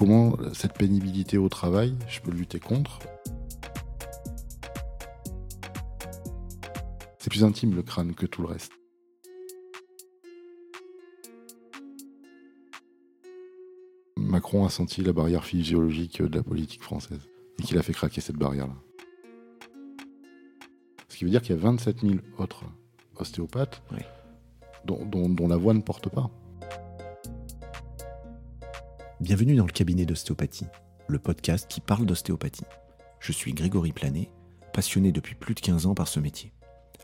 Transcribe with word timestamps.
comment 0.00 0.34
cette 0.54 0.72
pénibilité 0.78 1.36
au 1.36 1.50
travail, 1.50 1.94
je 2.08 2.20
peux 2.22 2.30
lutter 2.30 2.58
contre. 2.58 3.00
C'est 7.18 7.28
plus 7.28 7.44
intime 7.44 7.74
le 7.76 7.82
crâne 7.82 8.14
que 8.14 8.24
tout 8.24 8.40
le 8.40 8.48
reste. 8.48 8.72
Macron 14.16 14.64
a 14.66 14.70
senti 14.70 15.02
la 15.02 15.12
barrière 15.12 15.44
physiologique 15.44 16.22
de 16.22 16.36
la 16.38 16.42
politique 16.42 16.82
française 16.82 17.20
et 17.58 17.62
qu'il 17.62 17.78
a 17.78 17.82
fait 17.82 17.92
craquer 17.92 18.20
cette 18.20 18.36
barrière-là. 18.36 18.74
Ce 21.08 21.16
qui 21.16 21.24
veut 21.24 21.30
dire 21.30 21.42
qu'il 21.42 21.54
y 21.54 21.58
a 21.58 21.62
27 21.62 22.00
000 22.00 22.14
autres 22.38 22.64
ostéopathes 23.18 23.82
Oui. 23.92 24.00
dont, 24.84 25.04
dont- 25.06 25.28
dont 25.28 25.48
la 25.48 25.56
voix 25.56 25.74
ne 25.74 25.80
porte 25.80 26.08
pas. 26.08 26.30
Bienvenue 29.20 29.54
dans 29.54 29.66
le 29.66 29.70
cabinet 29.70 30.06
d'ostéopathie, 30.06 30.64
le 31.06 31.18
podcast 31.18 31.66
qui 31.68 31.82
parle 31.82 32.06
d'ostéopathie. 32.06 32.64
Je 33.20 33.32
suis 33.32 33.52
Grégory 33.52 33.92
Planet, 33.92 34.30
passionné 34.72 35.12
depuis 35.12 35.34
plus 35.34 35.54
de 35.54 35.60
15 35.60 35.84
ans 35.84 35.94
par 35.94 36.08
ce 36.08 36.20
métier. 36.20 36.54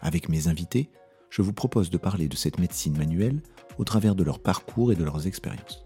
Avec 0.00 0.30
mes 0.30 0.48
invités, 0.48 0.88
je 1.28 1.42
vous 1.42 1.52
propose 1.52 1.90
de 1.90 1.98
parler 1.98 2.26
de 2.26 2.34
cette 2.34 2.58
médecine 2.58 2.96
manuelle 2.96 3.42
au 3.76 3.84
travers 3.84 4.14
de 4.14 4.24
leur 4.24 4.38
parcours 4.38 4.92
et 4.92 4.96
de 4.96 5.04
leurs 5.04 5.26
expériences. 5.26 5.84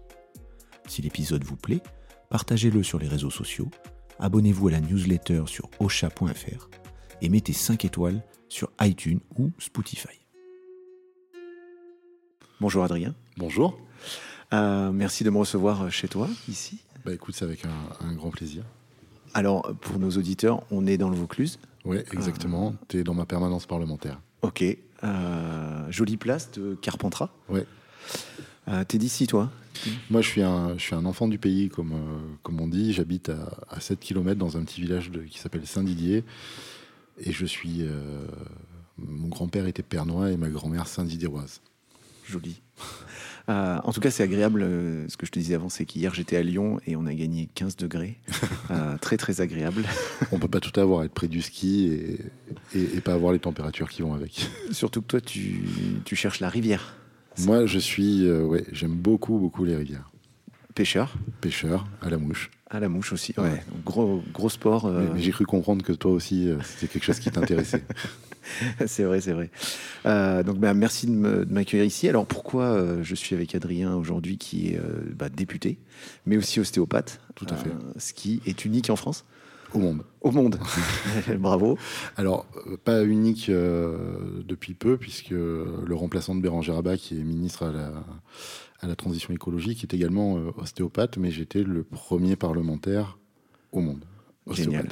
Si 0.87 1.01
l'épisode 1.01 1.43
vous 1.43 1.57
plaît, 1.57 1.83
partagez-le 2.29 2.81
sur 2.81 2.97
les 2.97 3.09
réseaux 3.09 3.29
sociaux, 3.29 3.69
abonnez-vous 4.17 4.69
à 4.69 4.71
la 4.71 4.79
newsletter 4.79 5.43
sur 5.47 5.69
osha.fr 5.81 6.69
et 7.21 7.27
mettez 7.27 7.51
5 7.51 7.83
étoiles 7.83 8.23
sur 8.47 8.71
iTunes 8.79 9.19
ou 9.37 9.51
Spotify. 9.59 10.25
Bonjour 12.61 12.85
Adrien. 12.85 13.15
Bonjour. 13.35 13.77
Euh, 14.53 14.91
merci 14.91 15.23
de 15.23 15.29
me 15.29 15.37
recevoir 15.37 15.91
chez 15.91 16.07
toi, 16.07 16.27
ici. 16.49 16.79
Bah 17.05 17.13
écoute, 17.13 17.35
c'est 17.35 17.45
avec 17.45 17.65
un, 17.65 18.05
un 18.05 18.13
grand 18.13 18.29
plaisir. 18.29 18.63
Alors, 19.33 19.71
pour 19.81 19.97
nos 19.97 20.11
auditeurs, 20.11 20.63
on 20.71 20.85
est 20.87 20.97
dans 20.97 21.09
le 21.09 21.15
Vaucluse. 21.15 21.57
Oui, 21.85 21.97
exactement. 22.11 22.75
Tu 22.89 22.99
es 22.99 23.03
dans 23.03 23.13
ma 23.13 23.25
permanence 23.25 23.65
parlementaire. 23.65 24.19
Ok. 24.41 24.63
Euh, 25.03 25.91
jolie 25.91 26.17
place 26.17 26.51
de 26.51 26.75
Carpentras. 26.75 27.29
Euh, 28.67 28.83
T'es 28.87 28.97
d'ici, 28.97 29.25
toi? 29.25 29.49
Moi, 30.11 30.21
je 30.21 30.27
suis 30.27 30.41
un, 30.43 30.77
je 30.77 30.83
suis 30.83 30.95
un 30.95 31.05
enfant 31.05 31.27
du 31.27 31.39
pays, 31.39 31.69
comme, 31.69 31.93
euh, 31.93 32.19
comme 32.43 32.59
on 32.59 32.67
dit. 32.67 32.93
J'habite 32.93 33.29
à, 33.29 33.57
à 33.69 33.79
7 33.79 33.99
km 33.99 34.37
dans 34.37 34.57
un 34.57 34.63
petit 34.63 34.81
village 34.81 35.09
de- 35.09 35.21
qui 35.23 35.39
s'appelle 35.39 35.65
Saint-Didier. 35.65 36.23
Et 37.19 37.31
je 37.31 37.45
suis. 37.45 37.77
euh, 37.81 38.25
mon 38.97 39.29
grand-père 39.29 39.65
était 39.65 39.81
pernois 39.81 40.29
et 40.31 40.37
ma 40.37 40.49
grand-mère 40.49 40.87
Saint-Didieroise. 40.87 41.61
Joli. 42.27 42.61
Euh, 43.49 43.77
en 43.83 43.91
tout 43.91 43.99
cas, 43.99 44.11
c'est 44.11 44.23
agréable. 44.23 44.61
euh, 44.63 45.05
ce 45.07 45.17
que 45.17 45.25
je 45.25 45.31
te 45.31 45.39
disais 45.39 45.55
avant, 45.55 45.69
c'est 45.69 45.85
qu'hier, 45.85 46.13
j'étais 46.13 46.37
à 46.37 46.43
Lyon 46.43 46.79
et 46.85 46.95
on 46.95 47.05
a 47.05 47.13
gagné 47.13 47.49
15 47.55 47.75
degrés. 47.77 48.17
Euh, 48.71 48.97
très, 48.99 49.17
très 49.17 49.41
agréable. 49.41 49.83
On 50.31 50.39
peut 50.39 50.47
pas 50.47 50.61
tout 50.61 50.79
avoir, 50.79 51.03
être 51.03 51.11
près 51.11 51.27
du 51.27 51.41
ski 51.41 51.87
et, 51.87 52.19
et, 52.79 52.83
et 52.97 53.01
pas 53.01 53.13
avoir 53.13 53.33
les 53.33 53.39
températures 53.39 53.89
qui 53.89 54.01
vont 54.01 54.13
avec. 54.13 54.47
Surtout 54.71 55.01
que 55.01 55.07
toi, 55.07 55.19
tu, 55.19 55.63
tu 56.05 56.15
cherches 56.15 56.39
la 56.39 56.47
rivière. 56.47 56.95
Moi, 57.39 57.65
je 57.65 57.79
suis. 57.79 58.31
ouais, 58.31 58.63
j'aime 58.71 58.93
beaucoup, 58.95 59.37
beaucoup 59.39 59.65
les 59.65 59.75
rivières. 59.75 60.09
Pêcheur, 60.73 61.13
Pêcheur, 61.41 61.85
à 62.01 62.09
la 62.09 62.17
mouche. 62.17 62.49
à 62.69 62.79
la 62.79 62.87
mouche 62.87 63.11
aussi. 63.11 63.33
Ouais. 63.37 63.43
Ouais. 63.43 63.63
Donc, 63.73 63.83
Gros, 63.83 64.23
gros 64.33 64.47
sport. 64.49 64.89
Mais, 64.89 65.07
mais 65.15 65.19
j'ai 65.21 65.31
cru 65.31 65.45
comprendre 65.45 65.83
que 65.83 65.91
toi 65.91 66.11
aussi, 66.11 66.47
c'était 66.63 66.87
quelque 66.93 67.03
chose 67.03 67.19
qui 67.19 67.29
t'intéressait. 67.29 67.83
c'est 68.85 69.03
vrai, 69.03 69.21
c'est 69.21 69.33
vrai. 69.33 69.49
Euh, 70.05 70.43
donc, 70.43 70.57
bah, 70.57 70.73
merci 70.73 71.07
de 71.07 71.45
m'accueillir 71.49 71.85
ici. 71.85 72.07
Alors, 72.07 72.25
pourquoi 72.25 72.65
euh, 72.65 73.03
je 73.03 73.15
suis 73.15 73.35
avec 73.35 73.55
Adrien 73.55 73.95
aujourd'hui, 73.95 74.37
qui 74.37 74.69
est 74.69 74.77
euh, 74.77 75.03
bah, 75.15 75.29
député, 75.29 75.79
mais 76.25 76.37
aussi 76.37 76.59
ostéopathe 76.59 77.21
Tout 77.35 77.47
à 77.49 77.55
fait. 77.55 77.71
ce 77.97 78.13
qui 78.13 78.41
est 78.45 78.65
unique 78.65 78.89
en 78.89 78.95
France, 78.95 79.25
Au 79.73 79.79
monde. 79.79 80.03
au 80.21 80.31
monde. 80.31 80.59
Bravo. 81.39 81.77
Alors, 82.17 82.45
pas 82.83 83.03
unique 83.03 83.49
depuis 83.49 84.73
peu, 84.73 84.97
puisque 84.97 85.31
le 85.31 85.93
remplaçant 85.93 86.35
de 86.35 86.41
Bérangère 86.41 86.77
Abba, 86.77 86.97
qui 86.97 87.19
est 87.19 87.23
ministre 87.23 87.63
à 87.63 87.71
la, 87.71 87.91
à 88.81 88.87
la 88.87 88.95
transition 88.95 89.33
écologique, 89.33 89.83
est 89.83 89.93
également 89.93 90.33
ostéopathe, 90.57 91.17
mais 91.17 91.31
j'étais 91.31 91.63
le 91.63 91.83
premier 91.83 92.35
parlementaire 92.35 93.17
au 93.71 93.81
monde. 93.81 94.03
Ostéopathe. 94.45 94.73
Génial. 94.73 94.89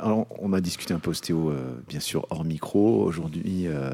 Alors, 0.00 0.26
on 0.40 0.52
a 0.52 0.60
discuté 0.60 0.92
un 0.94 0.98
peu 0.98 1.10
ostéo, 1.10 1.50
euh, 1.50 1.74
bien 1.88 2.00
sûr, 2.00 2.26
hors 2.30 2.44
micro. 2.44 3.02
Aujourd'hui, 3.04 3.66
euh, 3.66 3.92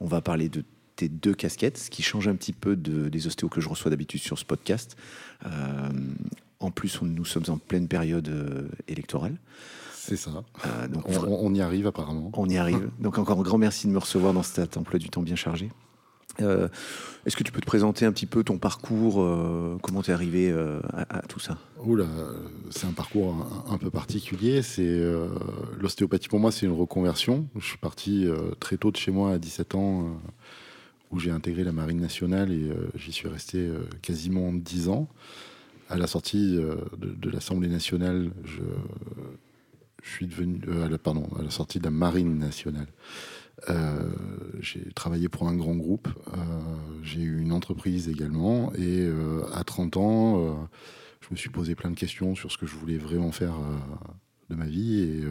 on 0.00 0.06
va 0.06 0.20
parler 0.20 0.48
de 0.48 0.64
tes 0.96 1.08
deux 1.08 1.34
casquettes, 1.34 1.78
ce 1.78 1.90
qui 1.90 2.02
change 2.02 2.28
un 2.28 2.34
petit 2.34 2.52
peu 2.52 2.76
de- 2.76 3.08
des 3.08 3.26
ostéos 3.26 3.48
que 3.48 3.60
je 3.60 3.68
reçois 3.68 3.90
d'habitude 3.90 4.20
sur 4.20 4.38
ce 4.38 4.44
podcast. 4.44 4.96
Euh, 5.46 5.48
en 6.60 6.70
plus, 6.70 7.00
on- 7.00 7.06
nous 7.06 7.24
sommes 7.24 7.44
en 7.48 7.56
pleine 7.56 7.88
période 7.88 8.30
électorale. 8.88 9.36
C'est 9.94 10.16
ça. 10.16 10.30
Donc, 10.88 11.08
on- 11.28 11.46
on 11.46 11.54
y 11.54 11.60
arrive 11.60 11.86
apparemment. 11.86 12.30
On 12.36 12.48
y 12.48 12.56
arrive. 12.58 12.90
Donc 13.00 13.16
encore 13.18 13.38
un 13.38 13.42
grand 13.42 13.58
merci 13.58 13.86
de 13.86 13.92
me 13.92 13.98
recevoir 13.98 14.32
dans 14.34 14.42
cet 14.42 14.76
emploi 14.76 14.98
du 14.98 15.08
temps 15.08 15.22
bien 15.22 15.36
chargé. 15.36 15.70
Euh, 16.40 16.68
Est-ce 17.26 17.36
que 17.36 17.44
tu 17.44 17.52
peux 17.52 17.60
te 17.60 17.66
présenter 17.66 18.06
un 18.06 18.12
petit 18.12 18.26
peu 18.26 18.44
ton 18.44 18.58
parcours, 18.58 19.22
euh, 19.22 19.76
comment 19.82 20.02
tu 20.02 20.10
es 20.10 20.14
arrivé 20.14 20.50
euh, 20.50 20.80
à, 20.92 21.22
tout 21.22 21.40
ça? 21.40 21.58
C'est 22.70 22.86
un 22.86 22.92
parcours 22.92 23.46
un, 23.68 23.78
peu 23.78 23.90
particulier. 23.90 24.62
C'est 24.62 25.00
l'ostéopathie 25.78 26.28
pour 26.28 26.40
moi, 26.40 26.52
c'est 26.52 26.66
une 26.66 26.72
reconversion. 26.72 27.46
Je 27.58 27.64
suis 27.64 27.78
parti 27.78 28.28
très 28.58 28.76
tôt 28.76 28.90
de 28.90 28.96
chez 28.96 29.10
moi 29.10 29.32
à 29.32 29.38
17 29.38 29.74
ans, 29.74 30.20
où 31.10 31.18
j'ai 31.18 31.30
intégré 31.30 31.64
la 31.64 31.72
marine 31.72 32.00
nationale 32.00 32.52
et 32.52 32.70
j'y 32.96 33.12
suis 33.12 33.28
resté 33.28 33.68
quasiment 34.02 34.52
10 34.52 34.88
ans. 34.88 35.08
À 35.88 35.96
la 35.96 36.06
sortie 36.06 36.56
de, 36.56 37.30
l'Assemblée 37.30 37.68
nationale, 37.68 38.30
je, 38.44 38.62
suis 40.02 40.26
devenu, 40.26 40.60
pardon, 41.02 41.28
à 41.38 41.42
la 41.42 41.50
sortie 41.50 41.78
de 41.78 41.84
la 41.84 41.90
marine 41.90 42.38
nationale. 42.38 42.86
Euh, 43.68 44.10
j'ai 44.60 44.90
travaillé 44.94 45.28
pour 45.28 45.48
un 45.48 45.56
grand 45.56 45.74
groupe, 45.74 46.08
euh, 46.32 46.36
j'ai 47.02 47.20
eu 47.20 47.40
une 47.40 47.52
entreprise 47.52 48.08
également, 48.08 48.72
et 48.74 49.00
euh, 49.00 49.42
à 49.52 49.64
30 49.64 49.96
ans, 49.96 50.68
je 51.20 51.28
me 51.30 51.36
suis 51.36 51.50
posé 51.50 51.74
plein 51.74 51.90
de 51.90 51.96
questions 51.96 52.34
sur 52.34 52.50
ce 52.50 52.58
que 52.58 52.66
je 52.66 52.74
voulais 52.74 52.96
vraiment 52.96 53.32
faire 53.32 53.54
de 54.48 54.54
ma 54.54 54.66
vie 54.66 55.00
et 55.00 55.22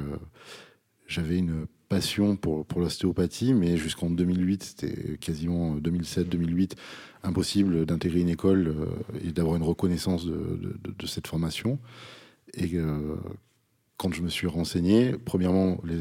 j'avais 1.07 1.37
une 1.37 1.65
passion 1.89 2.35
pour, 2.35 2.65
pour 2.65 2.79
l'ostéopathie, 2.79 3.53
mais 3.53 3.75
jusqu'en 3.75 4.09
2008, 4.09 4.63
c'était 4.63 5.17
quasiment 5.17 5.75
2007-2008, 5.77 6.73
impossible 7.23 7.85
d'intégrer 7.85 8.21
une 8.21 8.29
école 8.29 8.75
et 9.23 9.31
d'avoir 9.31 9.55
une 9.55 9.63
reconnaissance 9.63 10.25
de, 10.25 11.07
cette 11.07 11.27
formation. 11.27 11.79
Quand 13.99 14.11
je 14.13 14.21
me 14.23 14.29
suis 14.29 14.47
renseigné, 14.47 15.13
premièrement, 15.25 15.79
les, 15.83 15.99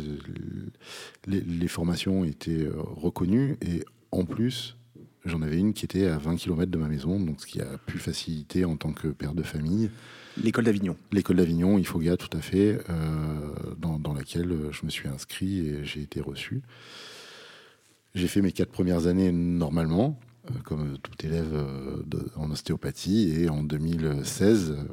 les, 1.27 1.41
les 1.43 1.69
formations 1.69 2.25
étaient 2.25 2.63
euh, 2.65 2.73
reconnues 2.77 3.57
et 3.61 3.85
en 4.13 4.25
plus, 4.25 4.75
J'en 5.25 5.43
avais 5.43 5.59
une 5.59 5.75
qui 5.75 5.85
était 5.85 6.07
à 6.07 6.17
20 6.17 6.37
km 6.37 6.71
de 6.71 6.79
ma 6.79 6.89
maison, 6.89 7.21
donc 7.21 7.41
ce 7.43 7.47
qui 7.47 7.61
a 7.61 7.77
pu 7.87 7.99
faciliter 7.99 8.65
en 8.65 8.77
tant 8.77 8.93
que 8.93 9.09
père 9.09 9.35
de 9.35 9.43
famille. 9.43 9.91
L'école 10.43 10.65
d'Avignon. 10.65 10.97
L'école 11.13 11.37
d'Avignon, 11.37 11.77
Ifoga, 11.77 12.17
tout 12.17 12.35
à 12.35 12.41
fait, 12.41 12.79
euh, 12.89 12.95
dans, 13.77 13.99
dans 13.99 14.15
laquelle 14.15 14.57
je 14.71 14.87
me 14.87 14.91
suis 14.91 15.07
inscrit 15.09 15.59
et 15.67 15.85
j'ai 15.85 16.01
été 16.01 16.21
reçu. 16.23 16.63
J'ai 18.15 18.29
fait 18.29 18.41
mes 18.41 18.53
quatre 18.53 18.71
premières 18.71 19.07
années 19.07 19.31
normalement, 19.33 20.19
euh, 20.51 20.55
comme 20.65 20.97
tout 20.99 21.27
élève 21.27 21.53
euh, 21.53 22.03
de- 22.07 22.31
en 22.37 22.51
ostéopathie, 22.51 23.31
et 23.43 23.51
en 23.51 23.63
2016, 23.65 24.71
euh, 24.71 24.85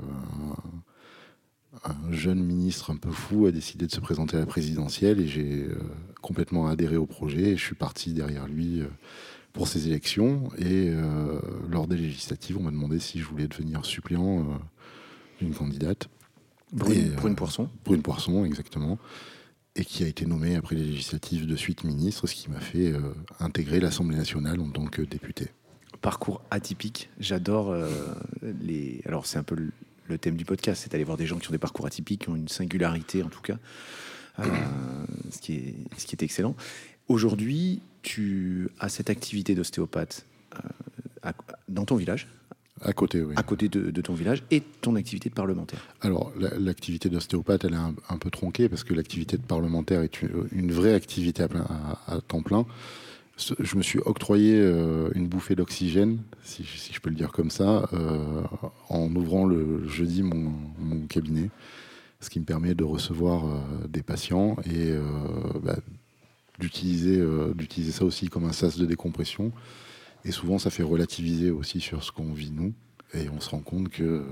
un, 1.86 2.10
un 2.10 2.12
jeune 2.12 2.44
ministre 2.44 2.92
un 2.92 2.98
peu 2.98 3.12
fou 3.12 3.46
a 3.46 3.52
décidé 3.52 3.86
de 3.88 3.92
se 3.92 4.00
présenter 4.00 4.38
à 4.38 4.42
la 4.42 4.46
présidentielle 4.46 5.20
et 5.20 5.28
j'ai 5.28 5.64
euh, 5.64 5.78
complètement 6.22 6.68
adhéré 6.68 6.98
au 6.98 7.06
projet 7.06 7.52
et 7.52 7.58
je 7.58 7.64
suis 7.64 7.76
parti 7.76 8.14
derrière 8.14 8.48
lui. 8.48 8.82
euh, 8.82 8.88
pour 9.54 9.70
ces 9.70 9.88
élections 9.88 10.50
et 10.58 10.90
euh, 10.90 11.40
lors 11.70 11.88
des 11.88 11.96
législatives, 11.96 12.58
on 12.58 12.64
m'a 12.64 12.72
demandé 12.72 13.00
si 13.00 13.20
je 13.20 13.26
voulais 13.26 13.48
devenir 13.48 13.86
suppléant 13.86 14.46
d'une 15.40 15.54
candidate. 15.54 16.10
Brune, 16.74 16.98
Et, 16.98 17.16
Brune 17.16 17.36
Poisson. 17.36 17.70
Brune 17.86 18.02
Poisson, 18.02 18.44
exactement, 18.44 19.00
et 19.78 19.86
qui 19.86 20.04
a 20.04 20.08
été 20.08 20.26
nommée 20.26 20.58
après 20.58 20.76
les 20.76 20.84
législatives 20.84 21.48
de 21.48 21.56
suite 21.56 21.86
ministre, 21.86 22.28
ce 22.28 22.36
qui 22.36 22.50
m'a 22.50 22.60
fait 22.60 22.94
intégrer 23.40 23.80
l'Assemblée 23.80 24.18
nationale 24.18 24.60
en 24.60 24.70
tant 24.72 24.88
que 24.88 25.02
député. 25.02 25.48
Parcours 26.02 26.42
atypique. 26.52 27.10
J'adore 27.20 27.72
euh, 27.72 27.88
les. 28.62 29.02
Alors, 29.06 29.26
c'est 29.26 29.40
un 29.40 29.44
peu 29.44 29.56
le, 30.08 30.18
thème 30.18 30.36
du 30.36 30.46
podcast, 30.46 30.82
c'est 30.84 30.92
d'aller 30.92 31.04
voir 31.04 31.18
des 31.18 31.26
gens 31.28 31.38
qui 31.38 31.48
ont 31.50 31.52
des 31.52 31.58
parcours 31.58 31.86
atypiques, 31.86 32.22
qui 32.24 32.30
ont 32.30 32.36
une 32.36 32.48
singularité 32.48 33.24
en 33.24 33.30
tout 33.30 33.42
cas, 33.42 33.58
Euh, 34.40 34.44
ce, 35.32 35.40
qui 35.40 35.54
est, 35.56 35.76
ce 35.98 36.06
qui 36.06 36.16
est 36.16 36.24
excellent. 36.24 36.56
Aujourd'hui, 37.08 37.82
tu 38.02 38.68
as 38.80 38.90
cette 38.90 39.10
activité 39.10 39.56
d'ostéopathe 39.56 40.26
euh, 40.56 41.32
dans 41.70 41.86
ton 41.86 41.96
village, 41.96 42.28
À 42.82 42.94
côté, 42.94 43.22
oui. 43.24 43.34
à 43.38 43.44
côté 43.44 43.70
de, 43.70 43.90
de 43.92 44.02
ton 44.02 44.14
village, 44.14 44.44
et 44.52 44.62
ton 44.82 44.96
activité 44.96 45.30
de 45.30 45.34
parlementaire. 45.36 45.80
Alors, 46.02 46.32
la- 46.38 46.58
l'activité 46.60 47.10
d'ostéopathe, 47.10 47.64
elle 47.66 47.74
est 47.74 47.78
un, 47.78 47.96
un 48.10 48.18
peu 48.18 48.30
tronquée 48.30 48.70
parce 48.70 48.84
que 48.84 48.94
l'activité 48.94 49.38
de 49.38 49.44
parlementaire 49.44 50.02
est 50.02 50.22
une, 50.22 50.48
une 50.52 50.72
vraie 50.72 50.94
activité 50.94 51.44
à, 51.44 51.48
plein- 51.48 51.66
à- 52.08 52.16
à 52.16 52.22
temps 52.22 52.42
plein. 52.44 52.66
Je 53.38 53.76
me 53.76 53.84
suis 53.84 54.00
octroyé 54.00 54.56
euh, 54.58 55.10
une 55.14 55.28
bouffée 55.28 55.56
d'oxygène, 55.56 56.20
si, 56.44 56.64
je 56.64 57.00
peux 57.00 57.10
le 57.10 57.16
dire 57.16 57.32
comme 57.32 57.50
ça, 57.50 57.90
euh, 57.92 58.44
en 58.90 59.14
ouvrant 59.14 59.46
le 59.46 59.86
jeudi 59.88 60.24
mon, 60.24 60.54
cabinet, 61.10 61.50
ce 62.22 62.30
qui 62.30 62.40
me 62.40 62.46
permet 62.46 62.76
de 62.76 62.86
recevoir 62.86 63.46
euh, 63.46 63.88
des 63.88 64.04
patients 64.04 64.56
et 64.66 64.94
bah, 65.62 65.76
d'utiliser 66.60 67.22
ça 67.92 68.06
aussi 68.06 68.30
comme 68.30 68.46
un 68.46 68.54
sas 68.54 68.78
de 68.78 68.86
décompression. 68.86 69.52
Et 70.24 70.32
souvent, 70.32 70.58
ça 70.58 70.70
fait 70.70 70.84
relativiser 70.84 71.52
aussi 71.52 71.82
sur 71.82 72.04
ce 72.04 72.12
qu'on 72.12 72.34
vit 72.34 72.52
nous, 72.52 72.74
et 73.14 73.30
on 73.30 73.42
se 73.42 73.50
rend 73.50 73.60
compte 73.60 73.90
que 73.90 74.24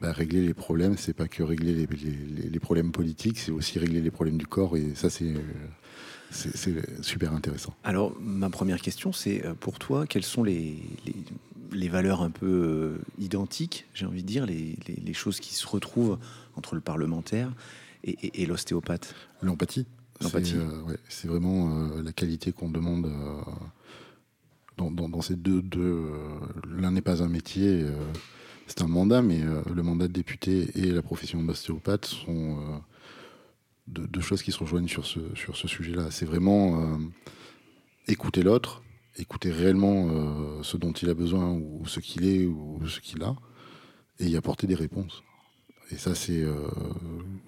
bah, 0.00 0.12
régler 0.12 0.42
les 0.42 0.54
problèmes, 0.54 0.96
c'est 0.96 1.12
pas 1.12 1.26
que 1.26 1.42
régler 1.42 1.74
les, 1.74 2.48
les 2.48 2.60
problèmes 2.60 2.92
politiques, 2.92 3.38
c'est 3.38 3.52
aussi 3.52 3.80
régler 3.80 4.00
les 4.00 4.10
problèmes 4.12 4.38
du 4.38 4.46
corps, 4.46 4.76
et 4.76 4.94
ça, 4.94 5.10
c'est 5.10 5.34
c'est 6.32 7.02
super 7.02 7.32
intéressant. 7.32 7.74
Alors, 7.84 8.16
ma 8.20 8.50
première 8.50 8.80
question, 8.80 9.12
c'est 9.12 9.44
euh, 9.44 9.54
pour 9.54 9.78
toi, 9.78 10.06
quelles 10.06 10.24
sont 10.24 10.42
les, 10.42 10.78
les, 11.72 11.88
valeurs 11.88 12.22
un 12.22 12.30
peu 12.30 12.46
euh, 12.46 12.98
identiques, 13.18 13.86
j'ai 13.94 14.06
envie 14.06 14.22
de 14.22 14.26
dire, 14.26 14.46
les, 14.46 14.76
les, 14.88 15.12
choses 15.12 15.40
qui 15.40 15.54
se 15.54 15.66
retrouvent 15.66 16.18
entre 16.56 16.74
le 16.74 16.80
parlementaire 16.80 17.52
et, 18.04 18.46
l'ostéopathe? 18.46 19.14
L'empathie. 19.42 19.86
L'empathie. 20.20 20.56
C'est 21.08 21.28
euh, 21.28 21.30
vraiment 21.30 21.88
la 22.02 22.12
qualité 22.12 22.52
qu'on 22.52 22.70
demande 22.70 23.10
dans, 24.76 24.90
dans, 24.90 25.20
ces 25.20 25.36
deux. 25.36 25.62
deux 25.62 26.10
L'un 26.68 26.90
n'est 26.90 27.02
pas 27.02 27.22
un 27.22 27.28
métier, 27.28 27.86
c'est 28.66 28.82
un 28.82 28.88
mandat, 28.88 29.22
mais 29.22 29.40
le 29.72 29.82
mandat 29.82 30.08
de 30.08 30.12
député 30.12 30.70
et 30.74 30.90
la 30.90 31.02
profession 31.02 31.42
d'ostéopathe 31.42 32.06
sont 32.06 32.82
deux, 33.86 34.20
choses 34.20 34.42
qui 34.42 34.52
se 34.52 34.58
rejoignent 34.58 34.88
sur 34.88 35.06
ce, 35.06 35.20
sur 35.34 35.56
ce 35.56 35.68
sujet-là. 35.68 36.10
C'est 36.10 36.24
vraiment 36.26 36.80
euh, 36.80 36.96
écouter 38.06 38.42
l'autre, 38.42 38.82
écouter 39.16 39.50
réellement 39.50 40.08
euh, 40.08 40.62
ce 40.62 40.76
dont 40.76 40.92
il 40.92 41.08
a 41.08 41.14
besoin 41.14 41.50
ou 41.50 41.86
ce 41.86 42.00
qu'il 42.00 42.26
est 42.26 42.46
ou 42.46 42.80
ce 42.86 43.00
qu'il 43.00 43.22
a, 43.22 43.34
et 44.18 44.26
y 44.26 44.36
apporter 44.36 44.66
des 44.66 44.74
réponses. 44.74 45.22
Et 45.90 45.96
ça, 45.96 46.14
c'est, 46.14 46.40
euh, 46.40 46.68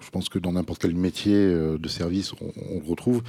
je 0.00 0.10
pense 0.10 0.28
que 0.28 0.38
dans 0.38 0.52
n'importe 0.52 0.82
quel 0.82 0.94
métier 0.94 1.46
de 1.46 1.88
service, 1.88 2.34
on, 2.40 2.78
le 2.78 2.86
retrouve, 2.86 3.22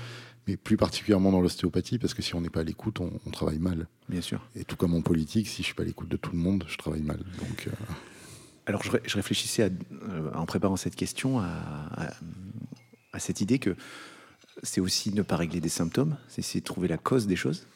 mais 0.46 0.57
plus 0.57 0.75
particulièrement 0.75 1.31
dans 1.31 1.40
l'ostéopathie, 1.40 2.00
parce 2.00 2.13
que 2.13 2.22
si 2.22 2.36
on 2.36 2.42
n'est 2.42 2.50
pas 2.50 2.62
à 2.62 2.63
l'écoute, 2.63 3.00
on, 3.00 3.31
travaille 3.31 3.60
mal. 3.60 3.88
Bien 4.10 4.22
sûr. 4.22 4.42
Et 4.56 4.66
tout 4.66 4.75
comme 4.75 4.94
en 4.94 5.02
politique, 5.02 5.48
si 5.48 5.62
je 5.62 5.68
suis 5.68 5.74
pas 5.74 5.84
à 5.84 5.86
l'écoute 5.86 6.10
de 6.10 6.18
tout 6.18 6.31
le 6.31 6.38
monde, 6.38 6.66
je 6.68 6.78
travaille 6.78 7.02
mal. 7.02 7.19
Donc. 7.40 7.69
Alors, 8.66 8.84
je, 8.84 9.16
réfléchissais 9.16 9.72
en 10.34 10.46
préparant 10.46 10.75
cette 10.75 10.96
question 10.96 11.40
à, 11.40 11.46
à 11.46 12.13
cette 13.20 13.42
idée 13.42 13.60
que 13.60 13.76
c'est 14.64 14.82
aussi 14.82 15.14
ne 15.14 15.22
pas 15.22 15.38
régler 15.38 15.60
des 15.60 15.70
symptômes, 15.70 16.18
c'est 16.28 16.40
essayer 16.40 16.62
de 16.62 16.66
trouver 16.66 16.88
la 16.88 16.98
cause 16.98 17.28
des 17.28 17.36
choses 17.36 17.68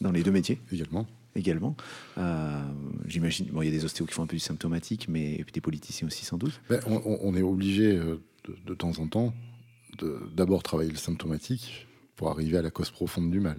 dans 0.00 0.12
les 0.12 0.22
deux 0.22 0.30
métiers. 0.30 0.60
Également. 0.72 1.06
Également. 1.34 1.76
Euh, 2.18 2.62
j'imagine, 3.06 3.46
bon, 3.46 3.62
il 3.62 3.66
y 3.66 3.68
a 3.68 3.70
des 3.72 3.84
ostéos 3.84 4.06
qui 4.06 4.12
font 4.12 4.22
un 4.22 4.26
peu 4.26 4.36
du 4.36 4.42
symptomatique, 4.42 5.08
mais 5.08 5.44
des 5.52 5.60
politiciens 5.60 6.06
aussi 6.06 6.24
sans 6.24 6.36
doute. 6.36 6.60
Ben, 6.68 6.80
on, 6.86 7.34
est 7.34 7.42
obligé 7.42 7.96
euh, 7.96 8.20
de, 8.66 8.74
temps 8.74 8.98
en 8.98 9.06
temps 9.06 9.32
d'abord 10.34 10.62
travailler 10.62 10.90
le 10.90 10.96
symptomatique 10.96 11.86
pour 12.16 12.30
arriver 12.30 12.58
à 12.58 12.62
la 12.62 12.70
cause 12.70 12.90
profonde 12.90 13.30
du 13.30 13.40
mal. 13.40 13.58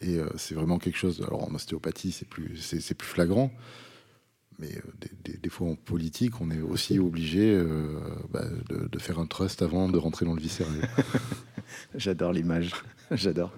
Et 0.00 0.16
euh, 0.16 0.28
c'est 0.36 0.54
vraiment 0.54 0.78
quelque 0.78 0.98
chose. 0.98 1.22
Alors 1.26 1.48
en 1.48 1.54
ostéopathie, 1.54 2.12
c'est 2.12 2.28
plus, 2.28 2.56
c'est 2.58 2.94
plus 2.94 3.08
flagrant. 3.08 3.50
Mais 4.58 4.74
euh, 4.74 5.08
des, 5.42 5.48
fois 5.50 5.68
en 5.68 5.74
politique, 5.74 6.40
on 6.40 6.50
est 6.50 6.60
aussi 6.60 6.98
obligé 6.98 7.54
euh, 7.54 8.00
bah, 8.30 8.44
de, 8.70 8.98
faire 8.98 9.18
un 9.18 9.26
trust 9.26 9.60
avant 9.62 9.88
de 9.88 9.98
rentrer 9.98 10.24
dans 10.24 10.34
le 10.34 10.40
viscéral. 10.40 10.72
J'adore 11.94 12.32
l'image, 12.32 12.72
j'adore. 13.10 13.52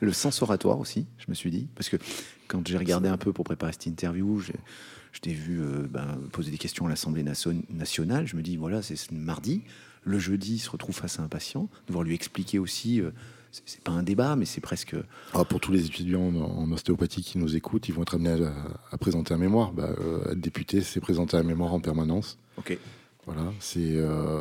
Le 0.00 0.12
sens 0.12 0.42
oratoire 0.42 0.78
aussi, 0.78 1.06
je 1.18 1.26
me 1.28 1.34
suis 1.34 1.50
dit, 1.50 1.68
parce 1.74 1.88
que 1.88 1.96
quand 2.48 2.66
j'ai 2.66 2.76
regardé 2.76 3.08
un 3.08 3.16
peu 3.16 3.32
pour 3.32 3.44
préparer 3.44 3.72
cette 3.72 3.86
interview, 3.86 4.40
je 4.40 5.20
t'ai 5.20 5.32
vu 5.32 5.62
euh, 5.62 5.86
ben, 5.88 6.18
poser 6.32 6.50
des 6.50 6.58
questions 6.58 6.86
à 6.86 6.88
l'Assemblée 6.90 7.22
nationale. 7.22 8.26
Je 8.26 8.36
me 8.36 8.42
dis, 8.42 8.56
voilà, 8.56 8.82
c'est 8.82 9.10
mardi. 9.10 9.62
Le 10.04 10.18
jeudi, 10.18 10.56
il 10.56 10.58
se 10.58 10.68
retrouve 10.68 10.96
face 10.96 11.20
à 11.20 11.22
un 11.22 11.28
patient, 11.28 11.70
devoir 11.86 12.04
lui 12.04 12.14
expliquer 12.14 12.58
aussi 12.58 13.00
c'est 13.66 13.82
pas 13.82 13.92
un 13.92 14.02
débat, 14.02 14.34
mais 14.34 14.46
c'est 14.46 14.62
presque. 14.62 14.96
Ah, 15.34 15.44
pour 15.44 15.60
tous 15.60 15.72
les 15.72 15.84
étudiants 15.84 16.34
en, 16.34 16.70
ostéopathie 16.72 17.22
qui 17.22 17.38
nous 17.38 17.54
écoutent, 17.54 17.88
ils 17.88 17.94
vont 17.94 18.02
être 18.02 18.14
amenés 18.14 18.46
à, 18.90 18.98
présenter 18.98 19.34
un 19.34 19.38
mémoire. 19.38 19.72
Bah, 19.72 19.90
euh, 20.00 20.32
être 20.32 20.40
député, 20.40 20.80
c'est 20.80 21.00
présenter 21.00 21.36
un 21.36 21.42
mémoire 21.42 21.74
en 21.74 21.80
permanence. 21.80 22.38
Ok. 22.56 22.78
Voilà, 23.26 23.52
c'est 23.60 23.96
euh, 23.96 24.40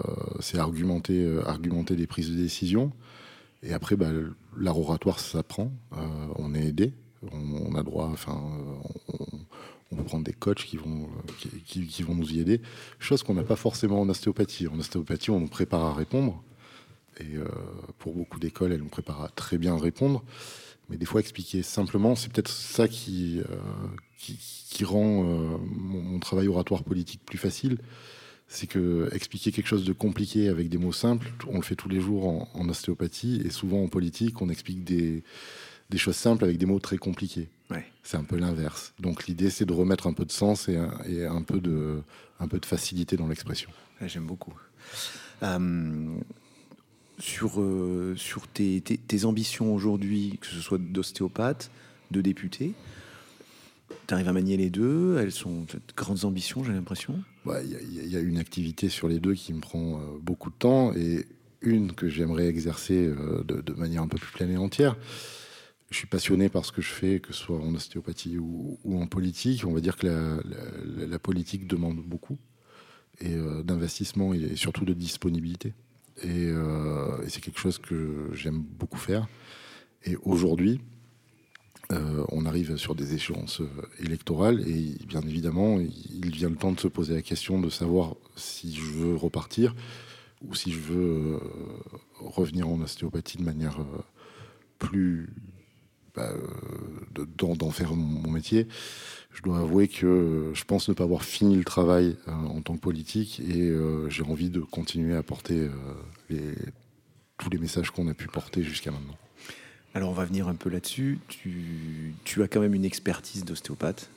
argumenter, 0.55 1.23
euh, 1.23 1.47
argumenter 1.47 1.95
des 1.95 2.07
prises 2.07 2.31
de 2.31 2.35
décision. 2.35 2.91
Et 3.63 3.73
après, 3.73 3.95
bah, 3.95 4.09
l'art 4.57 4.79
oratoire, 4.79 5.19
ça 5.19 5.39
s'apprend. 5.39 5.71
on 6.37 6.55
est 6.55 6.65
aidé. 6.65 6.93
On, 7.31 7.75
a 7.75 7.83
droit, 7.83 8.09
enfin, 8.11 8.41
on, 9.91 9.95
peut 9.95 10.03
prendre 10.03 10.23
des 10.23 10.33
coachs 10.33 10.65
qui 10.65 10.77
vont, 10.77 11.07
qui, 11.67 11.85
qui 11.85 12.01
vont 12.01 12.15
nous 12.15 12.33
y 12.33 12.39
aider. 12.39 12.61
Chose 12.97 13.21
qu'on 13.21 13.35
n'a 13.35 13.43
pas 13.43 13.55
forcément 13.55 14.01
en 14.01 14.09
ostéopathie. 14.09 14.67
En 14.67 14.79
ostéopathie, 14.79 15.29
on 15.29 15.39
nous 15.39 15.47
prépare 15.47 15.81
à 15.81 15.93
répondre. 15.93 16.41
Et 17.21 17.37
euh, 17.37 17.45
pour 17.99 18.13
beaucoup 18.13 18.39
d'écoles, 18.39 18.71
elles 18.71 18.81
nous 18.81 18.89
préparent 18.89 19.23
à 19.23 19.29
très 19.29 19.57
bien 19.57 19.77
répondre. 19.77 20.23
Mais 20.89 20.97
des 20.97 21.05
fois, 21.05 21.21
expliquer 21.21 21.63
simplement, 21.63 22.15
c'est 22.15 22.31
peut-être 22.31 22.49
ça 22.49 22.87
qui, 22.87 23.39
euh, 23.39 23.55
qui, 24.17 24.83
rend 24.83 25.23
euh, 25.23 25.57
mon, 25.63 26.19
travail 26.19 26.47
oratoire 26.47 26.83
politique 26.83 27.21
plus 27.25 27.37
facile. 27.37 27.77
C'est 28.47 28.67
que 28.67 29.09
expliquer 29.13 29.53
quelque 29.53 29.67
chose 29.67 29.85
de 29.85 29.93
compliqué 29.93 30.49
avec 30.49 30.67
des 30.67 30.77
mots 30.77 30.91
simples, 30.91 31.31
on 31.47 31.55
le 31.55 31.61
fait 31.61 31.75
tous 31.75 31.87
les 31.87 32.01
jours 32.01 32.49
en, 32.53 32.69
ostéopathie. 32.69 33.41
Et 33.45 33.49
souvent 33.49 33.81
en 33.81 33.87
politique, 33.87 34.41
on 34.41 34.49
explique 34.49 34.83
des, 34.83 35.23
des 35.89 35.97
choses 35.97 36.17
simples 36.17 36.43
avec 36.43 36.57
des 36.57 36.65
mots 36.65 36.79
très 36.79 36.97
compliqués. 36.97 37.47
Ouais. 37.69 37.85
C'est 38.03 38.17
un 38.17 38.25
peu 38.25 38.35
l'inverse. 38.35 38.93
Donc 38.99 39.27
l'idée, 39.27 39.49
c'est 39.49 39.65
de 39.65 39.71
remettre 39.71 40.07
un 40.07 40.13
peu 40.13 40.25
de 40.25 40.31
sens 40.33 40.67
et 40.67 40.75
un, 40.75 40.91
et 41.07 41.25
un, 41.25 41.43
peu, 41.43 41.61
de, 41.61 42.01
un 42.41 42.47
peu 42.49 42.59
de 42.59 42.65
facilité 42.65 43.15
dans 43.15 43.27
l'expression. 43.27 43.69
J'aime 44.05 44.25
beaucoup 44.25 44.53
sur, 47.21 47.61
euh, 47.61 48.15
sur 48.17 48.47
tes, 48.47 48.83
ambitions 49.23 49.73
aujourd'hui, 49.73 50.37
que 50.41 50.47
ce 50.47 50.59
soit 50.59 50.79
d'ostéopathe, 50.79 51.71
de 52.09 52.19
député. 52.19 52.73
Tu 54.07 54.13
arrives 54.13 54.27
à 54.27 54.33
manier 54.33 54.57
les 54.57 54.69
deux 54.69 55.17
Elles 55.19 55.31
sont 55.31 55.61
de 55.61 55.79
grandes 55.95 56.25
ambitions, 56.25 56.63
j'ai 56.63 56.73
l'impression 56.73 57.23
Il 57.45 58.09
y, 58.09 58.17
a 58.17 58.19
une 58.19 58.39
activité 58.39 58.89
sur 58.89 59.07
les 59.07 59.19
deux 59.19 59.35
qui 59.35 59.53
me 59.53 59.61
prend 59.61 59.97
euh, 59.97 60.17
beaucoup 60.19 60.49
de 60.49 60.55
temps 60.55 60.93
et 60.93 61.25
une 61.61 61.93
que 61.93 62.09
j'aimerais 62.09 62.47
exercer 62.47 63.05
euh, 63.05 63.43
de, 63.43 63.73
manière 63.73 64.01
un 64.01 64.07
peu 64.07 64.17
plus 64.17 64.31
pleine 64.31 64.51
et 64.51 64.57
entière. 64.57 64.97
Je 65.91 65.97
suis 65.97 66.07
passionné 66.07 66.49
par 66.49 66.65
ce 66.65 66.71
que 66.71 66.81
je 66.81 66.89
fais, 66.89 67.19
que 67.19 67.33
ce 67.33 67.43
soit 67.43 67.59
en 67.59 67.75
ostéopathie 67.75 68.37
ou, 68.39 68.79
en 68.85 69.07
politique. 69.07 69.65
On 69.65 69.73
va 69.73 69.81
dire 69.81 69.97
que 69.97 70.07
la, 70.07 71.19
politique 71.19 71.67
demande 71.67 71.97
beaucoup 71.97 72.37
et 73.19 73.35
d'investissement 73.65 74.33
et 74.33 74.55
surtout 74.55 74.85
de 74.85 74.93
disponibilité. 74.93 75.73
Euh, 76.25 77.23
et, 77.23 77.29
c'est 77.29 77.41
quelque 77.41 77.59
chose 77.59 77.77
que 77.77 78.29
j'aime 78.33 78.59
beaucoup 78.59 78.97
faire. 78.97 79.27
Et 80.03 80.15
aujourd'hui, 80.23 80.81
euh, 81.91 82.25
on 82.29 82.45
arrive 82.45 82.77
sur 82.77 82.95
des 82.95 83.13
échéances 83.13 83.61
euh, 83.61 83.67
électorales 83.99 84.61
et 84.67 84.97
bien 85.05 85.21
évidemment, 85.21 85.79
il 85.79 86.31
vient 86.31 86.49
le 86.49 86.55
temps 86.55 86.71
de 86.71 86.79
se 86.79 86.87
poser 86.87 87.13
la 87.13 87.21
question 87.21 87.59
de 87.59 87.69
savoir 87.69 88.15
si 88.35 88.73
je 88.75 88.91
veux 88.91 89.15
repartir 89.15 89.75
ou 90.41 90.55
si 90.55 90.71
je 90.71 90.79
veux 90.79 91.39
revenir 92.19 92.67
en 92.67 92.79
ostéopathie 92.81 93.37
de 93.37 93.43
manière 93.43 93.77
plus 94.79 95.29
bah, 96.15 96.33
d'en 97.37 97.69
faire 97.69 97.93
mon 97.93 98.31
métier 98.31 98.67
je 99.33 99.41
dois 99.41 99.59
avouer 99.59 99.87
que 99.87 100.51
je 100.53 100.63
pense 100.63 100.89
ne 100.89 100.93
pas 100.93 101.03
avoir 101.03 101.23
fini 101.23 101.55
le 101.55 101.63
travail 101.63 102.17
euh, 102.27 102.31
en 102.31 102.61
tant 102.61 102.75
que 102.75 102.81
politique 102.81 103.39
et 103.39 103.69
euh, 103.69 104.09
j'ai 104.09 104.23
envie 104.23 104.49
de 104.49 104.59
continuer 104.59 105.15
à 105.15 105.23
porter 105.23 105.69
euh, 106.29 106.53
tous 107.37 107.49
les 107.49 107.57
messages 107.57 107.91
qu'on 107.91 108.07
a 108.07 108.13
pu 108.13 108.27
porter 108.27 108.63
jusqu'à 108.63 108.91
maintenant. 108.91 109.17
Alors 109.93 110.09
on 110.09 110.13
va 110.13 110.25
venir 110.25 110.47
un 110.47 110.55
peu 110.55 110.69
là-dessus. 110.69 111.19
Tu, 111.27 112.13
as 112.41 112.47
quand 112.47 112.61
même 112.61 112.73
une 112.73 112.85
expertise 112.85 113.43
d'ostéopathe. 113.43 114.09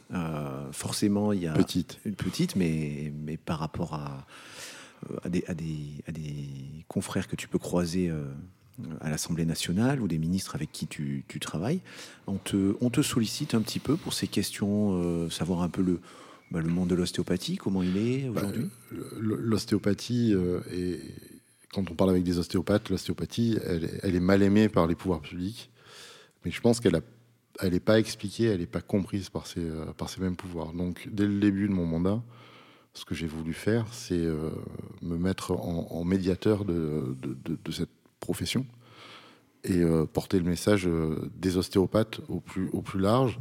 forcément, 0.71 1.33
il 1.33 1.42
y 1.42 1.47
a 1.49 1.52
petite, 1.52 1.99
une 2.04 2.14
petite, 2.14 2.54
mais, 2.54 3.12
mais 3.25 3.37
par 3.37 3.59
rapport 3.59 3.94
à, 3.94 4.26
à, 5.25 5.28
des, 5.28 5.44
à, 5.49 5.54
des, 5.54 6.04
à 6.06 6.12
des 6.12 6.85
confrères 6.87 7.26
que 7.26 7.35
tu 7.35 7.49
peux 7.49 7.59
croiser 7.59 8.12
à 9.00 9.11
l'Assemblée 9.11 9.45
nationale 9.45 10.00
ou 10.00 10.09
des 10.09 10.19
ministres 10.19 10.54
avec 10.54 10.73
qui 10.73 10.87
tu, 10.87 11.25
travailles, 11.40 11.81
on 12.26 12.37
te, 12.37 12.76
on 12.81 12.90
te, 12.90 13.02
sollicite 13.02 13.54
un 13.54 13.61
petit 13.61 13.78
peu 13.78 13.97
pour 13.97 14.12
ces 14.12 14.26
questions, 14.26 15.00
euh, 15.02 15.31
savoir 15.31 15.62
un 15.62 15.69
peu 15.69 15.83
le, 15.83 16.00
bah, 16.50 16.61
le 16.61 16.69
monde 16.69 16.88
de 16.88 16.95
l'ostéopathie, 16.95 17.57
comment 17.57 17.83
il 17.83 17.97
est 17.97 18.28
bah, 18.28 18.43
aujourd'hui? 18.43 18.69
L'ostéopathie, 19.21 20.33
euh, 20.35 20.61
quand 21.73 21.90
on 21.90 21.95
parle 21.95 22.11
avec 22.11 22.25
des 22.25 22.38
ostéopathes, 22.38 22.90
l'ostéopathie, 22.90 23.59
elle, 23.64 24.14
est 24.14 24.21
mal 24.21 24.43
aimée 24.43 24.69
par 24.69 24.87
les 24.87 24.95
pouvoirs 24.95 25.21
publics, 25.21 25.71
mais 26.45 26.50
je 26.50 26.61
pense 26.61 26.81
qu'elle 26.81 27.00
elle 27.61 27.73
n'est 27.73 27.81
pas 27.81 28.00
expliquée, 28.00 28.47
elle 28.47 28.59
n'est 28.59 28.66
pas 28.66 28.81
comprise 28.81 29.31
par 29.31 29.47
ces, 29.47 29.61
euh, 29.61 29.85
par 29.97 30.09
ces 30.09 30.21
mêmes 30.21 30.35
pouvoirs. 30.35 30.73
Donc, 30.73 31.09
dès 31.12 31.26
le 31.26 31.38
début 31.38 31.69
de 31.69 31.73
mon 31.73 31.87
mandat, 31.87 32.21
ce 32.95 33.04
que 33.04 33.14
j'ai 33.14 33.28
voulu 33.28 33.52
faire, 33.52 33.87
c'est 33.93 34.25
me 35.02 35.16
mettre 35.16 35.50
en, 35.50 36.04
médiateur 36.04 36.64
de, 36.64 37.16
de, 37.21 37.59
de, 37.64 37.73
cette 37.73 37.90
profession 38.25 38.66
et 39.64 39.83
porter 40.12 40.38
le 40.38 40.45
message 40.45 40.88
des 41.37 41.57
ostéopathes 41.57 42.21
au 42.28 42.40
plus, 42.40 43.00
large. 43.00 43.38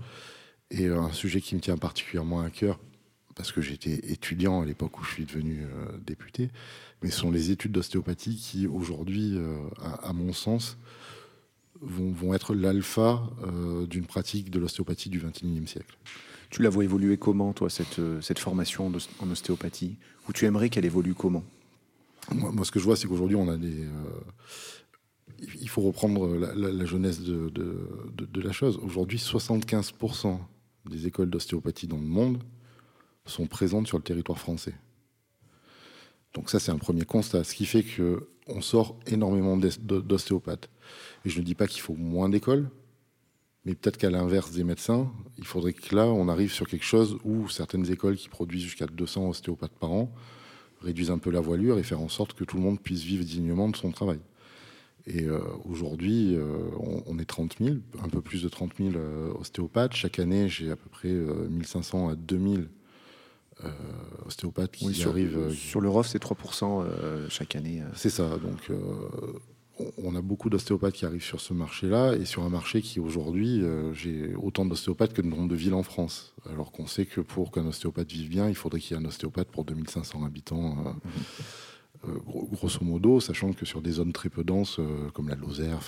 Et 0.71 0.87
un 0.87 1.11
sujet 1.11 1.41
qui 1.41 1.55
me 1.55 1.59
tient 1.59 1.77
particulièrement 1.77 2.41
à 2.41 2.49
cœur, 2.49 2.79
parce 3.35 3.51
que 3.51 3.61
j'étais 3.61 4.11
étudiant 4.11 4.61
à 4.61 4.65
l'époque 4.65 4.99
où 4.99 5.03
je 5.03 5.11
suis 5.11 5.25
devenu 5.25 5.65
député, 6.05 6.49
mais 7.01 7.11
sont 7.11 7.29
les 7.29 7.51
études 7.51 7.73
d'ostéopathie 7.73 8.37
qui, 8.37 8.67
aujourd'hui, 8.67 9.37
à, 9.81 10.13
mon 10.13 10.31
sens, 10.31 10.77
vont, 11.81 12.33
être 12.33 12.55
l'alpha 12.55 13.21
d'une 13.89 14.05
pratique 14.05 14.49
de 14.49 14.59
l'ostéopathie 14.59 15.09
du 15.09 15.19
XXIe 15.19 15.67
siècle. 15.67 15.97
Tu 16.49 16.61
la 16.61 16.69
vois 16.69 16.85
évoluer 16.85 17.17
comment, 17.17 17.51
toi, 17.51 17.69
cette, 17.69 17.99
cette 18.21 18.39
formation 18.39 18.91
en 19.19 19.29
ostéopathie? 19.29 19.97
Ou 20.29 20.33
tu 20.33 20.45
aimerais 20.45 20.69
qu'elle 20.69 20.85
évolue 20.85 21.15
comment? 21.15 21.43
Moi, 22.31 22.65
ce 22.65 22.71
que 22.71 22.79
je 22.79 22.85
vois, 22.85 22.95
c'est 22.95 23.07
qu'aujourd'hui, 23.07 23.35
on 23.35 23.47
a 23.49 23.57
des. 23.57 23.83
Euh, 23.83 23.91
il 25.59 25.67
faut 25.67 25.81
reprendre 25.81 26.27
la, 26.35 26.85
jeunesse 26.85 27.21
de, 27.21 27.49
de, 27.49 28.41
la 28.41 28.51
chose. 28.53 28.79
Aujourd'hui, 28.81 29.17
75% 29.17 30.37
des 30.89 31.07
écoles 31.07 31.29
d'ostéopathie 31.29 31.87
dans 31.87 31.97
le 31.97 32.03
monde 32.03 32.41
sont 33.25 33.47
présentes 33.47 33.87
sur 33.87 33.97
le 33.97 34.03
territoire 34.03 34.39
français. 34.39 34.75
Donc 36.33 36.49
ça, 36.49 36.59
c'est 36.59 36.71
un 36.71 36.77
premier 36.77 37.03
constat, 37.03 37.43
ce 37.43 37.55
qui 37.55 37.65
fait 37.65 37.83
qu'on 37.83 38.61
sort 38.61 38.97
énormément 39.05 39.57
d'ostéopathes. 39.57 40.69
Et 41.25 41.29
je 41.29 41.39
ne 41.39 41.45
dis 41.45 41.55
pas 41.55 41.67
qu'il 41.67 41.81
faut 41.81 41.95
moins 41.95 42.29
d'écoles, 42.29 42.69
mais 43.65 43.75
peut-être 43.75 43.97
qu'à 43.97 44.09
l'inverse 44.09 44.51
des 44.51 44.63
médecins, 44.63 45.11
il 45.37 45.45
faudrait 45.45 45.73
que 45.73 45.95
là, 45.95 46.05
on 46.05 46.29
arrive 46.29 46.51
sur 46.51 46.67
quelque 46.67 46.85
chose 46.85 47.17
où 47.23 47.49
certaines 47.49 47.89
écoles 47.91 48.15
qui 48.15 48.29
produisent 48.29 48.63
jusqu'à 48.63 48.87
200 48.87 49.29
ostéopathes 49.29 49.77
par 49.77 49.91
an 49.91 50.13
réduisent 50.83 51.11
un 51.11 51.17
peu 51.17 51.31
la 51.31 51.39
voilure 51.39 51.79
et 51.79 51.83
faire 51.83 52.01
en 52.01 52.09
sorte 52.09 52.33
que 52.33 52.43
tout 52.43 52.57
le 52.57 52.63
monde 52.63 52.79
puisse 52.79 53.03
vivre 53.03 53.23
dignement 53.23 53.69
de 53.69 53.75
son 53.75 53.91
travail. 53.91 54.19
Et 55.05 55.25
euh, 55.25 55.39
aujourd'hui, 55.65 56.35
euh, 56.35 56.69
on, 57.05 57.19
est 57.19 57.25
30 57.25 57.57
000, 57.59 57.77
un 58.01 58.07
peu 58.07 58.21
plus 58.21 58.43
de 58.43 58.49
30 58.49 58.71
000 58.77 58.91
euh, 58.95 59.33
ostéopathes. 59.33 59.93
Chaque 59.93 60.19
année, 60.19 60.47
j'ai 60.47 60.71
à 60.71 60.77
peu 60.77 60.89
près 60.89 61.09
1500 61.09 62.09
à 62.09 62.15
2000 62.15 62.69
ostéopathes 64.25 64.71
qui 64.71 64.93
sur, 64.93 65.11
arrivent. 65.11 65.51
Sur 65.53 65.81
l'Europe, 65.81 66.05
c'est 66.05 66.21
3% 66.21 66.85
chaque 67.29 67.55
année. 67.55 67.81
C'est 67.95 68.09
ça. 68.09 68.37
Donc, 68.37 68.71
on 69.97 70.15
a 70.15 70.21
beaucoup 70.21 70.49
d'ostéopathes 70.49 70.93
qui 70.93 71.05
arrivent 71.05 71.23
sur 71.23 71.41
ce 71.41 71.53
marché-là 71.53 72.13
et 72.15 72.25
sur 72.25 72.43
un 72.43 72.49
marché 72.49 72.81
qui 72.81 72.99
aujourd'hui, 72.99 73.61
euh, 73.61 73.93
j'ai 73.93 74.35
autant 74.35 74.65
d'ostéopathes 74.65 75.13
que 75.13 75.21
de 75.21 75.27
nombre 75.27 75.47
de 75.47 75.55
villes 75.55 75.73
en 75.73 75.83
France. 75.83 76.35
Alors 76.49 76.71
qu'on 76.71 76.85
sait 76.85 77.05
que 77.05 77.21
pour 77.21 77.51
qu'un 77.51 77.65
ostéopathe 77.65 78.11
vive 78.11 78.29
bien, 78.29 78.49
il 78.49 78.55
faudrait 78.55 78.79
qu'il 78.79 78.95
y 78.95 78.99
ait 78.99 79.03
un 79.03 79.07
ostéopathe 79.07 79.49
pour 79.49 79.65
2500 79.65 80.25
habitants, 80.25 80.77
euh, 82.05 82.09
euh, 82.09 82.19
grosso 82.51 82.83
modo, 82.83 83.19
sachant 83.19 83.53
que 83.53 83.65
sur 83.65 83.81
des 83.81 83.93
zones 83.93 84.13
très 84.13 84.29
peu 84.29 84.43
denses 84.43 84.79
comme 85.13 85.29
la 85.29 85.35
Lozère, 85.35 85.79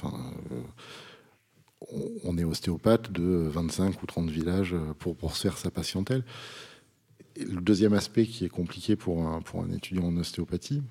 on, 2.23 2.37
est 2.37 2.43
ostéopathe 2.43 3.11
de 3.11 3.47
25 3.49 4.01
ou 4.01 4.05
30 4.05 4.29
villages 4.29 4.75
pour, 4.97 5.15
pour 5.15 5.35
faire 5.35 5.57
sa 5.57 5.69
patientèle. 5.69 6.23
le 7.37 7.61
deuxième 7.61 7.93
aspect 7.93 8.25
qui 8.25 8.45
est 8.45 8.49
compliqué 8.49 8.95
pour 8.95 9.27
un, 9.27 9.41
pour 9.41 9.61
un 9.61 9.69
étudiant 9.71 10.05
en 10.05 10.17
ostéopathie, 10.17 10.81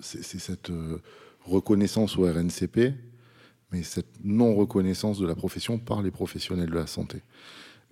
c'est 0.00 0.22
cette 0.22 0.70
euh, 0.70 1.02
reconnaissance 1.44 2.16
au 2.16 2.24
RNCP, 2.24 2.94
mais 3.72 3.82
cette 3.82 4.24
non-reconnaissance 4.24 5.18
de 5.18 5.26
la 5.26 5.34
profession 5.34 5.78
par 5.78 6.00
les 6.02 6.10
professionnels 6.10 6.70
de 6.70 6.74
la 6.74 6.86
santé. 6.86 7.22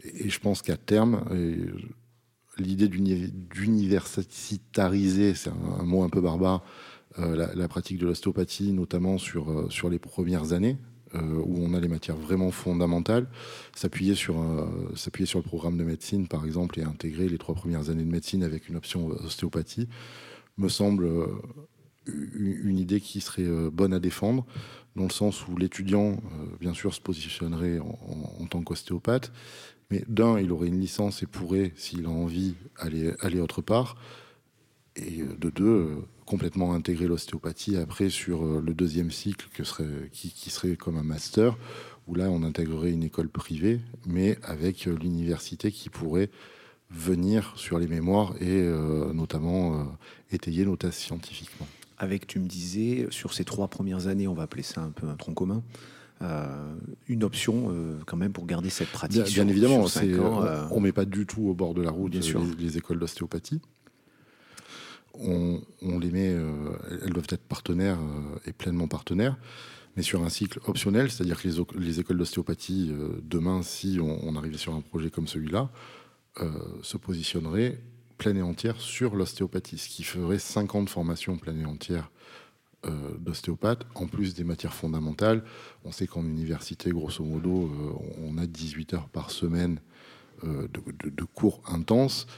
Et, 0.02 0.28
je 0.28 0.40
pense 0.40 0.60
qu'à 0.62 0.76
terme, 0.76 1.24
l'idée 2.58 2.88
d'universitariser, 2.88 5.34
c'est 5.34 5.50
un, 5.50 5.84
mot 5.84 6.02
un 6.02 6.08
peu 6.08 6.20
barbare, 6.20 6.64
euh, 7.18 7.48
la, 7.54 7.68
pratique 7.68 7.98
de 7.98 8.06
l'ostéopathie, 8.06 8.72
notamment 8.72 9.18
sur, 9.18 9.72
sur 9.72 9.90
les 9.90 9.98
premières 9.98 10.52
années, 10.52 10.76
où 11.14 11.64
on 11.64 11.72
a 11.72 11.80
les 11.80 11.88
matières 11.88 12.16
vraiment 12.16 12.50
fondamentales, 12.50 13.30
s'appuyer 13.74 14.14
sur, 14.14 14.36
s'appuyer 14.94 15.24
sur 15.24 15.38
le 15.38 15.42
programme 15.42 15.78
de 15.78 15.84
médecine, 15.84 16.28
par 16.28 16.44
exemple, 16.44 16.78
et 16.78 16.82
intégrer 16.82 17.30
les 17.30 17.38
trois 17.38 17.54
premières 17.54 17.88
années 17.88 18.04
de 18.04 18.10
médecine 18.10 18.42
avec 18.42 18.68
une 18.68 18.76
option 18.76 19.06
ostéopathie, 19.06 19.88
me 20.58 20.68
semble 20.68 21.04
euh, 21.04 21.26
une 22.06 22.78
idée 22.78 23.00
qui 23.00 23.20
serait 23.20 23.46
euh, 23.46 23.70
bonne 23.72 23.92
à 23.92 24.00
défendre, 24.00 24.44
dans 24.96 25.04
le 25.04 25.10
sens 25.10 25.46
où 25.46 25.56
l'étudiant, 25.56 26.12
euh, 26.12 26.56
bien 26.60 26.74
sûr, 26.74 26.94
se 26.94 27.00
positionnerait 27.00 27.78
en, 27.78 28.46
tant 28.46 28.62
qu'ostéopathe, 28.62 29.32
mais 29.90 30.04
d'un, 30.08 30.38
il 30.38 30.52
aurait 30.52 30.68
une 30.68 30.80
licence 30.80 31.22
et 31.22 31.26
pourrait, 31.26 31.72
s'il 31.76 32.06
a 32.06 32.10
envie, 32.10 32.54
aller, 32.76 33.12
aller 33.20 33.40
autre 33.40 33.62
part, 33.62 33.96
et 34.96 35.22
de 35.22 35.50
deux, 35.50 35.96
complètement 36.26 36.74
intégrer 36.74 37.06
l'ostéopathie 37.06 37.76
après 37.76 38.10
sur 38.10 38.60
le 38.60 38.74
deuxième 38.74 39.12
cycle 39.12 39.48
qui, 40.10 40.32
qui, 40.32 40.50
serait 40.50 40.76
comme 40.76 40.96
un 40.96 41.04
master, 41.04 41.56
où 42.08 42.14
là 42.14 42.30
on 42.30 42.42
intégrerait 42.42 42.90
une 42.90 43.04
école 43.04 43.28
privée, 43.28 43.80
mais 44.06 44.38
avec 44.42 44.86
l'université 44.86 45.70
qui 45.70 45.88
pourrait 45.88 46.30
venir 46.90 47.52
sur 47.56 47.78
les 47.78 47.86
mémoires 47.86 48.34
et 48.40 48.62
euh, 48.62 49.12
notamment 49.12 49.74
euh, 49.74 49.84
étayer 50.32 50.64
nos 50.64 50.76
thèses 50.76 50.94
scientifiquement. 50.94 51.66
Avec, 51.98 52.26
tu 52.26 52.38
me 52.38 52.46
disais, 52.46 53.08
sur 53.10 53.34
ces 53.34 53.44
trois 53.44 53.68
premières 53.68 54.06
années, 54.06 54.28
on 54.28 54.34
va 54.34 54.44
appeler 54.44 54.62
ça 54.62 54.80
un 54.80 54.90
peu 54.90 55.08
un 55.08 55.16
tronc 55.16 55.34
commun, 55.34 55.62
euh, 56.22 56.76
une 57.08 57.24
option 57.24 57.74
quand 58.06 58.16
même 58.16 58.32
pour 58.32 58.46
garder 58.46 58.70
cette 58.70 58.90
pratique. 58.90 59.24
Bien, 59.24 59.48
évidemment, 59.48 59.84
on 59.84 60.76
ne 60.76 60.80
met 60.80 60.92
pas 60.92 61.04
du 61.04 61.26
tout 61.26 61.42
au 61.42 61.54
bord 61.54 61.74
de 61.74 61.82
la 61.82 61.90
route 61.90 62.14
les, 62.14 62.20
les, 62.58 62.78
écoles 62.78 63.00
d'ostéopathie. 63.00 63.60
On, 65.14 65.60
les 65.98 66.12
met, 66.12 66.36
elles 67.02 67.12
doivent 67.12 67.26
être 67.30 67.42
partenaires 67.42 67.98
et 68.46 68.52
pleinement 68.52 68.86
partenaires, 68.86 69.36
mais 69.96 70.04
sur 70.04 70.22
un 70.22 70.28
cycle 70.28 70.60
optionnel, 70.66 71.10
c'est-à-dire 71.10 71.42
que 71.42 71.48
les, 71.76 71.98
écoles 71.98 72.18
d'ostéopathie, 72.18 72.92
demain, 73.24 73.62
si 73.62 73.98
on, 74.00 74.24
on, 74.24 74.36
arrivait 74.36 74.56
sur 74.56 74.72
un 74.74 74.80
projet 74.80 75.10
comme 75.10 75.26
celui-là, 75.26 75.68
se 76.82 76.96
positionnerait 76.96 77.78
pleine 78.16 78.36
et 78.36 78.42
entière 78.42 78.80
sur 78.80 79.14
l'ostéopathie, 79.14 79.78
ce 79.78 79.88
qui 79.88 80.02
ferait 80.02 80.38
50 80.38 80.88
formations 80.88 81.36
pleine 81.36 81.60
et 81.60 81.64
entière 81.64 82.10
euh, 82.86 82.90
d'ostéopathe, 83.18 83.86
en 83.94 84.06
plus 84.06 84.34
des 84.34 84.44
matières 84.44 84.74
fondamentales. 84.74 85.42
On 85.84 85.92
sait 85.92 86.06
qu'en 86.06 86.24
université, 86.24 86.90
grosso 86.90 87.24
modo, 87.24 87.66
euh, 87.66 87.92
on 88.24 88.38
a 88.38 88.46
18 88.46 88.94
heures 88.94 89.08
par 89.08 89.30
semaine 89.30 89.80
de, 90.44 91.24
cours 91.34 91.60
intenses. 91.66 92.28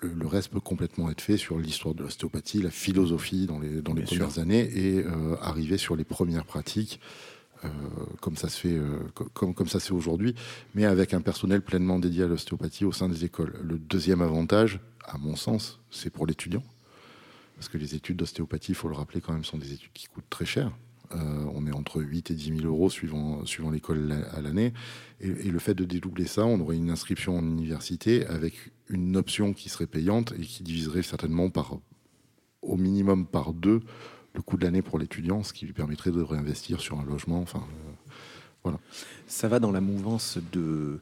Le, 0.00 0.26
reste 0.28 0.52
peut 0.52 0.60
complètement 0.60 1.10
être 1.10 1.20
fait 1.20 1.36
sur 1.36 1.58
l'histoire 1.58 1.92
de 1.92 2.04
l'ostéopathie, 2.04 2.62
la 2.62 2.70
philosophie 2.70 3.46
dans 3.46 3.58
les, 3.58 3.82
dans 3.82 3.94
les 3.94 4.04
premières 4.04 4.38
années 4.38 4.70
et 4.78 5.04
arriver 5.42 5.76
sur 5.76 5.96
les 5.96 6.04
premières 6.04 6.44
pratiques 6.44 7.00
euh, 7.02 7.39
comme 8.20 8.36
ça 8.36 8.48
se 8.48 8.58
fait, 8.58 8.76
euh, 8.76 8.98
comme, 9.34 9.68
ça 9.68 9.80
c'est 9.80 9.92
aujourd'hui, 9.92 10.34
mais 10.74 10.84
avec 10.84 11.14
un 11.14 11.20
personnel 11.20 11.62
pleinement 11.62 11.98
dédié 11.98 12.24
à 12.24 12.26
l'ostéopathie 12.26 12.84
au 12.84 12.92
sein 12.92 13.08
des 13.08 13.24
écoles. 13.24 13.58
Le 13.62 13.78
deuxième 13.78 14.22
avantage, 14.22 14.80
à 15.04 15.18
mon 15.18 15.36
sens, 15.36 15.80
c'est 15.90 16.10
pour 16.10 16.26
l'étudiant, 16.26 16.62
parce 17.56 17.68
que 17.68 17.78
les 17.78 17.94
études 17.94 18.16
d'ostéopathie, 18.16 18.72
il 18.72 18.74
faut 18.74 18.88
le 18.88 18.94
rappeler 18.94 19.20
quand 19.20 19.32
même, 19.32 19.44
sont 19.44 19.58
des 19.58 19.72
études 19.72 19.92
qui 19.92 20.06
coûtent 20.06 20.30
très 20.30 20.46
cher. 20.46 20.72
Euh, 21.12 21.44
on 21.54 21.66
est 21.66 21.72
entre 21.72 22.00
8 22.00 22.30
et 22.30 22.34
10 22.34 22.58
000 22.58 22.66
euros 22.66 22.88
suivant, 22.88 23.44
suivant 23.44 23.70
l'école 23.70 24.24
à 24.32 24.40
l'année. 24.40 24.72
Et, 25.20 25.28
et, 25.28 25.50
le 25.50 25.58
fait 25.58 25.74
de 25.74 25.84
dédoubler 25.84 26.26
ça, 26.26 26.46
on 26.46 26.60
aurait 26.60 26.76
une 26.76 26.88
inscription 26.88 27.36
en 27.36 27.42
université 27.42 28.26
avec 28.26 28.54
une 28.88 29.16
option 29.16 29.52
qui 29.52 29.68
serait 29.68 29.88
payante 29.88 30.32
et 30.38 30.42
qui 30.42 30.62
diviserait 30.62 31.02
certainement 31.02 31.50
par, 31.50 31.78
au 32.62 32.76
minimum 32.76 33.26
par 33.26 33.52
deux 33.52 33.80
le 34.34 34.42
coût 34.42 34.56
de 34.56 34.64
l'année 34.64 34.82
pour 34.82 34.98
l'étudiant, 34.98 35.42
ce 35.42 35.52
qui 35.52 35.66
lui 35.66 35.72
permettrait 35.72 36.10
de 36.10 36.20
réinvestir 36.20 36.80
sur 36.80 36.98
un 36.98 37.04
logement. 37.04 37.40
Enfin, 37.40 37.60
euh, 37.60 38.12
voilà. 38.62 38.78
Ça 39.26 39.48
va 39.48 39.58
dans 39.58 39.72
la 39.72 39.80
mouvance 39.80 40.38
de, 40.52 41.00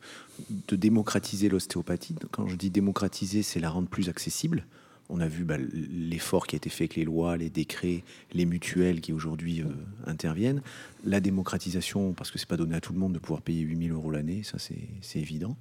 démocratiser 0.70 1.48
l'ostéopathie. 1.48 2.14
Quand 2.30 2.46
je 2.46 2.56
dis 2.56 2.70
démocratiser, 2.70 3.42
c'est 3.42 3.60
la 3.60 3.70
rendre 3.70 3.88
plus 3.88 4.08
accessible. 4.08 4.64
On 5.10 5.20
a 5.20 5.28
vu 5.28 5.44
bah, 5.44 5.56
l'effort 5.58 6.46
qui 6.46 6.54
a 6.54 6.58
été 6.58 6.68
fait 6.68 6.84
avec 6.84 6.96
les 6.96 7.04
lois, 7.04 7.36
les 7.38 7.48
décrets, 7.48 8.04
les 8.32 8.44
mutuelles 8.44 9.00
qui 9.00 9.12
aujourd'hui 9.12 9.62
euh, 9.62 9.66
interviennent. 10.06 10.60
La 11.04 11.20
démocratisation, 11.20 12.12
parce 12.12 12.30
que 12.30 12.38
c'est 12.38 12.48
pas 12.48 12.58
donné 12.58 12.76
à 12.76 12.80
tout 12.80 12.92
le 12.92 12.98
monde 12.98 13.14
de 13.14 13.18
pouvoir 13.18 13.40
payer 13.40 13.62
8000 13.62 13.92
euros 13.92 14.10
l'année, 14.10 14.42
ça 14.42 14.58
c'est 14.58 15.18
évident. 15.18 15.56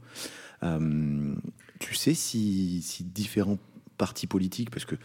Euh, 0.64 1.34
tu 1.80 1.96
sais 1.96 2.14
si 2.14 2.84
différents 3.14 3.58
partis 3.98 4.28
politiques, 4.28 4.70
parce 4.70 4.86
que 4.86 4.96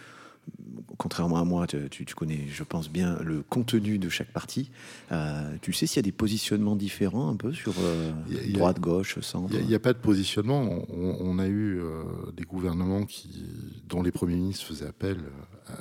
contrairement 1.03 1.39
à 1.39 1.45
moi, 1.45 1.67
tu, 1.67 2.05
connais, 2.15 2.47
je 2.49 2.63
pense 2.63 2.89
bien, 2.89 3.19
le 3.23 3.43
contenu 3.43 3.99
de 3.99 4.09
chaque 4.09 4.33
parti. 4.33 4.71
Euh, 5.11 5.57
tu 5.61 5.73
sais 5.73 5.87
s'il 5.87 5.97
y 5.97 5.99
a 5.99 6.03
des 6.03 6.13
positionnements 6.13 6.77
différents 6.77 7.29
un 7.29 7.37
peu 7.37 7.53
sur 7.53 7.75
euh, 7.81 8.13
droite, 8.51 8.79
gauche, 8.79 9.19
centre? 9.21 9.53
Il 9.59 9.67
n'y 9.67 9.75
a, 9.75 9.81
pas 9.81 9.93
de 9.93 9.99
positionnement. 9.99 10.85
On, 10.91 11.39
a 11.39 11.47
eu 11.47 11.81
euh, 11.81 12.05
des 12.37 12.45
gouvernements 12.45 13.05
qui, 13.05 13.47
dont 13.89 14.03
les 14.03 14.13
premiers 14.13 14.37
ministres 14.37 14.65
faisaient 14.65 14.87
appel 14.87 15.19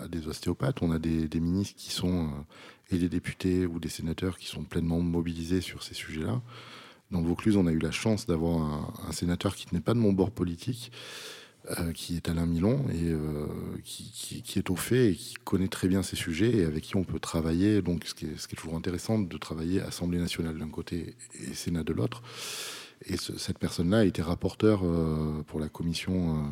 à 0.01 0.07
des 0.07 0.27
ostéopathes. 0.27 0.81
On 0.81 0.91
a 0.91 0.99
des, 0.99 1.27
ministres 1.39 1.75
qui 1.77 1.91
sont, 1.91 2.29
et 2.89 2.97
des 2.97 3.09
députés 3.09 3.65
ou 3.65 3.79
des 3.79 3.89
sénateurs 3.89 4.37
qui 4.37 4.47
sont 4.47 4.63
pleinement 4.63 5.01
mobilisés 5.01 5.61
sur 5.61 5.83
ces 5.83 5.93
sujets-là. 5.93 6.41
Dans 7.11 7.19
le 7.19 7.27
Vaucluse, 7.27 7.57
on 7.57 7.67
a 7.67 7.71
eu 7.71 7.79
la 7.79 7.91
chance 7.91 8.25
d'avoir 8.25 8.57
un, 8.57 8.93
un 9.07 9.11
sénateur 9.11 9.55
qui 9.55 9.67
n'est 9.73 9.81
pas 9.81 9.93
de 9.93 9.99
mon 9.99 10.13
bord 10.13 10.31
politique, 10.31 10.91
qui 11.93 12.15
est 12.15 12.27
Alain 12.27 12.45
Milon 12.45 12.85
et 12.89 13.13
qui, 13.83 14.43
est 14.55 14.69
au 14.69 14.75
fait 14.75 15.11
et 15.11 15.15
qui 15.15 15.35
connaît 15.43 15.67
très 15.67 15.87
bien 15.87 16.01
ces 16.01 16.15
sujets 16.15 16.57
et 16.57 16.65
avec 16.65 16.83
qui 16.83 16.95
on 16.95 17.03
peut 17.03 17.19
travailler. 17.19 17.81
Donc, 17.81 18.05
ce 18.05 18.15
qui 18.15 18.25
est, 18.25 18.55
toujours 18.55 18.75
intéressant 18.75 19.19
de 19.19 19.37
travailler 19.37 19.81
Assemblée 19.81 20.19
nationale 20.19 20.57
d'un 20.57 20.69
côté 20.69 21.15
et 21.39 21.53
Sénat 21.53 21.83
de 21.83 21.93
l'autre. 21.93 22.23
Et 23.05 23.17
cette 23.17 23.57
personne-là 23.57 23.99
a 23.99 24.05
été 24.05 24.21
rapporteur 24.21 24.83
pour 25.47 25.59
la 25.59 25.69
commission 25.69 26.45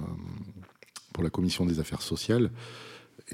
pour 1.14 1.24
la 1.24 1.30
commission 1.32 1.66
des 1.66 1.80
affaires 1.80 2.04
sociales 2.04 2.52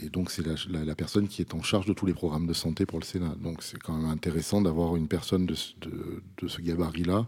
et 0.01 0.10
donc 0.10 0.32
c'est 0.32 0.46
la, 0.46 0.96
personne 0.96 1.27
qui 1.27 1.41
est 1.41 1.53
en 1.53 1.62
charge 1.62 1.86
de 1.86 1.94
tous 1.94 2.05
les 2.05 2.13
programmes 2.13 2.48
de 2.48 2.53
santé 2.53 2.86
pour 2.86 3.00
le 3.00 3.05
Sénat. 3.05 3.36
Donc 3.39 3.63
c'est 3.63 3.79
quand 3.79 3.94
même 3.94 4.10
intéressant 4.10 4.62
d'avoir 4.62 4.96
une 4.96 5.08
personne 5.08 5.46
de, 5.46 5.55
ce 5.55 6.62
gabarit-là 6.62 7.25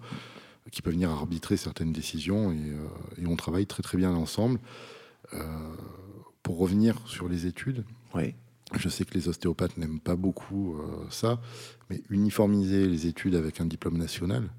qui 0.71 0.81
peut 0.81 0.91
venir 0.91 1.09
arbitrer 1.09 1.57
certaines 1.57 1.91
décisions 1.91 2.51
et, 2.51 2.71
euh, 2.71 3.27
on 3.27 3.35
travaille 3.35 3.65
très 3.65 3.83
très 3.83 3.97
bien 3.97 4.13
ensemble. 4.13 4.59
Euh, 5.33 5.75
pour 6.43 6.59
revenir 6.59 6.97
sur 7.05 7.27
les 7.27 7.45
études, 7.45 7.83
oui. 8.15 8.33
je 8.77 8.87
sais 8.87 9.03
que 9.03 9.13
les 9.13 9.27
ostéopathes 9.27 9.77
n'aiment 9.77 9.99
pas 9.99 10.15
beaucoup 10.15 10.77
euh, 10.77 11.05
ça, 11.09 11.41
mais 11.89 12.01
uniformiser 12.09 12.87
les 12.87 13.07
études 13.07 13.35
avec 13.35 13.59
un 13.59 13.65
diplôme 13.65 13.97
national, 13.97 14.49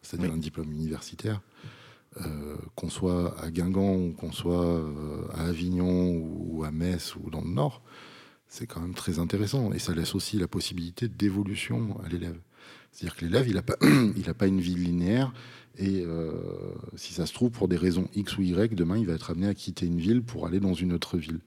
c'est-à-dire 0.00 0.32
un 0.32 0.38
diplôme 0.38 0.72
universitaire, 0.72 1.42
euh, 2.22 2.56
qu'on 2.74 2.88
soit 2.88 3.38
à 3.42 3.50
Guingamp 3.50 3.96
ou 3.96 4.12
qu'on 4.12 4.32
soit 4.32 4.64
euh, 4.64 5.26
à 5.34 5.48
Avignon 5.48 6.16
ou 6.16 6.64
à 6.64 6.70
Metz 6.70 7.14
ou 7.16 7.28
dans 7.28 7.42
le 7.42 7.50
Nord, 7.50 7.82
c'est 8.48 8.66
quand 8.66 8.80
même 8.80 8.94
très 8.94 9.18
intéressant. 9.18 9.72
Et 9.72 9.78
ça 9.78 9.94
laisse 9.94 10.14
aussi 10.14 10.38
la 10.38 10.48
possibilité 10.48 11.08
d'évolution 11.08 12.00
à 12.02 12.08
l'élève. 12.08 12.40
C'est-à-dire 12.96 13.16
que 13.16 13.24
l'élève, 13.26 13.46
il 13.46 13.54
n'a 13.54 13.62
pas, 13.62 13.76
pas 14.38 14.46
une 14.46 14.60
vie 14.60 14.74
linéaire. 14.74 15.30
Et 15.76 16.02
euh, 16.06 16.32
si 16.94 17.12
ça 17.12 17.26
se 17.26 17.34
trouve, 17.34 17.50
pour 17.50 17.68
des 17.68 17.76
raisons 17.76 18.08
X 18.14 18.38
ou 18.38 18.42
Y, 18.42 18.74
demain, 18.74 18.96
il 18.96 19.06
va 19.06 19.12
être 19.12 19.30
amené 19.30 19.48
à 19.48 19.54
quitter 19.54 19.84
une 19.84 19.98
ville 19.98 20.22
pour 20.22 20.46
aller 20.46 20.60
dans 20.60 20.72
une 20.72 20.94
autre 20.94 21.18
ville. 21.18 21.40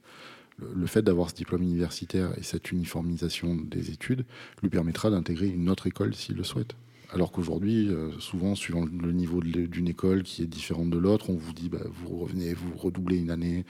le 0.60 0.86
fait 0.86 1.02
d'avoir 1.02 1.32
ce 1.32 1.36
diplôme 1.36 1.64
universitaire 1.64 2.38
et 2.38 2.44
cette 2.44 2.72
uniformisation 2.72 3.56
des 3.56 3.90
études 3.90 4.26
lui 4.62 4.70
permettra 4.70 5.10
d'intégrer 5.10 5.48
une 5.48 5.70
autre 5.70 5.88
école 5.88 6.14
s'il 6.14 6.36
le 6.36 6.44
souhaite. 6.44 6.76
Alors 7.12 7.32
qu'aujourd'hui, 7.32 7.90
euh, 7.90 8.12
souvent, 8.20 8.54
suivant 8.54 8.86
le 8.86 9.12
niveau 9.12 9.42
d'une 9.42 9.88
école 9.88 10.22
qui 10.22 10.44
est 10.44 10.48
différente 10.48 10.92
de 10.92 11.00
l'autre, 11.00 11.32
on 11.32 11.36
vous 11.36 11.54
dit 11.54 11.70
bah, 11.70 11.80
vous 11.92 12.20
revenez, 12.20 12.54
vous 12.54 12.78
redoublez 12.78 13.18
une 13.18 13.32
année, 13.32 13.66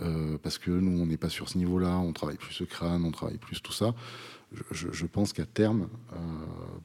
euh, 0.00 0.38
parce 0.42 0.58
que 0.58 0.70
nous, 0.70 1.00
on 1.00 1.06
n'est 1.06 1.16
pas 1.16 1.28
sur 1.28 1.48
ce 1.48 1.58
niveau-là, 1.58 1.98
on 1.98 2.12
travaille 2.12 2.36
plus 2.36 2.54
ce 2.54 2.64
crâne, 2.64 3.04
on 3.04 3.10
travaille 3.10 3.38
plus 3.38 3.60
tout 3.60 3.72
ça. 3.72 3.94
Je, 4.70 5.06
pense 5.06 5.32
qu'à 5.32 5.46
terme, 5.46 5.88
euh, 6.12 6.16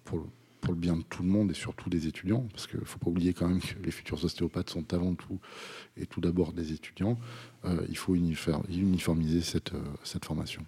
pour, 0.03 0.25
le 0.67 0.75
bien 0.75 0.95
de 0.95 1.01
tout 1.03 1.23
le 1.23 1.29
monde 1.29 1.51
et 1.51 1.53
surtout 1.53 1.89
des 1.89 2.07
étudiants, 2.07 2.47
parce 2.51 2.67
qu'il 2.67 2.79
ne 2.79 2.85
faut 2.85 2.99
pas 2.99 3.09
oublier 3.09 3.33
quand 3.33 3.47
même 3.47 3.59
que 3.59 3.75
les 3.83 3.91
futurs 3.91 4.23
ostéopathes 4.23 4.69
sont 4.69 4.93
avant 4.93 5.15
tout 5.15 5.39
et 5.97 6.05
tout 6.05 6.21
d'abord 6.21 6.53
des 6.53 6.71
étudiants, 6.71 7.17
il 7.89 7.97
faut 7.97 8.15
uniformiser 8.15 9.41
cette, 9.41 9.73
formation. 10.23 10.65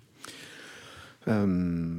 Euh, 1.28 1.96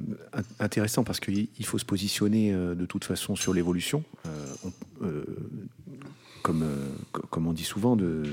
intéressant 0.60 1.02
parce 1.02 1.18
qu'il 1.18 1.48
faut 1.64 1.78
se 1.78 1.84
positionner 1.84 2.52
euh, 2.52 2.74
de 2.74 2.84
toute 2.84 3.04
façon 3.04 3.36
sur 3.36 3.54
l'évolution. 3.54 4.04
Euh, 5.02 5.24
comme, 6.42 6.66
comme 7.30 7.46
on 7.46 7.54
dit 7.54 7.64
souvent, 7.64 7.96
de, 7.96 8.24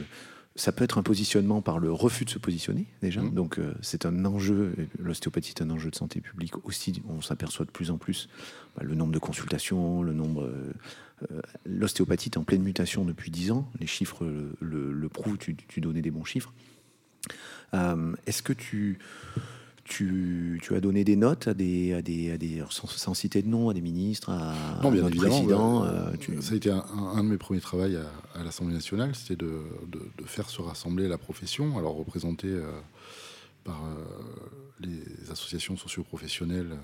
ça 0.55 0.71
peut 0.71 0.83
être 0.83 0.97
un 0.97 1.03
positionnement 1.03 1.61
par 1.61 1.79
le 1.79 1.91
refus 1.91 2.25
de 2.25 2.29
se 2.29 2.39
positionner 2.39 2.85
déjà. 3.01 3.21
Mmh. 3.21 3.33
Donc 3.33 3.59
c'est 3.81 4.05
un 4.05 4.25
enjeu, 4.25 4.75
l'ostéopathie 4.99 5.53
est 5.57 5.61
un 5.61 5.69
enjeu 5.69 5.89
de 5.89 5.95
santé 5.95 6.19
publique 6.21 6.65
aussi. 6.65 7.01
On 7.07 7.21
s'aperçoit 7.21 7.65
de 7.65 7.71
plus 7.71 7.89
en 7.91 7.97
plus 7.97 8.27
bah, 8.75 8.83
le 8.85 8.95
nombre 8.95 9.13
de 9.13 9.19
consultations, 9.19 10.03
le 10.03 10.13
nombre. 10.13 10.51
L'ostéopathie 11.65 12.29
est 12.29 12.37
en 12.37 12.43
pleine 12.43 12.63
mutation 12.63 13.05
depuis 13.05 13.31
10 13.31 13.51
ans. 13.51 13.69
Les 13.79 13.87
chiffres 13.87 14.25
le, 14.59 15.07
prouvent, 15.07 15.37
tu, 15.37 15.55
tu, 15.55 15.79
donnais 15.79 16.01
des 16.01 16.11
bons 16.11 16.25
chiffres. 16.25 16.51
Est-ce 17.73 18.41
que 18.41 18.53
tu 18.53 18.99
tu, 19.91 20.73
as 20.75 20.79
donné 20.79 21.03
des 21.03 21.15
notes 21.15 21.47
à 21.47 21.53
des, 21.53 21.93
à 21.93 22.01
des, 22.01 22.31
à 22.31 22.37
des 22.37 22.63
sans, 22.69 23.13
citer 23.13 23.41
de 23.41 23.47
nom, 23.47 23.69
à 23.69 23.73
des 23.73 23.81
ministres, 23.81 24.29
à, 24.29 24.55
non, 24.81 24.91
bien 24.91 25.09
président. 25.09 25.83
Euh, 25.83 26.11
ça 26.39 26.53
a 26.53 26.55
été 26.55 26.71
un, 26.71 27.23
de 27.23 27.29
mes 27.29 27.37
premiers 27.37 27.59
travaux 27.59 27.83
à, 27.83 28.43
l'Assemblée 28.43 28.73
nationale, 28.73 29.13
c'était 29.15 29.35
de, 29.35 29.61
de, 29.87 30.25
faire 30.25 30.49
se 30.49 30.61
rassembler 30.61 31.07
la 31.07 31.17
profession, 31.17 31.77
alors 31.77 31.95
représentée 31.95 32.47
euh, 32.47 32.71
par 33.63 33.83
euh, 33.85 33.95
les 34.79 35.29
associations 35.29 35.75
socioprofessionnelles, 35.75 36.77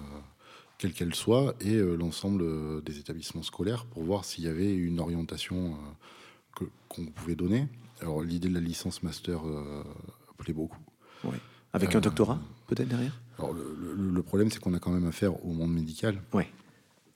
quelles 0.78 0.94
qu'elles 0.94 1.16
soient, 1.16 1.56
et 1.62 1.78
l'ensemble 1.78 2.84
des 2.84 3.00
établissements 3.00 3.44
scolaires 3.44 3.86
pour 3.86 4.04
voir 4.04 4.26
s'il 4.26 4.44
y 4.44 4.48
avait 4.48 4.76
une 4.76 5.00
orientation 5.00 5.76
qu'on 6.90 7.06
pouvait 7.06 7.36
donner. 7.36 7.68
Alors 8.02 8.22
l'idée 8.22 8.50
de 8.50 8.54
la 8.54 8.60
licence 8.60 9.02
master 9.02 9.42
plaît 10.38 10.54
beaucoup. 10.54 10.78
Oui. 11.24 11.38
Avec 11.74 11.96
un 11.96 12.00
doctorat? 12.00 12.40
Peut-être 12.68 12.90
derrière 12.90 13.20
Alors, 13.40 13.54
le, 13.54 14.22
problème, 14.22 14.52
c'est 14.52 14.60
qu'on 14.60 14.74
a 14.74 14.80
quand 14.80 14.92
même 14.92 15.08
affaire 15.08 15.44
au 15.46 15.54
monde 15.54 15.74
médical. 15.74 16.22
Oui. 16.34 16.44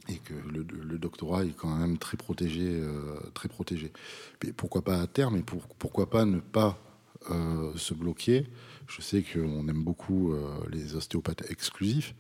Et 0.10 0.18
que 0.18 0.34
le, 0.34 0.98
doctorat 0.98 1.46
est 1.46 1.56
quand 1.56 1.76
même 1.76 1.98
très 1.98 2.18
protégé, 2.18 2.68
euh, 2.68 3.20
très 3.34 3.50
protégé. 3.50 3.92
Mais 4.44 4.52
pourquoi 4.52 4.82
pas 4.82 5.00
à 5.00 5.08
terme 5.08 5.38
et 5.38 5.44
pourquoi 5.44 6.10
pas 6.10 6.26
ne 6.26 6.40
pas 6.40 6.80
euh, 7.30 7.72
se 7.76 7.94
bloquer? 7.94 8.48
Je 8.88 9.02
sais 9.02 9.24
qu'on 9.24 9.68
aime 9.68 9.84
beaucoup 9.84 10.34
euh, 10.34 10.50
les 10.70 10.96
ostéopathes 10.96 11.50
exclusifs, 11.50 12.16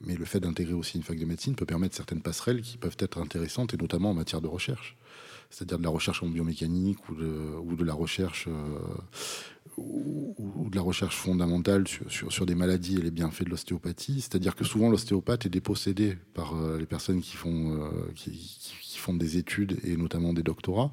mais 0.00 0.16
le 0.16 0.24
fait 0.24 0.40
d'intégrer 0.40 0.72
aussi 0.72 0.96
une 0.96 1.02
fac 1.02 1.18
de 1.18 1.26
médecine 1.26 1.54
peut 1.54 1.66
permettre 1.66 1.94
certaines 1.94 2.22
passerelles 2.22 2.62
qui 2.62 2.78
peuvent 2.78 2.96
être 2.98 3.20
intéressantes, 3.20 3.74
et 3.74 3.76
notamment 3.76 4.10
en 4.10 4.14
matière 4.14 4.40
de 4.40 4.48
recherche 4.48 4.96
c'est-à-dire 5.50 5.78
de 5.78 5.84
la 5.84 5.90
recherche 5.90 6.22
en 6.22 6.28
biomécanique 6.28 7.08
ou 7.08 7.14
de, 7.14 7.84
la 7.84 7.92
recherche 7.92 8.48
ou, 9.76 10.68
de 10.70 10.76
la 10.76 10.82
recherche 10.82 11.16
fondamentale 11.16 11.84
sur, 12.08 12.46
des 12.46 12.54
maladies 12.54 12.98
et 12.98 13.02
les 13.02 13.10
bienfaits 13.10 13.44
de 13.44 13.50
l'ostéopathie. 13.50 14.20
C'est-à-dire 14.20 14.54
que 14.54 14.64
souvent 14.64 14.90
l'ostéopathe 14.90 15.46
est 15.46 15.50
dépossédé 15.50 16.16
par 16.34 16.54
euh, 16.56 16.78
les 16.78 16.86
personnes 16.86 17.20
qui 17.20 17.36
font, 17.36 17.76
euh, 17.82 17.90
qui, 18.14 18.96
font 18.96 19.14
des 19.14 19.38
études 19.38 19.78
et 19.84 19.96
notamment 19.96 20.32
des 20.32 20.42
doctorats. 20.42 20.92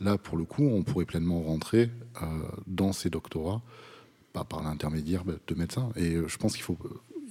Là, 0.00 0.18
pour 0.18 0.36
le 0.36 0.44
coup, 0.44 0.64
on 0.64 0.82
pourrait 0.82 1.06
pleinement 1.06 1.40
rentrer 1.40 1.90
euh, 2.22 2.26
dans 2.66 2.92
ces 2.92 3.10
doctorats 3.10 3.62
pas 4.32 4.44
par 4.44 4.62
l'intermédiaire 4.62 5.24
bah, 5.24 5.34
de 5.46 5.54
médecins. 5.54 5.90
Et 5.96 6.16
je 6.26 6.36
pense 6.36 6.52
qu'il 6.52 6.62
faut, 6.62 6.78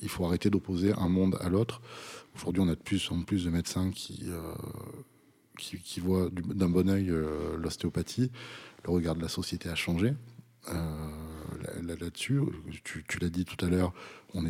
il 0.02 0.10
faut 0.10 0.26
arrêter 0.26 0.50
d'opposer 0.50 0.94
un 0.94 1.08
monde 1.08 1.38
à 1.40 1.50
l'autre. 1.50 1.82
Aujourd'hui, 2.36 2.62
on 2.62 2.68
a 2.68 2.76
de 2.76 2.82
plus 2.82 3.12
en 3.12 3.22
plus 3.22 3.46
de 3.46 3.52
médecins 3.52 3.92
qui, 3.92 4.24
qui, 5.58 6.00
voient 6.00 6.30
d'un 6.32 6.70
bon 6.70 6.90
oeil 6.90 7.12
l'ostéopathie. 7.58 8.32
Le 8.86 8.92
regard 8.92 9.16
de 9.16 9.22
la 9.22 9.28
société 9.28 9.70
a 9.70 9.76
changé. 9.76 10.14
Euh, 10.70 10.74
là-dessus. 12.00 12.42
Tu, 12.84 13.20
l'as 13.20 13.30
dit 13.30 13.46
tout 13.46 13.64
à 13.66 13.70
l'heure, 13.70 13.94
on, 14.34 14.44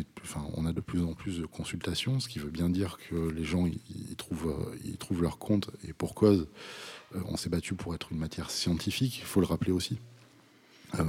on 0.54 0.66
a 0.66 0.72
de 0.72 0.80
plus 0.80 1.02
en 1.02 1.14
plus 1.14 1.38
de 1.38 1.46
consultations, 1.46 2.20
ce 2.20 2.28
qui 2.28 2.38
veut 2.38 2.50
bien 2.50 2.68
dire 2.68 2.98
que 3.08 3.30
les 3.30 3.44
gens 3.44 3.66
ils 3.66 4.16
trouvent, 4.16 4.74
ils 4.84 4.96
trouvent 4.96 5.22
leur 5.22 5.38
compte 5.38 5.70
et 5.86 5.92
pour 5.92 6.14
cause. 6.14 6.48
Euh, 7.14 7.20
on 7.26 7.36
s'est 7.36 7.48
battu 7.48 7.74
pour 7.74 7.94
être 7.94 8.12
une 8.12 8.18
matière 8.18 8.50
scientifique, 8.50 9.18
il 9.18 9.24
faut 9.24 9.40
le 9.40 9.46
rappeler 9.46 9.72
aussi. 9.72 9.98
Euh, 10.98 11.04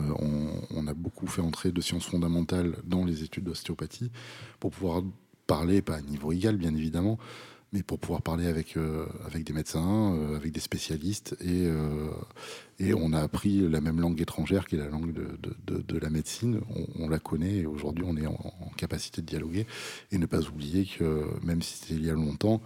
on, 0.71 0.87
a 0.87 0.93
beaucoup 0.93 1.27
fait 1.27 1.41
entrer 1.41 1.71
de 1.71 1.81
sciences 1.81 2.05
fondamentales 2.05 2.75
dans 2.83 3.05
les 3.05 3.23
études 3.23 3.45
d'ostéopathie 3.45 4.11
pour 4.59 4.71
pouvoir 4.71 5.03
parler, 5.47 5.81
pas 5.81 5.95
à 5.95 6.01
niveau 6.01 6.31
égal 6.31 6.57
bien 6.57 6.75
évidemment, 6.75 7.17
mais 7.71 7.83
pour 7.83 7.99
pouvoir 7.99 8.21
parler 8.21 8.47
avec, 8.47 8.77
euh, 8.77 9.05
avec 9.25 9.43
des 9.43 9.53
médecins, 9.53 10.15
euh, 10.15 10.35
avec 10.35 10.51
des 10.51 10.59
spécialistes. 10.59 11.35
Et, 11.39 11.67
euh, 11.67 12.09
et 12.79 12.93
on 12.93 13.13
a 13.13 13.19
appris 13.19 13.67
la 13.69 13.79
même 13.79 13.99
langue 13.99 14.19
étrangère 14.21 14.65
qui 14.65 14.75
est 14.75 14.79
la 14.79 14.87
langue 14.87 15.13
de, 15.13 15.81
de, 15.81 15.97
la 15.97 16.09
médecine. 16.09 16.61
On, 16.97 17.09
la 17.09 17.19
connaît 17.19 17.57
et 17.57 17.65
aujourd'hui 17.65 18.05
on 18.07 18.17
est 18.17 18.25
en, 18.25 18.71
capacité 18.77 19.21
de 19.21 19.27
dialoguer. 19.27 19.67
Et 20.11 20.17
ne 20.17 20.25
pas 20.25 20.41
oublier 20.47 20.85
que 20.85 21.27
même 21.43 21.61
si 21.61 21.77
c'était 21.77 21.95
il 21.95 22.05
y 22.05 22.09
a 22.09 22.13
longtemps, 22.13 22.61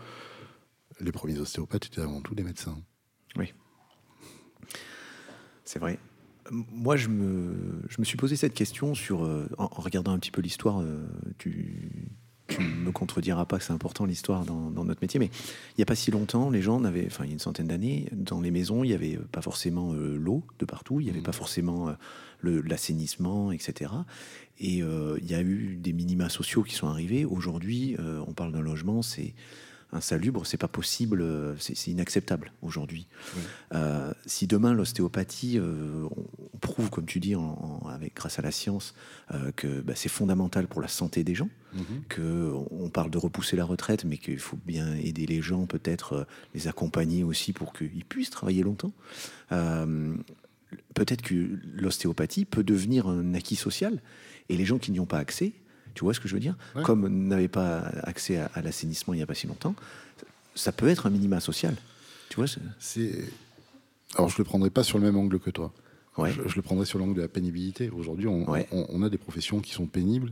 les 1.02 1.12
premiers 1.12 1.40
ostéopathes 1.40 1.88
étaient 1.88 2.02
avant 2.02 2.22
tout 2.22 2.36
des 2.36 2.44
médecins. 2.44 2.78
Oui. 3.36 3.54
C'est 5.66 5.80
vrai. 5.80 6.00
Moi, 6.52 6.98
je 6.98 7.08
me, 7.08 7.82
je 7.90 8.00
me 8.00 8.06
suis 8.06 8.18
posé 8.18 8.36
cette 8.36 8.54
question 8.54 8.94
sur, 8.96 9.22
en, 9.58 9.68
regardant 9.68 10.12
un 10.12 10.20
petit 10.20 10.32
peu 10.32 10.42
l'histoire 10.42 10.84
du, 11.40 12.12
tu 12.48 12.62
me 12.62 12.92
contrediras 12.92 13.46
pas 13.46 13.58
que 13.58 13.64
c'est 13.64 13.74
important 13.74 14.06
l'histoire 14.06 14.46
dans, 14.46 14.84
notre 14.84 15.02
métier, 15.02 15.20
mais 15.20 15.28
il 15.28 15.76
n'y 15.80 15.84
a 15.84 15.86
pas 15.86 15.96
si 15.96 16.12
longtemps, 16.12 16.50
les 16.50 16.62
gens 16.62 16.80
n'avaient, 16.80 17.06
enfin 17.06 17.24
il 17.24 17.28
y 17.28 17.32
a 17.32 17.34
une 17.34 17.40
centaine 17.40 17.68
d'années, 17.68 18.08
dans 18.12 18.42
les 18.42 18.52
maisons, 18.52 18.84
il 18.84 18.90
n'y 18.90 18.94
avait 18.94 19.18
pas 19.32 19.42
forcément 19.42 19.94
euh, 19.94 20.18
l'eau 20.18 20.44
de 20.60 20.66
partout, 20.66 21.00
il 21.00 21.06
n'y 21.06 21.10
avait 21.10 21.20
mmh. 21.20 21.24
pas 21.24 21.32
forcément 21.32 21.90
euh, 21.90 22.62
l'assainissement, 22.66 23.52
etc. 23.52 23.92
Et 24.60 24.84
euh, 24.84 25.18
il 25.22 25.32
y 25.32 25.36
a 25.36 25.42
eu 25.42 25.78
des 25.78 25.94
minima 25.94 26.30
sociaux 26.30 26.64
qui 26.64 26.76
sont 26.76 26.88
arrivés. 26.88 27.26
Aujourd'hui, 27.26 27.96
on 28.28 28.34
parle 28.34 28.52
d'un 28.52 28.62
logement, 28.62 29.02
c'est 29.02 29.34
insalubre, 29.94 30.46
c'est 30.46 30.58
pas 30.58 30.68
possible, 30.68 31.22
euh, 31.22 31.56
c'est 31.60 31.92
inacceptable 31.92 32.52
aujourd'hui. 32.62 33.08
Euh, 33.74 34.14
si 34.26 34.48
demain 34.48 34.74
l'ostéopathie, 34.74 35.58
euh, 35.58 36.08
on 36.54 36.58
prouve, 36.58 36.90
comme 36.90 37.06
tu 37.06 37.20
dis, 37.20 37.36
avec 37.90 38.16
grâce 38.16 38.40
à 38.40 38.42
la 38.42 38.52
science, 38.52 38.94
que 39.56 39.82
bah, 39.82 39.94
c'est 39.96 40.10
fondamental 40.10 40.68
pour 40.68 40.82
la 40.82 40.88
santé 40.88 41.24
des 41.24 41.36
gens, 41.36 41.50
mhm. 41.74 42.04
que 42.10 42.52
on 42.72 42.90
parle 42.90 43.12
de 43.12 43.18
repousser 43.18 43.56
la 43.56 43.66
retraite, 43.66 44.06
mais 44.06 44.18
qu'il 44.18 44.40
faut 44.40 44.60
bien 44.66 44.94
aider 44.96 45.26
les 45.26 45.42
gens, 45.42 45.66
peut-être 45.66 46.28
les 46.54 46.68
accompagner 46.68 47.24
aussi 47.24 47.54
pour 47.54 47.74
qu'ils 47.74 48.06
puissent 48.06 48.30
travailler 48.30 48.64
longtemps 48.64 48.94
peut-être 50.94 51.22
que 51.22 51.60
l'ostéopathie 51.76 52.46
peut 52.46 52.64
devenir 52.64 53.08
un 53.08 53.34
acquis 53.34 53.56
social 53.56 54.02
et 54.50 54.58
les 54.58 54.66
gens 54.66 54.78
qui 54.78 54.92
n'y 54.92 55.00
ont 55.00 55.06
pas 55.06 55.20
accès, 55.20 55.54
tu 55.94 56.04
vois 56.04 56.14
ce 56.14 56.20
que 56.20 56.28
je 56.28 56.34
veux 56.34 56.40
dire? 56.40 56.56
Comme 56.84 57.08
n'avaient 57.28 57.48
pas 57.48 57.80
accès 58.04 58.38
à, 58.38 58.62
l'assainissement 58.62 59.14
il 59.14 59.18
n'y 59.18 59.24
a 59.24 59.28
pas 59.28 59.36
si 59.36 59.48
longtemps, 59.48 59.76
ça 60.56 60.72
peut 60.72 60.88
être 60.88 61.06
un 61.06 61.10
minima 61.10 61.40
social. 61.40 61.76
Tu 62.30 62.38
vois 62.38 62.46
C'est. 62.80 63.26
Alors 64.16 64.30
je 64.30 64.38
le 64.38 64.44
prendrai 64.44 64.70
pas 64.70 64.84
sur 64.84 64.98
le 64.98 65.04
même 65.04 65.18
angle 65.18 65.40
que 65.40 65.50
toi. 65.50 65.74
Je, 66.18 66.56
le 66.56 66.62
prendrai 66.62 66.86
sur 66.86 67.00
l'angle 67.00 67.16
de 67.16 67.22
la 67.22 67.28
pénibilité. 67.28 67.90
Aujourd'hui, 67.90 68.28
on, 68.28 68.46
on, 68.72 69.02
a 69.02 69.10
des 69.10 69.18
professions 69.18 69.62
qui 69.62 69.74
sont 69.74 69.88
pénibles 69.88 70.32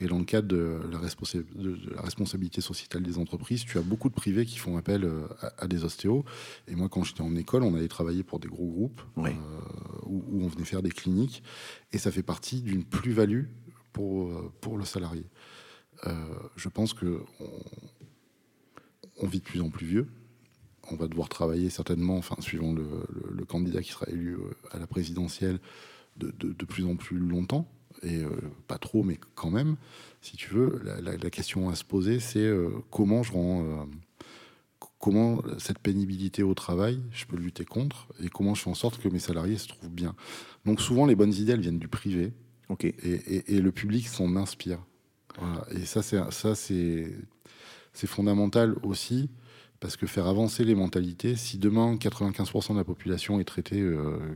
et 0.00 0.06
dans 0.06 0.18
le 0.18 0.24
cadre 0.24 0.48
de 0.48 0.80
la, 0.90 0.98
responsabilité 2.02 2.60
sociétale 2.62 3.02
des 3.02 3.18
entreprises, 3.18 3.64
tu 3.64 3.76
as 3.76 3.82
beaucoup 3.82 4.08
de 4.08 4.14
privés 4.14 4.46
qui 4.46 4.58
font 4.58 4.78
appel 4.78 5.04
euh, 5.04 5.26
à, 5.58 5.66
des 5.66 5.84
ostéos. 5.84 6.24
Et 6.68 6.74
moi, 6.74 6.88
quand 6.88 7.04
j'étais 7.04 7.20
en 7.20 7.36
école, 7.36 7.62
on 7.62 7.74
allait 7.74 7.88
travailler 7.88 8.22
pour 8.22 8.40
des 8.40 8.48
gros 8.48 8.66
groupes 8.66 9.02
euh, 9.18 9.30
où, 10.06 10.42
on 10.42 10.48
venait 10.48 10.64
faire 10.64 10.82
des 10.82 10.90
cliniques. 10.90 11.42
Et 11.92 11.98
ça 11.98 12.10
fait 12.10 12.22
partie 12.22 12.62
d'une 12.62 12.84
plus-value 12.84 13.44
pour, 13.92 14.28
euh, 14.28 14.52
pour 14.60 14.78
le 14.78 14.84
salarié. 14.84 15.24
je 16.56 16.68
pense 16.68 16.94
que 16.94 17.22
on, 19.18 19.26
vit 19.26 19.40
de 19.40 19.44
plus 19.44 19.60
en 19.60 19.70
plus 19.70 19.86
vieux. 19.86 20.08
On 20.90 20.96
va 20.96 21.06
devoir 21.08 21.28
travailler 21.28 21.70
certainement, 21.70 22.16
enfin, 22.16 22.36
suivant 22.40 22.72
le, 22.72 23.44
candidat 23.44 23.82
qui 23.82 23.90
sera 23.90 24.06
élu 24.08 24.38
à 24.70 24.78
la 24.78 24.86
présidentielle, 24.86 25.58
de, 26.16 26.30
de 26.30 26.64
plus 26.64 26.84
en 26.86 26.96
plus 26.96 27.18
longtemps 27.18 27.68
et 28.02 28.22
euh, 28.22 28.30
pas 28.66 28.78
trop, 28.78 29.02
mais 29.02 29.18
quand 29.34 29.50
même, 29.50 29.76
si 30.20 30.36
tu 30.36 30.52
veux, 30.54 30.80
la, 30.84 31.30
question 31.30 31.68
à 31.68 31.74
se 31.74 31.84
poser, 31.84 32.20
c'est 32.20 32.38
euh, 32.38 32.70
comment 32.90 33.22
je 33.22 33.32
rends, 33.32 33.62
euh, 33.62 33.84
comment 34.98 35.42
cette 35.58 35.78
pénibilité 35.78 36.42
au 36.42 36.54
travail, 36.54 37.00
je 37.12 37.26
peux 37.26 37.36
lutter 37.36 37.64
contre, 37.64 38.08
et 38.22 38.28
comment 38.28 38.54
je 38.54 38.62
fais 38.62 38.70
en 38.70 38.74
sorte 38.74 39.00
que 39.00 39.08
mes 39.08 39.18
salariés 39.18 39.58
se 39.58 39.68
trouvent 39.68 39.90
bien. 39.90 40.14
Donc 40.64 40.80
souvent, 40.80 41.06
les 41.06 41.14
bonnes 41.14 41.34
idées, 41.34 41.52
elles 41.52 41.60
viennent 41.60 41.78
du 41.78 41.88
privé, 41.88 42.32
et, 42.84 43.60
le 43.60 43.72
public 43.72 44.08
s'en 44.08 44.36
inspire. 44.36 44.78
Et 45.72 45.84
ça, 45.86 46.02
c'est 46.02 46.20
ça, 46.30 46.54
c'est 46.54 47.12
c'est 47.92 48.06
fondamental 48.06 48.76
aussi. 48.82 49.28
Parce 49.80 49.96
que 49.96 50.06
faire 50.06 50.26
avancer 50.26 50.62
les 50.62 50.74
mentalités, 50.74 51.36
si 51.36 51.56
demain 51.56 51.94
95% 51.94 52.74
de 52.74 52.76
la 52.76 52.84
population 52.84 53.40
est 53.40 53.44
traitée, 53.44 53.82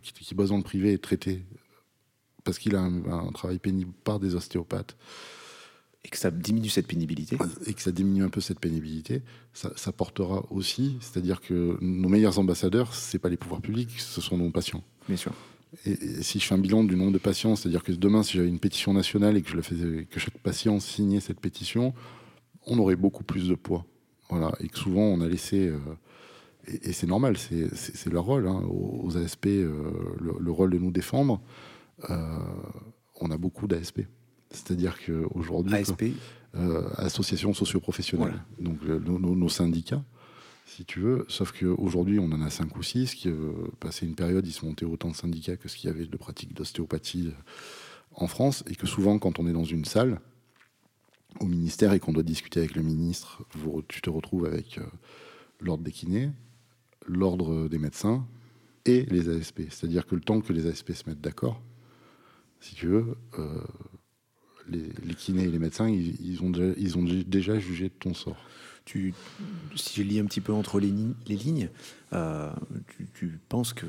qui, 0.02 0.14
qui 0.14 0.34
bosse 0.34 0.48
dans 0.48 0.56
le 0.56 0.62
privé 0.62 0.94
est 0.94 1.02
traitée 1.02 1.42
parce 2.44 2.58
qu'il 2.58 2.76
a 2.76 2.82
un, 2.82 3.32
travail 3.32 3.58
pénible 3.58 3.92
par 4.04 4.20
des 4.20 4.34
ostéopathes. 4.34 4.96
Et 6.06 6.10
que 6.10 6.18
ça 6.18 6.30
diminue 6.30 6.68
cette 6.68 6.86
pénibilité 6.86 7.38
Et 7.64 7.72
que 7.72 7.80
ça 7.80 7.90
diminue 7.90 8.24
un 8.24 8.28
peu 8.28 8.42
cette 8.42 8.60
pénibilité, 8.60 9.22
ça, 9.54 9.90
portera 9.90 10.44
aussi, 10.50 10.98
c'est-à-dire 11.00 11.40
que 11.40 11.78
nos 11.80 12.10
meilleurs 12.10 12.38
ambassadeurs, 12.38 12.94
ce 12.94 13.16
pas 13.16 13.30
les 13.30 13.38
pouvoirs 13.38 13.62
publics, 13.62 13.98
ce 13.98 14.20
sont 14.20 14.36
nos 14.36 14.50
patients. 14.50 14.84
Bien 15.08 15.16
sûr. 15.16 15.32
Et, 15.86 16.22
si 16.22 16.38
je 16.38 16.46
fais 16.46 16.54
un 16.54 16.58
bilan 16.58 16.84
du 16.84 16.96
nombre 16.96 17.12
de 17.12 17.18
patients, 17.18 17.56
c'est-à-dire 17.56 17.82
que 17.82 17.92
demain, 17.92 18.22
si 18.22 18.36
j'avais 18.36 18.48
une 18.48 18.58
pétition 18.58 18.92
nationale 18.92 19.36
et 19.36 19.42
que 19.42 19.50
je 19.50 19.56
le 19.56 19.62
faisais, 19.62 20.06
que 20.10 20.20
chaque 20.20 20.38
patient 20.38 20.80
signait 20.80 21.20
cette 21.20 21.40
pétition, 21.40 21.94
on 22.66 22.78
aurait 22.78 22.96
beaucoup 22.96 23.24
plus 23.24 23.48
de 23.48 23.54
poids. 23.54 23.84
Voilà. 24.30 24.52
Et 24.60 24.68
que 24.68 24.78
souvent, 24.78 25.02
on 25.02 25.20
a 25.20 25.28
laissé. 25.28 25.68
Euh, 25.68 25.78
et, 26.66 26.92
c'est 26.92 27.06
normal, 27.06 27.36
c'est 27.36 28.10
leur 28.10 28.24
rôle, 28.24 28.48
hein, 28.48 28.62
aux, 28.68 29.16
ASP, 29.16 29.46
euh, 29.46 29.92
le, 30.18 30.50
rôle 30.50 30.70
de 30.70 30.78
nous 30.78 30.90
défendre. 30.90 31.40
Euh, 32.10 32.38
on 33.20 33.30
a 33.30 33.36
beaucoup 33.36 33.66
d'ASP. 33.66 34.02
C'est-à-dire 34.50 34.96
qu'aujourd'hui, 35.04 35.74
ASP 35.74 36.04
associations 36.98 37.52
socioprofessionnelles, 37.52 38.44
donc 38.60 38.82
nos, 38.84 39.48
syndicats, 39.48 40.04
si 40.64 40.84
tu 40.84 41.00
veux, 41.00 41.24
sauf 41.28 41.52
qu'aujourd'hui 41.52 42.18
on 42.18 42.32
en 42.32 42.40
a 42.40 42.50
cinq 42.50 42.76
ou 42.76 42.82
six, 42.82 43.14
qui 43.14 43.28
passé 43.80 44.06
une 44.06 44.14
période, 44.14 44.46
ils 44.46 44.52
se 44.52 44.64
montaient 44.64 44.86
autant 44.86 45.10
de 45.10 45.16
syndicats 45.16 45.56
que 45.56 45.68
ce 45.68 45.76
qu'il 45.76 45.90
y 45.90 45.92
avait 45.92 46.06
de 46.06 46.16
pratiques 46.16 46.54
d'ostéopathie 46.54 47.30
en 48.14 48.26
France, 48.26 48.64
et 48.68 48.74
que 48.74 48.86
souvent 48.86 49.18
quand 49.18 49.38
on 49.38 49.46
est 49.46 49.52
dans 49.52 49.64
une 49.64 49.84
salle 49.84 50.20
au 51.40 51.46
ministère 51.46 51.92
et 51.92 52.00
qu'on 52.00 52.12
doit 52.12 52.22
discuter 52.22 52.60
avec 52.60 52.76
le 52.76 52.82
ministre, 52.82 53.42
tu 53.88 54.00
te 54.00 54.08
retrouves 54.08 54.46
avec 54.46 54.80
l'ordre 55.60 55.82
des 55.82 55.92
kinés, 55.92 56.30
l'ordre 57.06 57.68
des 57.68 57.78
médecins 57.78 58.26
et 58.86 59.04
les 59.06 59.28
ASP. 59.28 59.62
C'est-à-dire 59.70 60.06
que 60.06 60.14
le 60.14 60.20
temps 60.20 60.40
que 60.40 60.52
les 60.52 60.66
ASP 60.66 60.92
se 60.92 61.08
mettent 61.08 61.20
d'accord, 61.20 61.60
si 62.60 62.74
tu 62.74 62.86
veux, 62.86 63.16
euh, 63.38 63.60
les, 64.68 65.14
kinés 65.14 65.44
et 65.44 65.50
les 65.50 65.58
médecins, 65.58 65.88
ils, 65.88 66.42
ont 66.42 66.50
déjà, 66.50 66.72
ils 66.78 66.98
ont 66.98 67.02
déjà 67.02 67.58
jugé 67.58 67.88
de 67.88 67.94
ton 67.94 68.14
sort. 68.14 68.38
Tu, 68.84 69.14
si 69.76 70.02
je 70.02 70.02
lis 70.02 70.18
un 70.18 70.26
petit 70.26 70.42
peu 70.42 70.52
entre 70.52 70.78
les, 70.78 70.88
lignes, 70.88 71.70
euh, 72.12 72.52
tu, 73.14 73.40
penses 73.48 73.72
que 73.72 73.86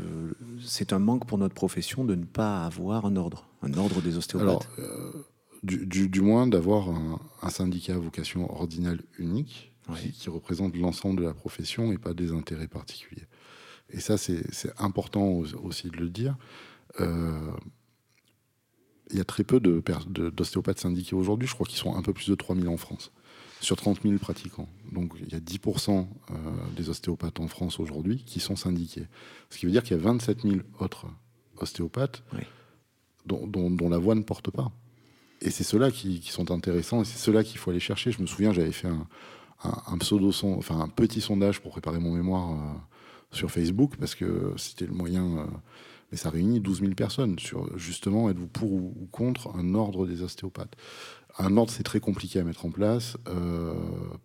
c'est 0.64 0.94
un 0.94 1.00
manque 1.00 1.28
pour 1.28 1.38
notre 1.38 1.54
profession 1.54 2.06
de 2.06 2.16
ne 2.16 2.24
pas 2.24 2.66
avoir 2.66 3.06
un 3.06 3.18
ordre, 3.18 3.48
un 3.62 3.74
ordre 3.74 4.02
des 4.02 4.18
ostéopathes 4.18 4.70
euh, 4.80 5.12
du, 5.64 6.22
moins 6.22 6.48
d'avoir 6.48 6.90
un, 6.90 7.50
syndicat 7.50 7.96
à 7.96 7.98
vocation 7.98 8.50
ordinale 8.54 9.02
unique 9.18 9.74
qui, 10.14 10.30
représente 10.30 10.78
l'ensemble 10.78 11.20
de 11.20 11.26
la 11.26 11.34
profession 11.34 11.92
et 11.92 11.98
pas 11.98 12.14
des 12.14 12.32
intérêts 12.32 12.68
particuliers. 12.68 13.28
Et 13.90 14.00
ça, 14.00 14.18
c'est 14.18 14.46
important 14.78 15.28
aussi 15.64 15.90
de 15.90 15.98
le 15.98 16.10
dire 16.10 16.38
il 19.12 19.18
y 19.18 19.22
a 19.22 19.26
très 19.26 19.44
peu 19.44 19.60
d'ostéopathes 19.60 20.80
syndiqués 20.80 21.16
aujourd'hui. 21.16 21.48
Je 21.48 21.54
crois 21.54 21.66
qu'ils 21.66 21.78
sont 21.78 21.96
un 21.96 22.02
peu 22.02 22.14
plus 22.14 22.30
de 22.30 22.36
3000 22.36 22.68
en 22.68 22.78
France, 22.78 23.12
sur 23.66 23.76
30 23.76 24.04
000 24.04 24.18
pratiquants. 24.20 24.70
Donc 24.92 25.14
il 25.20 25.34
y 25.34 25.36
a 25.36 25.40
10% 25.40 25.90
euh, 25.90 26.36
des 26.78 26.90
ostéopathes 26.90 27.40
en 27.40 27.48
France 27.48 27.80
aujourd'hui 27.80 28.24
qui 28.24 28.40
sont 28.40 28.56
syndiqués. 28.56 29.08
Ce 29.50 29.58
qui 29.58 29.66
veut 29.66 29.72
dire 29.72 29.84
qu'il 29.84 29.98
y 29.98 30.00
a 30.00 30.04
27 30.04 30.44
000 30.44 30.56
autres 30.80 31.08
ostéopathes 31.58 32.24
dont, 33.26 33.90
la 33.90 33.98
voix 33.98 34.14
ne 34.14 34.22
porte 34.22 34.52
pas. 34.52 34.72
Et 35.42 35.50
c'est 35.50 35.64
ceux-là 35.64 35.90
qui, 35.90 36.22
sont 36.28 36.52
intéressants 36.52 37.02
et 37.02 37.06
c'est 37.06 37.18
ceux-là 37.18 37.44
qu'il 37.44 37.58
faut 37.58 37.72
aller 37.72 37.80
chercher. 37.80 38.12
Je 38.12 38.22
me 38.22 38.28
souviens, 38.28 38.54
j'avais 38.54 38.72
fait 38.72 38.88
un, 39.64 39.98
pseudo 39.98 40.32
enfin 40.44 40.80
un 40.80 40.88
petit 40.88 41.20
sondage 41.20 41.60
pour 41.60 41.72
préparer 41.72 42.00
mon 42.00 42.14
mémoire 42.14 42.52
euh, 42.52 42.56
sur 43.32 43.50
Facebook 43.50 43.96
parce 44.00 44.14
que 44.14 44.54
c'était 44.58 44.86
le 44.86 44.94
moyen. 44.94 45.40
Euh, 45.40 45.46
mais 46.16 46.20
ça 46.20 46.30
réunit 46.30 46.62
12 46.62 46.80
000 46.80 46.94
personnes 46.94 47.38
sur 47.40 47.78
justement 47.78 48.30
êtes-vous 48.30 48.48
pour 48.48 48.72
ou 48.72 49.10
contre 49.12 49.54
un 49.54 49.76
ordre 49.76 50.08
des 50.08 50.22
ostéopathes? 50.22 50.78
Un 51.38 51.58
ordre, 51.58 51.74
c'est 51.74 51.84
très 51.84 52.00
compliqué 52.00 52.40
à 52.40 52.46
mettre 52.46 52.66
en 52.66 52.72
place. 52.72 53.18
Euh, 53.28 53.74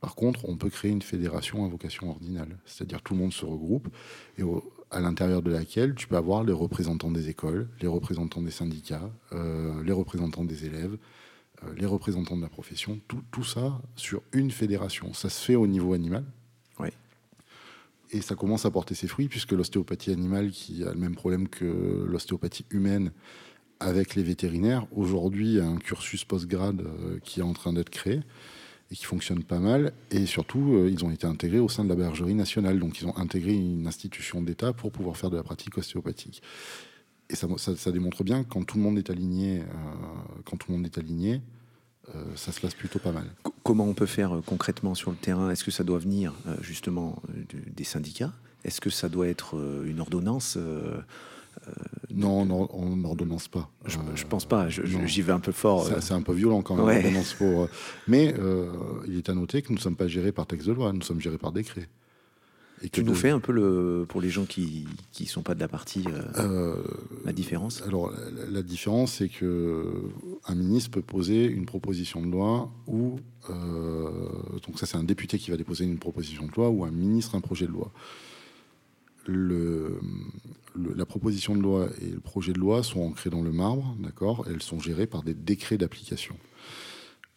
par 0.01 0.15
contre, 0.15 0.49
on 0.49 0.57
peut 0.57 0.71
créer 0.71 0.93
une 0.93 1.03
fédération 1.03 1.65
à 1.65 1.69
vocation 1.69 2.09
ordinale, 2.09 2.59
c'est-à-dire 2.65 3.03
tout 3.03 3.15
le 3.15 3.19
monde 3.19 3.33
se 3.33 3.45
regroupe 3.45 3.89
et 4.39 4.43
à 4.93 5.01
l'intérieur 5.01 5.43
de 5.43 5.51
laquelle 5.51 5.97
tu 5.97 6.07
peux 6.07 6.17
avoir 6.17 6.45
les 6.45 6.53
représentants 6.53 7.11
des 7.11 7.29
écoles, 7.29 7.69
les 7.81 7.89
représentants 7.89 8.41
des 8.41 8.53
syndicats, 8.53 9.11
euh, 9.33 9.83
les 9.83 9.93
représentants 9.93 10.45
des 10.45 10.67
élèves, 10.67 10.97
euh, 11.65 11.75
les 11.77 11.87
représentants 11.87 12.37
de 12.37 12.43
la 12.43 12.49
profession, 12.49 13.01
tout, 13.09 13.23
tout 13.33 13.43
ça 13.43 13.83
sur 13.97 14.23
une 14.31 14.53
fédération. 14.53 15.13
Ça 15.13 15.29
se 15.29 15.45
fait 15.45 15.57
au 15.57 15.67
niveau 15.67 15.93
animal, 15.93 16.25
et 18.13 18.21
ça 18.21 18.35
commence 18.35 18.67
à 18.67 18.71
porter 18.71 18.95
ses 18.95 19.07
fruits, 19.07 19.29
puisque 19.29 19.53
l'ostéopathie 19.53 20.11
animale, 20.11 20.51
qui 20.51 20.85
a 20.85 20.93
le 20.93 20.99
même 20.99 21.15
problème 21.15 21.49
que 21.49 22.05
l'ostéopathie 22.09 22.65
humaine 22.71 23.13
avec 23.79 24.15
les 24.15 24.23
vétérinaires, 24.23 24.87
aujourd'hui 24.95 25.59
a 25.61 25.67
un 25.67 25.77
cursus 25.77 26.25
post-grade 26.25 26.83
euh, 26.83 27.19
qui 27.23 27.41
est 27.41 27.43
en 27.43 27.53
train 27.53 27.73
d'être 27.73 27.89
créé 27.89 28.21
et 28.91 28.97
qui 28.97 29.05
fonctionne 29.05 29.43
pas 29.43 29.59
mal. 29.59 29.93
Et 30.11 30.27
surtout, 30.27 30.75
euh, 30.75 30.91
ils 30.91 31.05
ont 31.05 31.11
été 31.11 31.27
intégrés 31.27 31.61
au 31.61 31.69
sein 31.69 31.85
de 31.85 31.89
la 31.89 31.95
bergerie 31.95 32.35
nationale. 32.35 32.79
Donc, 32.79 33.01
ils 33.01 33.07
ont 33.07 33.17
intégré 33.17 33.55
une 33.55 33.87
institution 33.87 34.43
d'État 34.43 34.73
pour 34.73 34.93
pouvoir 34.93 35.17
faire 35.17 35.31
de 35.31 35.37
la 35.37 35.43
pratique 35.43 35.79
ostéopathique. 35.79 36.43
Et 37.31 37.37
ça, 37.37 37.93
démontre 37.93 38.25
bien 38.25 38.43
quand 38.43 38.65
tout 38.65 38.77
le 38.77 38.83
monde 38.83 38.99
est 38.99 39.09
aligné, 39.09 39.63
quand 40.45 40.57
tout 40.57 40.73
le 40.73 40.77
monde 40.77 40.87
est 40.87 40.99
aligné, 40.99 41.35
euh, 41.35 41.60
ça 42.35 42.53
se 42.53 42.61
passe 42.61 42.75
plutôt 42.75 42.99
pas 42.99 43.13
mal. 43.13 43.27
comment 43.63 43.85
on 43.85 43.95
peut 43.95 44.07
faire 44.07 44.37
euh, 44.37 44.43
concrètement 44.45 44.95
sur 44.95 45.11
le 45.11 45.17
terrain? 45.17 45.51
Est-ce 45.51 45.65
que 45.65 45.71
ça 45.71 45.85
doit 45.85 45.99
venir 45.99 46.35
euh, 46.47 46.57
justement 46.61 47.23
des 47.53 47.85
syndicats? 47.85 48.33
Est-ce 48.65 48.81
que 48.81 48.91
ça 48.91 49.09
doit 49.09 49.29
être 49.29 49.57
une 49.87 50.01
ordonnance 50.01 50.59
non, 52.15 52.49
on 52.73 52.97
n'ordonnance 52.97 53.49
pas. 53.49 53.71
Je, 53.85 53.99
ne 53.99 54.29
pense 54.29 54.45
pas. 54.45 54.69
J'y 54.69 55.23
vais 55.23 55.33
un 55.33 55.41
peu 55.41 55.53
fort. 55.53 55.89
C'est 56.01 56.15
un 56.15 56.23
peu 56.23 56.33
violent 56.33 56.63
quand 56.63 56.77
même. 56.85 57.23
Pour, 57.39 57.69
mais 58.07 58.35
il 59.07 59.17
est 59.17 59.29
à 59.29 59.35
noter 59.35 59.63
que 59.63 59.69
nous 59.69 59.77
ne 59.77 59.81
sommes 59.81 59.97
pas 59.97 60.09
gérés 60.09 60.33
par 60.33 60.47
texte 60.47 60.67
de 60.67 60.73
loi, 60.73 60.93
nous 60.93 61.03
sommes 61.03 61.21
gérés 61.21 61.39
par 61.39 61.53
décret. 61.53 61.89
Et 62.83 62.89
tu 62.89 63.05
nous 63.05 63.15
fais 63.15 63.29
un 63.29 63.41
peu 63.41 63.53
le 63.53 64.07
pour 64.09 64.21
les 64.21 64.31
gens 64.31 64.47
qui 64.47 64.87
qui 65.13 65.27
sont 65.27 65.43
pas 65.43 65.55
de 65.55 65.61
la 65.61 65.69
partie 65.69 66.05
euh, 66.09 66.23
euh, 66.39 66.83
la 67.25 67.33
différence. 67.33 67.83
Alors 67.83 68.13
la, 68.49 68.63
différence 68.63 69.15
c'est 69.15 69.29
que 69.29 69.93
un 70.47 70.55
ministre 70.55 70.91
peut 70.91 71.03
poser 71.03 71.45
une 71.45 71.67
proposition 71.67 72.23
de 72.23 72.31
loi 72.31 72.73
ou 72.87 73.19
euh, 73.51 74.11
donc 74.67 74.79
ça 74.79 74.87
c'est 74.87 74.97
un 74.97 75.05
député 75.05 75.39
qui 75.39 75.51
va 75.51 75.59
déposer 75.59 75.85
une 75.85 75.99
proposition 75.99 76.47
de 76.47 76.53
loi 76.53 76.71
ou 76.71 76.85
un 76.85 76.91
ministre 76.91 77.35
un 77.35 77.41
projet 77.41 77.67
de 77.67 77.73
loi. 77.73 77.93
Le, 79.27 80.01
la 80.75 81.05
proposition 81.05 81.55
de 81.55 81.61
loi 81.61 81.89
et 82.01 82.11
le 82.11 82.21
projet 82.21 82.55
de 82.55 82.59
loi 82.59 82.83
sont 82.83 83.03
ancrés 83.03 83.29
dans 83.29 83.43
le 83.43 83.53
marbre, 83.53 83.95
d'accord? 84.01 84.47
Elles 84.49 84.63
sont 84.63 84.81
gérées 84.81 85.07
par 85.07 85.23
des 85.23 85.35
décrets 85.35 85.77
d'application. 85.77 86.37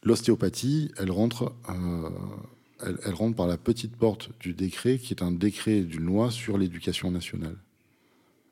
L'ostéopathie, 0.01 0.91
elle 0.97 1.11
rentre 1.11 1.53
elle, 2.85 3.13
rentre 3.13 3.35
par 3.35 3.47
la 3.47 3.57
petite 3.57 3.95
porte 3.95 4.29
du 4.39 4.53
décret, 4.53 4.97
qui 4.97 5.13
est 5.13 5.23
un 5.23 5.31
décret 5.31 5.81
d'une 5.81 6.05
loi 6.05 6.31
sur 6.31 6.57
l'éducation 6.57 7.11
nationale. 7.11 7.57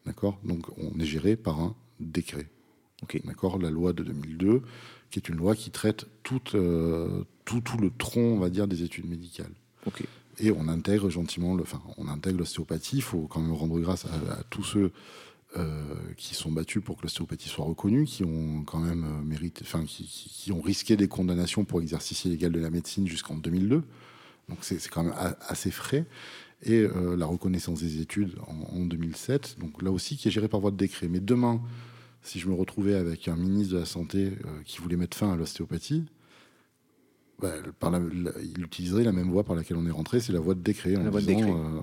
D'accord? 0.06 0.40
Donc 0.44 0.66
on 0.78 1.00
est 1.00 1.06
géré 1.06 1.36
par 1.36 1.60
un 1.60 1.76
décret. 2.00 2.48
D'accord? 3.26 3.60
La 3.60 3.70
loi 3.70 3.94
de 3.94 4.04
2002, 4.04 4.62
qui 5.10 5.20
est 5.20 5.30
une 5.30 5.36
loi 5.36 5.56
qui 5.56 5.72
traite 5.72 6.06
tout, 6.24 6.42
euh, 6.56 7.24
tout, 7.46 7.62
tout, 7.62 7.78
le 7.78 7.92
tronc, 7.92 8.22
on 8.22 8.40
va 8.40 8.50
dire, 8.50 8.68
des 8.68 8.84
études 8.84 9.10
médicales. 9.10 9.52
Et 10.40 10.52
on 10.52 10.68
intègre 10.68 11.10
gentiment, 11.10 11.56
le, 11.56 11.64
enfin, 11.64 11.82
on 11.98 12.08
intègre 12.08 12.40
l'ostéopathie. 12.40 12.98
Il 12.98 13.02
faut 13.02 13.28
quand 13.28 13.42
même 13.42 13.54
rendre 13.54 13.80
grâce 13.80 14.06
à, 14.06 14.44
tous 14.50 14.64
ceux 14.64 14.92
euh, 15.58 15.84
qui 16.18 16.34
sont 16.34 16.52
battus 16.52 16.82
pour 16.82 16.98
que 16.98 17.04
l'ostéopathie 17.04 17.50
soit 17.50 17.66
reconnue, 17.66 18.06
qui 18.06 18.24
ont 18.24 18.64
quand 18.64 18.80
même 18.80 19.04
euh, 19.04 19.24
mérité, 19.24 19.64
enfin, 19.64 19.84
qui, 19.84 20.06
qui, 20.06 20.52
ont 20.52 20.62
risqué 20.62 20.96
des 20.96 21.08
condamnations 21.08 21.66
pour 21.66 21.82
exercice 21.82 22.26
illégal 22.26 22.52
de 22.52 22.60
la 22.60 22.70
médecine 22.70 23.08
jusqu'en 23.08 23.36
2002. 23.36 23.84
Donc 24.52 24.60
c'est 24.62 24.88
quand 24.90 25.04
même 25.04 25.16
assez 25.48 25.72
frais 25.72 26.06
et 26.64 26.82
euh, 26.82 27.16
la 27.16 27.26
reconnaissance 27.26 27.82
des 27.82 28.02
études 28.02 28.36
en, 28.48 28.86
2007, 28.86 29.58
donc 29.60 29.82
là 29.82 29.92
aussi 29.92 30.18
qui 30.18 30.28
est 30.28 30.32
géré 30.32 30.48
par 30.48 30.60
voie 30.60 30.72
de 30.72 30.78
décret. 30.78 31.08
Mais 31.08 31.20
demain, 31.20 31.60
si 32.22 32.40
je 32.40 32.48
me 32.48 32.54
retrouvais 32.54 32.94
avec 32.94 33.28
un 33.28 33.36
ministre 33.36 33.74
de 33.74 33.80
la 33.80 33.86
Santé 33.86 34.34
euh, 34.46 34.62
qui 34.66 34.78
voulait 34.80 34.96
mettre 34.96 35.18
fin 35.18 35.32
à 35.32 35.36
l'ostéopathie, 35.36 36.06
bah, 37.40 37.54
il 38.44 38.64
utiliserait 38.64 39.04
la 39.04 39.12
même 39.12 39.32
voie 39.32 39.44
par 39.44 39.56
laquelle 39.56 39.78
on 39.78 39.88
est 39.88 39.92
rentré, 39.92 40.20
c'est 40.20 40.34
la 40.34 40.40
voie 40.40 40.54
de 40.54 40.60
décret. 40.60 40.92
La 40.92 41.10
voie 41.10 41.22
de 41.22 41.26
décret. 41.26 41.50
Euh, 41.50 41.82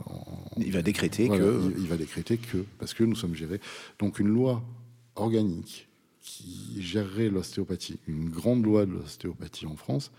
il 0.59 0.71
va 0.71 0.83
décréter 0.83 1.29
que. 1.29 1.73
Il, 1.77 1.89
va 1.89 1.97
décréter 1.97 2.39
que, 2.39 2.59
parce 2.79 2.95
que 2.95 3.03
nous 3.03 3.17
sommes 3.17 3.35
gérés. 3.35 3.61
Donc 3.99 4.21
une 4.21 4.29
loi 4.29 4.63
organique 5.17 5.89
qui 6.21 6.81
gérerait 6.81 7.31
l'ostéopathie, 7.31 7.99
une 8.07 8.29
grande 8.29 8.65
loi 8.65 8.87
de 8.87 8.93
l'ostéopathie 8.93 9.67
en 9.67 9.75
France, 9.75 10.13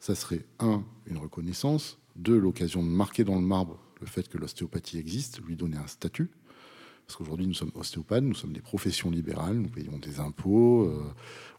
ça 0.00 0.14
serait 0.14 0.44
un, 0.58 0.82
une 1.06 1.18
reconnaissance, 1.18 1.98
deux, 2.16 2.38
l'occasion 2.38 2.82
de 2.82 2.88
marquer 2.88 3.22
dans 3.22 3.36
le 3.36 3.42
marbre 3.42 3.78
le 4.00 4.06
fait 4.06 4.28
que 4.28 4.38
l'ostéopathie 4.38 4.98
existe, 4.98 5.40
lui 5.46 5.56
donner 5.56 5.76
un 5.76 5.86
statut. 5.86 6.30
Parce 7.06 7.16
qu'aujourd'hui, 7.16 7.46
nous 7.46 7.54
sommes 7.54 7.72
ostéopathes, 7.74 8.22
nous 8.22 8.34
sommes 8.34 8.52
des 8.52 8.60
professions 8.60 9.10
libérales, 9.10 9.56
nous 9.56 9.68
payons 9.68 9.98
des 9.98 10.20
impôts, 10.20 10.84
euh, 10.84 11.02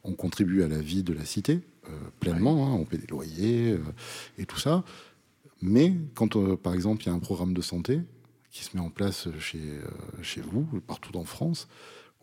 on 0.03 0.13
contribue 0.13 0.63
à 0.63 0.67
la 0.67 0.79
vie 0.79 1.03
de 1.03 1.13
la 1.13 1.25
cité 1.25 1.59
euh, 1.89 1.99
pleinement, 2.19 2.67
hein, 2.67 2.73
on 2.73 2.85
paie 2.85 2.97
des 2.97 3.07
loyers 3.07 3.73
euh, 3.73 3.79
et 4.37 4.45
tout 4.45 4.57
ça. 4.57 4.83
Mais 5.61 5.93
quand, 6.15 6.37
par 6.57 6.73
exemple, 6.73 7.03
il 7.03 7.07
y 7.07 7.09
a 7.09 7.13
un 7.13 7.19
programme 7.19 7.53
de 7.53 7.61
santé 7.61 7.99
qui 8.49 8.63
se 8.63 8.75
met 8.75 8.81
en 8.81 8.89
place 8.89 9.27
chez, 9.39 9.79
chez 10.23 10.41
vous, 10.41 10.63
partout 10.87 11.15
en 11.17 11.23
France, 11.23 11.67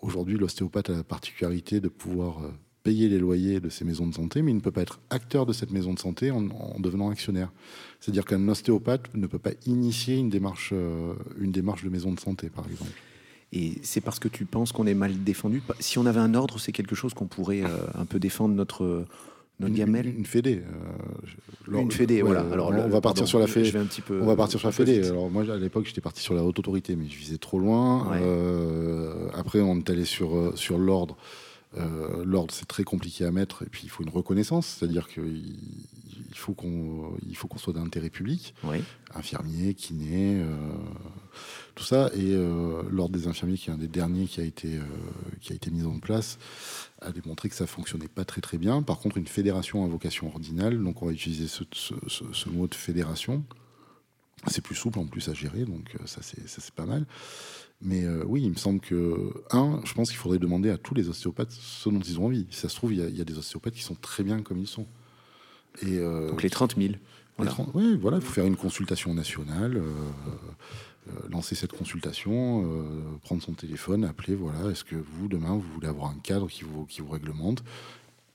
aujourd'hui, 0.00 0.36
l'ostéopathe 0.36 0.90
a 0.90 0.94
la 0.94 1.04
particularité 1.04 1.80
de 1.80 1.88
pouvoir 1.88 2.40
payer 2.88 3.10
les 3.10 3.18
loyers 3.18 3.60
de 3.60 3.68
ces 3.68 3.84
maisons 3.84 4.06
de 4.06 4.14
santé, 4.14 4.40
mais 4.40 4.50
il 4.50 4.54
ne 4.54 4.60
peut 4.60 4.70
pas 4.70 4.80
être 4.80 4.98
acteur 5.10 5.44
de 5.44 5.52
cette 5.52 5.72
maison 5.72 5.92
de 5.92 5.98
santé 5.98 6.30
en, 6.30 6.40
devenant 6.78 7.10
actionnaire. 7.10 7.50
C'est-à-dire 8.00 8.24
qu'un 8.24 8.48
ostéopathe 8.48 9.14
ne 9.14 9.26
peut 9.26 9.38
pas 9.38 9.50
initier 9.66 10.16
une 10.16 10.30
démarche, 10.30 10.70
euh, 10.72 11.12
une 11.38 11.52
démarche 11.52 11.84
de 11.84 11.90
maison 11.90 12.12
de 12.14 12.18
santé, 12.18 12.48
par 12.48 12.64
exemple. 12.66 12.92
Et 13.52 13.74
c'est 13.82 14.00
parce 14.00 14.18
que 14.18 14.28
tu 14.28 14.46
penses 14.46 14.72
qu'on 14.72 14.86
est 14.86 14.94
mal 14.94 15.22
défendu? 15.22 15.62
Si 15.80 15.98
on 15.98 16.06
avait 16.06 16.18
un 16.18 16.32
ordre, 16.32 16.58
c'est 16.58 16.72
quelque 16.72 16.94
chose 16.94 17.12
qu'on 17.12 17.26
pourrait 17.26 17.62
euh, 17.62 17.76
un 17.94 18.06
peu 18.06 18.18
défendre 18.18 18.54
notre 18.54 19.04
notre 19.60 19.74
gamelle? 19.74 20.06
Une, 20.06 20.24
fédé. 20.24 20.62
Euh, 20.62 21.78
une 21.78 21.90
fédé, 21.90 22.22
voilà. 22.22 22.46
Alors, 22.52 22.70
on, 22.70 22.88
va 22.88 23.00
partir 23.02 23.28
sur 23.28 23.38
la 23.38 23.48
fédé. 23.48 23.66
Je 23.66 23.72
vais 23.72 23.80
un 23.80 23.86
petit 23.86 24.00
peu. 24.00 24.18
On 24.22 24.26
va 24.26 24.36
partir 24.36 24.58
sur 24.58 24.68
la 24.68 24.72
fédé. 24.72 25.06
Alors 25.06 25.28
moi, 25.28 25.42
à 25.42 25.58
l'époque, 25.58 25.84
j'étais 25.84 26.00
parti 26.00 26.22
sur 26.22 26.32
la 26.32 26.42
haute 26.42 26.58
autorité, 26.58 26.96
mais 26.96 27.06
je 27.06 27.18
visais 27.18 27.36
trop 27.36 27.58
loin. 27.58 28.10
après, 29.34 29.60
on 29.60 29.76
est 29.76 29.90
allé 29.90 30.06
sur 30.06 30.56
sur 30.56 30.78
l'ordre. 30.78 31.18
Euh, 31.76 32.24
l'ordre, 32.24 32.54
c'est 32.54 32.66
très 32.66 32.84
compliqué 32.84 33.24
à 33.24 33.30
mettre, 33.30 33.62
et 33.62 33.66
puis 33.66 33.82
il 33.84 33.90
faut 33.90 34.02
une 34.02 34.08
reconnaissance, 34.08 34.66
c'est-à-dire 34.66 35.06
qu'il 35.08 35.58
faut 36.34 36.54
qu'on 36.54 37.16
il 37.26 37.36
faut 37.36 37.46
qu'on 37.46 37.58
soit 37.58 37.74
d'intérêt 37.74 38.08
public, 38.08 38.54
infirmier, 39.14 39.74
kiné, 39.74 40.40
euh, 40.40 40.56
tout 41.74 41.84
ça. 41.84 42.10
Et 42.14 42.34
euh, 42.34 42.82
l'ordre 42.90 43.14
des 43.16 43.28
infirmiers, 43.28 43.58
qui 43.58 43.68
est 43.68 43.72
un 43.72 43.78
des 43.78 43.88
derniers 43.88 44.26
qui 44.26 44.40
a 44.40 44.44
été 44.44 44.80
qui 45.40 45.52
a 45.52 45.56
été 45.56 45.70
mis 45.70 45.84
en 45.84 45.98
place, 45.98 46.38
a 47.02 47.12
démontré 47.12 47.50
que 47.50 47.54
ça 47.54 47.66
fonctionnait 47.66 48.08
pas 48.08 48.24
très 48.24 48.40
très 48.40 48.56
bien. 48.56 48.82
Par 48.82 48.98
contre, 48.98 49.18
une 49.18 49.26
fédération 49.26 49.84
à 49.84 49.88
vocation 49.88 50.28
ordinale, 50.28 50.82
donc 50.82 51.02
on 51.02 51.06
va 51.06 51.12
utiliser 51.12 51.48
ce, 51.48 51.64
ce 51.74 52.48
mot 52.48 52.66
de 52.66 52.74
fédération. 52.74 53.44
C'est 54.46 54.62
plus 54.62 54.76
souple 54.76 55.00
en 55.00 55.06
plus 55.06 55.28
à 55.28 55.34
gérer, 55.34 55.64
donc 55.64 55.96
ça 56.06 56.20
c'est 56.22 56.70
pas 56.70 56.86
mal. 56.86 57.04
Mais 57.80 58.04
euh, 58.04 58.24
oui, 58.26 58.42
il 58.42 58.50
me 58.50 58.56
semble 58.56 58.80
que, 58.80 59.32
un, 59.52 59.80
je 59.84 59.94
pense 59.94 60.08
qu'il 60.08 60.18
faudrait 60.18 60.38
demander 60.38 60.70
à 60.70 60.78
tous 60.78 60.94
les 60.94 61.08
ostéopathes 61.08 61.52
ce 61.52 61.88
dont 61.88 62.00
ils 62.00 62.18
ont 62.18 62.26
envie. 62.26 62.46
Si 62.50 62.60
ça 62.60 62.68
se 62.68 62.74
trouve, 62.74 62.92
il 62.92 63.16
y, 63.16 63.20
a 63.20 63.24
des 63.24 63.38
ostéopathes 63.38 63.74
qui 63.74 63.82
sont 63.82 63.94
très 63.94 64.24
bien 64.24 64.42
comme 64.42 64.58
ils 64.58 64.66
sont. 64.66 64.86
Et, 65.82 65.98
euh, 65.98 66.28
Donc 66.30 66.42
les 66.42 66.50
30 66.50 66.76
000. 66.76 66.94
Voilà. 67.36 67.54
oui, 67.74 67.96
voilà, 67.96 68.16
il 68.16 68.22
faut 68.22 68.32
faire 68.32 68.46
une 68.46 68.56
consultation 68.56 69.14
nationale, 69.14 69.76
euh, 69.76 71.12
lancer 71.30 71.54
cette 71.54 71.70
consultation, 71.70 72.68
prendre 73.22 73.40
son 73.40 73.52
téléphone, 73.52 74.04
appeler, 74.04 74.34
voilà, 74.34 74.70
est-ce 74.70 74.82
que 74.82 74.96
vous, 74.96 75.28
demain, 75.28 75.52
vous 75.52 75.72
voulez 75.74 75.86
avoir 75.86 76.10
un 76.10 76.18
cadre 76.18 76.48
qui 76.48 76.64
vous, 76.64 76.84
qui 76.84 77.00
vous 77.00 77.10
réglemente? 77.10 77.62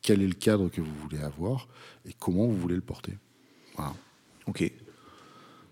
Quel 0.02 0.22
est 0.22 0.28
le 0.28 0.34
cadre 0.34 0.70
que 0.70 0.80
vous 0.80 0.94
voulez 1.02 1.20
avoir? 1.20 1.68
Et 2.08 2.14
comment 2.18 2.46
vous 2.46 2.56
voulez 2.56 2.76
le 2.76 2.82
porter? 2.82 3.18
Voilà. 3.76 3.94
Ok. 4.48 4.72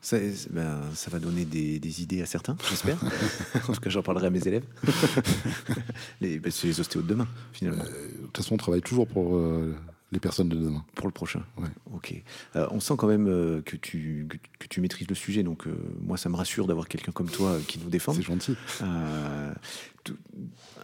Ça, 0.01 0.17
ben, 0.49 0.81
ça 0.95 1.11
va 1.11 1.19
donner 1.19 1.45
des, 1.45 2.01
idées 2.01 2.23
à 2.23 2.25
certains, 2.25 2.57
j'espère. 2.67 2.97
en 3.69 3.73
tout 3.73 3.79
cas, 3.79 3.89
j'en 3.91 4.01
parlerai 4.01 4.27
à 4.27 4.29
mes 4.31 4.47
élèves. 4.47 4.63
les, 6.21 6.39
ben, 6.39 6.51
c'est 6.51 6.65
les 6.65 6.79
ostéos 6.79 7.03
de 7.03 7.07
demain, 7.07 7.27
finalement. 7.53 7.83
Euh, 7.83 8.07
de 8.07 8.25
toute 8.25 8.37
façon, 8.37 8.55
on 8.55 8.57
travaille 8.57 8.81
toujours 8.81 9.07
pour 9.07 9.35
euh, 9.35 9.75
les 10.11 10.19
personnes 10.19 10.49
de 10.49 10.55
demain. 10.55 10.83
Pour 10.95 11.05
le 11.05 11.11
prochain. 11.11 11.43
Ouais. 11.55 11.67
Ok. 11.93 12.15
Euh, 12.55 12.67
on 12.71 12.79
sent 12.79 12.95
quand 12.97 13.05
même 13.05 13.27
que, 13.63 13.75
tu, 13.75 14.27
que, 14.57 14.67
tu 14.67 14.81
maîtrises 14.81 15.07
le 15.07 15.13
sujet, 15.13 15.43
donc 15.43 15.67
moi, 16.01 16.17
ça 16.17 16.29
me 16.29 16.35
rassure 16.35 16.65
d'avoir 16.65 16.87
quelqu'un 16.87 17.11
comme 17.11 17.29
toi 17.29 17.59
qui 17.67 17.77
nous 17.77 17.89
défend. 17.91 18.13
C'est 18.13 18.23
gentil. 18.23 18.55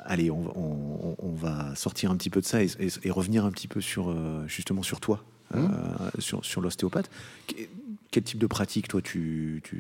allez, 0.06 0.30
on, 0.30 1.18
on, 1.18 1.34
va 1.34 1.74
sortir 1.74 2.12
un 2.12 2.18
petit 2.18 2.30
peu 2.30 2.42
de 2.42 2.46
ça 2.46 2.62
et, 2.62 2.70
et 3.02 3.10
revenir 3.10 3.46
un 3.46 3.52
petit 3.52 3.68
peu 3.68 3.82
sur 3.82 4.16
justement 4.48 4.84
sur 4.84 5.00
toi, 5.00 5.24
mmh. 5.56 5.68
sur, 6.20 6.46
sur 6.46 6.62
l'ostéopathe 6.62 7.10
quel 8.12 8.24
type 8.24 8.40
de 8.40 8.48
pratique, 8.48 8.88
toi, 8.88 9.02
tu. 9.02 9.62
tu 9.64 9.78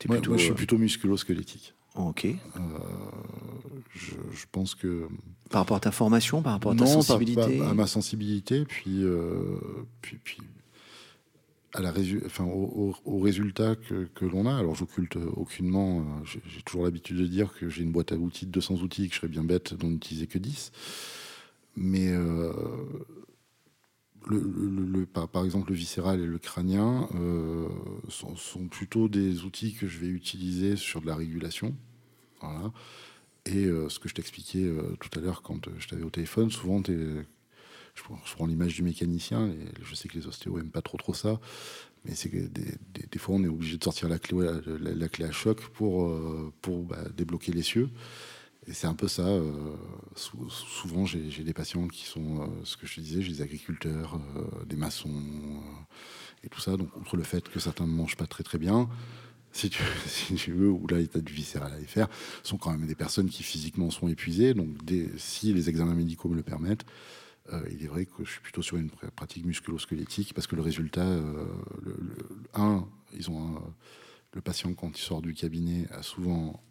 es 0.00 0.08
plutôt, 0.08 0.30
moi, 0.30 0.38
je 0.38 0.44
suis 0.44 0.52
euh, 0.52 0.54
plutôt 0.54 0.78
musculo-squelettique. 0.78 1.74
Ok. 1.96 2.24
Euh, 2.24 2.60
je, 3.94 4.44
pense 4.52 4.74
que. 4.74 5.08
Par 5.50 5.62
rapport 5.62 5.76
à 5.76 5.80
ta 5.80 5.90
formation, 5.90 6.42
par 6.42 6.52
rapport 6.54 6.72
à 6.72 6.76
ta 6.76 6.86
sensibilité 6.86 7.60
À 7.60 7.74
ma 7.74 7.86
sensibilité, 7.86 8.64
puis, 8.64 9.02
euh, 9.02 9.58
puis, 10.00 10.18
puis 10.22 10.38
à 11.72 11.82
la 11.82 11.92
enfin, 12.26 12.44
au, 12.44 12.94
au, 13.04 13.20
résultat 13.20 13.76
que, 13.76 14.08
que 14.14 14.24
l'on 14.24 14.46
a. 14.46 14.56
Alors, 14.56 14.74
j'occulte 14.74 15.16
aucunement. 15.36 16.04
j'ai 16.24 16.62
toujours 16.62 16.84
l'habitude 16.84 17.16
de 17.16 17.26
dire 17.26 17.52
que 17.52 17.68
j'ai 17.68 17.82
une 17.82 17.92
boîte 17.92 18.12
à 18.12 18.16
outils 18.16 18.46
de 18.46 18.50
200 18.52 18.76
outils, 18.76 19.08
que 19.08 19.14
je 19.14 19.20
serais 19.20 19.28
bien 19.28 19.44
bête 19.44 19.74
d'en 19.74 19.90
utiliser 19.90 20.26
que 20.26 20.38
10. 20.38 20.72
Mais 21.76 22.12
par, 25.32 25.44
exemple, 25.44 25.70
le 25.70 25.76
viscéral 25.76 26.20
et 26.20 26.26
le 26.26 26.38
crânien 26.38 27.08
euh, 27.14 27.68
sont, 28.08 28.68
plutôt 28.68 29.08
des 29.08 29.44
outils 29.44 29.74
que 29.74 29.86
je 29.86 29.98
vais 29.98 30.08
utiliser 30.08 30.76
sur 30.76 31.00
de 31.00 31.06
la 31.06 31.16
régulation. 31.16 31.74
Et 33.46 33.64
euh, 33.66 33.88
ce 33.88 33.98
que 33.98 34.08
je 34.08 34.14
t'expliquais 34.14 34.64
euh, 34.64 34.96
tout 35.00 35.18
à 35.18 35.22
l'heure 35.22 35.42
quand 35.42 35.68
je 35.78 35.88
t'avais 35.88 36.02
au 36.02 36.10
téléphone, 36.10 36.50
souvent, 36.50 36.82
je, 36.84 37.22
prends 38.36 38.46
l'image 38.46 38.74
du 38.74 38.82
mécanicien. 38.82 39.52
Je 39.82 39.94
sais 39.94 40.08
que 40.08 40.18
les 40.18 40.26
ostéos 40.26 40.56
n'aiment 40.56 40.70
pas 40.70 40.82
trop 40.82 40.98
trop 40.98 41.14
ça, 41.14 41.40
mais 42.04 42.14
c'est 42.14 42.28
que 42.28 42.46
des, 42.46 43.18
fois, 43.18 43.36
on 43.36 43.44
est 43.44 43.48
obligé 43.48 43.78
de 43.78 43.84
sortir 43.84 44.08
la 44.08 44.18
clé, 44.18 44.46
à 44.46 45.32
choc 45.32 45.60
pour, 45.70 46.14
bah, 46.84 47.04
débloquer 47.16 47.52
les 47.52 47.62
cieux. 47.62 47.88
Et 48.70 48.72
c'est 48.72 48.86
un 48.86 48.94
peu 48.94 49.08
ça. 49.08 49.26
Euh, 49.26 49.74
souvent, 50.14 51.04
j'ai 51.04 51.42
des 51.42 51.52
patients 51.52 51.88
qui 51.88 52.04
sont, 52.04 52.42
euh, 52.42 52.46
ce 52.62 52.76
que 52.76 52.86
je 52.86 52.94
te 52.94 53.00
disais, 53.00 53.20
j'ai 53.20 53.32
des 53.32 53.42
agriculteurs, 53.42 54.20
euh, 54.36 54.64
des 54.64 54.76
maçons 54.76 55.10
et 56.44 56.48
tout 56.48 56.60
ça. 56.60 56.76
Donc, 56.76 56.96
outre 56.96 57.16
le 57.16 57.24
fait 57.24 57.48
que 57.48 57.58
certains 57.58 57.88
ne 57.88 57.92
mangent 57.92 58.16
pas 58.16 58.28
très 58.28 58.44
très 58.44 58.58
bien, 58.58 58.88
si 59.50 59.70
tu, 59.70 59.82
tu 60.36 60.52
veux, 60.52 60.70
ou 60.70 60.86
là, 60.86 60.98
l'état 60.98 61.20
du 61.20 61.32
viscéral 61.32 61.72
à 61.72 61.78
les 61.78 61.86
faire, 61.86 62.06
sont 62.44 62.58
quand 62.58 62.70
même 62.70 62.86
des 62.86 62.94
personnes 62.94 63.28
qui 63.28 63.42
physiquement 63.42 63.90
sont 63.90 64.06
épuisées. 64.06 64.54
Donc, 64.54 64.68
si 65.16 65.52
les 65.52 65.68
examens 65.68 65.94
médicaux 65.94 66.28
me 66.28 66.36
le 66.36 66.44
permettent, 66.44 66.86
il 67.72 67.82
est 67.82 67.88
vrai 67.88 68.06
que 68.06 68.24
je 68.24 68.30
suis 68.30 68.40
plutôt 68.40 68.62
sur 68.62 68.76
une 68.76 68.90
pratique 68.90 69.44
musculo-squelettique 69.44 70.34
parce 70.34 70.46
que 70.46 70.54
le 70.54 70.62
résultat, 70.62 71.04
un, 72.54 72.86
ils 73.12 73.28
ont 73.28 73.60
le 74.32 74.40
patient 74.40 74.72
quand 74.74 74.96
il 74.96 75.02
sort 75.02 75.20
du 75.20 75.34
cabinet 75.34 75.88
a 75.90 76.04
souvent 76.04 76.62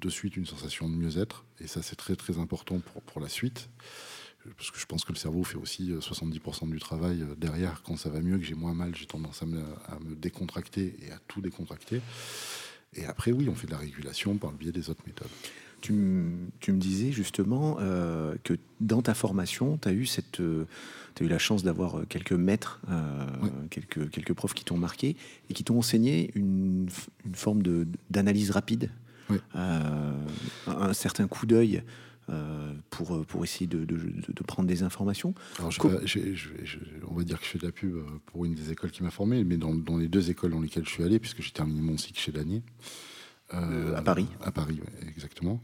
de 0.00 0.08
suite 0.08 0.36
une 0.36 0.46
sensation 0.46 0.88
de 0.88 0.94
mieux-être. 0.94 1.44
Et 1.60 1.66
ça, 1.66 1.82
c'est 1.82 1.96
très 1.96 2.16
très 2.16 2.38
important 2.38 2.80
pour, 2.80 3.02
pour 3.02 3.20
la 3.20 3.28
suite. 3.28 3.68
Parce 4.56 4.70
que 4.70 4.78
je 4.78 4.86
pense 4.86 5.04
que 5.04 5.12
le 5.12 5.18
cerveau 5.18 5.42
fait 5.44 5.56
aussi 5.56 5.90
70% 5.90 6.68
euh, 6.68 6.72
du 6.72 6.78
travail 6.78 7.22
euh, 7.22 7.34
derrière. 7.36 7.82
Quand 7.82 7.96
ça 7.96 8.10
va 8.10 8.20
mieux, 8.20 8.38
que 8.38 8.44
j'ai 8.44 8.54
moins 8.54 8.74
mal, 8.74 8.94
j'ai 8.94 9.06
tendance 9.06 9.42
à 9.42 9.46
me, 9.46 9.60
à 9.60 9.98
me, 10.00 10.14
décontracter 10.14 10.96
et 11.02 11.10
à 11.10 11.18
tout 11.26 11.40
décontracter. 11.40 12.00
Et 12.94 13.04
après, 13.04 13.32
oui, 13.32 13.48
on 13.48 13.54
fait 13.54 13.66
de 13.66 13.72
la 13.72 13.78
régulation 13.78 14.36
par 14.36 14.52
le 14.52 14.56
biais 14.56 14.72
des 14.72 14.88
autres 14.90 15.02
méthodes. 15.06 15.30
Tu, 15.80 15.92
tu 16.60 16.72
me 16.72 16.78
disais 16.78 17.12
justement 17.12 17.76
euh, 17.80 18.34
que 18.44 18.54
dans 18.80 19.02
ta 19.02 19.14
formation, 19.14 19.78
tu 19.78 19.88
as 19.88 19.92
eu 19.92 20.06
cette, 20.06 20.40
as 20.40 21.24
eu 21.24 21.28
la 21.28 21.38
chance 21.38 21.62
d'avoir 21.62 22.06
quelques 22.08 22.32
maîtres, 22.32 22.80
quelques, 23.70 24.10
quelques 24.10 24.32
profs 24.32 24.54
qui 24.54 24.64
t'ont 24.64 24.78
marqué 24.78 25.16
et 25.50 25.54
qui 25.54 25.64
t'ont 25.64 25.78
enseigné 25.78 26.30
une, 26.34 26.88
une 27.26 27.34
forme 27.34 27.62
d'analyse 28.10 28.50
rapide 28.50 28.90
un 29.54 30.92
certain 30.92 31.26
coup 31.28 31.46
d'œil 31.46 31.82
pour, 32.90 33.24
pour 33.26 33.44
essayer 33.44 33.66
de, 33.66 33.84
de, 33.84 34.42
prendre 34.42 34.68
des 34.68 34.82
informations. 34.82 35.34
Alors, 35.58 35.72
on 35.82 37.14
va 37.14 37.24
dire 37.24 37.38
que 37.38 37.44
je 37.44 37.50
fais 37.50 37.58
de 37.58 37.66
la 37.66 37.72
pub 37.72 37.96
pour 38.26 38.44
une 38.44 38.54
des 38.54 38.72
écoles 38.72 38.90
qui 38.90 39.02
m'a 39.02 39.10
formé, 39.10 39.44
mais 39.44 39.56
dans, 39.56 39.74
dans, 39.74 39.96
les 39.96 40.08
deux 40.08 40.30
écoles 40.30 40.50
dans 40.50 40.60
lesquelles 40.60 40.84
je 40.84 40.90
suis 40.90 41.04
allé, 41.04 41.18
puisque 41.18 41.40
j'ai 41.40 41.52
terminé 41.52 41.80
mon 41.80 41.96
cycle 41.96 42.18
chez 42.18 42.32
Danier. 42.32 42.62
à 43.50 44.02
Paris 44.02 44.26
À 44.42 44.50
Paris, 44.52 44.80
exactement. 45.08 45.62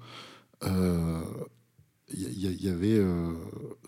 Il 0.64 2.38
y, 2.38 2.68
avait 2.68 3.00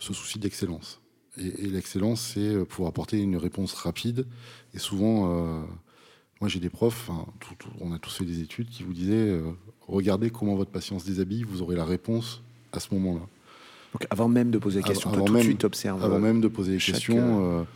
ce 0.01 0.13
souci 0.13 0.39
d'excellence. 0.39 1.01
Et, 1.37 1.69
l'excellence, 1.69 2.21
c'est 2.21 2.55
euh, 2.55 2.65
pouvoir 2.65 2.91
apporter 2.91 3.21
une 3.21 3.37
réponse 3.37 3.75
rapide. 3.75 4.27
Et 4.73 4.79
souvent, 4.79 5.31
euh, 5.31 5.63
moi 6.41 6.49
j'ai 6.49 6.61
des 6.61 6.71
profs, 6.71 7.11
on 7.81 7.93
a 7.93 7.99
tous 7.99 8.17
fait 8.17 8.25
des 8.25 8.41
études, 8.41 8.69
qui 8.69 8.83
vous 8.83 8.93
disaient 8.93 9.31
euh, 9.31 9.51
regardez 9.89 10.31
comment 10.31 10.55
votre 10.55 10.71
patient 10.71 10.99
se 10.99 11.07
déshabille, 11.07 11.45
vous 11.45 11.63
aurez 11.63 11.77
la 11.77 11.85
réponse 11.85 12.43
à 12.73 12.81
ce 12.81 12.93
moment-là. 12.95 13.27
Donc 13.93 14.07
avant 14.11 14.29
même 14.29 14.51
de 14.51 14.59
poser 14.59 14.81
la 14.81 14.89
question, 14.89 15.13
avant, 15.13 15.25
tout 15.25 15.35
de 15.35 15.41
suite 15.41 15.65
observe. 15.65 16.05
Avant 16.05 16.19
même 16.19 16.41
de 16.41 16.49
poser 16.49 16.73
les 16.73 16.79
questions, 16.79 17.67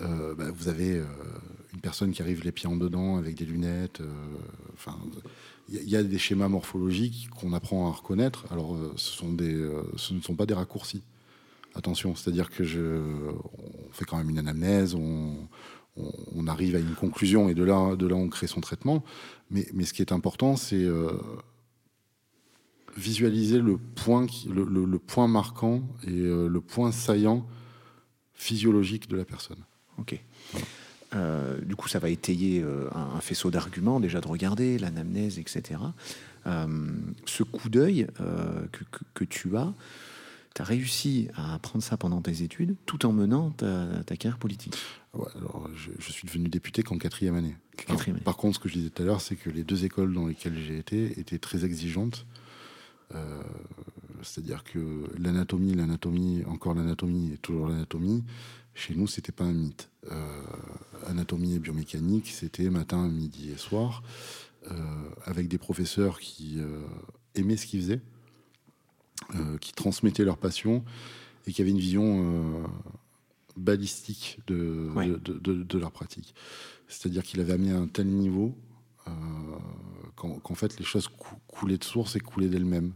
bah, 0.00 0.50
vous 0.54 0.68
avez 0.68 1.02
une 1.74 1.80
personne 1.82 2.12
qui 2.12 2.22
arrive 2.22 2.42
les 2.44 2.52
pieds 2.52 2.68
en 2.68 2.76
dedans 2.76 3.18
avec 3.18 3.34
des 3.34 3.44
lunettes. 3.44 4.00
Enfin, 4.72 4.96
il 5.68 5.88
y, 5.88 5.96
a 5.96 6.02
des 6.02 6.18
schémas 6.18 6.48
morphologiques 6.48 7.28
qu'on 7.38 7.52
apprend 7.52 7.88
à 7.88 7.92
reconnaître. 7.92 8.46
Alors, 8.50 8.78
ce, 8.96 9.12
sont 9.12 9.32
des, 9.34 9.54
ce 9.96 10.14
ne 10.14 10.22
sont 10.22 10.34
pas 10.34 10.46
des 10.46 10.54
raccourcis. 10.54 11.02
Attention, 11.74 12.14
c'est-à-dire 12.14 12.50
que 12.50 12.64
je, 12.64 12.80
on 12.80 13.92
fait 13.92 14.04
quand 14.04 14.16
même 14.16 14.30
une 14.30 14.38
anamnèse, 14.38 14.94
on, 14.94 15.46
arrive 16.46 16.76
à 16.76 16.78
une 16.78 16.94
conclusion 16.94 17.48
et 17.48 17.54
de 17.54 17.62
là, 17.62 17.94
de 17.94 18.06
là 18.06 18.14
on 18.14 18.28
crée 18.28 18.46
son 18.46 18.60
traitement. 18.60 19.04
Mais, 19.50 19.84
ce 19.84 19.92
qui 19.92 20.02
est 20.02 20.12
important, 20.12 20.56
c'est 20.56 20.84
euh, 20.84 21.12
visualiser 22.96 23.60
le 23.60 23.78
point, 23.78 24.26
le, 24.48 24.98
point 24.98 25.26
marquant 25.26 25.82
et 26.06 26.10
euh, 26.10 26.48
le 26.48 26.60
point 26.60 26.92
saillant 26.92 27.46
physiologique 28.34 29.08
de 29.08 29.16
la 29.16 29.24
personne. 29.24 29.64
Ok. 29.98 30.20
Euh, 31.14 31.58
du 31.62 31.76
coup, 31.76 31.88
ça 31.88 31.98
va 31.98 32.10
étayer 32.10 32.62
un, 32.94 33.20
faisceau 33.20 33.50
d'arguments, 33.50 34.00
déjà 34.00 34.20
de 34.20 34.28
regarder 34.28 34.78
l'anamnèse, 34.78 35.38
etc. 35.38 35.80
ce 36.44 37.42
coup 37.42 37.70
d'œil 37.70 38.06
que, 39.14 39.24
tu 39.24 39.56
as, 39.56 39.72
tu 40.58 40.62
as 40.62 40.64
réussi 40.64 41.28
à 41.36 41.54
apprendre 41.54 41.84
ça 41.84 41.96
pendant 41.96 42.20
tes 42.20 42.42
études 42.42 42.74
tout 42.84 43.06
en 43.06 43.12
menant 43.12 43.52
ta, 43.52 44.16
carrière 44.16 44.38
politique. 44.38 44.74
alors, 45.14 45.70
je, 45.76 46.10
suis 46.10 46.26
devenu 46.26 46.48
député 46.48 46.82
qu'en 46.82 46.98
quatrième 46.98 47.36
année. 47.36 47.56
Par 48.24 48.36
contre, 48.36 48.56
ce 48.56 48.58
que 48.58 48.68
je 48.68 48.74
disais 48.74 48.90
tout 48.90 49.02
à 49.02 49.04
l'heure, 49.06 49.20
c'est 49.20 49.36
que 49.36 49.50
les 49.50 49.62
deux 49.62 49.84
écoles 49.84 50.12
dans 50.12 50.26
lesquelles 50.26 50.58
j'ai 50.58 50.76
été 50.76 51.20
étaient 51.20 51.38
très 51.38 51.64
exigeantes. 51.64 52.26
Euh, 53.14 53.40
c'est-à-dire 54.22 54.64
que 54.64 55.08
l'anatomie, 55.16 55.74
l'anatomie, 55.74 56.42
encore 56.46 56.74
l'anatomie 56.74 57.30
et 57.34 57.38
toujours 57.38 57.68
l'anatomie, 57.68 58.24
chez 58.74 58.96
nous, 58.96 59.06
c'était 59.06 59.30
pas 59.30 59.44
un 59.44 59.52
mythe. 59.52 59.90
Euh, 60.10 60.42
anatomie 61.06 61.54
et 61.54 61.60
biomécanique, 61.60 62.30
c'était 62.30 62.68
matin, 62.68 63.06
midi 63.06 63.52
et 63.52 63.58
soir, 63.58 64.02
euh, 64.72 64.74
avec 65.24 65.46
des 65.46 65.58
professeurs 65.58 66.18
qui 66.18 66.58
aimaient 67.36 67.56
ce 67.56 67.66
qu'ils 67.66 67.82
faisaient 67.82 68.00
qui 69.60 69.72
transmettaient 69.72 70.24
leur 70.24 70.38
passion 70.38 70.84
et 71.48 71.52
qui 71.52 71.62
avaient 71.62 71.70
une 71.70 71.78
vision 71.78 72.02
euh, 72.04 72.66
balistique 73.56 74.38
de, 74.46 74.90
de, 75.24 75.78
leur 75.78 75.90
pratique. 75.90 76.34
C'est-à-dire 76.88 77.22
qu'il 77.22 77.40
avait 77.40 77.54
amené 77.54 77.72
à 77.72 77.78
un 77.78 77.86
tel 77.86 78.06
niveau 78.06 78.56
euh, 79.08 79.10
qu'en 80.14 80.54
fait 80.54 80.78
les 80.78 80.84
choses 80.84 81.08
coulaient 81.46 81.78
de 81.78 81.84
source 81.84 82.16
et 82.16 82.20
coulaient 82.20 82.48
d'elles-mêmes. 82.48 82.92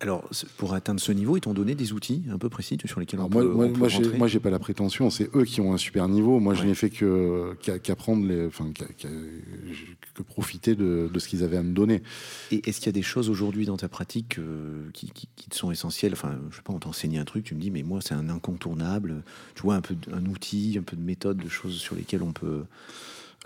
Alors, 0.00 0.28
pour 0.58 0.74
atteindre 0.74 1.00
ce 1.00 1.10
niveau, 1.10 1.38
ils 1.38 1.40
t'ont 1.40 1.54
donné 1.54 1.74
des 1.74 1.94
outils 1.94 2.22
un 2.30 2.36
peu 2.36 2.50
précis 2.50 2.76
sur 2.84 3.00
lesquels 3.00 3.18
on 3.20 3.30
moi, 3.30 3.42
peut, 3.42 3.48
moi, 3.48 3.68
moi, 3.68 3.88
j'ai, 3.88 4.06
moi, 4.18 4.28
j'ai 4.28 4.40
pas 4.40 4.50
la 4.50 4.58
prétention. 4.58 5.08
C'est 5.08 5.34
eux 5.34 5.44
qui 5.44 5.62
ont 5.62 5.72
un 5.72 5.78
super 5.78 6.06
niveau. 6.06 6.38
Moi, 6.38 6.52
je 6.52 6.64
n'ai 6.64 6.74
fait 6.74 6.90
que 6.90 7.54
qu'apprendre, 7.82 8.26
les, 8.26 8.46
enfin, 8.46 8.70
que 8.74 10.22
profiter 10.22 10.74
de, 10.74 11.10
ce 11.16 11.28
qu'ils 11.28 11.42
avaient 11.42 11.56
à 11.56 11.62
me 11.62 11.72
donner. 11.72 12.02
Et 12.50 12.68
est-ce 12.68 12.78
qu'il 12.78 12.86
y 12.86 12.88
a 12.90 12.92
des 12.92 13.00
choses 13.00 13.30
aujourd'hui 13.30 13.64
dans 13.64 13.78
ta 13.78 13.88
pratique 13.88 14.38
euh, 14.38 14.90
qui, 14.92 15.08
te 15.08 15.56
sont 15.56 15.70
essentielles? 15.70 16.12
Enfin, 16.12 16.38
je 16.50 16.56
sais 16.56 16.62
pas, 16.62 16.74
on 16.74 16.78
t'enseigne 16.78 17.18
un 17.18 17.24
truc, 17.24 17.44
tu 17.44 17.54
me 17.54 17.60
dis, 17.60 17.70
mais 17.70 17.82
moi, 17.82 18.00
c'est 18.02 18.14
un 18.14 18.28
incontournable. 18.28 19.22
Tu 19.54 19.62
vois, 19.62 19.76
un 19.76 19.80
peu 19.80 19.96
un 20.12 20.26
outil, 20.26 20.76
un 20.78 20.82
peu 20.82 20.96
de 20.96 21.02
méthode, 21.02 21.38
de 21.38 21.48
choses 21.48 21.76
sur 21.76 21.96
lesquelles 21.96 22.22
on 22.22 22.32
peut. 22.32 22.64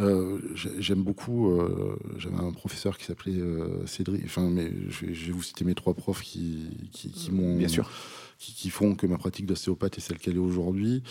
Euh, 0.00 0.38
j'aime 0.54 1.02
beaucoup. 1.02 1.50
Euh, 1.50 1.98
j'avais 2.16 2.36
un 2.36 2.52
professeur 2.52 2.96
qui 2.96 3.04
s'appelait 3.04 3.38
euh, 3.38 3.86
Cédric. 3.86 4.24
Enfin, 4.24 4.48
mais 4.48 4.72
je 4.88 5.06
vais, 5.06 5.32
vous 5.32 5.42
citer 5.42 5.64
mes 5.64 5.74
trois 5.74 5.94
profs 5.94 6.22
qui, 6.22 6.88
qui, 6.92 7.30
m'ont. 7.30 7.56
Bien 7.56 7.68
sûr. 7.68 7.90
Qui, 8.38 8.70
font 8.70 8.94
que 8.94 9.06
ma 9.06 9.18
pratique 9.18 9.44
d'ostéopathe 9.44 9.98
est 9.98 10.00
celle 10.00 10.18
qu'elle 10.18 10.36
est 10.36 10.38
aujourd'hui. 10.38 11.02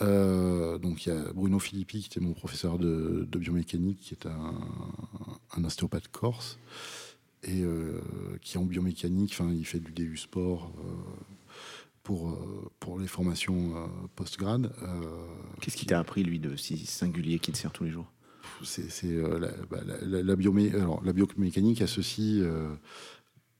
donc 0.00 1.06
il 1.06 1.08
y 1.08 1.10
a 1.10 1.32
Bruno 1.32 1.58
Filippi 1.58 2.00
qui 2.00 2.06
était 2.06 2.20
mon 2.20 2.32
professeur 2.32 2.78
de, 2.78 3.26
biomécanique, 3.36 3.98
qui 3.98 4.14
est 4.14 4.26
un, 4.26 5.64
ostéopathe 5.64 6.06
corse 6.08 6.58
et 7.42 7.64
qui 8.42 8.58
en 8.58 8.64
biomécanique, 8.64 9.32
enfin 9.32 9.50
il 9.52 9.66
fait 9.66 9.80
du 9.80 9.90
DU 9.90 10.16
sport 10.16 10.70
pour 12.04 12.38
pour 12.78 13.00
les 13.00 13.08
formations 13.08 13.74
post-grade. 14.14 14.72
Qu'est-ce 15.60 15.76
qui 15.76 15.86
t'a 15.86 15.98
appris 15.98 16.22
lui 16.22 16.38
de 16.38 16.54
si 16.54 16.78
singulier 16.86 17.40
qui 17.40 17.50
te 17.50 17.58
sert 17.58 17.72
tous 17.72 17.82
les 17.82 17.90
jours? 17.90 18.06
C'est 18.64 18.90
euh, 19.04 19.38
la, 19.38 19.48
bah, 19.70 19.78
la, 20.02 21.12
biomécanique 21.12 21.82
associe. 21.82 22.42
Euh, 22.42 22.74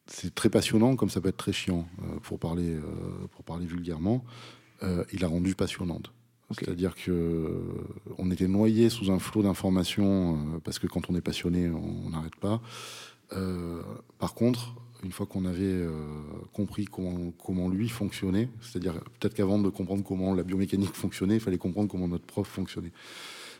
c'est 0.06 0.34
très 0.34 0.48
passionnant, 0.48 0.96
comme 0.96 1.10
ça 1.10 1.20
peut 1.20 1.28
être 1.28 1.36
très 1.36 1.52
chiant, 1.52 1.86
euh, 2.02 2.18
pour, 2.22 2.38
parler, 2.38 2.76
pour 3.32 3.44
parler 3.44 3.66
vulgairement. 3.66 4.24
il 5.12 5.24
a 5.24 5.28
rendu 5.28 5.54
passionnante. 5.54 6.12
C'est-à-dire 6.50 6.94
que 6.94 7.62
on 8.16 8.30
était 8.30 8.48
noyé 8.48 8.88
sous 8.88 9.10
un 9.10 9.18
flot 9.18 9.42
d'informations 9.42 10.60
parce 10.64 10.78
que 10.78 10.86
quand 10.86 11.10
on 11.10 11.14
est 11.14 11.20
passionné, 11.20 11.68
on 11.68 12.08
n'arrête 12.08 12.36
pas. 12.36 12.62
par 14.18 14.32
contre, 14.32 14.74
une 15.04 15.12
fois 15.12 15.26
qu'on 15.26 15.44
avait 15.44 15.86
compris 16.54 16.86
comment, 16.86 17.32
comment 17.44 17.68
lui 17.68 17.90
fonctionnait, 17.90 18.48
c'est-à-dire 18.62 18.94
peut-être 19.20 19.34
qu'avant 19.34 19.58
de 19.58 19.68
comprendre 19.68 20.02
comment 20.02 20.32
la 20.32 20.42
biomécanique 20.42 20.94
fonctionnait, 20.94 21.34
il 21.34 21.40
fallait 21.40 21.58
comprendre 21.58 21.90
comment 21.90 22.08
notre 22.08 22.24
prof 22.24 22.48
fonctionnait. 22.48 22.92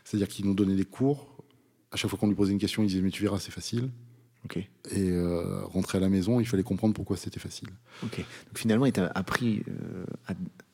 C'est-à-dire 0.09 0.27
qu'il 0.27 0.47
nous 0.47 0.55
donnait 0.55 0.75
des 0.75 0.85
cours. 0.85 1.27
À 1.91 1.95
chaque 1.95 2.09
fois 2.09 2.17
qu'on 2.17 2.27
lui 2.27 2.35
posait 2.35 2.51
une 2.51 2.57
question, 2.57 2.81
il 2.81 2.87
disait 2.87 3.01
Mais 3.01 3.11
tu 3.11 3.21
verras, 3.21 3.37
c'est 3.37 3.51
facile. 3.51 3.91
Et 4.55 5.11
euh, 5.11 5.63
rentrer 5.65 5.99
à 5.99 6.01
la 6.01 6.09
maison, 6.09 6.39
il 6.39 6.47
fallait 6.47 6.63
comprendre 6.63 6.95
pourquoi 6.95 7.15
c'était 7.15 7.39
facile. 7.39 7.69
Donc 8.01 8.25
finalement, 8.55 8.87
il 8.87 8.91
t'a 8.91 9.05
appris 9.13 9.61
euh, 9.67 10.05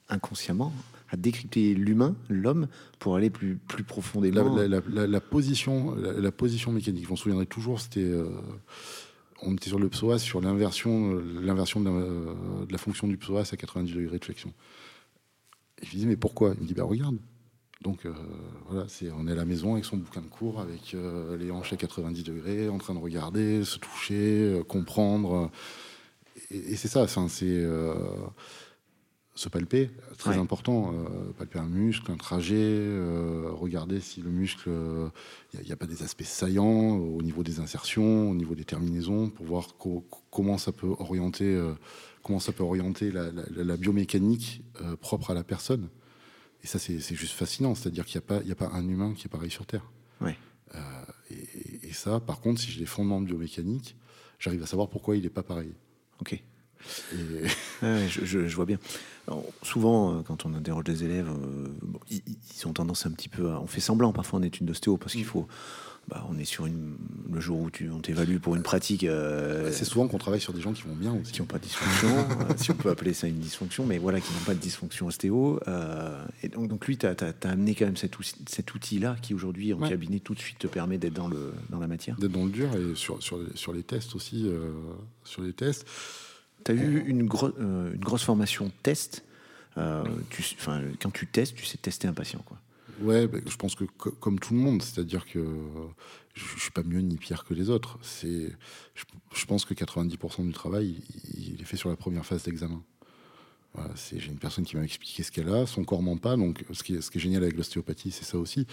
inconsciemment 0.07 0.71
à 1.09 1.17
décrypter 1.17 1.73
l'humain, 1.73 2.15
l'homme, 2.29 2.67
pour 2.97 3.17
aller 3.17 3.29
plus, 3.29 3.57
plus 3.57 3.83
profondément. 3.83 4.55
La, 4.55 5.19
position, 5.19 5.95
la, 5.95 6.31
position 6.31 6.71
mécanique, 6.71 7.03
je 7.03 7.09
m'en 7.09 7.17
souviendrai 7.17 7.45
toujours, 7.45 7.81
c'était. 7.81 7.99
Euh, 7.99 8.29
on 9.41 9.53
était 9.53 9.67
sur 9.67 9.79
le 9.79 9.89
psoas, 9.89 10.19
sur 10.19 10.39
l'inversion, 10.39 11.13
l'inversion 11.41 11.81
de, 11.81 12.71
la, 12.71 12.77
fonction 12.77 13.05
du 13.05 13.17
psoas 13.17 13.49
à 13.51 13.57
90 13.57 13.93
degrés 13.93 14.17
de 14.17 14.23
flexion. 14.23 14.53
Et 15.81 15.85
je 15.85 15.89
lui 15.89 15.97
disais, 15.97 16.07
mais 16.07 16.15
pourquoi? 16.15 16.53
Il 16.55 16.61
me 16.61 16.67
dit, 16.67 16.73
bah 16.73 16.85
regarde, 16.85 17.17
donc 17.81 18.05
euh, 18.05 18.13
voilà, 18.67 18.85
c'est, 18.87 19.11
on 19.11 19.27
est 19.27 19.31
à 19.31 19.35
la 19.35 19.45
maison 19.45 19.73
avec 19.73 19.85
son 19.85 19.97
bouquin 19.97 20.21
de 20.21 20.27
cours, 20.27 20.59
avec 20.59 20.93
euh, 20.93 21.37
les 21.37 21.51
hanches 21.51 21.73
à 21.73 21.77
90 21.77 22.23
degrés, 22.23 22.69
en 22.69 22.77
train 22.77 22.93
de 22.93 22.99
regarder, 22.99 23.63
se 23.63 23.77
toucher, 23.77 24.53
euh, 24.53 24.63
comprendre. 24.63 25.51
Et, 26.51 26.75
c'est 26.75 26.87
ça, 26.87 27.05
c'est 27.07 27.65
se 29.37 29.49
palper, 29.49 29.89
très 30.17 30.37
important. 30.37 30.93
palper 31.37 31.59
un 31.59 31.67
muscle, 31.67 32.09
un 32.09 32.15
trajet, 32.15 32.87
regarder 33.51 33.99
si 33.99 34.21
le 34.21 34.29
muscle, 34.29 34.69
il 35.53 35.65
n'y 35.65 35.71
a, 35.71 35.75
pas 35.75 35.87
des 35.87 36.03
aspects 36.03 36.23
saillants 36.23 36.95
au 36.95 37.21
niveau 37.21 37.43
des 37.43 37.59
insertions, 37.59 38.29
au 38.29 38.35
niveau 38.35 38.55
des 38.55 38.63
terminaisons, 38.63 39.29
pour 39.29 39.45
voir 39.45 39.75
comment 40.31 40.57
ça 40.57 40.71
peut 40.71 40.87
orienter, 40.99 41.61
comment 42.23 42.39
ça 42.39 42.53
peut 42.53 42.63
orienter 42.63 43.11
la 43.11 43.77
biomécanique 43.77 44.61
propre 45.01 45.31
à 45.31 45.33
la 45.33 45.43
personne. 45.43 45.89
Et 46.65 46.67
ça, 46.67 46.79
c'est 46.79 46.99
juste 47.15 47.33
fascinant. 47.33 47.75
C'est-à-dire 47.75 48.05
qu'il 48.05 48.19
n'y 48.19 48.25
a, 48.25 48.39
pas, 48.39 48.51
a 48.51 48.55
pas 48.55 48.75
un 48.75 48.89
humain 48.89 49.13
qui 49.13 49.27
est 49.27 49.29
pareil 49.29 49.51
sur 49.51 49.67
Terre. 49.67 49.83
Ouais. 50.19 50.35
Euh, 50.73 50.79
et, 51.83 51.93
ça, 51.93 52.19
par 52.19 52.39
contre, 52.39 52.59
si 52.59 52.71
j'ai 52.71 52.79
les 52.79 52.87
fondements 52.87 53.21
de 53.21 53.27
biomécanique, 53.27 53.95
j'arrive 54.39 54.63
à 54.63 54.65
savoir 54.65 54.89
pourquoi 54.89 55.15
il 55.15 55.21
n'est 55.21 55.29
pas 55.29 55.43
pareil. 55.43 55.75
Ok. 56.21 56.41
je, 57.83 58.55
vois 58.55 58.65
bien. 58.65 58.79
souvent, 59.61 60.17
euh, 60.17 60.21
quand 60.23 60.47
on 60.47 60.55
interroge 60.55 60.85
des 60.85 61.03
élèves, 61.03 61.29
euh, 61.29 61.67
ils, 62.09 62.67
ont 62.67 62.73
tendance 62.73 63.05
un 63.05 63.11
petit 63.11 63.29
peu 63.29 63.51
à. 63.51 63.61
On 63.61 63.67
fait 63.67 63.79
semblant 63.79 64.11
parfois 64.11 64.39
en 64.39 64.41
études 64.41 64.65
d'ostéo 64.65 64.97
parce 64.97 65.11
qu'il 65.11 65.21
mm. 65.21 65.25
faut 65.25 65.47
bah, 66.07 66.23
on 66.29 66.37
est 66.37 66.45
sur 66.45 66.67
une, 66.67 66.97
le 67.31 67.39
jour 67.39 67.59
où 67.59 67.71
tu, 67.71 67.89
on 67.89 67.99
t'évalue 67.99 68.37
pour 68.37 68.55
une 68.55 68.61
pratique. 68.61 69.03
Euh, 69.03 69.71
c'est 69.71 69.85
souvent 69.85 70.07
qu'on 70.07 70.19
travaille 70.19 70.39
sur 70.39 70.53
des 70.53 70.61
gens 70.61 70.71
qui 70.71 70.83
vont 70.83 70.93
bien 70.93 71.13
aussi. 71.13 71.31
Qui 71.31 71.41
n'ont 71.41 71.47
pas 71.47 71.57
de 71.57 71.63
dysfonction, 71.63 72.09
euh, 72.41 72.53
si 72.57 72.69
on 72.69 72.75
peut 72.75 72.91
appeler 72.91 73.13
ça 73.13 73.27
une 73.27 73.39
dysfonction, 73.39 73.87
mais 73.87 73.97
voilà, 73.97 74.21
qui 74.21 74.31
n'ont 74.33 74.45
pas 74.45 74.53
de 74.53 74.59
dysfonction 74.59 75.07
ostéo. 75.07 75.59
Euh, 75.67 76.23
et 76.43 76.49
donc, 76.49 76.67
donc 76.67 76.85
lui, 76.85 76.97
tu 76.97 77.07
as, 77.07 77.15
amené 77.43 77.73
quand 77.73 77.85
même 77.85 77.97
cet, 77.97 78.13
cet 78.47 78.75
outil-là 78.75 79.15
qui 79.19 79.33
aujourd'hui 79.33 79.73
en 79.73 79.79
cabinet 79.79 80.19
tout 80.19 80.35
de 80.35 80.39
suite 80.39 80.59
te 80.59 80.67
permet 80.67 80.99
d'être 80.99 81.13
dans, 81.13 81.27
le, 81.27 81.53
dans 81.69 81.79
la 81.79 81.87
matière. 81.87 82.17
D'être 82.17 82.31
dans 82.31 82.45
le 82.45 82.51
dur 82.51 82.69
et 82.75 82.95
sur, 82.95 83.21
sur, 83.23 83.39
sur 83.55 83.73
les 83.73 83.83
tests 83.83 84.15
aussi. 84.15 84.47
sur 85.23 85.41
les 85.41 85.53
tests. 85.53 85.87
Tu 86.63 86.71
as 86.71 86.75
eu 86.75 87.03
une, 87.07 87.21
une 87.21 87.27
grosse 87.27 88.23
formation 88.23 88.71
test. 88.83 89.23
tu, 90.29 90.43
quand 91.01 91.11
tu 91.11 91.25
testes, 91.25 91.55
tu 91.55 91.65
sais 91.65 91.77
tester 91.77 92.07
un 92.07 92.13
patient. 92.13 92.43
Quoi. 92.45 92.57
Ouais, 93.01 93.27
bah, 93.27 93.39
je 93.45 93.55
pense 93.55 93.75
que 93.75 93.83
comme 93.83 94.39
tout 94.39 94.53
le 94.53 94.59
monde, 94.59 94.81
c'est-à-dire 94.81 95.25
que 95.25 95.39
je, 96.33 96.55
ne 96.55 96.59
suis 96.59 96.71
pas 96.71 96.83
mieux 96.83 97.01
ni 97.01 97.17
pire 97.17 97.43
que 97.43 97.53
les 97.53 97.69
autres. 97.69 97.97
C'est, 98.01 98.51
je, 98.93 99.45
pense 99.45 99.65
que 99.65 99.73
90% 99.73 100.45
du 100.45 100.53
travail, 100.53 100.95
il, 101.37 101.61
est 101.61 101.65
fait 101.65 101.77
sur 101.77 101.89
la 101.89 101.95
première 101.95 102.25
phase 102.25 102.43
d'examen. 102.43 102.81
J'ai 104.13 104.27
une 104.27 104.37
personne 104.37 104.63
qui 104.63 104.77
m'a 104.77 104.83
expliqué 104.83 105.21
ce 105.21 105.33
qu'elle 105.33 105.49
a, 105.49 105.65
son 105.65 105.83
corps 105.83 106.01
ment 106.01 106.15
pas. 106.15 106.37
Donc, 106.37 106.63
ce 106.71 106.81
qui 106.81 106.95
est, 106.95 107.17
génial 107.17 107.43
avec 107.43 107.57
l'ostéopathie, 107.57 108.11
c'est 108.11 108.23
ça 108.23 108.37
aussi, 108.37 108.65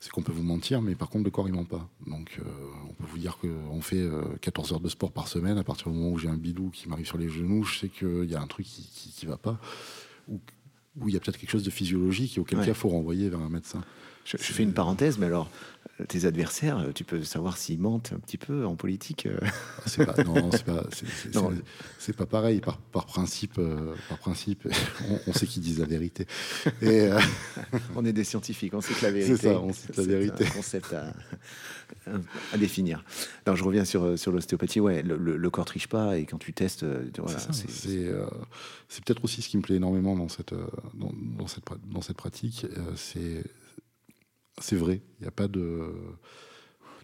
c'est 0.00 0.10
qu'on 0.10 0.22
peut 0.22 0.32
vous 0.32 0.42
mentir, 0.42 0.82
mais 0.82 0.94
par 0.94 1.08
contre, 1.08 1.24
le 1.24 1.30
corps 1.30 1.48
il 1.48 1.54
ment 1.54 1.64
pas. 1.64 1.88
Donc, 2.06 2.38
euh, 2.38 2.44
on 2.88 2.92
peut 2.92 3.08
vous 3.08 3.16
dire 3.16 3.38
qu'on 3.38 3.80
fait 3.80 4.06
14 4.42 4.70
euh, 4.70 4.74
heures 4.74 4.80
de 4.80 4.90
sport 4.90 5.12
par 5.12 5.28
semaine. 5.28 5.56
À 5.56 5.64
partir 5.64 5.90
du 5.90 5.96
moment 5.96 6.10
où 6.10 6.18
j'ai 6.18 6.28
un 6.28 6.36
bidou 6.36 6.68
qui 6.70 6.90
m'arrive 6.90 7.06
sur 7.06 7.16
les 7.16 7.30
genoux, 7.30 7.64
je 7.64 7.78
sais 7.78 7.88
qu'il 7.88 8.30
y 8.30 8.34
a 8.34 8.40
un 8.42 8.46
truc 8.46 8.66
qui, 8.66 8.82
qui 8.82 9.24
va 9.24 9.38
pas. 9.38 9.58
Où 10.96 11.08
il 11.08 11.14
y 11.14 11.16
a 11.16 11.20
peut-être 11.20 11.38
quelque 11.38 11.50
chose 11.50 11.62
de 11.62 11.70
physiologique 11.70 12.36
et 12.36 12.40
auquel 12.40 12.58
cas 12.58 12.66
il 12.66 12.74
faut 12.74 12.88
renvoyer 12.88 13.28
vers 13.28 13.40
un 13.40 13.48
médecin. 13.48 13.82
Je, 14.24 14.36
fais 14.36 14.62
une 14.62 14.72
parenthèse, 14.74 15.18
mais 15.18 15.26
alors, 15.26 15.50
euh, 16.00 16.04
tes 16.04 16.24
adversaires, 16.24 16.78
euh, 16.78 16.92
tu 16.92 17.04
peux 17.04 17.24
savoir 17.24 17.56
s'ils 17.56 17.80
mentent 17.80 18.12
un 18.14 18.18
petit 18.18 18.36
peu 18.36 18.66
en 18.66 18.76
politique 18.76 19.26
euh 19.26 19.38
ah, 19.42 19.82
c'est 19.86 20.04
pas, 20.04 20.22
Non, 20.24 20.50
c'est 20.52 20.64
pas, 20.64 20.84
c'est, 21.98 22.16
pas 22.16 22.26
pareil. 22.26 22.60
Par, 22.60 22.78
par 22.78 23.06
principe, 23.06 23.58
par 24.08 24.18
principe 24.18 24.68
on, 25.26 25.32
sait 25.32 25.46
qu'ils 25.46 25.62
disent 25.62 25.78
la 25.78 25.86
vérité. 25.86 26.26
Et, 26.82 27.08
on 27.96 28.04
est 28.04 28.12
des 28.12 28.24
scientifiques, 28.24 28.74
on 28.74 28.80
sait 28.80 28.94
que 28.94 29.04
la 29.04 29.10
vérité. 29.10 29.36
C'est 29.36 29.48
ça, 29.48 29.60
on 29.60 29.72
sait 29.72 29.88
la 29.96 30.04
vérité. 30.04 30.46
un 30.46 30.50
concept 30.50 30.92
à, 30.92 31.12
à, 32.52 32.58
définir. 32.58 33.02
Alors, 33.46 33.56
je 33.56 33.64
reviens 33.64 33.84
sur, 33.84 34.18
sur 34.18 34.32
l'ostéopathie. 34.32 34.80
Ouais, 34.80 35.02
le, 35.02 35.16
le, 35.16 35.50
corps 35.50 35.64
triche 35.64 35.88
pas 35.88 36.18
et 36.18 36.26
quand 36.26 36.38
tu 36.38 36.52
testes, 36.52 36.84
voilà, 37.18 37.38
c'est, 37.50 39.02
peut-être 39.04 39.24
aussi 39.24 39.42
ce 39.42 39.48
qui 39.48 39.56
me 39.56 39.62
plaît 39.62 39.76
énormément 39.76 40.14
dans 40.14 40.28
cette, 40.28 40.54
dans, 40.94 41.12
dans 41.36 41.46
cette, 41.46 41.64
dans 41.90 42.02
cette 42.02 42.16
pratique. 42.16 42.66
c'est 42.94 43.42
c'est 44.58 44.76
vrai. 44.76 45.00
Il 45.20 45.22
n'y 45.22 45.28
a 45.28 45.32
pas 45.32 45.48
de. 45.48 45.92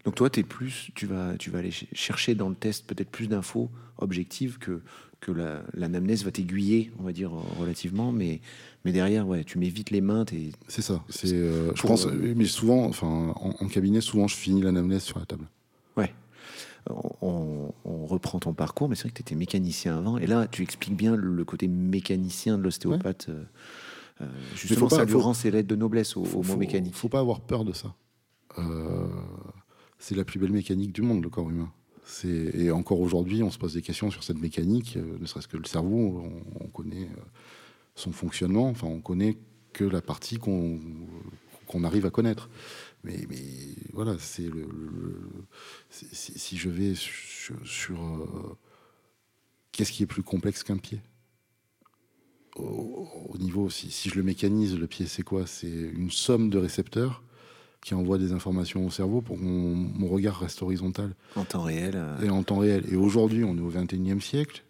Donc 0.05 0.15
toi, 0.15 0.29
es 0.35 0.43
plus, 0.43 0.89
tu 0.95 1.05
vas, 1.05 1.37
tu 1.37 1.49
vas 1.49 1.59
aller 1.59 1.71
chercher 1.71 2.33
dans 2.33 2.49
le 2.49 2.55
test 2.55 2.85
peut-être 2.87 3.09
plus 3.09 3.27
d'infos 3.27 3.69
objectives 3.97 4.57
que 4.57 4.81
que 5.19 5.31
l'anamnèse 5.73 6.23
va 6.23 6.31
t'aiguiller, 6.31 6.91
on 6.99 7.03
va 7.03 7.11
dire 7.11 7.31
relativement, 7.31 8.11
mais 8.11 8.39
mais 8.85 8.91
derrière, 8.91 9.27
ouais, 9.27 9.43
tu 9.43 9.57
mets 9.57 9.69
vite 9.69 9.89
les 9.89 9.99
mains. 9.99 10.23
C'est 10.67 10.81
ça. 10.81 11.03
C'est, 11.09 11.33
euh, 11.33 11.73
je 11.75 11.81
pense, 11.81 12.05
euh, 12.05 12.33
mais 12.35 12.45
souvent, 12.45 12.85
enfin, 12.85 13.33
en, 13.35 13.67
cabinet, 13.67 13.99
souvent, 13.99 14.27
je 14.27 14.35
finis 14.35 14.61
l'anamnèse 14.61 15.03
sur 15.03 15.19
la 15.19 15.25
table. 15.25 15.45
Ouais. 15.97 16.13
On, 17.21 17.73
reprend 18.05 18.39
ton 18.39 18.53
parcours, 18.53 18.87
mais 18.87 18.95
c'est 18.95 19.01
vrai 19.01 19.09
que 19.09 19.17
tu 19.17 19.21
étais 19.23 19.35
mécanicien 19.35 19.97
avant, 19.97 20.17
et 20.17 20.25
là, 20.25 20.47
tu 20.47 20.63
expliques 20.63 20.95
bien 20.95 21.17
le, 21.17 21.43
côté 21.43 21.67
mécanicien 21.67 22.57
de 22.57 22.63
l'ostéopathe. 22.63 23.27
Euh, 23.27 23.43
justement, 24.55 24.89
ça 24.89 25.05
lui 25.05 25.13
rend 25.15 25.33
ses 25.33 25.51
lettres 25.51 25.67
de 25.67 25.75
noblesse 25.75 26.17
au, 26.17 26.23
au 26.23 26.43
mot 26.43 26.55
mécanique. 26.55 26.93
Il 26.95 26.99
faut 26.99 27.09
pas 27.09 27.19
avoir 27.19 27.41
peur 27.41 27.65
de 27.65 27.73
ça. 27.73 27.95
Euh, 28.59 29.07
c'est 29.99 30.15
la 30.15 30.25
plus 30.25 30.39
belle 30.39 30.51
mécanique 30.51 30.91
du 30.91 31.01
monde, 31.01 31.23
le 31.23 31.29
corps 31.29 31.49
humain. 31.49 31.71
Et 32.23 32.71
encore 32.71 33.01
aujourd'hui, 33.01 33.43
on 33.43 33.51
se 33.51 33.57
pose 33.57 33.73
des 33.73 33.81
questions 33.81 34.09
sur 34.09 34.23
cette 34.23 34.39
mécanique, 34.39 34.95
euh, 34.95 35.17
ne 35.19 35.25
serait-ce 35.25 35.47
que 35.47 35.57
le 35.57 35.65
cerveau, 35.65 36.23
on, 36.59 36.67
connaît 36.67 37.09
son 37.95 38.13
fonctionnement, 38.13 38.69
enfin 38.69 38.87
on 38.87 39.01
connaît 39.01 39.37
que 39.73 39.83
la 39.83 40.01
partie 40.01 40.37
qu'on 40.37 40.79
arrive 41.83 42.05
à 42.05 42.09
connaître. 42.09 42.49
Mais, 43.03 43.25
mais 43.29 43.37
voilà, 43.91 44.15
c'est 44.19 44.47
le, 44.47 44.69
si, 45.89 46.57
je 46.57 46.69
vais 46.69 46.95
sur, 46.95 47.55
sur 47.65 48.55
qu'est-ce 49.73 49.91
qui 49.91 50.03
est 50.03 50.07
plus 50.07 50.23
complexe 50.23 50.63
qu'un 50.63 50.77
pied? 50.77 51.01
Au, 52.59 53.37
niveau, 53.39 53.69
si, 53.69 53.91
si, 53.91 54.09
je 54.09 54.15
le 54.15 54.23
mécanise, 54.23 54.77
le 54.77 54.87
pied, 54.87 55.05
c'est 55.05 55.23
quoi? 55.23 55.45
C'est 55.45 55.67
une 55.67 56.11
somme 56.11 56.49
de 56.49 56.57
récepteurs 56.57 57.23
qui 57.81 57.93
envoient 57.93 58.17
des 58.17 58.33
informations 58.33 58.85
au 58.85 58.89
cerveau 58.89 59.21
pour 59.21 59.37
que 59.37 59.43
mon, 59.43 60.07
regard 60.07 60.39
reste 60.39 60.61
horizontal. 60.61 61.15
En 61.35 61.45
temps 61.45 61.61
réel. 61.61 61.93
Euh. 61.95 62.21
Et 62.21 62.29
en 62.29 62.43
temps 62.43 62.57
réel. 62.57 62.83
Et 62.91 62.95
aujourd'hui, 62.95 63.43
on 63.43 63.57
est 63.57 63.61
au 63.61 63.71
21e 63.71 64.19
siècle. 64.19 64.63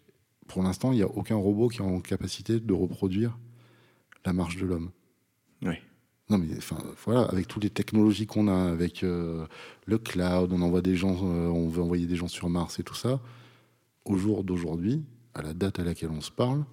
Pour 0.46 0.62
l'instant, 0.62 0.92
il 0.92 0.96
n'y 0.96 1.02
a 1.02 1.08
aucun 1.08 1.36
robot 1.36 1.68
qui 1.68 1.78
est 1.78 1.84
en 1.84 2.00
capacité 2.00 2.60
de 2.60 2.72
reproduire 2.72 3.38
la 4.24 4.32
marche 4.32 4.56
de 4.56 4.66
l'homme. 4.66 4.90
Oui. 5.62 5.74
Non, 6.30 6.38
mais 6.38 6.46
enfin, 6.58 6.78
voilà, 7.04 7.22
avec 7.22 7.48
toutes 7.48 7.64
les 7.64 7.70
technologies 7.70 8.26
qu'on 8.26 8.48
a, 8.48 8.70
avec 8.70 9.02
euh, 9.02 9.46
le 9.86 9.98
cloud, 9.98 10.52
on 10.52 10.60
envoie 10.60 10.82
des 10.82 10.94
gens, 10.94 11.16
euh, 11.22 11.48
on 11.48 11.68
veut 11.68 11.82
envoyer 11.82 12.06
des 12.06 12.16
gens 12.16 12.28
sur 12.28 12.50
Mars 12.50 12.78
et 12.78 12.82
tout 12.82 12.94
ça. 12.94 13.20
Au 14.04 14.16
jour 14.16 14.44
d'aujourd'hui, 14.44 15.02
à 15.34 15.42
la 15.42 15.54
date 15.54 15.78
à 15.78 15.84
laquelle 15.84 16.10
on 16.10 16.20
se 16.20 16.30
parle, 16.30 16.64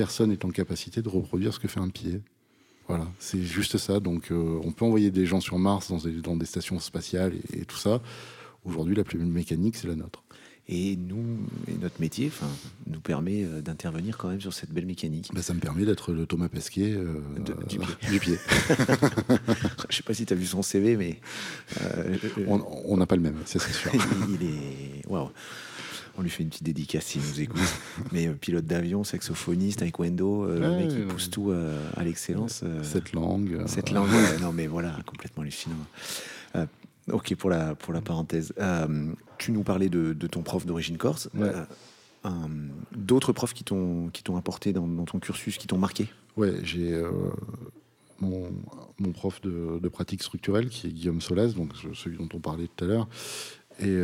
personne 0.00 0.30
n'est 0.30 0.46
en 0.46 0.48
capacité 0.48 1.02
de 1.02 1.10
reproduire 1.10 1.52
ce 1.52 1.60
que 1.60 1.68
fait 1.68 1.78
un 1.78 1.90
pied. 1.90 2.22
Voilà, 2.88 3.06
c'est 3.18 3.42
juste 3.42 3.76
ça. 3.76 4.00
Donc, 4.00 4.32
euh, 4.32 4.58
on 4.64 4.72
peut 4.72 4.86
envoyer 4.86 5.10
des 5.10 5.26
gens 5.26 5.42
sur 5.42 5.58
Mars 5.58 5.90
dans 5.90 5.98
des, 5.98 6.22
dans 6.22 6.36
des 6.36 6.46
stations 6.46 6.80
spatiales 6.80 7.34
et, 7.52 7.66
tout 7.66 7.76
ça. 7.76 8.00
Aujourd'hui, 8.64 8.94
la 8.94 9.04
plus 9.04 9.18
mécanique, 9.18 9.76
c'est 9.76 9.88
la 9.88 9.96
nôtre. 9.96 10.24
Et 10.70 10.96
nous, 10.96 11.40
et 11.68 11.74
notre 11.74 12.00
métier, 12.00 12.32
nous 12.86 13.00
permet 13.00 13.44
euh, 13.44 13.60
d'intervenir 13.60 14.16
quand 14.16 14.30
même 14.30 14.40
sur 14.40 14.54
cette 14.54 14.70
belle 14.72 14.86
mécanique. 14.86 15.28
Ben, 15.34 15.42
ça 15.42 15.52
me 15.52 15.60
permet 15.60 15.84
d'être 15.84 16.14
le 16.14 16.24
Thomas 16.24 16.48
Pesquet 16.48 16.94
euh, 16.94 17.20
du 17.68 17.78
pied. 17.78 17.94
du 18.10 18.20
pied. 18.20 18.38
Je 19.90 19.96
sais 19.96 20.02
pas 20.02 20.14
si 20.14 20.24
tu 20.24 20.32
as 20.32 20.36
vu 20.36 20.46
son 20.46 20.62
CV, 20.62 20.96
mais 20.96 21.20
on 22.46 22.96
n'a 22.96 23.04
pas 23.04 23.16
le 23.16 23.22
même, 23.22 23.36
c'est 23.44 23.60
sûr. 23.60 23.92
il 24.40 24.46
est 24.46 25.06
waouh. 25.06 25.28
On 26.18 26.22
lui 26.22 26.30
fait 26.30 26.42
une 26.42 26.48
petite 26.48 26.64
dédicace 26.64 27.04
s'il 27.06 27.22
nous 27.22 27.40
écoute. 27.40 27.60
Mais 28.12 28.26
euh, 28.26 28.34
pilote 28.34 28.64
d'avion, 28.64 29.04
saxophoniste, 29.04 29.80
taekwondo, 29.80 30.44
euh, 30.44 30.60
le 30.60 30.76
mec 30.76 30.88
qui 30.88 31.00
pousse 31.02 31.30
tout 31.30 31.50
euh, 31.50 31.78
à 31.96 32.04
l'excellence. 32.04 32.64
cette 32.82 33.12
langue. 33.12 33.62
Cette 33.66 33.90
langue, 33.90 34.08
non 34.40 34.52
mais 34.52 34.66
voilà, 34.66 34.96
complètement 35.06 35.42
hallucinant. 35.42 35.76
ok, 37.10 37.34
pour 37.36 37.50
la, 37.50 37.74
pour 37.74 37.92
la 37.92 38.00
parenthèse. 38.00 38.52
tu 39.38 39.52
nous 39.52 39.62
parlais 39.62 39.88
de, 39.88 40.12
ton 40.26 40.42
prof 40.42 40.66
d'origine 40.66 40.98
corse. 40.98 41.30
D'autres 42.94 43.32
profs 43.32 43.54
qui 43.54 43.64
t'ont 43.64 44.36
apporté 44.36 44.72
dans, 44.72 44.86
dans, 44.86 45.04
ton 45.04 45.18
cursus, 45.18 45.56
qui 45.56 45.66
t'ont 45.66 45.78
marqué? 45.78 46.08
Ouais, 46.36 46.54
j'ai 46.62 47.02
mon, 48.20 48.50
mon, 48.98 49.12
prof 49.12 49.40
de, 49.40 49.78
de, 49.80 49.88
pratique 49.88 50.22
structurelle 50.22 50.68
qui 50.68 50.88
est 50.88 50.90
Guillaume 50.90 51.20
Solès, 51.20 51.54
donc 51.54 51.72
celui 51.94 52.18
dont 52.18 52.28
on 52.34 52.40
parlait 52.40 52.68
tout 52.76 52.84
à 52.84 52.88
l'heure. 52.88 53.08
Et 53.78 53.96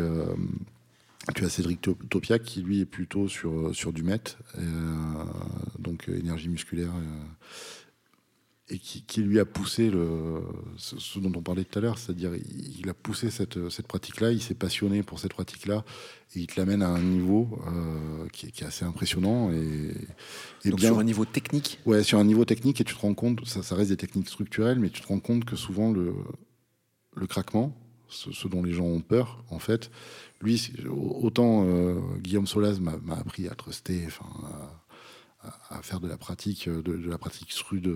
tu 1.34 1.44
as 1.44 1.48
Cédric 1.48 1.80
Topiac 2.08 2.42
qui 2.42 2.62
lui 2.62 2.80
est 2.80 2.86
plutôt 2.86 3.28
sur, 3.28 3.74
sur 3.74 3.92
du 3.92 4.02
MET, 4.02 4.20
euh, 4.58 4.62
donc 5.78 6.08
euh, 6.08 6.18
énergie 6.18 6.48
musculaire, 6.48 6.92
euh, 6.94 7.24
et 8.68 8.78
qui, 8.78 9.02
qui, 9.02 9.22
lui 9.22 9.38
a 9.38 9.44
poussé 9.44 9.90
le, 9.90 10.40
ce, 10.76 11.18
dont 11.20 11.32
on 11.36 11.42
parlait 11.42 11.64
tout 11.64 11.78
à 11.78 11.82
l'heure, 11.82 11.98
c'est-à-dire 11.98 12.32
il 12.34 12.88
a 12.88 12.94
poussé 12.94 13.30
cette, 13.30 13.68
cette 13.70 13.86
pratique-là, 13.86 14.32
il 14.32 14.42
s'est 14.42 14.54
passionné 14.54 15.04
pour 15.04 15.20
cette 15.20 15.32
pratique-là, 15.32 15.84
et 16.34 16.40
il 16.40 16.46
te 16.48 16.58
l'amène 16.58 16.82
à 16.82 16.88
un 16.88 17.00
niveau 17.00 17.60
qui, 18.32 18.46
est, 18.46 18.62
assez 18.64 18.84
impressionnant. 18.84 19.52
Et, 19.52 19.92
et 20.64 20.70
donc 20.70 20.80
sur 20.80 20.98
un 20.98 21.04
niveau 21.04 21.24
technique? 21.24 21.78
Ouais, 21.86 22.02
sur 22.02 22.18
un 22.18 22.24
niveau 22.24 22.44
technique, 22.44 22.80
et 22.80 22.84
tu 22.84 22.96
te 22.96 23.00
rends 23.00 23.14
compte, 23.14 23.46
ça, 23.46 23.62
ça 23.62 23.76
reste 23.76 23.90
des 23.90 23.96
techniques 23.96 24.28
structurelles, 24.28 24.80
mais 24.80 24.90
tu 24.90 25.00
te 25.00 25.06
rends 25.06 25.20
compte 25.20 25.44
que 25.44 25.54
souvent 25.54 25.92
le, 25.92 26.12
le 27.14 27.26
craquement, 27.28 27.72
ce, 28.08 28.32
ce 28.32 28.48
dont 28.48 28.62
les 28.62 28.72
gens 28.72 28.84
ont 28.84 29.00
peur, 29.00 29.42
en 29.50 29.58
fait, 29.58 29.90
lui, 30.42 30.72
autant 30.88 31.64
euh, 31.66 31.98
Guillaume 32.18 32.46
Solaz 32.46 32.78
m'a 32.80 33.14
appris 33.14 33.48
à 33.48 33.54
truster, 33.54 34.04
enfin, 34.06 34.26
à, 35.70 35.82
faire 35.82 36.00
de 36.00 36.08
la 36.08 36.16
pratique, 36.16 36.68
de, 36.68 37.08
la 37.08 37.18
pratique 37.18 37.52
rude 37.68 37.94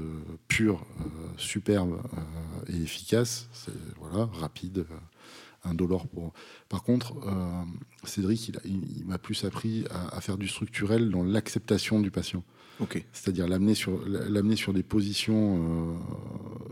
pure, 0.48 0.86
euh, 1.00 1.04
superbe 1.36 2.00
euh, 2.16 2.72
et 2.72 2.82
efficace. 2.82 3.48
Voilà, 3.98 4.30
rapide, 4.32 4.86
indolore. 5.64 6.08
Pour... 6.08 6.32
Par 6.68 6.82
contre, 6.82 7.14
Cédric, 8.04 8.52
il, 8.64 9.04
m'a 9.04 9.18
plus 9.18 9.44
appris 9.44 9.84
à, 9.90 10.20
faire 10.20 10.38
du 10.38 10.48
structurel 10.48 11.10
dans 11.10 11.22
l'acceptation 11.22 12.00
du 12.00 12.10
patient. 12.10 12.42
C'est-à-dire 13.12 13.46
l'amener 13.46 13.74
sur, 13.74 14.02
l'amener 14.06 14.56
sur 14.56 14.72
des 14.72 14.82
positions 14.82 15.98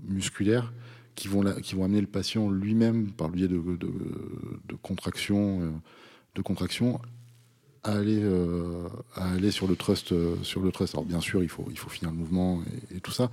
musculaires 0.05 0.72
qui 1.14 1.28
vont, 1.28 1.44
amener 1.44 2.00
le 2.00 2.06
patient 2.06 2.50
lui-même, 2.50 3.12
par 3.12 3.28
le 3.28 3.34
biais 3.34 3.48
de, 3.48 3.56
de, 3.56 3.76
de 4.68 4.74
contraction, 4.80 5.61
euh, 5.62 5.70
contraction 6.42 7.00
à 7.84 7.92
aller, 7.92 9.50
sur 9.50 9.66
le 9.66 9.76
trust. 9.76 10.14
sur 10.42 10.61
le 10.61 10.72
trust. 10.72 10.94
Alors 10.94 11.04
bien 11.04 11.20
sûr, 11.20 11.42
il 11.42 11.48
faut, 11.48 11.64
finir 11.88 12.11
le 12.11 12.18
mouvement 12.18 12.62
et, 12.94 13.00
tout 13.00 13.12
ça, 13.12 13.30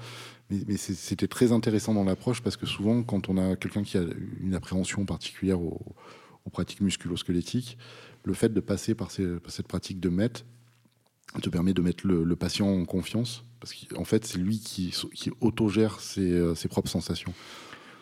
mais, 0.50 0.78
c'était 0.78 1.28
très 1.28 1.52
intéressant 1.52 1.94
dans 1.94 2.04
l'approche 2.04 2.42
parce 2.42 2.58
que 2.58 2.66
souvent, 2.66 3.04
quand 3.04 3.30
on 3.30 3.38
a 3.38 3.56
quelqu'un 3.56 3.84
qui 3.84 3.98
a 3.98 4.04
une 4.42 4.56
appréhension 4.56 5.06
particulière 5.06 5.60
aux, 5.62 5.82
pratiques 6.52 6.82
musculo-squelettiques, 6.82 7.78
le 8.24 8.34
fait 8.34 8.54
de 8.54 8.60
passer 8.60 8.94
par, 8.94 9.10
cette 9.12 9.68
pratique 9.68 10.00
de 10.00 10.10
MET 10.10 10.30
te 11.42 11.50
permet 11.50 11.74
de 11.74 11.82
mettre 11.82 12.08
le, 12.08 12.36
patient 12.36 12.68
en 12.68 12.86
confiance 12.86 13.44
parce 13.60 13.74
qu'en 13.74 14.06
fait, 14.06 14.26
c'est 14.26 14.38
lui 14.38 14.60
qui, 14.60 14.94
autogère 15.42 16.00
ses 16.00 16.68
propres 16.70 16.90
sensations. 16.90 17.34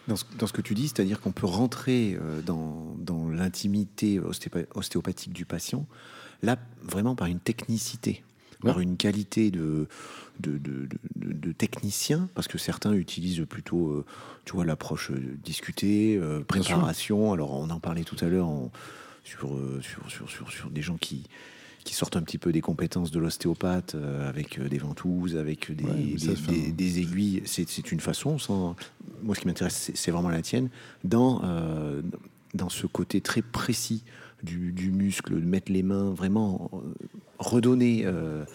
Dans 0.08 0.16
ce, 0.16 0.26
dans 0.38 0.47
ce, 0.47 0.54
que 0.54 0.62
tu 0.62 0.74
dis, 0.74 0.89
c'est-à-dire 0.89 1.22
qu'on 1.22 1.32
peut 1.32 1.47
rentrer 1.47 2.18
euh, 2.22 2.41
dans, 2.41 2.95
dans 2.97 3.30
l'intimité 3.30 4.20
ostéopathique 4.20 5.32
du 5.32 5.45
patient, 5.45 5.86
là, 6.41 6.58
vraiment 6.82 7.16
par 7.16 7.28
une 7.28 7.39
technicité, 7.39 8.24
par 8.62 8.80
une 8.80 8.97
qualité 8.97 9.51
de, 9.51 9.88
de, 10.39 10.58
de, 10.58 10.88
de, 11.16 11.51
technicien, 11.51 12.30
parce 12.34 12.47
que 12.47 12.58
certains 12.58 12.93
utilisent 12.93 13.45
plutôt, 13.49 13.89
euh, 13.89 14.06
tu 14.45 14.54
vois, 14.54 14.66
l'approche 14.66 15.12
euh, 15.12 15.38
discutée, 15.43 16.20
préparation. 16.47 17.34
Alors, 17.34 17.51
on 17.51 17.70
en 17.70 17.80
parlait 17.80 18.04
tout 18.04 18.18
à 18.22 18.28
l'heure 18.28 18.49
sur, 19.24 19.58
sur, 19.82 20.10
sur, 20.10 20.30
sur, 20.30 20.51
sur 20.51 20.70
des 20.70 20.82
gens 20.82 20.97
qui, 20.97 21.24
qui 21.84 21.94
sortent 21.94 22.16
un 22.16 22.22
petit 22.22 22.38
peu 22.38 22.52
des 22.52 22.62
compétences 22.62 23.12
de 23.12 23.20
l'ostéopathe 23.20 23.96
euh, 23.96 24.28
avec 24.28 24.60
euh, 24.60 24.68
des 24.68 24.78
ventouses, 24.78 25.36
avec 25.36 25.72
des, 25.72 26.72
des, 26.72 27.00
aiguilles. 27.00 27.44
C'est 27.46 27.92
une 27.92 28.00
façon. 28.00 28.38
Sans... 28.38 28.76
Moi, 29.22 29.36
ce 29.36 29.42
qui 29.42 29.48
m'intéresse, 29.48 29.92
c'est 29.94 30.12
vraiment 30.12 30.30
la 30.30 30.42
tienne. 30.42 30.70
Dans, 31.04 31.42
euh, 31.44 32.02
dans 32.54 32.70
ce 32.70 32.88
côté 32.88 33.22
très 33.22 33.42
précis 33.42 34.04
du, 34.44 34.72
du, 34.72 34.92
muscle, 34.92 35.36
de 35.36 35.46
mettre 35.46 35.72
les 35.72 35.84
mains, 35.84 36.12
vraiment 36.12 36.72
redonner 37.40 38.04
de, 38.04 38.46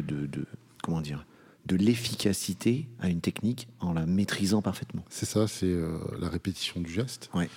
de, 0.00 0.26
de, 0.26 0.46
comment 0.82 1.00
dire 1.00 1.26
de 1.66 1.76
l'efficacité 1.76 2.86
à 3.00 3.08
une 3.08 3.22
technique 3.22 3.68
en 3.80 3.94
la 3.94 4.04
maîtrisant 4.04 4.60
parfaitement. 4.60 5.02
C'est 5.08 5.24
ça, 5.24 5.48
c'est 5.48 5.74
la 6.20 6.28
répétition 6.28 6.78
du 6.78 6.92
geste. 6.92 7.30
Ouais. 7.32 7.48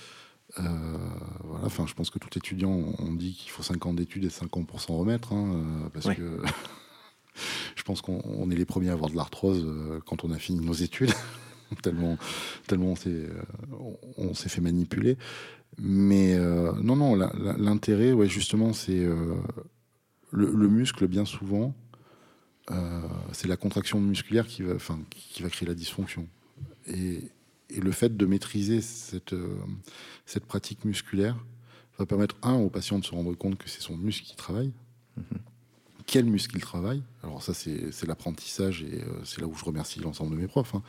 Euh, 0.60 0.62
voilà, 1.44 1.66
enfin, 1.66 1.86
je 1.86 1.94
pense 1.94 2.10
que 2.10 2.18
tout 2.18 2.36
étudiant, 2.36 2.82
on 2.98 3.12
dit 3.12 3.34
qu'il 3.34 3.50
faut 3.50 3.62
5 3.62 3.86
ans 3.86 3.94
d'études 3.94 4.24
et 4.24 4.30
5 4.30 4.56
ans 4.56 4.64
pour 4.64 4.80
s'en 4.80 4.96
remettre, 4.96 5.32
hein, 5.32 5.54
euh, 5.54 5.88
parce 5.92 6.14
que 6.14 6.42
je 7.76 7.82
pense 7.82 8.00
qu'on 8.00 8.50
est 8.50 8.56
les 8.56 8.64
premiers 8.64 8.90
à 8.90 8.92
avoir 8.92 9.10
de 9.10 9.16
l'arthrose 9.16 9.64
euh, 9.64 10.00
quand 10.06 10.24
on 10.24 10.30
a 10.30 10.38
fini 10.38 10.64
nos 10.64 10.72
études, 10.72 11.12
tellement, 11.82 12.18
tellement 12.66 12.94
on 14.16 14.34
s'est 14.34 14.48
fait 14.48 14.60
manipuler. 14.60 15.16
Mais 15.80 16.36
non, 16.82 16.96
non, 16.96 17.14
l'intérêt, 17.14 18.12
ouais, 18.12 18.26
justement, 18.26 18.72
c'est 18.72 19.06
le, 20.32 20.68
muscle, 20.68 21.06
bien 21.06 21.24
souvent, 21.24 21.72
c'est 23.30 23.46
la 23.46 23.56
contraction 23.56 24.00
musculaire 24.00 24.48
qui 24.48 24.62
va, 24.62 24.74
enfin, 24.74 24.98
qui 25.10 25.40
va 25.42 25.50
créer 25.50 25.68
la 25.68 25.74
dysfonction. 25.76 26.26
Et, 26.88 27.30
et 27.70 27.80
le 27.80 27.92
fait 27.92 28.16
de 28.16 28.26
maîtriser 28.26 28.80
cette, 28.80 29.32
euh, 29.32 29.58
cette 30.26 30.46
pratique 30.46 30.84
musculaire 30.84 31.36
va 31.98 32.06
permettre, 32.06 32.36
un, 32.42 32.54
au 32.54 32.70
patient 32.70 32.98
de 32.98 33.04
se 33.04 33.10
rendre 33.10 33.34
compte 33.34 33.58
que 33.58 33.68
c'est 33.68 33.80
son 33.80 33.96
muscle 33.96 34.24
qui 34.24 34.36
travaille. 34.36 34.72
Mhm. 35.16 35.38
Quel 36.06 36.24
muscle 36.24 36.56
il 36.56 36.62
travaille? 36.62 37.02
Alors 37.22 37.42
ça, 37.42 37.52
c'est 37.52 38.06
l'apprentissage 38.06 38.82
et 38.82 39.02
euh, 39.02 39.24
c'est 39.24 39.42
là 39.42 39.46
où 39.46 39.54
je 39.54 39.62
remercie 39.62 40.00
l'ensemble 40.00 40.34
de 40.36 40.40
mes 40.40 40.46
profs. 40.46 40.74
Hein. 40.74 40.82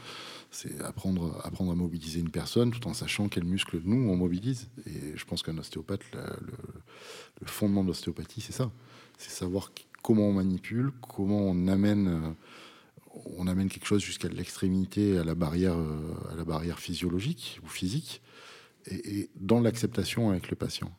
C'est 0.49 0.79
apprendre, 0.81 1.41
apprendre 1.43 1.71
à 1.71 1.75
mobiliser 1.75 2.21
une 2.21 2.29
personne 2.29 2.71
tout 2.71 2.87
en 2.87 2.93
sachant 2.93 3.27
quel 3.27 3.43
muscle 3.43 3.81
nous, 3.83 4.09
on 4.09 4.15
mobilise. 4.15 4.69
Et 4.85 5.17
je 5.17 5.25
pense 5.25 5.43
qu'un 5.43 5.57
ostéopathe, 5.57 6.09
le, 6.13 6.21
le, 7.41 7.47
fondement 7.47 7.83
de 7.83 7.89
l'ostéopathie, 7.89 8.39
c'est 8.39 8.53
ça. 8.53 8.71
C'est 9.17 9.31
savoir 9.31 9.73
comment 10.03 10.29
on 10.29 10.33
manipule, 10.33 10.91
comment 11.01 11.41
on 11.41 11.67
amène... 11.67 12.07
Euh, 12.07 12.31
on 13.37 13.47
amène 13.47 13.69
quelque 13.69 13.85
chose 13.85 14.01
jusqu'à 14.01 14.27
l'extrémité, 14.27 15.17
à 15.17 15.23
la 15.23 15.35
barrière, 15.35 15.75
euh, 15.77 16.31
à 16.31 16.35
la 16.35 16.43
barrière 16.43 16.79
physiologique 16.79 17.59
ou 17.63 17.67
physique, 17.67 18.21
et, 18.89 19.29
dans 19.39 19.59
l'acceptation 19.61 20.29
avec 20.29 20.49
le 20.49 20.55
patient. 20.55 20.91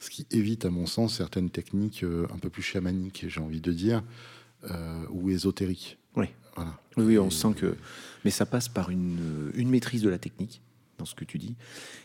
Ce 0.00 0.10
qui 0.10 0.26
évite, 0.30 0.64
à 0.64 0.70
mon 0.70 0.86
sens, 0.86 1.16
certaines 1.16 1.50
techniques 1.50 2.04
euh, 2.04 2.26
un 2.32 2.38
peu 2.38 2.50
plus 2.50 2.62
chamaniques, 2.62 3.24
j'ai 3.28 3.40
envie 3.40 3.60
de 3.60 3.72
dire, 3.72 4.04
euh, 4.64 5.04
ou 5.10 5.30
ésotériques. 5.30 5.98
Oui. 6.16 6.26
Oui, 6.96 7.16
on 7.18 7.30
sent 7.30 7.54
que. 7.56 7.76
Mais 8.24 8.32
ça 8.32 8.44
passe 8.44 8.68
par 8.68 8.90
une, 8.90 9.52
une 9.54 9.70
maîtrise 9.70 10.02
de 10.02 10.08
la 10.08 10.18
technique 10.18 10.60
dans 10.98 11.04
ce 11.04 11.14
que 11.14 11.24
tu 11.24 11.38
dis. 11.38 11.56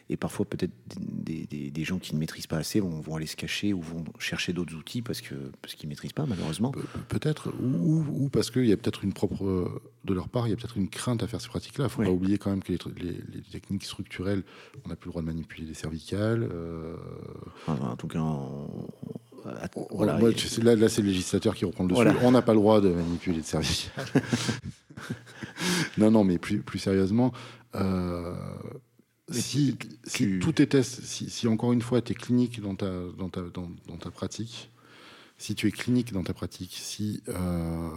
Et 0.10 0.18
parfois, 0.18 0.46
peut-être 0.46 0.74
des, 0.98 1.84
gens 1.84 2.00
qui 2.00 2.16
ne 2.16 2.20
maîtrisent 2.20 2.48
pas 2.48 2.58
assez 2.58 2.80
vont, 2.80 3.02
vont, 3.02 3.16
aller 3.16 3.26
se 3.26 3.36
cacher 3.36 3.74
ou 3.74 3.82
vont 3.82 4.06
chercher 4.20 4.54
d'autres 4.54 4.76
outils 4.76 5.02
parce 5.02 5.20
que 5.20 5.36
parce 5.62 5.76
qu'ils 5.76 5.90
maîtrisent 5.90 6.14
pas, 6.14 6.26
malheureusement. 6.26 6.72
peut-être, 7.10 7.54
ou, 7.62 8.30
parce 8.32 8.52
qu'il 8.52 8.66
y 8.66 8.72
a 8.72 8.78
peut-être 8.78 9.04
une 9.04 9.14
propre 9.14 9.82
de 10.06 10.14
leur 10.14 10.30
part, 10.30 10.48
il 10.48 10.52
y 10.52 10.54
a 10.54 10.56
peut-être 10.56 10.78
une 10.78 10.90
crainte 10.90 11.24
à 11.24 11.28
faire 11.28 11.42
ces 11.42 11.50
pratiques-là. 11.50 11.86
Il 11.86 11.90
faut 11.90 12.04
pas 12.04 12.10
oublier 12.10 12.38
quand 12.38 12.50
même 12.50 12.64
que 12.64 12.72
les, 12.72 12.78
techniques 13.52 13.84
structurelles, 13.84 14.44
on 14.86 14.90
n'a 14.90 14.96
plus 14.96 15.10
le 15.10 15.12
droit 15.12 15.22
de 15.22 15.28
manipuler 15.28 15.66
les 15.66 15.74
cervicales. 15.74 16.48
Euh, 16.52 16.96
en 17.68 17.96
tout 17.96 18.08
cas, 18.08 18.20
voilà. 19.92 20.18
là, 20.18 20.76
là 20.76 20.90
c'est 20.90 21.02
le 21.02 21.08
législateur 21.08 21.56
qui 21.56 21.66
reprend 21.66 21.84
le 21.84 21.90
dessus. 21.90 22.18
On 22.22 22.32
n'a 22.32 22.42
pas 22.42 22.54
le 22.54 22.60
droit 22.60 22.82
de 22.82 22.90
manipuler 22.90 23.38
les 23.38 23.44
cervicales. 23.44 24.06
non, 25.98 26.12
non, 26.12 26.24
mais 26.24 26.38
plus, 26.38 26.60
plus 26.60 26.80
sérieusement, 26.80 27.34
euh, 27.76 28.36
si, 29.30 29.78
tout 30.42 30.62
est 30.62 30.68
test, 30.68 31.02
si, 31.04 31.48
encore 31.48 31.74
une 31.74 31.82
fois 31.82 32.02
tu 32.02 32.12
es 32.12 32.16
clinique 32.16 32.62
dans 32.62 32.76
ta, 32.76 32.92
dans, 33.18 33.30
ta, 33.30 33.42
dans, 33.42 33.98
ta 33.98 34.12
pratique, 34.12 34.72
si 35.38 35.56
tu 35.56 35.68
es 35.68 35.72
clinique 35.72 36.14
dans 36.14 36.24
ta 36.24 36.34
pratique, 36.34 36.74
si 36.74 37.24
euh, 37.30 37.90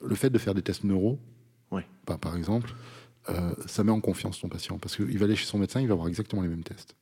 le 0.00 0.14
fait 0.14 0.30
de 0.30 0.38
faire 0.38 0.54
des 0.54 0.62
tests 0.62 0.84
neuro, 0.84 1.18
ouais. 1.70 1.86
par, 2.04 2.18
par 2.18 2.36
exemple, 2.36 2.74
euh, 3.30 3.54
ça 3.66 3.84
met 3.84 3.92
en 3.92 4.00
confiance 4.00 4.40
ton 4.40 4.48
patient 4.48 4.78
parce 4.78 4.96
qu'il 4.96 5.18
va 5.18 5.24
aller 5.24 5.36
chez 5.36 5.46
son 5.46 5.58
médecin, 5.58 5.80
il 5.80 5.88
va 5.88 5.94
avoir 5.94 6.08
exactement 6.08 6.42
les 6.42 6.48
mêmes 6.48 6.64
tests. 6.64 6.94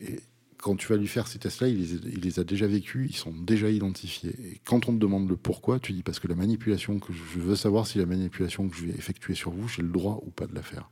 Et 0.00 0.20
quand 0.64 0.76
tu 0.76 0.88
vas 0.88 0.96
lui 0.96 1.06
faire 1.06 1.26
ces 1.26 1.38
tests-là, 1.38 1.68
il, 1.68 2.20
les, 2.22 2.40
a 2.40 2.44
déjà 2.44 2.66
vécus, 2.66 3.06
ils 3.10 3.16
sont 3.16 3.32
déjà 3.32 3.68
identifiés. 3.68 4.30
Et 4.30 4.60
quand 4.64 4.88
on 4.88 4.94
te 4.94 4.98
demande 4.98 5.28
le 5.28 5.36
pourquoi, 5.36 5.78
tu 5.78 5.92
dis 5.92 6.02
parce 6.02 6.20
que 6.20 6.26
la 6.26 6.34
manipulation 6.34 7.00
que 7.00 7.12
je 7.12 7.38
veux 7.38 7.54
savoir 7.54 7.86
si 7.86 7.98
la 7.98 8.06
manipulation 8.06 8.66
que 8.66 8.74
je 8.74 8.86
vais 8.86 8.94
effectuer 8.94 9.34
sur 9.34 9.50
vous, 9.50 9.68
j'ai 9.68 9.82
le 9.82 9.90
droit 9.90 10.22
ou 10.24 10.30
pas 10.30 10.46
de 10.46 10.54
la 10.54 10.62
faire. 10.62 10.88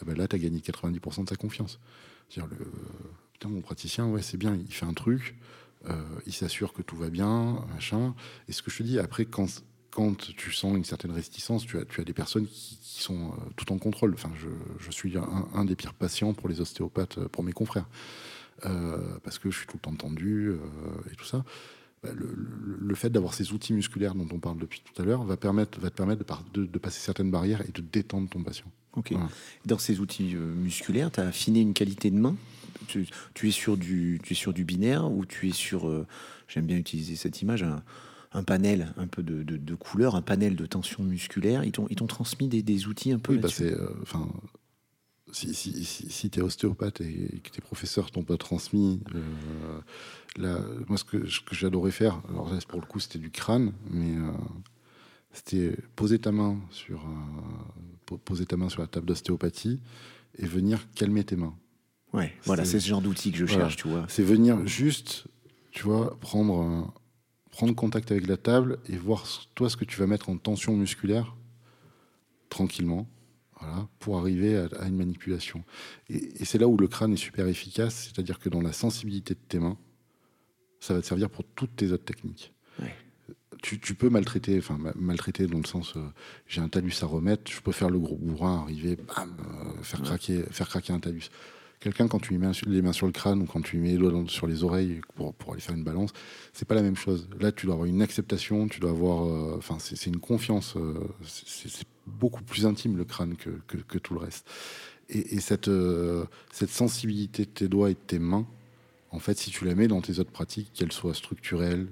Ah 0.00 0.04
ben 0.06 0.16
là, 0.16 0.28
tu 0.28 0.36
as 0.36 0.38
gagné 0.38 0.60
90% 0.60 1.24
de 1.24 1.28
sa 1.28 1.34
confiance. 1.34 1.80
putain, 2.28 3.48
mon 3.48 3.60
praticien, 3.60 4.06
ouais, 4.06 4.22
c'est 4.22 4.36
bien, 4.36 4.54
il 4.54 4.72
fait 4.72 4.86
un 4.86 4.94
truc, 4.94 5.34
euh, 5.90 6.00
il 6.26 6.32
s'assure 6.32 6.72
que 6.72 6.82
tout 6.82 6.96
va 6.96 7.10
bien, 7.10 7.66
machin. 7.74 8.14
Et 8.46 8.52
ce 8.52 8.62
que 8.62 8.70
je 8.70 8.78
te 8.78 8.82
dis, 8.84 9.00
après, 9.00 9.24
quand, 9.24 9.64
quand 9.90 10.16
tu 10.16 10.52
sens 10.52 10.76
une 10.76 10.84
certaine 10.84 11.10
réticence, 11.10 11.66
tu 11.66 11.76
as, 11.76 11.84
tu 11.84 12.00
as 12.00 12.04
des 12.04 12.14
personnes 12.14 12.46
qui, 12.46 12.78
sont 13.02 13.30
euh, 13.30 13.50
tout 13.56 13.72
en 13.72 13.78
contrôle. 13.78 14.14
Enfin, 14.14 14.30
je, 14.78 14.90
suis 14.92 15.18
un, 15.18 15.48
un, 15.54 15.64
des 15.64 15.74
pires 15.74 15.94
patients 15.94 16.34
pour 16.34 16.48
les 16.48 16.60
ostéopathes, 16.60 17.18
euh, 17.18 17.26
pour 17.26 17.42
mes 17.42 17.52
confrères. 17.52 17.88
Euh, 18.66 19.18
parce 19.24 19.38
que 19.38 19.50
je 19.50 19.58
suis 19.58 19.66
tout 19.66 19.76
le 19.76 19.80
temps 19.80 19.94
tendu 19.94 20.48
euh, 20.48 20.58
et 21.12 21.16
tout 21.16 21.24
ça. 21.24 21.44
Bah, 22.02 22.10
le, 22.14 22.94
fait 22.94 23.10
d'avoir 23.10 23.34
ces 23.34 23.52
outils 23.52 23.72
musculaires 23.72 24.14
dont 24.14 24.26
on 24.32 24.38
parle 24.38 24.58
depuis 24.58 24.82
tout 24.82 25.00
à 25.00 25.04
l'heure 25.04 25.24
va, 25.24 25.36
permettre, 25.36 25.80
va 25.80 25.90
te 25.90 25.96
permettre 25.96 26.24
de, 26.52 26.66
de, 26.66 26.78
passer 26.78 27.00
certaines 27.00 27.30
barrières 27.30 27.62
et 27.62 27.72
de 27.72 27.80
détendre 27.80 28.28
ton 28.28 28.42
patient. 28.42 28.66
Ok. 28.94 29.14
Dans 29.64 29.78
ces 29.78 30.00
outils 30.00 30.34
euh, 30.34 30.54
musculaires, 30.54 31.10
tu 31.10 31.20
as 31.20 31.26
affiné 31.26 31.60
une 31.60 31.74
qualité 31.74 32.10
de 32.10 32.18
main? 32.18 32.36
Tu, 32.88 33.06
es 33.44 33.50
sur 33.50 33.76
du, 33.76 34.20
tu 34.22 34.32
es 34.32 34.36
sur 34.36 34.52
du 34.52 34.64
binaire 34.64 35.10
ou 35.10 35.24
tu 35.24 35.48
es 35.48 35.52
sur, 35.52 36.04
j'aime 36.48 36.66
bien 36.66 36.76
utiliser 36.76 37.14
cette 37.16 37.40
image, 37.40 37.64
un, 38.32 38.42
panel 38.42 38.92
un 38.96 39.06
peu 39.06 39.22
de, 39.22 39.42
de, 39.44 39.74
couleurs, 39.74 40.16
un 40.16 40.22
panel 40.22 40.56
de 40.56 40.66
tension 40.66 41.02
musculaire? 41.04 41.64
Ils 41.64 41.72
t'ont 41.72 42.06
transmis 42.06 42.48
des, 42.48 42.62
des, 42.62 42.88
outils 42.88 43.12
un 43.12 43.18
peu 43.18 43.34
Oui, 43.34 43.38
bah 43.38 43.48
c'est, 43.48 43.74
enfin, 44.02 44.28
si, 45.32 45.54
si, 45.54 45.84
si, 45.84 46.30
tu 46.30 46.38
es 46.38 46.42
ostéopathe 46.42 47.00
et 47.00 47.40
que 47.42 47.50
tes 47.50 47.60
professeurs 47.60 48.10
t'ont 48.10 48.22
pas 48.22 48.36
transmis, 48.36 49.00
euh, 50.38 50.84
moi 50.88 50.98
ce 50.98 51.04
que, 51.04 51.16
que 51.16 51.54
j'adorais 51.54 51.90
faire, 51.90 52.20
alors 52.28 52.52
là 52.52 52.58
pour 52.68 52.80
le 52.80 52.86
coup 52.86 53.00
c'était 53.00 53.18
du 53.18 53.30
crâne, 53.30 53.72
mais 53.90 54.16
euh, 54.16 54.30
c'était 55.32 55.76
poser 55.96 56.18
ta 56.18 56.32
main 56.32 56.58
sur 56.70 57.00
euh, 57.00 58.16
poser 58.24 58.44
ta 58.44 58.56
main 58.56 58.68
sur 58.68 58.82
la 58.82 58.86
table 58.86 59.06
d'ostéopathie 59.06 59.80
et 60.38 60.46
venir 60.46 60.86
calmer 60.94 61.24
tes 61.24 61.36
mains. 61.36 61.56
Ouais, 62.12 62.34
voilà, 62.44 62.66
c'est 62.66 62.78
ce 62.78 62.86
genre 62.86 63.00
d'outil 63.00 63.32
que 63.32 63.38
je 63.38 63.46
cherche, 63.46 63.76
tu 63.76 63.88
vois. 63.88 64.04
C'est 64.08 64.22
venir 64.22 64.66
juste, 64.66 65.24
tu 65.70 65.84
vois, 65.84 66.18
prendre 66.20 66.92
prendre 67.50 67.74
contact 67.74 68.10
avec 68.12 68.26
la 68.26 68.36
table 68.36 68.78
et 68.88 68.96
voir 68.96 69.26
toi 69.54 69.70
ce 69.70 69.76
que 69.76 69.84
tu 69.84 69.98
vas 69.98 70.06
mettre 70.06 70.28
en 70.28 70.36
tension 70.36 70.76
musculaire 70.76 71.36
tranquillement 72.48 73.08
pour 73.98 74.18
arriver 74.18 74.56
à, 74.56 74.86
une 74.86 74.96
manipulation. 74.96 75.64
Et, 76.08 76.44
c'est 76.44 76.58
là 76.58 76.68
où 76.68 76.76
le 76.76 76.88
crâne 76.88 77.12
est 77.12 77.16
super 77.16 77.46
efficace, 77.46 78.10
c'est-à-dire 78.12 78.38
que 78.38 78.48
dans 78.48 78.60
la 78.60 78.72
sensibilité 78.72 79.34
de 79.34 79.40
tes 79.48 79.58
mains, 79.58 79.78
ça 80.80 80.94
va 80.94 81.00
te 81.00 81.06
servir 81.06 81.30
pour 81.30 81.44
toutes 81.44 81.76
tes 81.76 81.92
autres 81.92 82.04
techniques. 82.04 82.52
Tu, 83.62 83.94
peux 83.94 84.10
maltraiter, 84.10 84.58
enfin 84.58 84.76
maltraiter 84.96 85.46
dans 85.46 85.58
le 85.58 85.66
sens, 85.66 85.94
euh, 85.96 86.00
j'ai 86.48 86.60
un 86.60 86.68
talus 86.68 86.94
à 87.02 87.06
remettre, 87.06 87.48
je 87.48 87.60
peux 87.60 87.70
faire 87.70 87.90
le 87.90 88.00
gros 88.00 88.16
bourrin, 88.16 88.62
arriver, 88.62 88.96
bam, 88.96 89.36
euh, 89.38 89.82
faire, 89.82 90.02
craquer, 90.02 90.42
faire 90.50 90.68
craquer 90.68 90.92
un 90.92 90.98
talus. 90.98 91.30
Quelqu'un, 91.78 92.08
quand 92.08 92.18
tu 92.18 92.30
lui 92.30 92.38
mets 92.38 92.50
les 92.66 92.82
mains 92.82 92.92
sur 92.92 93.06
le 93.06 93.12
crâne 93.12 93.40
ou 93.42 93.46
quand 93.46 93.60
tu 93.60 93.76
lui 93.76 93.82
mets 93.82 93.92
les 93.92 93.98
doigts 93.98 94.24
sur 94.26 94.48
les 94.48 94.64
oreilles 94.64 95.00
pour, 95.14 95.32
pour 95.34 95.52
aller 95.52 95.60
faire 95.60 95.76
une 95.76 95.84
balance, 95.84 96.10
c'est 96.52 96.66
pas 96.66 96.74
la 96.74 96.82
même 96.82 96.96
chose. 96.96 97.28
Là, 97.38 97.52
tu 97.52 97.66
dois 97.66 97.76
avoir 97.76 97.86
une 97.86 98.02
acceptation, 98.02 98.66
tu 98.66 98.80
dois 98.80 98.90
avoir. 98.90 99.26
Euh, 99.26 99.54
enfin, 99.58 99.78
c'est 99.78 100.06
une 100.06 100.18
confiance. 100.18 100.76
C'est 101.24 101.86
beaucoup 102.06 102.42
plus 102.42 102.66
intime 102.66 102.96
le 102.96 103.04
crâne 103.04 103.36
que, 103.36 103.50
que, 103.66 103.98
tout 103.98 104.14
le 104.14 104.20
reste. 104.20 104.48
Et, 105.08 105.40
cette, 105.40 105.68
euh, 105.68 106.24
cette 106.52 106.70
sensibilité 106.70 107.44
de 107.44 107.50
tes 107.50 107.68
doigts 107.68 107.90
et 107.90 107.94
de 107.94 107.98
tes 107.98 108.18
mains, 108.18 108.46
en 109.10 109.18
fait, 109.18 109.38
si 109.38 109.50
tu 109.50 109.66
la 109.66 109.74
mets 109.74 109.88
dans 109.88 110.00
tes 110.00 110.18
autres 110.18 110.30
pratiques, 110.30 110.72
qu'elles 110.72 110.92
soient 110.92 111.14
structurelles, 111.14 111.86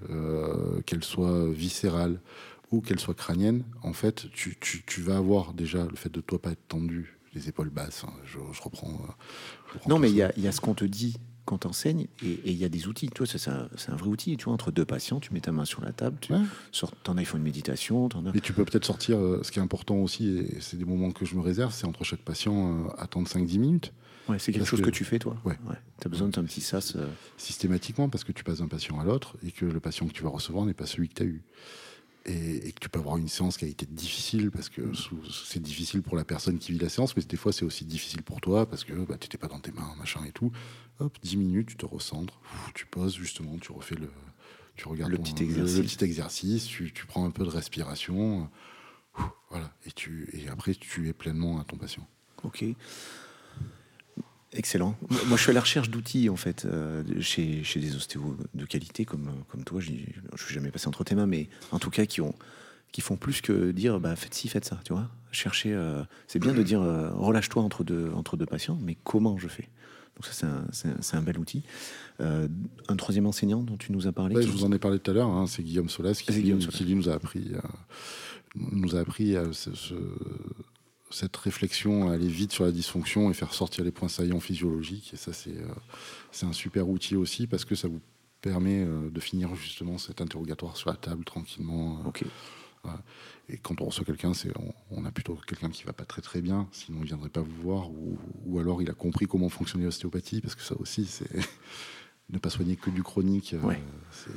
qu'elles 0.86 1.04
soient 1.04 1.50
viscérales 1.50 2.18
ou 2.70 2.80
qu'elles 2.80 3.00
soient 3.00 3.14
crâniennes, 3.14 3.64
en 3.82 3.92
fait, 3.92 4.30
tu, 4.32 4.56
tu, 4.58 4.82
tu 4.86 5.02
vas 5.02 5.18
avoir 5.18 5.52
déjà 5.52 5.84
le 5.84 5.96
fait 5.96 6.10
de 6.10 6.22
toi 6.22 6.40
pas 6.40 6.52
être 6.52 6.66
tendu 6.66 7.20
les 7.34 7.48
épaules 7.48 7.70
basses. 7.70 8.04
Hein. 8.04 8.12
Je, 8.24 8.38
reprends, 8.62 9.00
Non, 9.88 9.98
mais 9.98 10.10
il 10.10 10.16
y, 10.16 10.22
a 10.22 10.52
ce 10.52 10.60
qu'on 10.60 10.74
te 10.74 10.84
dit 10.84 11.16
quand 11.50 11.58
t'enseignes 11.58 12.06
et 12.22 12.38
il 12.44 12.56
y 12.56 12.64
a 12.64 12.68
des 12.68 12.86
outils. 12.86 13.08
Toi, 13.08 13.26
c'est 13.26 13.50
un, 13.50 13.68
un, 13.88 13.96
vrai 13.96 14.08
outil. 14.08 14.36
Tu 14.36 14.44
vois, 14.44 14.54
entre 14.54 14.70
deux 14.70 14.84
patients, 14.84 15.18
tu 15.18 15.34
mets 15.34 15.40
ta 15.40 15.50
main 15.50 15.64
sur 15.64 15.82
la 15.82 15.90
table, 15.90 16.16
tu 16.20 16.32
sors, 16.70 16.92
en 17.08 17.16
as, 17.16 17.22
ils 17.22 17.24
font 17.24 17.38
une 17.38 17.42
méditation. 17.42 18.08
En 18.14 18.26
as... 18.26 18.36
Et 18.36 18.40
tu 18.40 18.52
peux 18.52 18.64
peut-être 18.64 18.84
sortir, 18.84 19.18
euh, 19.18 19.40
ce 19.42 19.50
qui 19.50 19.58
est 19.58 19.62
important 19.62 19.96
aussi, 19.96 20.28
et 20.28 20.60
c'est 20.60 20.76
des 20.76 20.84
moments 20.84 21.10
que 21.10 21.24
je 21.24 21.34
me 21.34 21.40
réserve, 21.40 21.74
c'est 21.74 21.86
entre 21.86 22.04
chaque 22.04 22.20
patient, 22.20 22.86
euh, 22.86 22.88
attendre 22.98 23.28
5-10 23.28 23.58
minutes. 23.58 23.92
Ouais, 24.28 24.38
c'est 24.38 24.52
quelque 24.52 24.64
chose 24.64 24.80
que, 24.80 24.90
tu 24.90 25.04
fais, 25.04 25.18
toi. 25.18 25.36
Ouais. 25.44 25.56
Tu 26.00 26.06
as 26.06 26.08
besoin 26.08 26.28
d'un 26.28 26.44
petit 26.44 26.60
sas. 26.60 26.94
Euh. 26.94 27.08
Systématiquement, 27.36 28.08
parce 28.08 28.22
que 28.22 28.30
tu 28.30 28.44
passes 28.44 28.58
d'un 28.58 28.68
patient 28.68 29.00
à 29.00 29.04
l'autre 29.04 29.36
et 29.44 29.50
que 29.50 29.64
le 29.64 29.80
patient 29.80 30.06
que 30.06 30.12
tu 30.12 30.22
vas 30.22 30.30
recevoir 30.30 30.66
n'est 30.66 30.74
pas 30.74 30.86
celui 30.86 31.08
que 31.08 31.14
tu 31.14 31.22
as 31.24 31.26
eu 31.26 31.42
et, 32.26 32.72
que 32.72 32.80
tu 32.80 32.88
peux 32.88 32.98
avoir 32.98 33.16
une 33.16 33.28
séance 33.28 33.56
qui 33.56 33.64
a 33.64 33.68
été 33.68 33.86
difficile 33.86 34.50
parce 34.50 34.68
que 34.68 34.82
c'est 35.48 35.62
difficile 35.62 36.02
pour 36.02 36.16
la 36.16 36.24
personne 36.24 36.58
qui 36.58 36.72
vit 36.72 36.78
la 36.78 36.88
séance, 36.88 37.16
mais 37.16 37.22
des 37.22 37.36
fois 37.36 37.52
c'est 37.52 37.64
aussi 37.64 37.84
difficile 37.84 38.22
pour 38.22 38.40
toi 38.40 38.68
parce 38.68 38.84
que 38.84 38.92
bah, 38.92 39.16
tu 39.18 39.26
n'étais 39.26 39.38
pas 39.38 39.48
dans 39.48 39.58
tes 39.58 39.72
mains, 39.72 39.94
machin 39.98 40.24
et 40.26 40.32
tout. 40.32 40.52
Hop, 40.98 41.16
10 41.22 41.36
minutes, 41.38 41.68
tu 41.70 41.76
te 41.76 41.86
recentres, 41.86 42.40
tu 42.74 42.86
poses 42.86 43.14
justement, 43.14 43.56
tu 43.58 43.72
refais 43.72 43.94
le. 43.94 44.10
Tu 44.76 44.88
regardes 44.88 45.12
le, 45.12 45.18
petit, 45.18 45.42
exercice. 45.42 45.76
Le, 45.76 45.82
petit 45.82 46.04
exercice, 46.04 46.64
tu, 46.64 46.92
prends 47.06 47.26
un 47.26 47.30
peu 47.30 47.44
de 47.44 47.50
respiration, 47.50 48.48
voilà, 49.50 49.74
et, 49.84 49.92
tu, 49.92 50.30
et 50.32 50.48
après 50.48 50.74
tu 50.74 51.08
es 51.08 51.12
pleinement 51.12 51.60
à 51.60 51.64
ton 51.64 51.76
patient. 51.76 52.06
Ok. 52.44 52.64
Excellent. 54.52 54.96
Moi, 55.28 55.36
je 55.36 55.42
suis 55.42 55.50
à 55.50 55.54
la 55.54 55.60
recherche 55.60 55.90
d'outils, 55.90 56.28
en 56.28 56.36
fait, 56.36 56.64
euh, 56.64 57.04
chez, 57.20 57.62
chez, 57.62 57.78
des 57.78 57.94
ostéos 57.94 58.36
de 58.54 58.64
qualité 58.64 59.04
comme, 59.04 59.30
comme 59.48 59.62
toi. 59.62 59.80
Je 59.80 59.92
ne 59.92 59.96
suis 60.36 60.54
jamais 60.54 60.70
passé 60.70 60.88
entre 60.88 61.04
tes 61.04 61.14
mains, 61.14 61.26
mais 61.26 61.48
en 61.70 61.78
tout 61.78 61.90
cas, 61.90 62.04
qui, 62.04 62.20
ont, 62.20 62.34
qui 62.90 63.00
font 63.00 63.16
plus 63.16 63.42
que 63.42 63.70
dire 63.70 64.00
bah, 64.00 64.16
faites 64.16 64.34
ci, 64.34 64.48
faites 64.48 64.64
ça. 64.64 64.80
Tu 64.84 64.92
vois 64.92 65.08
Chercher. 65.30 65.72
Euh, 65.72 66.02
c'est 66.26 66.40
bien 66.40 66.52
de 66.52 66.62
dire 66.64 66.82
euh, 66.82 67.10
relâche-toi 67.12 67.62
entre 67.62 67.84
deux, 67.84 68.10
entre 68.14 68.36
deux 68.36 68.46
patients, 68.46 68.76
mais 68.82 68.96
comment 69.04 69.38
je 69.38 69.46
fais? 69.46 69.68
Donc, 70.16 70.26
ça, 70.26 70.48
c'est 70.72 71.14
un, 71.16 71.18
un, 71.18 71.22
bel 71.22 71.38
outil. 71.38 71.62
un 72.18 72.96
troisième 72.96 73.26
enseignant 73.26 73.62
dont 73.62 73.76
tu 73.76 73.92
nous 73.92 74.08
as 74.08 74.12
parlé 74.12 74.42
Je 74.42 74.48
vous 74.48 74.64
en 74.64 74.72
ai 74.72 74.80
parlé 74.80 74.98
tout 74.98 75.12
à 75.12 75.14
l'heure, 75.14 75.28
hein, 75.28 75.46
c'est 75.46 75.62
Guillaume 75.62 75.88
Solas 75.88 76.14
qui, 76.14 76.24
qui, 76.24 76.42
qui, 76.42 76.94
nous 76.96 77.08
a 77.08 77.14
appris, 77.14 77.52
nous 78.56 78.96
a 78.96 79.00
appris 79.00 79.36
ce, 79.52 79.72
ce 79.74 79.94
cette 81.10 81.36
réflexion, 81.36 82.10
aller 82.10 82.28
vite 82.28 82.52
sur 82.52 82.64
la 82.64 82.72
dysfonction 82.72 83.30
et 83.30 83.34
faire 83.34 83.52
sortir 83.52 83.84
les 83.84 83.90
points 83.90 84.08
saillants 84.08 84.40
physiologiques. 84.40 85.12
Et 85.12 85.16
ça, 85.16 85.32
c'est 85.32 85.56
euh, 85.56 86.46
un 86.46 86.52
super 86.52 86.88
outil 86.88 87.16
aussi 87.16 87.46
parce 87.46 87.64
que 87.64 87.74
ça 87.74 87.88
vous 87.88 88.00
permet 88.40 88.84
euh, 88.84 89.10
de 89.10 89.20
finir 89.20 89.54
justement 89.56 89.98
cet 89.98 90.20
interrogatoire 90.20 90.76
sur 90.76 90.90
la 90.90 90.96
table 90.96 91.24
tranquillement. 91.24 92.00
Euh, 92.86 92.88
et 93.48 93.58
quand 93.58 93.80
on 93.80 93.86
reçoit 93.86 94.04
quelqu'un, 94.04 94.32
c'est 94.32 94.50
on, 94.90 95.04
a 95.04 95.10
plutôt 95.10 95.36
quelqu'un 95.46 95.68
qui 95.68 95.82
va 95.82 95.92
pas 95.92 96.04
très 96.04 96.22
très 96.22 96.40
bien, 96.40 96.68
sinon 96.70 97.00
il 97.02 97.06
viendrait 97.06 97.28
pas 97.28 97.42
vous 97.42 97.60
voir, 97.60 97.90
ou, 97.90 98.16
ou 98.46 98.58
alors 98.58 98.80
il 98.80 98.88
a 98.88 98.94
compris 98.94 99.26
comment 99.26 99.48
fonctionnait 99.48 99.84
l'ostéopathie, 99.84 100.40
parce 100.40 100.54
que 100.54 100.62
ça 100.62 100.76
aussi, 100.80 101.04
c'est 101.04 101.28
ne 102.30 102.38
pas 102.38 102.48
soigner 102.48 102.76
que 102.76 102.88
du 102.88 103.02
chronique, 103.02 103.54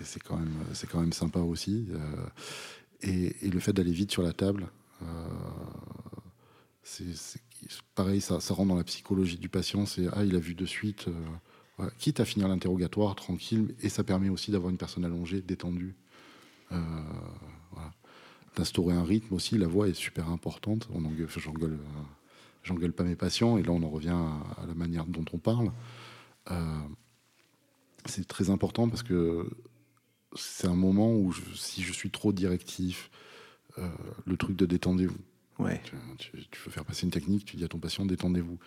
c'est 0.02 0.24
quand 0.24 0.38
même 0.38 0.56
c'est 0.74 0.90
quand 0.90 1.00
même 1.00 1.14
sympa 1.14 1.40
aussi. 1.40 1.88
Et, 3.02 3.46
et, 3.46 3.50
le 3.50 3.60
fait 3.60 3.72
d'aller 3.72 3.92
vite 3.92 4.12
sur 4.12 4.24
la 4.24 4.34
table, 4.34 4.68
c'est 6.84 7.16
pareil, 7.96 8.22
ça, 8.22 8.36
rentre 8.36 8.70
dans 8.70 8.76
la 8.76 8.84
psychologie 8.84 9.38
du 9.38 9.50
patient. 9.50 9.86
C'est 9.86 10.08
ah, 10.12 10.24
il 10.24 10.36
a 10.36 10.40
vu 10.40 10.54
de 10.54 10.66
suite, 10.66 11.08
euh, 11.08 11.90
quitte 11.98 12.20
à 12.20 12.26
finir 12.26 12.48
l'interrogatoire 12.48 13.16
tranquille, 13.16 13.76
et 13.82 13.90
ça 13.90 14.04
permet 14.04 14.30
aussi 14.30 14.52
d'avoir 14.52 14.70
une 14.70 14.78
personne 14.78 15.06
allongée, 15.06 15.42
détendue. 15.42 15.96
Euh, 16.72 16.80
D'instaurer 18.56 18.94
un 18.94 19.04
rythme 19.04 19.34
aussi. 19.34 19.58
La 19.58 19.66
voix 19.66 19.88
est 19.88 19.96
super 19.96 20.30
importante. 20.30 20.88
On 20.94 21.02
j'engueule, 21.40 21.74
euh, 21.74 22.02
j'engueule 22.62 22.94
pas 22.94 23.04
mes 23.04 23.16
patients, 23.16 23.58
et 23.58 23.64
là 23.64 23.72
on 23.72 23.82
en 23.82 23.90
revient 23.90 24.10
à, 24.58 24.66
la 24.68 24.76
manière 24.76 25.06
dont 25.06 25.26
on 25.34 25.40
parle. 25.40 25.72
c'est 28.06 28.28
très 28.28 28.52
important 28.52 28.90
parce 28.90 29.02
que 29.02 29.50
c'est 30.36 30.68
un 30.68 30.76
moment 30.76 31.16
où 31.16 31.34
si 31.56 31.82
je 31.82 31.92
suis 31.94 32.12
trop 32.12 32.32
directif, 32.32 33.10
le 33.78 34.38
truc 34.38 34.56
de 34.56 34.68
détendez-vous 34.68 35.18
Ouais. 35.64 35.82
Tu, 36.18 36.32
veux 36.66 36.72
faire 36.72 36.86
passer 36.86 37.05
une 37.05 37.11
technique, 37.11 37.45
tu 37.45 37.57
dis 37.57 37.64
à 37.64 37.68
ton 37.68 37.80
patient 37.80 38.05
détendez-vous. 38.05 38.59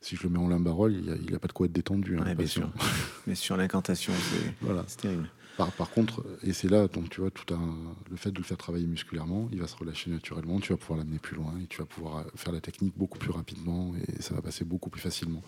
Si 0.00 0.16
je 0.16 0.24
le 0.24 0.30
mets 0.30 0.38
en 0.38 0.48
limbarole, 0.48 0.94
il 0.94 1.30
n'a 1.30 1.36
a 1.36 1.38
pas 1.38 1.48
de 1.48 1.52
quoi 1.52 1.66
être 1.66 1.72
détendu. 1.72 2.18
Hein, 2.18 2.34
bien 2.34 2.46
sûr. 2.46 2.70
Mais 3.26 3.34
sur 3.34 3.56
l'incantation, 3.56 4.12
c'est 4.30 4.54
voilà. 4.60 4.82
terrible. 4.82 5.28
Par, 5.56 5.70
par, 5.72 5.90
contre, 5.90 6.24
et 6.42 6.52
c'est 6.52 6.68
là, 6.68 6.88
donc 6.88 7.10
tu 7.10 7.20
vois, 7.20 7.30
tout 7.30 7.54
un, 7.54 7.76
le 8.10 8.16
fait 8.16 8.30
de 8.30 8.38
le 8.38 8.44
faire 8.44 8.56
travailler 8.56 8.86
musculairement, 8.86 9.48
il 9.52 9.60
va 9.60 9.66
se 9.66 9.76
relâcher 9.76 10.10
naturellement, 10.10 10.58
tu 10.60 10.72
vas 10.72 10.78
pouvoir 10.78 10.98
l'amener 10.98 11.18
plus 11.18 11.36
loin 11.36 11.54
et 11.62 11.66
tu 11.66 11.78
vas 11.78 11.84
pouvoir 11.84 12.18
euh, 12.18 12.22
faire 12.36 12.52
la 12.52 12.60
technique 12.60 12.94
beaucoup 12.96 13.18
plus 13.18 13.30
rapidement 13.30 13.92
et 13.96 14.22
ça 14.22 14.34
va 14.34 14.40
passer 14.40 14.64
beaucoup 14.64 14.88
plus 14.88 15.02
facilement. 15.02 15.42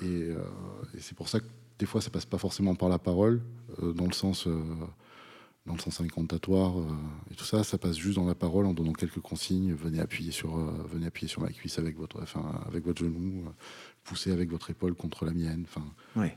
Et, 0.00 0.04
euh, 0.04 0.38
c'est 0.98 1.16
pour 1.16 1.28
ça 1.28 1.38
que 1.38 1.46
des 1.78 1.86
fois, 1.86 2.00
ça 2.00 2.10
passe 2.10 2.26
pas 2.26 2.38
forcément 2.38 2.74
par 2.74 2.88
la 2.88 2.98
parole, 2.98 3.42
euh, 3.82 3.92
dans 3.92 4.06
le 4.06 4.12
sens 4.12 4.48
dans 5.66 5.74
le 5.74 5.78
sens 5.80 6.00
incantatoire 6.00 6.78
euh, 6.78 6.86
et 7.30 7.34
tout 7.34 7.44
ça, 7.44 7.62
ça 7.62 7.78
passe 7.78 7.96
juste 7.96 8.16
dans 8.16 8.26
la 8.26 8.34
parole 8.34 8.66
en 8.66 8.74
donnant 8.74 8.92
quelques 8.92 9.20
consignes. 9.20 9.74
Venez 9.74 10.00
appuyer 10.00 10.32
sur, 10.32 10.58
euh, 10.58 10.72
venez 10.90 11.06
appuyer 11.06 11.28
sur 11.28 11.40
ma 11.40 11.50
cuisse 11.50 11.78
avec 11.78 11.96
votre, 11.96 12.20
enfin, 12.20 12.60
avec 12.66 12.84
votre 12.84 13.04
genou, 13.04 13.44
euh, 13.46 13.50
poussez 14.02 14.32
avec 14.32 14.50
votre 14.50 14.70
épaule 14.70 14.94
contre 14.94 15.24
la 15.24 15.32
mienne. 15.32 15.64
Enfin, 15.68 15.84
ouais. 16.16 16.36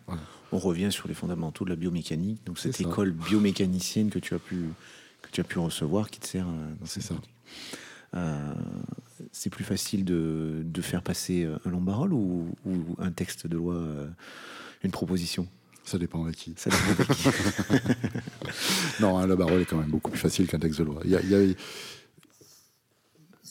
On 0.52 0.60
revient 0.60 0.92
sur 0.92 1.08
les 1.08 1.16
fondamentaux 1.16 1.66
de 1.66 1.72
la 1.72 1.76
biomécanique. 1.76 2.44
Donc 2.46 2.60
cette 2.60 2.80
école 2.80 3.12
biomécanicienne 3.12 4.10
que 4.10 4.20
tu 4.20 4.36
as 4.36 4.40
pu 4.40 4.70
que 5.24 5.32
tu 5.32 5.42
as 5.42 5.44
pu 5.44 5.58
recevoir, 5.58 6.12
qui 6.12 6.20
te 6.20 6.28
sert 6.28 6.46
dans 6.46 6.86
C'est 6.86 7.02
ça. 7.02 7.16
c'est 9.32 9.50
plus 9.50 9.64
facile 9.64 10.06
de, 10.06 10.62
de, 10.64 10.82
faire 10.84 11.02
passer 11.02 11.50
un 11.66 11.70
long 11.72 11.84
ou, 12.12 12.56
ou, 12.64 12.96
un 13.00 13.12
texte 13.12 13.48
de 13.48 13.58
loi, 13.58 13.84
une 14.84 14.92
proposition? 14.92 15.48
Ça 15.86 15.98
dépend 15.98 16.26
de 16.26 16.32
qui. 16.32 16.54
Ça 16.58 16.70
dépend 16.70 17.14
qui. 17.14 17.30
non, 19.02 19.18
hein, 19.18 19.28
la 19.28 19.38
parole 19.38 19.62
est 19.62 19.66
quand 19.66 19.78
même 19.78 19.90
beaucoup 19.90 20.12
plus 20.12 20.20
facile 20.20 20.48
qu'un 20.48 20.60
texte 20.60 20.80
de 20.80 20.86
loi. 20.86 21.02
Il 21.06 21.12
y 21.12 21.16
a, 21.16 21.22
il 21.22 21.56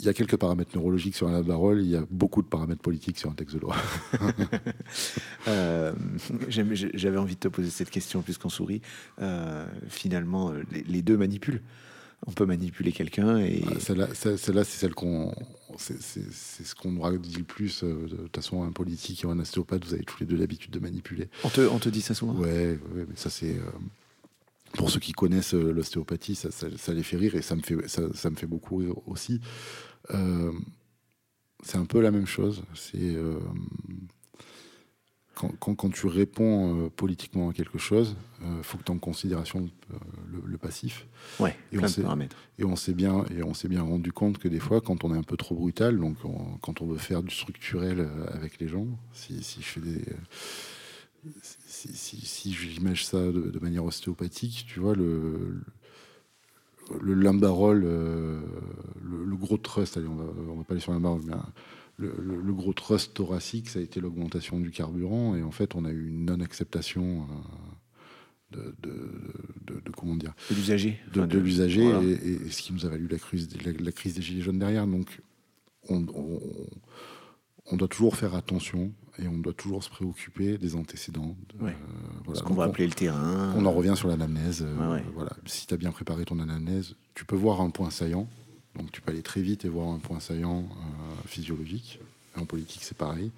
y 0.01 0.09
a, 0.09 0.13
quelques 0.13 0.37
paramètres 0.37 0.73
neurologiques 0.75 1.15
sur 1.15 1.29
un 1.29 1.43
barole, 1.43 1.81
il 1.81 1.91
y 1.91 1.97
a 1.97 2.05
beaucoup 2.11 2.43
de 2.43 2.49
paramètres 2.49 2.83
politiques 2.83 3.19
sur 3.19 3.31
un 3.31 3.35
texte 3.35 3.55
de 3.55 3.61
loi. 3.61 3.77
euh, 5.49 5.93
J'avais 6.49 7.19
envie 7.19 7.35
de 7.35 7.41
te 7.41 7.49
poser 7.49 7.71
cette 7.71 7.91
question 7.91 8.21
puisqu'on 8.23 8.51
sourit. 8.51 8.83
Euh, 9.23 9.67
finalement, 9.89 10.53
les, 10.73 10.83
les, 10.83 11.03
deux 11.03 11.17
manipulent 11.17 11.63
on 12.27 12.33
peut 12.33 12.47
manipuler 12.47 12.93
quelqu'un 12.93 13.39
et 13.39 13.63
ah, 13.67 13.79
celle-là 13.79 14.07
c'est 14.15 14.79
celle 14.79 14.95
qu'on 14.95 15.35
c'est 15.79 16.31
ce 16.31 16.75
qu'on 16.75 16.93
nous 16.93 17.19
dit 17.19 17.37
le 17.37 17.45
plus 17.45 17.83
euh, 17.83 18.07
de 18.09 18.17
toute 18.17 18.37
façon 18.37 18.63
un 18.63 18.73
politique 18.73 19.25
et 19.25 19.27
un 19.27 19.39
ostéopathe 19.39 19.85
vous 19.85 19.95
avez 19.95 20.05
tous 20.05 20.21
les 20.21 20.27
deux 20.27 20.37
l'habitude 20.37 20.71
de 20.71 20.79
manipuler. 20.79 21.29
On 21.45 21.49
te, 21.49 21.61
on 21.61 21.79
te 21.79 21.89
dit 21.89 22.01
ça 22.01 22.15
souvent. 22.15 22.35
Ouais, 22.35 22.79
ouais 22.95 23.07
mais 23.09 23.17
ça 23.17 23.31
c'est 23.31 23.57
euh, 23.57 23.71
pour 24.75 24.91
ceux 24.91 25.01
qui 25.01 25.13
connaissent 25.13 25.55
euh, 25.55 25.73
l'ostéopathie 25.73 26.35
ça, 26.35 26.51
ça, 26.51 26.95
les 26.95 27.03
fait 27.03 27.17
rire 27.17 27.35
et 27.35 27.43
ça 27.43 27.57
me 27.57 27.63
fait 27.63 27.89
ça, 27.89 28.03
ça 28.15 28.31
me 28.31 28.37
fait 28.37 28.47
beaucoup 28.47 28.77
rire 28.77 28.97
aussi. 29.07 29.41
C'est 31.67 31.79
un 31.79 31.87
peu 31.87 32.01
la 32.01 32.11
même 32.11 32.27
chose. 32.27 32.63
C'est 32.75 33.17
quand, 35.35 35.91
tu 35.93 36.07
réponds 36.07 36.85
euh, 36.85 36.89
politiquement 36.89 37.51
à 37.51 37.53
quelque 37.53 37.79
chose, 37.79 38.17
il 38.41 38.47
euh, 38.47 38.63
faut 38.63 38.79
que 38.79 38.85
tu 38.85 38.93
aies 38.93 38.95
en 38.95 38.99
considération 38.99 39.69
euh, 39.93 39.97
le, 40.45 40.59
passif. 40.59 41.07
Ouais, 41.41 41.57
et 41.73 41.79
on, 41.79 41.83
et 42.59 42.65
on 42.65 42.77
s'est 42.77 42.95
bien 42.95 43.25
et 43.37 43.43
on 43.43 43.55
s'est 43.55 43.69
bien 43.69 43.83
rendu 43.83 44.13
compte 44.13 44.39
que 44.39 44.49
des 44.49 44.61
fois, 44.61 44.81
quand 44.81 45.05
on 45.05 45.15
est 45.15 45.19
un 45.19 45.23
peu 45.23 45.37
trop 45.37 45.55
brutal, 45.55 45.99
donc 45.99 46.17
quand 46.61 46.81
on 46.81 46.87
veut 46.87 46.99
faire 46.99 47.23
du 47.23 47.35
structurel 47.35 48.09
avec 48.33 48.61
les 48.61 48.69
gens, 48.69 48.87
si, 49.13 49.41
je 49.43 49.67
fais 49.67 49.81
des 49.81 50.05
si, 51.43 52.19
si, 52.25 52.53
j'image 52.53 53.05
ça 53.05 53.19
de, 53.19 53.59
manière 53.61 53.85
ostéopathique, 53.85 54.67
tu 54.69 54.81
vois, 54.81 54.95
le, 54.95 55.61
le, 57.01 57.15
limbarol, 57.15 57.81
le, 57.81 59.37
gros 59.37 59.57
trust, 59.57 59.97
allez, 59.97 60.07
on 60.07 60.15
va, 60.15 60.25
on 60.51 60.57
va 60.57 60.65
pas 60.65 60.75
aller 60.75 60.81
sur 60.81 60.93
limbarol, 60.93 61.23
mais 61.27 61.35
le, 61.97 62.53
gros 62.53 62.73
trust 62.73 63.15
thoracique, 63.15 63.69
ça 63.69 63.79
a 63.79 63.83
été 63.83 64.01
l'augmentation 64.01 64.59
du 64.61 64.71
carburant. 64.71 65.37
Et 65.37 65.43
en 65.43 65.51
fait, 65.51 65.75
on 65.75 65.85
a 65.85 65.91
eu 65.91 66.09
une 66.09 66.25
non-acceptation 66.27 67.27
euh, 68.57 68.73
de, 68.83 69.81
comment 69.97 70.17
dire 70.17 70.35
De 70.51 70.55
l'usager. 70.55 70.99
De, 71.13 71.39
l'usager, 71.39 71.85
et, 71.85 72.51
ce 72.51 72.63
qui 72.63 72.73
nous 72.73 72.87
a 72.87 72.89
valu 72.89 73.09
la 73.09 73.19
crise, 73.19 73.49
la, 73.65 73.93
crise 73.93 74.15
des 74.15 74.23
Gilets 74.23 74.43
jaunes 74.43 74.59
derrière. 74.59 74.87
Donc, 74.87 75.21
on, 75.89 76.07
on 77.67 77.77
doit 77.77 77.89
toujours 77.89 78.17
faire 78.17 78.35
attention 78.35 78.93
et 79.19 79.29
on 79.29 79.39
doit 79.39 79.53
toujours 79.53 79.83
se 79.83 79.91
préoccuper 79.91 80.59
des 80.59 80.77
antécédents. 80.77 81.37
Euh, 81.63 81.71
Ce 82.35 82.43
qu'on 82.43 82.55
va 82.55 82.65
appeler 82.65 82.87
le 82.87 82.93
terrain. 82.93 83.55
On 83.57 83.65
en 83.65 83.73
revient 83.73 83.95
sur 83.97 84.09
l'anamnèse. 84.09 84.63
Euh, 84.63 85.01
voilà. 85.15 85.33
Si 85.47 85.67
tu 85.67 85.75
as 85.75 85.77
bien 85.77 85.93
préparé 85.93 86.25
ton 86.25 86.39
anamnèse, 86.41 86.97
tu 87.15 87.25
peux 87.25 87.37
voir 87.37 87.61
un 87.61 87.71
point 87.71 87.91
saillant. 87.91 88.29
Donc 88.77 88.91
tu 88.93 89.01
peux 89.01 89.13
aller 89.13 89.23
très 89.23 89.41
vite 89.41 89.65
et 89.65 89.69
voir 89.69 89.89
un 89.89 89.99
point 89.99 90.21
saillant 90.21 90.61
euh, 90.61 91.29
physiologique. 91.29 92.01
en 92.37 92.45
politique, 92.45 92.83
c'est 92.83 92.97
pareil. 92.97 93.31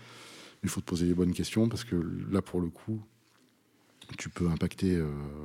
Il 0.62 0.68
faut 0.68 0.80
te 0.80 0.87
poser 0.87 1.07
les 1.07 1.14
bonnes 1.14 1.34
questions 1.34 1.68
parce 1.68 1.84
que 1.84 1.97
là, 2.30 2.43
pour 2.43 2.61
le 2.61 2.68
coup, 2.68 3.01
tu 4.18 4.28
peux 4.28 4.49
impacter 4.49 5.01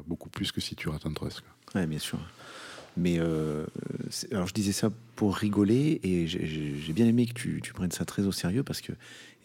beaucoup 0.07 0.29
plus 0.29 0.51
que 0.51 0.61
si 0.61 0.75
tu 0.75 0.89
rates 0.89 1.05
un 1.05 1.13
trust. 1.13 1.43
Oui, 1.75 1.85
bien 1.85 1.99
sûr. 1.99 2.19
Mais 2.97 3.17
euh, 3.19 3.65
alors 4.31 4.47
je 4.47 4.53
disais 4.53 4.73
ça 4.73 4.89
pour 5.15 5.35
rigoler 5.35 5.99
et 6.03 6.27
j'ai 6.27 6.93
bien 6.93 7.05
aimé 7.05 7.25
que 7.25 7.33
tu, 7.33 7.73
prennes 7.73 7.91
ça 7.91 8.05
très 8.05 8.23
au 8.23 8.31
sérieux 8.31 8.63
parce 8.63 8.81
que 8.81 8.91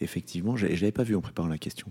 effectivement, 0.01 0.57
je, 0.57 0.65
ne 0.65 0.71
l'avais 0.71 0.91
pas 0.91 1.03
vu 1.03 1.15
en 1.15 1.21
préparant 1.21 1.47
la 1.47 1.57
question 1.57 1.87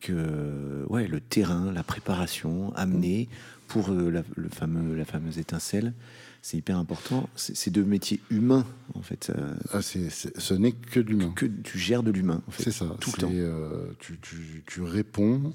que 0.00 0.84
ouais 0.88 1.06
le 1.06 1.20
terrain, 1.20 1.72
la 1.72 1.82
préparation 1.82 2.72
amenée 2.74 3.28
pour 3.68 3.90
euh, 3.90 4.10
la, 4.10 4.22
le 4.36 4.48
fameux 4.48 4.96
la 4.96 5.04
fameuse 5.04 5.38
étincelle, 5.38 5.94
c'est 6.42 6.56
hyper 6.56 6.78
important. 6.78 7.28
C'est 7.36 7.70
deux 7.70 7.84
métiers 7.84 8.20
humains 8.30 8.66
en 8.94 9.02
fait. 9.02 9.32
Ah, 9.72 9.82
ce 9.82 10.54
n'est 10.54 10.72
que 10.72 11.00
de 11.00 11.10
l'humain. 11.10 11.32
Que, 11.36 11.46
tu 11.46 11.78
gères 11.78 12.02
de 12.02 12.10
l'humain. 12.10 12.42
En 12.48 12.50
fait, 12.50 12.64
c'est 12.64 12.72
ça. 12.72 12.96
Tout 13.00 13.12
le 13.16 13.20
temps. 13.20 13.30
Euh, 13.32 13.92
tu, 13.98 14.18
tu, 14.66 14.82
réponds, 14.82 15.52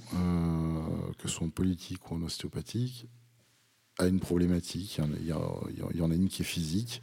que 1.17 1.27
ce 1.27 1.35
soit 1.35 1.47
en 1.47 1.49
politique 1.49 2.09
ou 2.11 2.15
en 2.15 2.21
ostéopathique, 2.21 3.07
a 3.99 4.07
une 4.07 4.19
problématique. 4.19 4.99
Il 5.19 5.27
y, 5.27 5.33
en 5.33 6.11
a, 6.11 6.15
une 6.15 6.29
qui 6.29 6.41
est 6.41 6.45
physique 6.45 7.01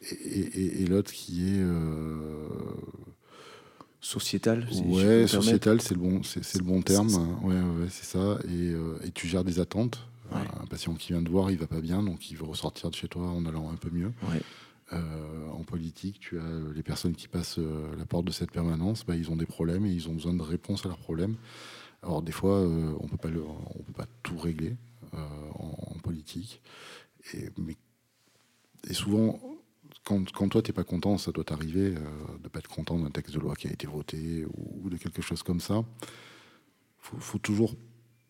et, 0.00 0.86
l'autre 0.86 1.12
qui 1.12 1.48
est 1.48 1.60
euh, 1.60 2.48
sociétal. 4.00 4.68
ouais, 4.86 5.26
sociétal, 5.26 5.80
c'est 5.80 5.94
le 5.94 6.00
bon, 6.00 6.22
c'est, 6.22 6.58
le 6.58 6.64
bon 6.64 6.82
terme. 6.82 7.08
Ouais, 7.42 7.54
ouais, 7.54 7.88
c'est 7.90 8.04
ça. 8.04 8.38
Euh, 8.48 8.98
et, 9.04 9.10
tu 9.10 9.26
gères 9.26 9.44
des 9.44 9.60
attentes. 9.60 9.98
Un 10.32 10.66
patient 10.66 10.94
qui 10.94 11.12
vient 11.12 11.22
de 11.22 11.28
voir, 11.28 11.50
il 11.50 11.58
va 11.58 11.66
pas 11.66 11.80
bien, 11.80 12.02
donc 12.02 12.30
il 12.30 12.36
veut 12.36 12.44
ressortir 12.44 12.90
de 12.90 12.94
chez 12.94 13.08
toi 13.08 13.22
en 13.22 13.46
allant 13.46 13.70
un 13.70 13.76
peu 13.76 13.90
mieux. 13.90 14.12
Euh, 14.92 15.48
en 15.50 15.64
politique, 15.64 16.18
tu 16.20 16.38
as 16.38 16.72
les 16.74 16.82
personnes 16.82 17.14
qui 17.14 17.28
passent 17.28 17.58
la 17.58 18.06
porte 18.06 18.24
de 18.24 18.32
cette 18.32 18.50
permanence, 18.50 19.04
bah, 19.04 19.16
ils 19.16 19.30
ont 19.30 19.36
des 19.36 19.46
problèmes 19.46 19.86
et 19.86 19.90
ils 19.90 20.08
ont 20.08 20.14
besoin 20.14 20.34
de 20.34 20.42
réponses 20.42 20.84
à 20.86 20.88
leurs 20.88 20.98
problèmes. 20.98 21.36
Alors 22.02 22.22
des 22.22 22.32
fois, 22.32 22.60
on 22.60 23.06
peut 23.08 23.16
pas 23.16 23.28
on 23.28 23.82
peut 23.82 23.92
pas 23.92 24.06
tout 24.22 24.38
régler. 24.38 24.76
Euh, 25.14 25.50
en, 25.54 25.98
politique. 26.02 26.62
Et, 27.34 27.50
mais, 27.58 27.76
et 28.88 28.94
souvent, 28.94 29.40
quand, 30.04 30.30
quand 30.32 30.48
toi, 30.48 30.62
tu 30.62 30.70
n'es 30.70 30.74
pas 30.74 30.84
content, 30.84 31.18
ça 31.18 31.32
doit 31.32 31.44
t'arriver 31.44 31.94
euh, 31.96 32.38
de 32.38 32.44
ne 32.44 32.48
pas 32.48 32.60
être 32.60 32.68
content 32.68 32.98
d'un 32.98 33.10
texte 33.10 33.34
de 33.34 33.40
loi 33.40 33.54
qui 33.56 33.68
a 33.68 33.70
été 33.70 33.86
voté 33.86 34.46
ou, 34.54 34.88
de 34.88 34.96
quelque 34.96 35.20
chose 35.20 35.42
comme 35.42 35.60
ça. 35.60 35.84
Il 37.12 37.20
faut, 37.20 37.38
toujours 37.38 37.74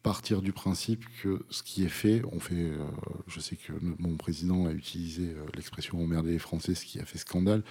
partir 0.02 0.42
du 0.42 0.52
principe 0.52 1.04
que 1.22 1.44
ce 1.50 1.62
qui 1.62 1.84
est 1.84 1.90
fait, 1.90 2.22
on 2.32 2.40
fait. 2.40 2.54
Euh, 2.54 2.84
je 3.26 3.40
sais 3.40 3.56
que 3.56 3.72
mon 3.80 4.16
président 4.16 4.66
a 4.66 4.72
utilisé 4.72 5.34
l'expression 5.54 6.02
emmerder 6.02 6.32
les 6.32 6.38
Français, 6.38 6.74
ce 6.74 6.84
qui 6.84 7.00
a 7.00 7.04
fait 7.04 7.18
scandale, 7.18 7.62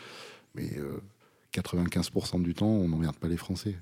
mais 0.55 0.77
95% 1.53 2.41
du 2.41 2.53
temps, 2.53 2.67
on 2.67 2.89
n'emmerde 2.89 3.17
pas 3.17 3.27
les 3.27 3.37
Français. 3.37 3.77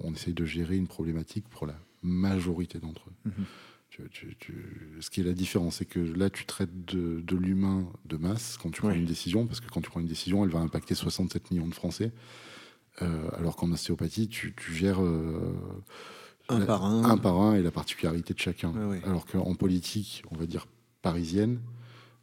on 0.00 0.12
essaye 0.14 0.34
de 0.34 0.44
gérer 0.44 0.76
une 0.76 0.86
problématique 0.86 1.48
pour 1.48 1.66
la 1.66 1.78
majorité 2.02 2.78
d'entre 2.78 3.08
eux. 3.08 3.30
Mm-hmm 3.30 3.44
ce 5.00 5.10
qui 5.10 5.20
est 5.20 5.24
la 5.24 5.32
différence, 5.32 5.76
c'est 5.76 5.84
que 5.84 6.00
là, 6.00 6.30
tu 6.30 6.44
traites 6.46 6.84
de, 6.84 7.36
l'humain 7.36 7.90
de 8.04 8.16
masse 8.16 8.56
quand 8.56 8.70
tu 8.70 8.80
prends 8.80 8.90
une 8.90 9.04
décision, 9.04 9.46
parce 9.46 9.60
que 9.60 9.68
quand 9.68 9.80
tu 9.80 9.90
prends 9.90 10.00
une 10.00 10.06
décision, 10.06 10.44
elle 10.44 10.50
va 10.50 10.60
impacter 10.60 10.94
67 10.94 11.50
millions 11.50 11.68
de 11.68 11.74
Français. 11.74 12.12
Euh, 13.02 13.30
alors 13.38 13.56
qu'en 13.56 13.70
ostéopathie, 13.72 14.28
tu, 14.28 14.54
gères 14.72 15.02
euh, 15.02 15.54
un, 16.50 16.60
par 16.66 16.84
un. 16.84 17.04
un 17.04 17.16
par 17.16 17.36
un 17.40 17.54
et 17.54 17.62
la 17.62 17.70
particularité 17.70 18.34
de 18.34 18.38
chacun. 18.38 18.72
Alors 19.04 19.26
qu'en 19.26 19.54
politique, 19.54 20.22
on 20.30 20.36
va 20.36 20.46
dire 20.46 20.66
parisienne, 21.02 21.60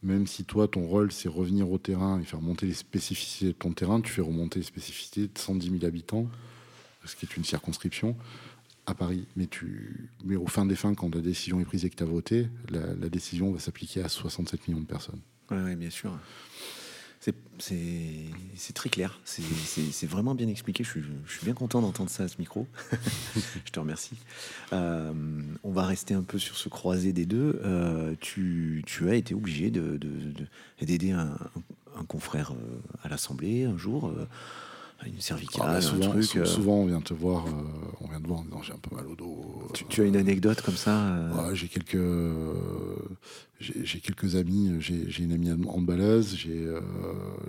même 0.03 0.27
si 0.27 0.43
toi, 0.43 0.67
ton 0.67 0.85
rôle, 0.85 1.11
c'est 1.11 1.29
revenir 1.29 1.71
au 1.71 1.77
terrain 1.77 2.19
et 2.19 2.23
faire 2.23 2.41
monter 2.41 2.67
les 2.67 2.73
spécificités 2.73 3.47
de 3.47 3.51
ton 3.51 3.73
terrain, 3.73 3.99
tu 4.01 4.11
fais 4.11 4.21
remonter 4.21 4.59
les 4.59 4.65
spécificités 4.65 5.21
de 5.21 5.37
110 5.37 5.71
000 5.71 5.85
habitants, 5.85 6.27
ce 7.05 7.15
qui 7.15 7.25
est 7.25 7.35
une 7.35 7.43
circonscription 7.43 8.15
à 8.85 8.93
Paris. 8.93 9.25
Mais, 9.35 9.47
tu, 9.47 10.09
mais 10.23 10.35
au 10.35 10.47
fin 10.47 10.65
des 10.65 10.75
fins, 10.75 10.93
quand 10.93 11.13
la 11.13 11.21
décision 11.21 11.59
est 11.59 11.65
prise 11.65 11.83
et 11.85 11.89
que 11.89 11.95
tu 11.95 12.03
as 12.03 12.07
voté, 12.07 12.47
la, 12.69 13.09
décision 13.09 13.51
va 13.51 13.59
s'appliquer 13.59 14.03
à 14.03 14.09
67 14.09 14.67
millions 14.67 14.81
de 14.81 14.85
personnes. 14.85 15.19
Oui, 15.49 15.75
bien 15.75 15.89
sûr. 15.89 16.17
C'est 17.59 18.73
très 18.73 18.89
clair. 18.89 19.19
C'est 19.25 20.07
vraiment 20.07 20.35
bien 20.35 20.47
expliqué. 20.47 20.83
Je 20.83 20.89
suis, 20.89 21.01
bien 21.43 21.53
content 21.53 21.81
d'entendre 21.81 22.09
ça 22.09 22.23
à 22.23 22.27
ce 22.27 22.37
micro. 22.39 22.67
je 23.65 23.71
te 23.71 23.79
remercie. 23.79 24.15
Euh, 24.73 25.11
on 25.63 25.71
va 25.71 25.85
rester 25.85 26.13
un 26.13 26.23
peu 26.23 26.39
sur 26.39 26.57
ce 26.57 26.69
croisé 26.69 27.13
des 27.13 27.25
deux. 27.25 27.59
Euh, 27.63 28.15
tu, 28.19 28.83
as 29.07 29.15
été 29.15 29.33
obligé 29.33 29.71
d'aider 29.71 29.97
de, 29.99 31.07
de, 31.07 31.13
un, 31.13 31.37
un, 31.97 32.03
confrère 32.07 32.51
euh, 32.51 32.79
à 33.03 33.09
l'Assemblée 33.09 33.63
un 33.63 33.77
jour 33.77 34.11
une 35.05 35.21
cervicale, 35.21 35.65
ah, 35.67 35.81
souvent, 35.81 36.07
un 36.07 36.09
truc. 36.09 36.35
Euh. 36.35 36.45
Souvent, 36.45 36.73
on 36.73 36.85
vient 36.85 37.01
te 37.01 37.13
voir, 37.13 37.45
euh, 37.45 37.51
on 38.01 38.07
vient 38.07 38.19
te 38.19 38.27
voir 38.27 38.39
en 38.39 38.43
disant 38.43 38.61
j'ai 38.63 38.73
un 38.73 38.77
peu 38.77 38.95
mal 38.95 39.05
au 39.07 39.15
dos. 39.15 39.69
Tu, 39.89 40.01
as 40.01 40.05
une 40.05 40.15
anecdote 40.15 40.61
comme 40.61 40.75
ça 40.75 41.15
euh? 41.15 41.53
J'ai 41.53 41.67
quelques, 41.67 41.97
j'ai 43.59 43.99
quelques 43.99 44.35
amis. 44.35 44.75
J'ai 44.79 45.23
une 45.23 45.33
amie 45.33 45.51
handballeuse. 45.51 46.35
J'ai 46.35 46.67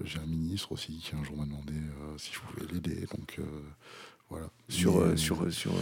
j'ai 0.04 0.18
un 0.18 0.26
ministre 0.26 0.72
aussi 0.72 0.98
qui 0.98 1.14
un 1.16 1.24
jour 1.24 1.36
m'a 1.36 1.44
demandé 1.44 1.74
si 2.16 2.32
je 2.32 2.40
pouvais 2.40 2.72
l'aider. 2.72 3.06
Donc 3.16 3.40
voilà. 4.30 4.50
Sur, 4.68 5.18
sur, 5.18 5.50
sur, 5.50 5.72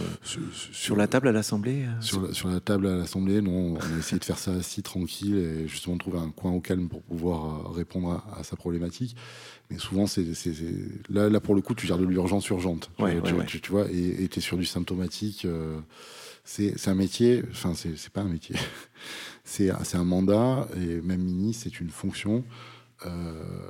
sur, 0.71 0.95
la 0.95 1.07
table 1.07 1.27
à 1.27 1.33
l'Assemblée 1.33 1.85
sur, 1.99 2.21
la, 2.21 2.33
sur 2.33 2.47
la 2.47 2.61
table 2.61 2.87
à 2.87 2.95
l'Assemblée, 2.95 3.41
non. 3.41 3.75
On 3.75 3.75
a 3.75 3.97
essayé 3.99 4.17
de 4.17 4.23
faire 4.23 4.39
ça 4.39 4.51
assis, 4.53 4.81
tranquille, 4.81 5.35
et 5.35 5.67
justement 5.67 5.95
de 5.95 5.99
trouver 5.99 6.19
un 6.19 6.31
coin 6.31 6.51
au 6.51 6.61
calme 6.61 6.87
pour 6.87 7.01
pouvoir 7.01 7.73
répondre 7.73 8.23
à 8.33 8.43
sa 8.43 8.55
problématique. 8.55 9.17
Mais 9.69 9.77
souvent, 9.77 10.07
c'est 10.07 10.25
là, 11.09 11.29
là, 11.29 11.39
pour 11.41 11.55
le 11.55 11.61
coup, 11.61 11.75
tu 11.75 11.87
gères 11.87 11.97
de 11.97 12.05
l'urgence 12.05 12.47
urgente. 12.47 12.89
tu, 13.47 13.59
tu, 13.59 13.71
vois, 13.71 13.89
et 13.91 14.27
tu 14.29 14.39
es 14.39 14.41
sur 14.41 14.57
du 14.57 14.65
symptomatique. 14.65 15.43
Euh, 15.45 15.79
c'est 16.45 16.87
un 16.87 16.95
métier, 16.95 17.43
enfin, 17.51 17.73
c'est 17.73 18.09
pas 18.09 18.21
un 18.21 18.29
métier. 18.29 18.55
c'est 19.43 19.69
un 19.69 20.03
mandat, 20.05 20.67
et 20.77 21.01
même 21.01 21.21
ministre, 21.21 21.63
c'est 21.63 21.81
une 21.81 21.89
fonction 21.89 22.45
euh, 23.05 23.69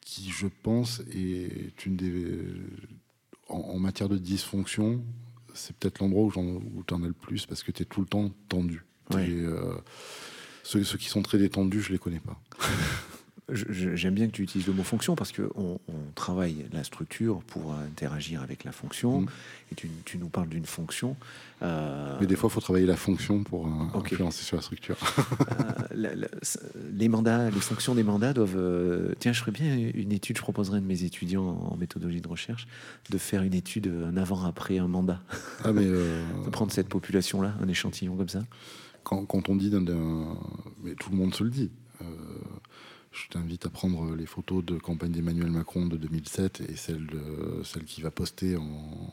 qui, 0.00 0.30
je 0.30 0.48
pense, 0.48 1.02
est 1.14 1.86
une 1.86 1.96
des. 1.96 2.12
En, 3.52 3.78
matière 3.78 4.08
de 4.08 4.18
dysfonction, 4.18 5.04
c'est 5.54 5.76
peut-être 5.76 6.00
l'endroit 6.00 6.24
où 6.24 6.84
tu 6.86 6.94
en 6.94 7.02
as 7.02 7.06
le 7.06 7.12
plus 7.12 7.46
parce 7.46 7.62
que 7.62 7.70
tu 7.70 7.82
es 7.82 7.84
tout 7.84 8.00
le 8.00 8.06
temps 8.06 8.30
tendu. 8.48 8.84
Euh, 9.14 9.74
ceux, 10.62 10.82
ceux, 10.84 10.96
qui 10.96 11.08
sont 11.08 11.22
très 11.22 11.38
détendus, 11.38 11.82
je 11.82 11.92
les 11.92 11.98
connais 11.98 12.20
pas. 12.20 12.40
J'aime 13.50 14.14
bien 14.14 14.28
que 14.28 14.32
tu 14.32 14.42
utilises 14.42 14.68
le 14.68 14.72
mot 14.72 14.84
fonction 14.84 15.16
parce 15.16 15.32
qu'on 15.32 15.80
on 15.88 16.12
travaille 16.14 16.64
la 16.72 16.84
structure 16.84 17.42
pour 17.42 17.74
interagir 17.74 18.40
avec 18.40 18.62
la 18.62 18.70
fonction. 18.70 19.22
Mm. 19.22 19.26
Et 19.72 19.74
tu, 19.74 19.90
tu, 20.04 20.18
nous 20.18 20.28
parles 20.28 20.48
d'une 20.48 20.64
fonction. 20.64 21.16
Euh, 21.62 22.16
Mais 22.20 22.28
des 22.28 22.36
fois, 22.36 22.48
il 22.48 22.52
faut 22.52 22.60
travailler 22.60 22.86
la 22.86 22.96
fonction 22.96 23.42
pour 23.42 23.66
euh, 23.66 23.98
influencer 23.98 24.44
sur 24.44 24.56
la 24.56 24.62
structure. 24.62 24.96
Euh, 25.92 26.26
les 26.94 27.08
mandats, 27.08 27.50
les 27.50 27.60
fonctions 27.60 27.94
des 27.94 28.02
mandats 28.02 28.32
doivent. 28.32 29.14
tiens, 29.18 29.32
je 29.32 29.40
ferais 29.40 29.50
bien 29.50 29.76
une 29.94 30.12
étude. 30.12 30.36
Je 30.36 30.42
proposerais 30.42 30.78
à 30.78 30.80
de 30.80 30.86
mes 30.86 31.02
étudiants 31.02 31.44
en 31.44 31.76
méthodologie 31.76 32.20
de 32.20 32.28
recherche 32.28 32.66
de 33.10 33.18
faire 33.18 33.42
une 33.42 33.54
étude 33.54 33.92
un 34.06 34.16
avant-après 34.16 34.78
un 34.78 34.88
mandat. 34.88 35.20
Ah, 35.64 35.72
mais 35.72 35.84
de 35.84 36.50
prendre 36.50 36.72
cette 36.72 36.88
population-là, 36.88 37.54
un 37.60 37.68
échantillon 37.68 38.16
comme 38.16 38.28
ça. 38.28 38.42
Quand, 39.02 39.26
quand 39.26 39.48
on 39.48 39.56
dit 39.56 39.68
d'un. 39.68 40.38
Mais 40.82 40.94
tout 40.94 41.10
le 41.10 41.16
monde 41.16 41.34
se 41.34 41.44
le 41.44 41.50
dit 41.50 41.70
je 43.12 43.28
t'invite 43.28 43.66
à 43.66 43.70
prendre 43.70 44.14
les 44.14 44.26
photos 44.26 44.64
de 44.64 44.78
campagne 44.78 45.12
d'Emmanuel 45.12 45.50
Macron 45.50 45.86
de 45.86 45.96
2007 45.96 46.62
et 46.68 46.76
celle, 46.76 47.06
de, 47.06 47.62
celle 47.64 47.84
qui 47.84 48.00
va 48.00 48.10
poster 48.10 48.56
en 48.56 49.10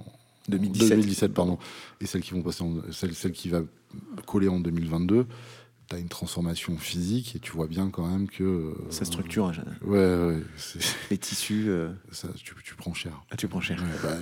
2017, 0.48 0.90
2017 0.90 1.34
pardon, 1.34 1.60
et 2.02 2.06
celle 2.06 2.22
qui, 2.22 2.32
vont 2.32 2.42
poster 2.42 2.64
en, 2.64 2.76
celle, 2.92 3.14
celle 3.14 3.34
qui 3.34 3.50
va 3.50 3.62
coller 4.26 4.48
en 4.48 4.60
2022 4.60 5.28
tu 5.90 5.96
as 5.96 6.00
une 6.00 6.08
transformation 6.08 6.78
physique 6.78 7.36
et 7.36 7.40
tu 7.40 7.52
vois 7.52 7.68
bien 7.68 7.90
quand 7.90 8.08
même 8.08 8.30
que. 8.30 8.76
Sa 8.90 9.06
structure. 9.06 9.52
Euh, 9.88 10.32
ouais, 10.32 10.38
ouais 10.38 10.44
Les 11.12 11.18
tissus. 11.18 11.66
Euh, 11.68 11.92
ça, 12.12 12.28
tu, 12.44 12.54
tu, 12.64 12.76
prends 12.76 12.94
cher. 12.94 13.24
Ah, 13.32 13.36
tu 13.36 13.48
prends 13.48 13.62
cher. 13.62 13.84
Bah, 14.04 14.16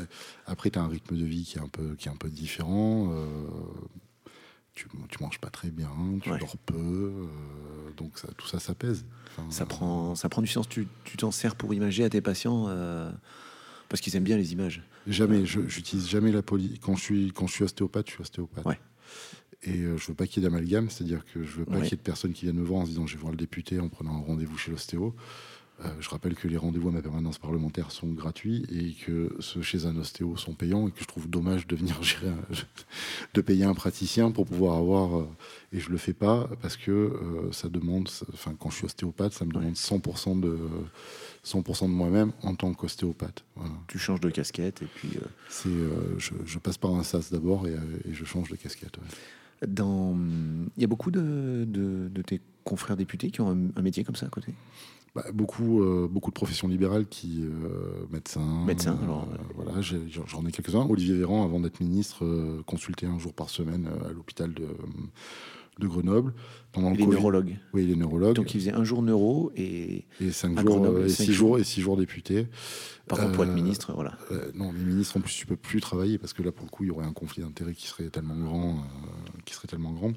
après, 0.46 0.70
tu 0.70 0.80
as 0.80 0.82
un 0.82 0.88
rythme 0.88 1.18
de 1.18 1.26
vie 1.26 1.44
qui 1.44 1.58
est 1.58 1.62
un 1.62 1.68
peu, 1.68 1.96
qui 1.96 2.08
est 2.08 2.12
un 2.12 2.16
peu 2.16 2.30
différent. 2.30 3.14
Euh, 4.86 4.90
tu, 4.90 5.08
tu 5.10 5.24
manges 5.24 5.40
pas 5.40 5.50
très 5.50 5.70
bien, 5.70 5.90
tu 6.22 6.30
dors 6.30 6.58
peu. 6.58 7.28
donc 7.98 8.18
ça, 8.18 8.28
tout 8.38 8.48
ça, 8.48 8.60
ça 8.60 8.76
pèse 8.76 9.06
ça, 9.50 9.66
prend, 9.66 10.16
ça 10.16 10.30
prend 10.30 10.42
du 10.42 10.48
sens. 10.48 10.68
Tu 10.68 10.88
t'en 11.18 11.32
sers 11.32 11.56
pour 11.56 11.74
imager 11.74 12.04
à 12.04 12.10
tes 12.10 12.22
patients 12.22 12.66
euh, 12.68 13.12
parce 13.90 14.02
qu'ils 14.02 14.16
aiment 14.16 14.24
bien 14.24 14.38
les 14.38 14.54
images. 14.54 14.84
Jamais, 15.08 15.46
j'utilise 15.46 16.08
jamais 16.08 16.32
la 16.32 16.42
poly. 16.42 16.80
Quand 16.80 16.96
je 16.96 17.02
suis, 17.02 17.32
quand 17.34 17.48
je 17.48 17.54
suis 17.54 17.64
ostéopathe, 17.64 18.08
je 18.08 18.14
suis 18.14 18.22
ostéopathe. 18.22 18.66
Et 19.64 19.80
euh, 19.80 19.98
je 19.98 20.08
veux 20.08 20.14
pas 20.14 20.28
qu'il 20.28 20.44
y 20.44 20.46
ait 20.46 20.50
d'amalgame, 20.50 20.90
c'est-à-dire 20.90 21.26
que 21.26 21.44
je 21.44 21.58
veux 21.58 21.66
pas 21.66 21.78
qu'il 21.82 21.92
y 21.92 21.94
ait 21.94 21.98
de 21.98 22.02
personnes 22.02 22.34
qui 22.34 22.46
viennent 22.46 22.58
me 22.58 22.64
voir 22.64 22.82
en 22.82 22.86
se 22.86 22.92
disant 22.92 23.08
je 23.08 23.16
vais 23.16 23.22
voir 23.22 23.32
le 23.32 23.38
député 23.38 23.80
en 23.80 23.90
prenant 23.90 24.16
un 24.16 24.22
rendez-vous 24.22 24.58
chez 24.58 24.72
l'ostéo. 24.72 25.16
Euh, 25.86 25.90
je 26.00 26.10
rappelle 26.10 26.34
que 26.34 26.48
les 26.48 26.58
rendez-vous 26.58 26.90
à 26.90 26.92
ma 26.92 27.02
permanence 27.04 27.38
parlementaire 27.38 27.92
sont 27.92 28.08
gratuits 28.08 28.66
et 28.72 28.94
que 28.94 29.36
ceux 29.40 29.62
chez 29.62 29.86
un 29.86 29.96
ostéo 29.98 30.36
sont 30.36 30.54
payants 30.54 30.88
et 30.88 30.92
que 30.92 31.00
je 31.02 31.06
trouve 31.06 31.30
dommage 31.30 31.68
de 31.68 31.76
venir 31.76 32.02
gérer, 32.04 32.32
de 33.36 33.42
payer 33.42 33.66
un 33.66 33.76
praticien 33.76 34.32
pour 34.32 34.48
pouvoir 34.48 34.78
avoir. 34.78 35.18
Euh, 35.18 35.30
et 35.74 35.80
je 35.80 35.92
le 35.92 35.98
fais 35.98 36.14
pas 36.14 36.50
parce 36.62 36.78
que 36.78 36.92
euh, 36.92 37.52
ça 37.52 37.70
demande, 37.70 38.10
enfin 38.34 38.56
quand 38.58 38.72
je 38.72 38.78
suis 38.78 38.86
ostéopathe, 38.86 39.34
ça 39.34 39.46
me 39.46 39.52
demande 39.52 39.74
100% 39.74 40.40
de 40.40 40.58
100% 41.46 41.84
de 41.84 41.88
moi-même 41.90 42.32
en 42.42 42.56
tant 42.56 42.74
qu'ostéopathe. 42.74 43.44
Tu 43.88 44.00
changes 44.00 44.22
de 44.22 44.30
casquette 44.30 44.82
et 44.82 44.88
puis. 44.88 45.10
C'est, 45.50 45.70
je, 46.18 46.58
passe 46.58 46.78
par 46.78 46.96
un 46.96 47.04
sas 47.04 47.32
d'abord 47.32 47.68
et, 47.68 47.76
je 48.12 48.26
change 48.26 48.50
de 48.50 48.56
casquette. 48.56 48.98
Dans, 49.68 50.16
il 50.76 50.82
y 50.82 50.84
a 50.84 50.88
beaucoup 50.88 51.12
de, 51.12 51.66
de, 51.68 52.22
tes 52.22 52.42
confrères 52.64 52.98
députés 52.98 53.32
qui 53.32 53.42
ont 53.42 53.72
un 53.76 53.82
métier 53.82 54.04
comme 54.04 54.16
ça 54.16 54.26
à 54.26 54.30
côté? 54.30 54.54
Bah, 55.18 55.24
beaucoup, 55.34 55.82
euh, 55.82 56.07
beaucoup 56.07 56.30
de 56.30 56.36
professions 56.36 56.68
libérales 56.68 57.07
qui 57.07 57.41
euh, 57.41 58.05
médecins. 58.11 58.63
Médecins, 58.68 58.99
alors. 59.01 59.28
Euh, 59.34 59.38
voilà, 59.55 59.82
j'en 59.82 60.45
ai, 60.45 60.51
quelques-uns. 60.51 60.86
Olivier 60.88 61.15
Véran, 61.15 61.43
avant 61.43 61.59
d'être 61.59 61.80
ministre, 61.80 62.24
consultait 62.68 63.07
un 63.07 63.18
jour 63.18 63.34
par 63.34 63.49
semaine 63.49 63.89
à 64.07 64.13
l'hôpital 64.13 64.53
de, 64.53 64.68
de 65.80 65.88
Grenoble. 65.88 66.36
Pendant 66.72 66.93
il 66.93 67.01
est 67.01 67.07
neurologue. 67.07 67.57
Oui, 67.74 67.86
il 67.86 67.91
est 67.93 67.95
neurologue. 67.95 68.36
Donc 68.36 68.53
il 68.53 68.59
faisait 68.59 68.74
un 68.74 68.84
jour 68.84 69.01
neuro 69.01 69.51
et, 69.55 70.05
et 70.22 70.30
cinq 70.30 70.59
jours, 70.59 70.99
et, 70.99 71.09
six 71.09 71.34
jours, 71.34 71.57
et 71.57 71.63
six 71.63 71.82
jours 71.82 71.97
député. 71.97 72.45
Par 73.07 73.18
contre, 73.18 73.32
pour 73.32 73.43
être 73.43 73.53
ministre, 73.53 73.93
voilà. 73.95 74.20
non, 74.53 74.72
les 74.72 74.84
ministres 74.84 75.18
en 75.18 75.22
plus, 75.22 75.34
tu 75.34 75.47
peux 75.47 75.55
plus 75.55 75.82
travailler 75.82 76.20
parce 76.20 76.34
que 76.34 76.43
là, 76.43 76.51
pour 76.51 76.65
le 76.65 76.70
coup, 76.70 76.84
il 76.84 76.88
y 76.88 76.91
aurait 76.91 77.07
un 77.07 77.13
conflit 77.13 77.41
d'intérêts 77.41 77.74
qui 77.74 77.88
serait 77.88 78.11
tellement 78.11 78.36
grand, 78.36 78.84
qui 79.45 79.55
serait 79.55 79.68
tellement 79.68 79.93
grand. 79.93 80.11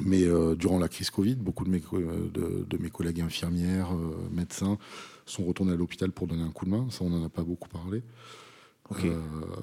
Mais 0.00 0.24
euh, 0.24 0.56
durant 0.56 0.78
la 0.78 0.88
crise 0.88 1.10
Covid, 1.10 1.36
beaucoup 1.36 1.64
de 1.64 1.70
mes, 1.70 1.80
de, 1.80 2.78
mes 2.78 2.90
collègues 2.90 3.20
infirmières, 3.20 3.94
euh, 3.94 4.28
médecins 4.32 4.78
sont 5.24 5.44
retournés 5.44 5.72
à 5.72 5.76
l'hôpital 5.76 6.10
pour 6.10 6.26
donner 6.26 6.42
un 6.42 6.50
coup 6.50 6.64
de 6.64 6.70
main. 6.70 6.88
Ça, 6.90 7.04
on 7.04 7.10
n'en 7.10 7.24
a 7.24 7.28
pas 7.28 7.44
beaucoup 7.44 7.68
parlé. 7.68 8.02
Euh, 9.04 9.16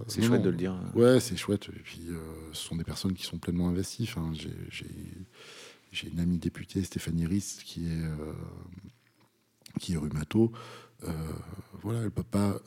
c'est 0.07 0.23
chouette 0.23 0.41
de 0.41 0.49
le 0.49 0.55
dire. 0.55 0.75
Ouais, 0.95 1.19
c'est 1.19 1.35
chouette. 1.35 1.69
Et 1.75 1.79
puis, 1.79 2.07
ce 2.53 2.63
sont 2.63 2.75
des 2.75 2.83
personnes 2.83 3.13
qui 3.13 3.23
sont 3.23 3.37
pleinement 3.37 3.69
investies. 3.69 4.07
Enfin, 4.09 4.31
j'ai 5.91 6.07
une 6.07 6.19
amie 6.19 6.39
députée, 6.39 6.81
Stéphanie 6.83 7.25
Rist, 7.25 7.63
qui 7.63 7.85
est, 7.85 8.01
qui 9.79 9.93
est 9.93 9.97
rhumato. 9.97 10.51
voilà, 11.83 12.03
elle 12.03 12.11
peut 12.11 12.23
pas. 12.23 12.57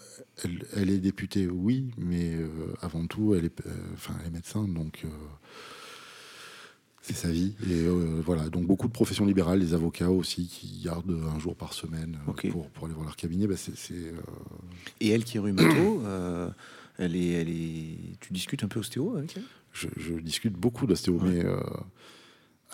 Elle, 0.44 0.64
elle, 0.76 0.90
est 0.90 0.98
députée, 0.98 1.48
oui, 1.48 1.90
mais 1.96 2.38
avant 2.82 3.06
tout, 3.06 3.34
elle 3.34 3.46
est, 3.46 3.62
enfin, 3.94 4.14
elle 4.20 4.28
est 4.28 4.30
médecin, 4.34 4.68
donc 4.68 5.04
c'est 7.04 7.14
sa 7.14 7.28
vie. 7.28 7.52
Et 7.68 7.84
euh, 7.84 8.22
voilà, 8.24 8.48
donc 8.48 8.66
beaucoup 8.66 8.88
de 8.88 8.92
professions 8.92 9.26
libérales, 9.26 9.58
les 9.58 9.74
avocats 9.74 10.10
aussi, 10.10 10.46
qui 10.46 10.80
gardent 10.82 11.20
un 11.34 11.38
jour 11.38 11.54
par 11.54 11.74
semaine 11.74 12.16
euh, 12.26 12.50
pour, 12.50 12.70
pour, 12.70 12.86
aller 12.86 12.94
voir 12.94 13.04
leur 13.04 13.16
cabinet. 13.16 13.46
Bah, 13.46 13.56
c'est, 13.58 13.74
euh, 13.92 14.12
Et 15.00 15.10
elle 15.10 15.22
qui 15.24 15.36
est 15.36 15.40
rhumato, 15.40 16.02
elle 16.98 17.14
est, 17.14 17.28
elle 17.32 17.50
est... 17.50 17.98
tu 18.20 18.32
discutes 18.32 18.64
un 18.64 18.68
peu 18.68 18.80
ostéo 18.80 19.18
avec 19.18 19.36
elle? 19.36 19.42
Je, 19.72 20.18
discute 20.18 20.54
beaucoup 20.54 20.86
d'ostéo, 20.86 21.20
mais 21.22 21.44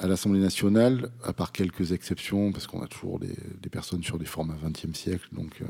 à 0.01 0.07
l'Assemblée 0.07 0.41
nationale, 0.41 1.11
à 1.23 1.35
part 1.35 1.53
quelques 1.53 1.93
exceptions, 1.93 2.53
parce 2.53 2.67
qu'on 2.67 2.83
a 2.83 2.87
toujours 2.87 3.21
des, 3.21 3.37
personnes 3.71 4.03
sur 4.03 4.19
des 4.19 4.25
formats 4.25 4.57
20e 4.57 4.95
siècle. 4.95 5.29
Donc, 5.33 5.61
euh, 5.61 5.67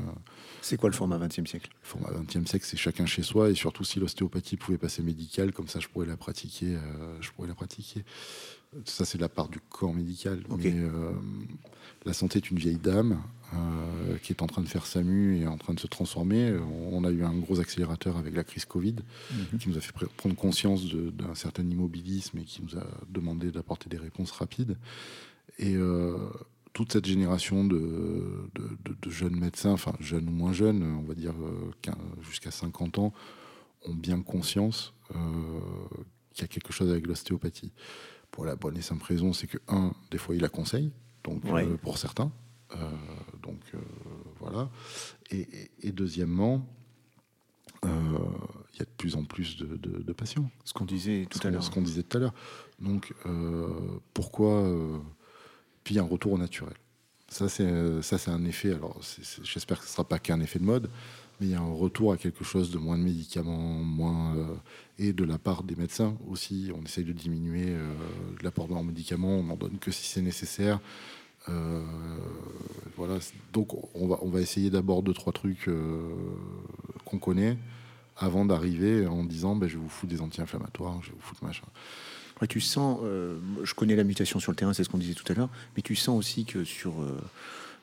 c'est 0.61 0.77
quoi 0.77 0.89
le 0.89 0.95
format 0.95 1.17
20e 1.17 1.45
siècle? 1.45 1.69
Le 1.83 1.87
format 1.87 2.09
20e 2.11 2.47
siècle, 2.47 2.65
c'est 2.67 2.77
chacun 2.77 3.05
chez 3.05 3.23
soi, 3.23 3.49
et 3.49 3.55
surtout 3.55 3.83
si 3.83 3.99
l'ostéopathie 3.99 4.55
pouvait 4.55 4.77
passer 4.77 5.03
médicale, 5.03 5.51
comme 5.51 5.67
ça 5.67 5.79
je 5.79 5.89
pourrais 5.89 6.07
la 6.07 6.15
pratiquer. 6.15 6.75
Euh, 6.75 7.17
je 7.19 7.29
pourrais 7.31 7.49
la 7.49 7.55
pratiquer. 7.55 8.05
Ça, 8.85 9.03
c'est 9.03 9.19
la 9.19 9.27
part 9.27 9.49
du 9.49 9.59
corps 9.59 9.93
médical. 9.93 10.41
Mais 10.57 10.73
euh, 10.73 11.11
la 12.05 12.13
santé 12.13 12.37
est 12.39 12.49
une 12.51 12.57
vieille 12.57 12.77
dame 12.77 13.21
euh, 13.53 14.17
qui 14.23 14.31
est 14.31 14.41
en 14.41 14.47
train 14.47 14.61
de 14.61 14.67
faire 14.67 14.85
SAMU 14.85 15.41
et 15.41 15.47
en 15.47 15.57
train 15.57 15.73
de 15.73 15.79
se 15.79 15.87
transformer. 15.87 16.57
On 16.91 17.03
a 17.03 17.11
eu 17.11 17.23
un 17.23 17.33
gros 17.33 17.59
accélérateur 17.59 18.17
avec 18.17 18.33
la 18.33 18.45
crise 18.45 18.63
Covid 18.63 18.95
mhm. 19.31 19.59
qui 19.59 19.69
nous 19.69 19.77
a 19.77 19.81
fait 19.81 19.93
prendre 20.15 20.35
conscience 20.35 20.85
d'un 20.85 21.35
certain 21.35 21.63
immobilisme 21.63 22.37
et 22.37 22.43
qui 22.43 22.61
nous 22.61 22.77
a 22.77 22.85
demandé 23.09 23.51
d'apporter 23.51 23.89
des 23.89 23.97
réponses 23.97 24.31
rapides. 24.31 24.77
Et 25.59 25.75
euh, 25.75 26.17
toute 26.71 26.93
cette 26.93 27.05
génération 27.05 27.65
de, 27.65 28.49
de, 28.55 29.11
jeunes 29.11 29.35
médecins, 29.35 29.71
enfin 29.71 29.93
jeunes 29.99 30.29
ou 30.29 30.31
moins 30.31 30.53
jeunes, 30.53 30.81
on 30.81 31.03
va 31.03 31.13
dire 31.13 31.33
jusqu'à 32.21 32.51
50 32.51 32.99
ans, 32.99 33.13
ont 33.83 33.93
bien 33.93 34.21
conscience 34.21 34.93
qu'il 35.09 36.41
y 36.41 36.45
a 36.45 36.47
quelque 36.47 36.71
chose 36.71 36.89
avec 36.89 37.05
l'ostéopathie 37.05 37.73
pour 38.31 38.45
la 38.45 38.55
bonne 38.55 38.77
et 38.77 38.81
simple 38.81 39.03
raison, 39.03 39.33
c'est 39.33 39.47
que, 39.47 39.57
un, 39.67 39.93
des 40.09 40.17
fois, 40.17 40.35
il 40.35 40.41
la 40.41 40.49
conseille, 40.49 40.91
donc 41.23 41.43
euh, 41.45 41.77
pour 41.77 41.97
certains. 41.97 42.31
Euh, 42.75 42.89
donc 43.43 43.59
euh, 43.73 43.77
voilà. 44.39 44.69
Et, 45.29 45.91
deuxièmement, 45.91 46.65
il 47.83 47.89
y 47.89 48.81
a 48.81 48.85
de 48.85 48.95
plus 48.97 49.15
en 49.15 49.23
plus 49.25 49.57
de, 49.57 50.13
patients. 50.13 50.49
Ce 50.63 50.73
qu'on 50.73 50.85
disait 50.85 51.27
tout 51.29 51.45
à 51.45 51.51
l'heure. 51.51 51.63
Ce 51.63 51.69
qu'on 51.69 51.81
disait 51.81 52.03
tout 52.03 52.17
à 52.17 52.19
l'heure. 52.19 52.33
Donc 52.79 53.13
pourquoi 54.13 54.63
Puis 55.83 55.99
un 55.99 56.03
retour 56.03 56.33
au 56.33 56.37
naturel. 56.37 56.75
Ça, 57.27 57.47
c'est 57.47 58.01
ça, 58.01 58.17
c'est 58.17 58.31
un 58.31 58.43
effet. 58.45 58.73
Alors, 58.73 58.99
j'espère 59.43 59.79
que 59.79 59.85
ce 59.85 59.89
ne 59.89 59.93
sera 59.93 60.07
pas 60.07 60.19
qu'un 60.19 60.41
effet 60.41 60.59
de 60.59 60.65
mode, 60.65 60.89
mais 61.41 61.47
il 61.47 61.51
y 61.53 61.55
a 61.55 61.59
un 61.59 61.73
retour 61.73 62.13
à 62.13 62.17
quelque 62.17 62.43
chose 62.43 62.69
de 62.69 62.77
moins 62.77 62.99
de 62.99 63.03
médicaments, 63.03 63.57
moins 63.57 64.35
euh, 64.35 64.45
et 64.99 65.11
de 65.11 65.23
la 65.23 65.39
part 65.39 65.63
des 65.63 65.75
médecins 65.75 66.15
aussi. 66.29 66.71
On 66.79 66.83
essaye 66.83 67.03
de 67.03 67.13
diminuer 67.13 67.65
euh, 67.69 67.91
l'apport 68.43 68.71
en 68.71 68.83
médicaments, 68.83 69.39
on 69.39 69.43
n'en 69.43 69.55
donne 69.55 69.79
que 69.79 69.89
si 69.89 70.07
c'est 70.07 70.21
nécessaire. 70.21 70.79
Euh, 71.49 71.81
voilà, 72.95 73.17
donc 73.53 73.69
on 73.95 74.07
va, 74.07 74.19
on 74.21 74.29
va 74.29 74.39
essayer 74.39 74.69
d'abord 74.69 75.01
deux 75.01 75.13
trois 75.13 75.33
trucs 75.33 75.67
qu'on 77.05 77.17
connaît 77.17 77.57
avant 78.17 78.45
d'arriver 78.45 79.07
en 79.07 79.23
disant 79.23 79.55
ben, 79.55 79.67
je 79.67 79.79
vous 79.79 79.89
foutre 79.89 80.13
des 80.13 80.21
anti-inflammatoires, 80.21 81.01
je 81.01 81.09
vais 81.09 81.15
vous 81.15 81.23
foutre 81.23 81.43
machin. 81.43 81.65
tu 82.47 82.61
sens, 82.61 82.99
je 83.63 83.73
connais 83.73 83.95
la 83.95 84.03
mutation 84.03 84.39
sur 84.39 84.51
le 84.51 84.55
terrain, 84.55 84.73
c'est 84.73 84.83
ce 84.83 84.89
qu'on 84.89 84.99
disait 84.99 85.15
tout 85.15 85.25
à 85.31 85.35
l'heure, 85.35 85.49
mais 85.75 85.81
tu 85.81 85.95
sens 85.95 86.19
aussi 86.19 86.45
que 86.45 86.63
sur 86.63 86.93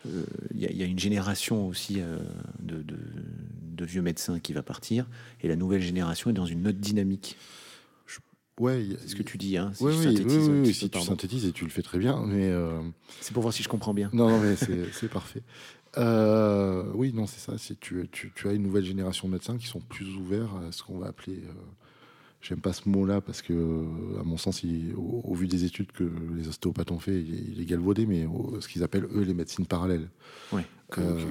il 0.04 0.60
y, 0.60 0.82
a 0.82 0.86
une 0.86 0.98
génération 0.98 1.66
aussi 1.66 2.00
euh, 2.00 2.18
de, 2.60 3.84
vieux 3.84 4.02
médecins 4.02 4.38
qui 4.40 4.52
va 4.52 4.62
partir, 4.62 5.06
et 5.40 5.48
la 5.48 5.56
nouvelle 5.56 5.80
génération 5.80 6.30
est 6.30 6.34
dans 6.34 6.46
une 6.46 6.66
autre 6.66 6.78
dynamique. 6.78 7.36
Ouais, 8.60 8.84
c'est 9.00 9.08
ce 9.08 9.16
que 9.16 9.22
tu 9.22 9.38
dis. 9.38 9.56
Hein, 9.56 9.70
si 9.72 9.84
oui, 9.84 9.94
oui, 9.96 10.24
oui, 10.26 10.74
si 10.74 10.90
tu 10.90 11.00
synthétises 11.00 11.46
et 11.46 11.52
tu 11.52 11.62
le 11.64 11.70
fais 11.70 11.82
très 11.82 11.98
bien, 11.98 12.24
mais 12.26 12.48
euh, 12.50 12.80
c'est 13.20 13.32
pour 13.32 13.42
voir 13.42 13.54
si 13.54 13.62
je 13.62 13.68
comprends 13.68 13.94
bien. 13.94 14.10
Non, 14.12 14.28
non 14.28 14.40
mais 14.40 14.56
c'est 14.56 15.08
parfait. 15.12 15.42
Euh, 15.96 16.84
oui, 16.94 17.12
non, 17.12 17.26
c'est 17.26 17.38
ça. 17.38 17.54
Tu, 17.80 18.08
tu, 18.10 18.32
tu, 18.34 18.48
as 18.48 18.52
une 18.52 18.62
nouvelle 18.62 18.84
génération 18.84 19.28
de 19.28 19.32
médecins 19.32 19.56
qui 19.56 19.66
sont 19.66 19.80
plus 19.80 20.16
ouverts 20.16 20.54
à 20.56 20.72
ce 20.72 20.82
qu'on 20.82 20.98
va 20.98 21.06
appeler 21.06 21.40
J'aime 22.40 22.60
pas 22.60 22.72
ce 22.72 22.88
mot-là 22.88 23.20
parce 23.20 23.42
que, 23.42 23.52
à 24.20 24.22
mon 24.22 24.36
sens, 24.36 24.62
au, 24.96 25.34
vu 25.34 25.48
des 25.48 25.64
études 25.64 25.90
que 25.90 26.04
les 26.36 26.48
ostéopathes 26.48 26.92
ont 26.92 27.00
fait, 27.00 27.20
il, 27.20 27.60
est 27.60 27.64
galvaudé, 27.64 28.06
mais 28.06 28.26
ce 28.60 28.68
qu'ils 28.68 28.84
appellent 28.84 29.08
eux 29.12 29.22
les 29.22 29.34
médecines 29.34 29.66
parallèles. 29.66 30.08
Oui. 30.52 30.62
Euh, 30.96 31.22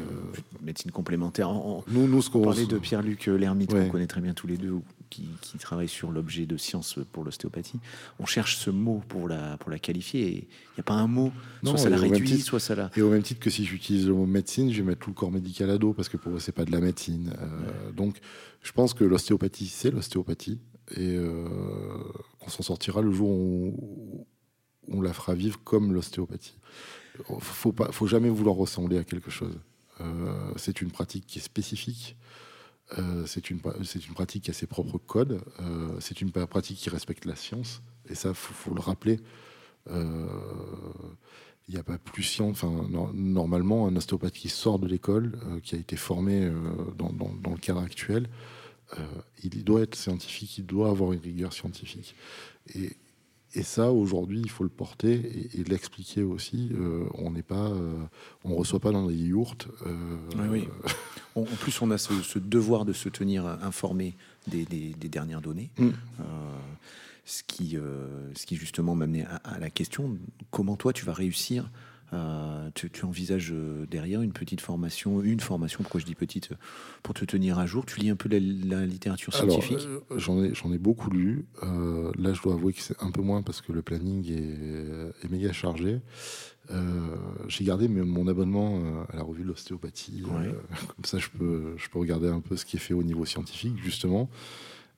médecine 0.62 0.92
complémentaire. 0.92 1.50
nous, 1.88 2.08
nous, 2.08 2.22
ce 2.22 2.30
qu'on 2.30 2.42
parlait 2.42 2.68
de 2.68 2.78
Pierre-Luc 2.78 3.26
Lermite, 3.26 3.72
qu'on 3.72 3.90
connaît 3.90 4.06
très 4.06 4.22
bien 4.22 4.34
tous 4.34 4.46
les 4.46 4.58
deux, 4.58 4.76
qui, 5.10 5.28
travaille 5.60 5.88
sur 5.88 6.12
l'objet 6.12 6.46
de 6.46 6.58
science 6.58 7.00
pour 7.12 7.24
l'ostéopathie. 7.24 7.80
On 8.20 8.26
cherche 8.26 8.58
ce 8.58 8.70
mot 8.70 9.02
pour 9.08 9.28
la, 9.28 9.58
pour 9.58 9.72
la 9.72 9.80
qualifier. 9.80 10.28
Il 10.30 10.76
n'y 10.76 10.82
a 10.82 10.84
pas 10.84 10.94
un 10.94 11.08
mot, 11.08 11.32
soit 11.64 11.78
ça 11.78 11.90
la 11.90 11.98
réduit, 11.98 12.40
soit 12.40 12.60
ça 12.60 12.76
la. 12.76 12.92
Et 12.96 13.02
au 13.02 13.10
même 13.10 13.24
titre 13.24 13.40
que 13.40 13.50
si 13.50 13.66
j'utilise 13.66 14.08
le 14.08 14.14
mot 14.14 14.26
médecine, 14.26 14.72
je 14.72 14.78
vais 14.78 14.90
mettre 14.90 15.02
tout 15.02 15.10
le 15.10 15.16
corps 15.16 15.32
médical 15.32 15.70
à 15.70 15.78
dos 15.78 15.94
parce 15.94 16.10
que 16.10 16.18
pour 16.18 16.36
eux, 16.36 16.40
c'est 16.40 16.52
pas 16.52 16.66
de 16.66 16.72
la 16.72 16.80
médecine. 16.80 17.34
Euh, 17.40 17.92
donc, 17.92 18.18
je 18.62 18.72
pense 18.72 18.94
que 18.94 19.04
l'ostéopathie, 19.04 19.68
c'est 19.68 19.90
l'ostéopathie 19.90 20.60
et 20.96 21.18
euh, 21.18 21.46
qu'on 22.40 22.50
s'en 22.50 22.64
sortira 22.64 23.02
le 23.02 23.12
jour 23.12 23.30
où 23.30 24.26
on, 24.88 25.02
la 25.02 25.14
fera 25.14 25.34
vivre 25.34 25.60
comme 25.64 25.94
l'ostéopathie. 25.94 26.58
Faut 27.40 27.72
pas, 27.72 27.92
faut 27.92 28.08
jamais 28.08 28.30
vouloir 28.30 28.56
ressembler 28.56 28.98
à 28.98 29.04
quelque 29.04 29.32
chose. 29.32 29.60
Euh, 30.02 30.52
c'est 30.56 30.82
une 30.82 30.92
pratique 30.92 31.26
qui 31.26 31.40
est 31.40 31.42
spécifique. 31.42 32.16
Euh, 32.98 33.26
c'est 33.26 33.50
une, 33.50 33.60
pratique 33.60 34.44
qui 34.44 34.52
a 34.52 34.54
ses 34.54 34.68
propres 34.68 34.98
codes. 34.98 35.42
c'est 36.00 36.22
une 36.22 36.32
pratique 36.32 36.78
qui 36.78 36.90
respecte 36.90 37.26
la 37.26 37.36
science. 37.36 37.82
Et 38.10 38.16
ça, 38.16 38.34
faut, 38.34 38.54
faut 38.54 38.74
le 38.74 38.82
rappeler. 38.82 39.20
Il 39.90 41.74
n'y 41.74 41.78
a 41.78 41.84
pas 41.84 41.98
plus 41.98 42.24
science. 42.24 42.64
Normalement, 43.14 43.88
un 43.88 43.96
ostéopathe 43.96 44.34
qui 44.34 44.48
sort 44.48 44.80
de 44.80 44.88
l'école, 44.88 45.38
qui 45.64 45.76
a 45.76 45.78
été 45.78 45.98
formé 45.98 46.50
dans, 46.98 47.12
le 47.52 47.60
cadre 47.60 47.82
actuel, 47.82 48.30
euh, 48.94 49.06
il 49.44 49.64
doit 49.64 49.82
être 49.82 49.96
scientifique, 49.96 50.58
il 50.58 50.66
doit 50.66 50.90
avoir 50.90 51.14
une 51.14 51.20
rigueur 51.20 51.54
scientifique. 51.54 52.16
Et, 52.74 52.92
et 53.54 53.64
ça, 53.64 53.92
aujourd'hui, 53.92 54.42
il 54.42 54.50
faut 54.50 54.64
le 54.64 54.70
porter 54.70 55.14
et, 55.54 55.64
l'expliquer 55.64 56.24
aussi. 56.24 56.70
Euh, 56.74 57.06
on 57.16 57.32
n'est 57.32 57.44
pas, 57.44 57.68
euh, 57.68 57.96
on 58.44 58.56
reçoit 58.56 58.80
pas 58.80 58.92
dans 58.92 59.08
des 59.08 59.16
yourtes. 59.16 59.68
Oui, 60.50 60.68
en 61.36 61.44
plus, 61.44 61.82
on 61.82 61.92
a 61.92 61.98
ce, 61.98 62.40
devoir 62.40 62.86
de 62.86 62.94
se 62.94 63.10
tenir 63.10 63.46
informé 63.46 64.16
des, 64.48 64.66
dernières 65.10 65.42
données. 65.42 65.70
Mm. 65.78 65.90
ce 67.26 67.44
qui, 67.44 67.78
ce 68.36 68.46
qui 68.46 68.56
justement 68.56 68.96
m'amenait 68.96 69.26
à, 69.26 69.36
à, 69.38 69.60
la 69.60 69.70
question 69.70 70.18
comment 70.50 70.78
toi 70.78 70.94
tu 70.94 71.06
vas 71.06 71.14
réussir 71.14 71.70
Euh, 72.14 72.70
tu, 72.74 72.90
envisages 73.04 73.52
euh, 73.52 73.86
derrière 73.86 74.22
une 74.22 74.32
petite 74.32 74.62
formation, 74.62 75.22
une 75.22 75.42
formation, 75.42 75.80
pourquoi 75.82 76.00
je 76.00 76.06
dis 76.06 76.16
petite, 76.16 76.52
pour 77.04 77.14
te 77.14 77.26
tenir 77.26 77.60
à 77.60 77.66
jour? 77.66 77.86
Tu 77.86 78.00
lis 78.00 78.10
un 78.10 78.16
peu 78.16 78.30
la, 78.30 78.86
littérature 78.86 79.34
scientifique? 79.34 79.86
J'en 80.16 80.42
ai, 80.42 80.52
ai 80.52 80.78
beaucoup 80.78 81.10
lu. 81.10 81.46
là, 81.62 82.34
je 82.34 82.42
dois 82.42 82.54
avouer 82.54 82.74
que 82.74 82.82
c'est 82.82 83.02
un 83.02 83.12
peu 83.12 83.22
moins 83.22 83.42
parce 83.42 83.62
que 83.62 83.74
le 83.74 83.82
planning 83.82 84.32
est, 84.32 85.30
méga 85.30 85.52
chargé. 85.52 86.00
j'ai 87.48 87.64
gardé 87.66 87.90
mon 87.90 88.28
abonnement 88.28 89.06
à 89.10 89.18
la 89.18 89.24
revue 89.24 89.44
de 89.44 89.50
l'ostéopathie. 89.50 90.24
comme 90.96 91.06
ça, 91.06 91.18
je 91.18 91.28
peux, 91.38 91.74
je 91.76 91.90
peux 91.90 92.00
regarder 92.00 92.30
un 92.30 92.40
peu 92.40 92.56
ce 92.56 92.66
qui 92.66 92.78
est 92.78 92.80
fait 92.80 92.94
au 92.94 93.04
niveau 93.04 93.26
scientifique, 93.26 93.76
justement. 93.84 94.30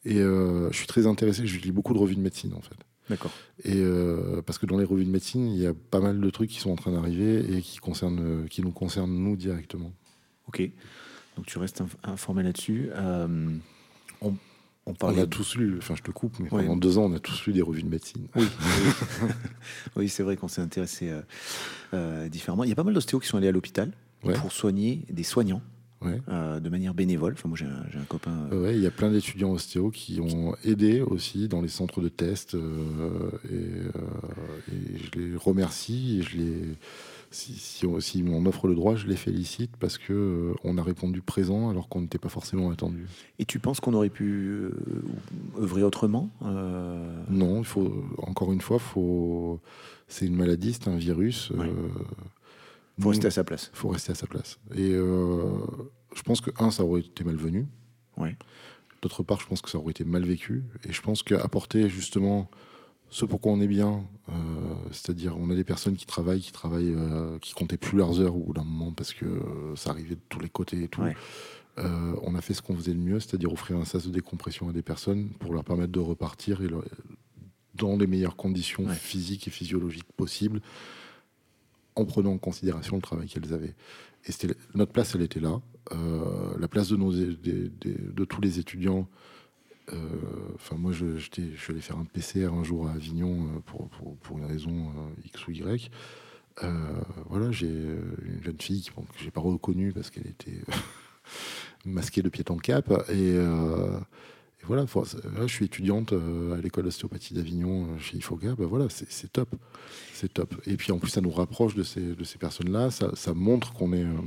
Et 0.05 0.17
je 0.17 0.69
suis 0.73 0.87
très 0.87 1.07
intéressé. 1.07 1.47
Je 1.47 1.59
lis 1.59 1.71
beaucoup 1.71 1.93
de 1.93 1.99
revues 1.99 2.15
de 2.15 2.21
médecine, 2.21 2.53
en 2.53 2.61
fait. 2.61 2.77
D'accord. 3.09 3.31
Et 3.63 3.77
euh, 3.77 4.41
parce 4.45 4.57
que 4.57 4.65
dans 4.65 4.77
les 4.77 4.85
revues 4.85 5.05
de 5.05 5.09
médecine, 5.09 5.47
il 5.47 5.59
y 5.59 5.65
a 5.65 5.73
pas 5.73 5.99
mal 5.99 6.19
de 6.19 6.29
trucs 6.29 6.49
qui 6.49 6.59
sont 6.59 6.71
en 6.71 6.75
train 6.75 6.91
d'arriver 6.91 7.57
et 7.57 7.61
qui 7.61 7.77
concernent, 7.77 8.45
qui 8.49 8.61
nous 8.61 8.71
concernent 8.71 9.11
nous 9.11 9.35
directement. 9.35 9.91
Ok. 10.47 10.61
Donc 11.35 11.45
tu 11.45 11.57
restes 11.57 11.83
informé 12.03 12.43
là-dessus. 12.43 12.89
Euh, 12.93 13.49
on, 14.21 14.35
on, 14.85 14.93
on, 15.01 15.17
a 15.17 15.25
tous 15.25 15.55
lu, 15.55 15.77
enfin 15.77 15.95
je 15.95 16.03
te 16.03 16.11
coupe, 16.11 16.37
mais 16.39 16.49
pendant 16.49 16.75
deux 16.75 16.97
ans, 16.97 17.05
on 17.05 17.13
a 17.13 17.19
tous 17.19 17.45
lu 17.45 17.53
des 17.53 17.61
revues 17.61 17.83
de 17.83 17.89
médecine. 17.89 18.27
Oui, 18.35 18.47
oui. 19.95 20.09
c'est 20.09 20.23
vrai 20.23 20.35
qu'on 20.35 20.47
s'est 20.47 20.61
intéressé 20.61 21.11
euh, 21.93 22.29
différemment. 22.29 22.63
Il 22.63 22.69
y 22.69 22.73
a 22.73 22.75
pas 22.75 22.83
mal 22.83 22.93
d'ostéos 22.93 23.21
qui 23.21 23.27
sont 23.27 23.37
allés 23.37 23.47
à 23.47 23.51
l'hôpital 23.51 23.91
pour 24.21 24.51
soigner 24.51 25.05
des 25.09 25.23
soignants. 25.23 25.61
Euh, 26.05 26.59
de 26.59 26.69
manière 26.69 26.93
bénévole. 26.93 27.33
Enfin, 27.33 27.49
moi, 27.49 27.57
j'ai 27.57 27.65
un, 27.65 28.03
copain. 28.07 28.47
Euh, 28.51 28.63
ouais, 28.63 28.75
il 28.75 28.81
y 28.81 28.87
a 28.87 28.91
plein 28.91 29.11
d'étudiants 29.11 29.51
ostéo 29.51 29.89
qui 29.91 30.19
ont 30.21 30.55
aidé 30.63 31.01
aussi 31.01 31.47
dans 31.47 31.61
les 31.61 31.67
centres 31.67 32.01
de 32.01 32.09
test. 32.09 32.55
Euh, 32.55 33.31
et, 33.51 34.97
je 34.97 35.19
les 35.19 35.35
remercie. 35.35 36.19
Et 36.19 36.21
je 36.23 36.37
les, 36.37 36.61
si, 37.31 37.53
si, 37.53 37.85
on, 37.85 38.45
offre 38.45 38.67
le 38.67 38.75
droit, 38.75 38.95
je 38.95 39.07
les 39.07 39.17
félicite 39.17 39.71
parce 39.77 39.97
que 39.97 40.53
on 40.63 40.77
a 40.77 40.83
répondu 40.83 41.21
présent 41.21 41.69
alors 41.69 41.89
qu'on 41.89 42.01
n'était 42.01 42.17
pas 42.17 42.29
forcément 42.29 42.71
attendu. 42.71 43.05
Et 43.37 43.45
tu 43.45 43.59
penses 43.59 43.79
qu'on 43.79 43.93
aurait 43.93 44.09
pu 44.09 44.69
œuvrer 45.59 45.83
autrement 45.83 46.29
Non, 46.41 47.59
il 47.59 47.65
faut 47.65 48.05
encore 48.19 48.53
une 48.53 48.61
fois, 48.61 48.79
faut. 48.79 49.59
C'est 50.07 50.25
une 50.25 50.35
maladie, 50.35 50.73
c'est 50.73 50.87
un 50.87 50.97
virus. 50.97 51.51
Il 52.99 53.03
faut 53.03 53.09
rester 53.09 53.27
à 53.27 53.31
sa 53.31 53.45
place. 53.45 53.71
Il 53.73 53.77
faut 53.77 53.87
rester 53.87 54.11
à 54.11 54.15
sa 54.15 54.27
place. 54.27 54.59
Et 54.75 54.91
euh, 54.91 55.61
je 56.13 56.21
pense 56.21 56.41
que, 56.41 56.51
un, 56.59 56.69
ça 56.69 56.83
aurait 56.83 56.99
été 56.99 57.23
malvenu. 57.23 57.65
Ouais. 58.17 58.35
D'autre 59.01 59.23
part, 59.23 59.39
je 59.39 59.47
pense 59.47 59.61
que 59.61 59.69
ça 59.69 59.77
aurait 59.77 59.91
été 59.91 60.03
mal 60.03 60.25
vécu. 60.25 60.65
Et 60.83 60.91
je 60.91 61.01
pense 61.01 61.23
qu'apporter 61.23 61.87
justement 61.87 62.51
ce 63.09 63.23
pourquoi 63.23 63.53
on 63.53 63.61
est 63.61 63.67
bien, 63.67 64.03
euh, 64.27 64.33
c'est-à-dire 64.91 65.37
on 65.37 65.49
a 65.49 65.55
des 65.55 65.63
personnes 65.63 65.95
qui 65.95 66.05
travaillent, 66.05 66.41
qui 66.41 66.51
travaillent, 66.51 66.93
euh, 66.93 67.39
qui 67.39 67.53
comptaient 67.53 67.77
plus 67.77 67.97
leurs 67.97 68.19
heures 68.19 68.35
au 68.35 68.39
bout 68.39 68.53
d'un 68.53 68.65
moment 68.65 68.91
parce 68.91 69.13
que 69.13 69.25
ça 69.75 69.91
arrivait 69.91 70.15
de 70.15 70.21
tous 70.27 70.41
les 70.41 70.49
côtés 70.49 70.83
et 70.83 70.87
tout. 70.89 71.01
on 71.77 72.35
a 72.35 72.41
fait 72.41 72.53
ce 72.53 72.61
qu'on 72.61 72.75
faisait 72.75 72.93
le 72.93 72.99
mieux, 72.99 73.21
c'est-à-dire 73.21 73.51
offrir 73.53 73.77
un 73.77 73.85
sas 73.85 74.05
de 74.05 74.11
décompression 74.11 74.67
à 74.67 74.73
des 74.73 74.83
personnes 74.83 75.29
pour 75.39 75.53
leur 75.53 75.63
permettre 75.63 75.93
de 75.93 75.99
repartir 75.99 76.61
et 76.61 76.67
dans 77.75 77.95
les 77.95 78.07
meilleures 78.07 78.35
conditions 78.35 78.87
physiques 78.89 79.47
et 79.47 79.51
physiologiques 79.51 80.11
possibles 80.17 80.61
en 81.99 82.05
prenant 82.05 82.33
en 82.33 82.37
considération 82.37 82.95
le 82.95 83.01
travail 83.01 83.27
qu'elles 83.27 83.53
avaient. 83.53 83.75
Et 84.27 84.31
notre 84.75 84.91
place, 84.91 85.15
elle 85.15 85.21
était 85.21 85.39
là. 85.39 85.61
Euh, 85.91 86.57
la 86.59 86.67
place 86.67 86.89
de, 86.89 86.97
nos, 86.97 87.11
de, 87.11 88.25
tous 88.25 88.41
les 88.41 88.59
étudiants. 88.59 89.07
Euh, 89.91 89.95
enfin, 90.55 90.75
moi, 90.75 90.91
je, 90.91 91.17
je, 91.17 91.29
suis 91.31 91.71
allé 91.71 91.81
faire 91.81 91.97
un 91.97 92.05
PCR 92.05 92.53
un 92.53 92.63
jour 92.63 92.87
à 92.87 92.91
Avignon 92.91 93.47
euh, 93.47 93.59
pour, 93.65 93.89
pour, 93.89 94.37
une 94.37 94.45
raison 94.45 94.91
X 95.25 95.47
ou 95.47 95.51
Y. 95.51 95.89
voilà, 97.27 97.51
j'ai 97.51 97.67
une 97.67 98.43
jeune 98.43 98.59
fille 98.59 98.83
que 98.83 99.23
j'ai 99.23 99.31
pas 99.31 99.41
reconnue 99.41 99.93
parce 99.93 100.09
qu'elle 100.09 100.27
était 100.27 100.61
masquée 101.85 102.21
de 102.21 102.29
pied 102.29 102.45
en 102.49 102.57
cap. 102.57 102.91
Et, 103.09 103.35
et 104.61 104.65
voilà, 104.65 104.85
je 104.85 105.47
suis 105.47 105.65
étudiante 105.65 106.11
euh, 106.11 106.57
à 106.57 106.61
l'école 106.61 106.83
d'ostéopathie 106.83 107.33
d'Avignon 107.33 107.85
euh, 107.85 107.99
chez 107.99 108.17
IFOGA, 108.17 108.55
ben 108.55 108.65
voilà, 108.65 108.87
c'est 108.89 109.31
top. 109.31 109.55
C'est 110.13 110.33
top. 110.33 110.53
Et 110.65 110.75
puis 110.75 110.91
en 110.91 110.99
plus, 110.99 111.09
ça 111.09 111.21
nous 111.21 111.31
rapproche 111.31 111.75
de 111.75 111.83
ces, 111.83 112.01
de 112.15 112.23
ces 112.25 112.37
personnes-là. 112.37 112.91
Ça, 112.91 113.11
ça, 113.15 113.33
montre 113.33 113.71
qu'on 113.73 113.93
est. 113.93 114.03
Euh, 114.03 114.17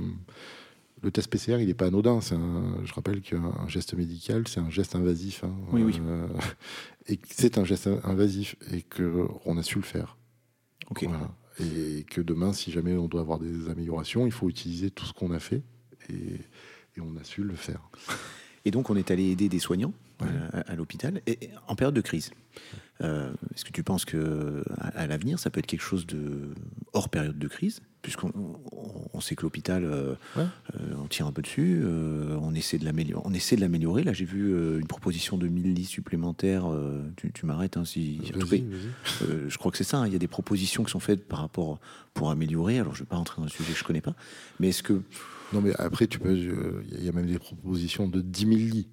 le 1.03 1.11
test 1.11 1.29
PCR, 1.29 1.61
il 1.61 1.67
n'est 1.67 1.75
pas 1.75 1.87
anodin. 1.87 2.21
Un, 2.31 2.85
je 2.85 2.93
rappelle 2.95 3.21
qu'un 3.21 3.69
geste 3.69 3.95
médical, 3.95 4.47
c'est 4.47 4.61
un 4.61 4.71
geste 4.71 4.95
invasif. 4.95 5.43
Hein, 5.45 5.53
oui, 5.73 5.83
oui. 5.83 6.01
et 7.09 7.19
c'est 7.29 7.59
un 7.59 7.65
geste 7.65 7.91
invasif 8.05 8.55
et 8.73 8.83
qu'on 8.83 9.59
a 9.59 9.63
su 9.65 9.77
le 9.77 9.85
faire. 9.85 10.17
Ok. 10.91 11.07
Et 11.59 12.05
que 12.05 12.21
demain, 12.21 12.53
si 12.53 12.71
jamais 12.71 12.97
on 12.97 13.09
doit 13.09 13.21
avoir 13.21 13.41
des 13.41 13.69
améliorations, 13.69 14.27
il 14.27 14.33
faut 14.33 14.49
utiliser 14.49 14.91
tout 14.91 15.05
ce 15.05 15.13
qu'on 15.13 15.33
a 15.33 15.41
fait 15.41 15.63
et, 16.09 16.37
et 16.97 17.01
on 17.01 17.17
a 17.17 17.25
su 17.25 17.43
le 17.43 17.57
faire. 17.57 17.91
Et 18.65 18.71
donc, 18.71 18.91
on 18.91 18.97
est 18.97 19.11
allé 19.11 19.31
aider 19.31 19.49
des 19.49 19.59
soignants 19.59 19.93
euh, 20.23 20.63
à, 20.67 20.77
l'hôpital 20.77 21.21
et, 21.27 21.51
en 21.67 21.75
période 21.75 21.95
de 21.95 22.01
crise. 22.01 22.31
Euh, 23.01 23.33
est-ce 23.55 23.65
que 23.65 23.73
tu 23.73 23.83
penses 23.83 24.05
que 24.05 24.63
à, 24.79 25.07
l'avenir, 25.07 25.39
ça 25.39 25.51
peut 25.51 25.59
être 25.59 25.67
quelque 25.67 25.83
chose 25.83 26.07
de 26.07 26.55
hors 26.93 27.09
période 27.09 27.39
de 27.39 27.49
crise, 27.49 27.81
puisqu'on 28.03 28.31
on, 29.13 29.21
sait 29.21 29.35
que 29.35 29.43
l'hôpital, 29.43 29.83
euh, 29.85 30.15
on 31.03 31.07
tire 31.09 31.27
un 31.27 31.33
peu 31.33 31.43
dessus, 31.43 31.83
on 32.41 32.55
essaie 32.55 32.79
de 32.79 32.85
l'améliorer. 32.85 33.23
On 33.25 33.33
essaie 33.33 33.57
de 33.57 33.61
l'améliorer. 33.63 34.05
Là, 34.05 34.13
j'ai 34.13 34.25
vu 34.25 34.79
une 34.79 34.87
proposition 34.87 35.37
de 35.39 35.49
1000 35.49 35.75
lits 35.75 35.85
supplémentaires. 35.85 36.67
tu, 37.17 37.47
m'arrêtes 37.47 37.77
hein, 37.77 37.85
si. 37.85 38.21
je 39.21 39.59
crois 39.59 39.73
que 39.73 39.79
c'est 39.79 39.85
ça. 39.85 39.99
Hein. 39.99 40.07
il 40.07 40.13
y 40.13 40.17
a 40.17 40.21
des 40.21 40.29
propositions 40.29 40.85
qui 40.85 40.91
sont 40.91 41.01
faites 41.01 41.27
par 41.27 41.41
rapport 41.41 41.81
pour 42.15 42.31
améliorer. 42.31 42.79
Alors, 42.79 42.95
je 42.95 43.01
ne 43.01 43.05
vais 43.05 43.09
pas 43.09 43.17
rentrer 43.17 43.39
dans 43.39 43.47
le 43.47 43.51
sujet 43.51 43.73
que 43.73 43.79
je 43.79 43.85
connais 43.85 44.01
pas, 44.01 44.15
mais 44.61 44.69
est-ce 44.69 44.85
que 44.85 45.03
non, 45.53 45.61
mais 45.61 45.75
après, 45.79 46.07
tu 46.07 46.19
peux. 46.19 46.35
Il 46.35 47.05
y 47.05 47.09
a 47.09 47.13
même 47.13 47.27
des 47.27 47.39
propositions 47.39 48.09
de 48.09 48.21
10 48.21 48.41
000 48.41 48.57
lits. 48.57 48.89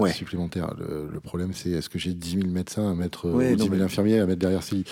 Euh, 0.00 0.06
supplémentaires. 0.08 0.74
Le, 0.78 1.20
problème, 1.20 1.52
c'est 1.52 1.70
est-ce 1.70 1.88
que 1.88 1.98
j'ai 1.98 2.14
10 2.14 2.40
000 2.40 2.48
médecins 2.48 2.90
à 2.90 2.94
mettre, 2.94 3.28
ou 3.28 3.42
10 3.42 3.68
000 3.68 3.82
infirmiers 3.82 4.20
à 4.20 4.26
mettre 4.26 4.40
derrière 4.40 4.62
ces 4.62 4.76
lits? 4.76 4.84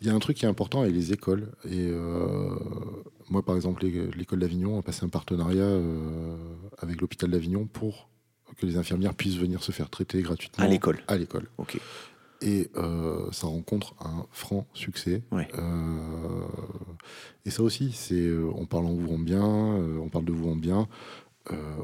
Il 0.00 0.06
y 0.06 0.10
a 0.10 0.14
un 0.14 0.18
truc 0.18 0.36
qui 0.36 0.44
est 0.44 0.48
important 0.48 0.84
et 0.84 0.90
les 0.90 1.12
écoles. 1.12 1.48
Et 1.64 1.88
euh, 1.90 2.50
moi, 3.30 3.44
par 3.44 3.56
exemple, 3.56 3.84
l'école 3.84 4.38
d'Avignon 4.38 4.78
a 4.78 4.82
passé 4.82 5.04
un 5.04 5.08
partenariat 5.08 5.62
euh, 5.62 6.36
avec 6.78 7.00
l'hôpital 7.00 7.30
d'Avignon 7.30 7.66
pour 7.66 8.08
que 8.56 8.66
les 8.66 8.76
infirmières 8.76 9.14
puissent 9.14 9.36
venir 9.36 9.62
se 9.62 9.72
faire 9.72 9.90
traiter 9.90 10.22
gratuitement. 10.22 10.64
À 10.64 10.68
l'école 10.68 10.98
À 11.08 11.16
l'école. 11.16 11.48
Ok. 11.58 11.78
Et 12.40 12.70
euh, 12.76 13.30
ça 13.32 13.48
rencontre 13.48 13.94
un 14.00 14.26
franc 14.30 14.66
succès. 14.72 15.22
Euh, 15.32 16.46
et 17.44 17.50
ça 17.50 17.62
aussi, 17.62 17.92
c'est 17.92 18.14
euh, 18.14 18.50
on 18.54 18.66
parle 18.66 18.86
en 18.86 18.94
vous 18.94 19.12
en 19.12 19.18
bien, 19.18 19.44
on 19.44 20.08
parle 20.08 20.24
de 20.24 20.32
vous 20.32 20.48
en 20.48 20.56
bien. 20.56 20.86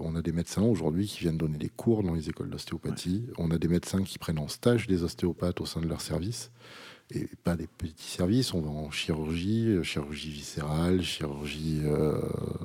on 0.00 0.14
a 0.14 0.22
des 0.22 0.32
médecins 0.32 0.62
aujourd'hui 0.62 1.06
qui 1.06 1.20
viennent 1.20 1.38
donner 1.38 1.58
des 1.58 1.70
cours 1.70 2.02
dans 2.02 2.14
les 2.14 2.28
écoles 2.28 2.50
d'ostéopathie. 2.50 3.26
On 3.38 3.50
a 3.50 3.58
des 3.58 3.68
médecins 3.68 4.02
qui 4.02 4.18
prennent 4.18 4.38
en 4.38 4.48
stage 4.48 4.86
des 4.86 5.02
ostéopathes 5.02 5.60
au 5.60 5.66
sein 5.66 5.80
de 5.80 5.88
leur 5.88 6.00
service. 6.00 6.50
Et 7.10 7.28
pas 7.42 7.54
des 7.56 7.66
petits 7.66 8.10
services, 8.10 8.54
on 8.54 8.62
va 8.62 8.70
en 8.70 8.90
chirurgie, 8.90 9.76
chirurgie 9.82 10.30
viscérale, 10.30 11.02
chirurgie 11.02 11.82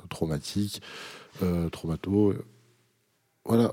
traumatique, 0.08 0.80
traumato 1.72 2.34
voilà, 3.46 3.72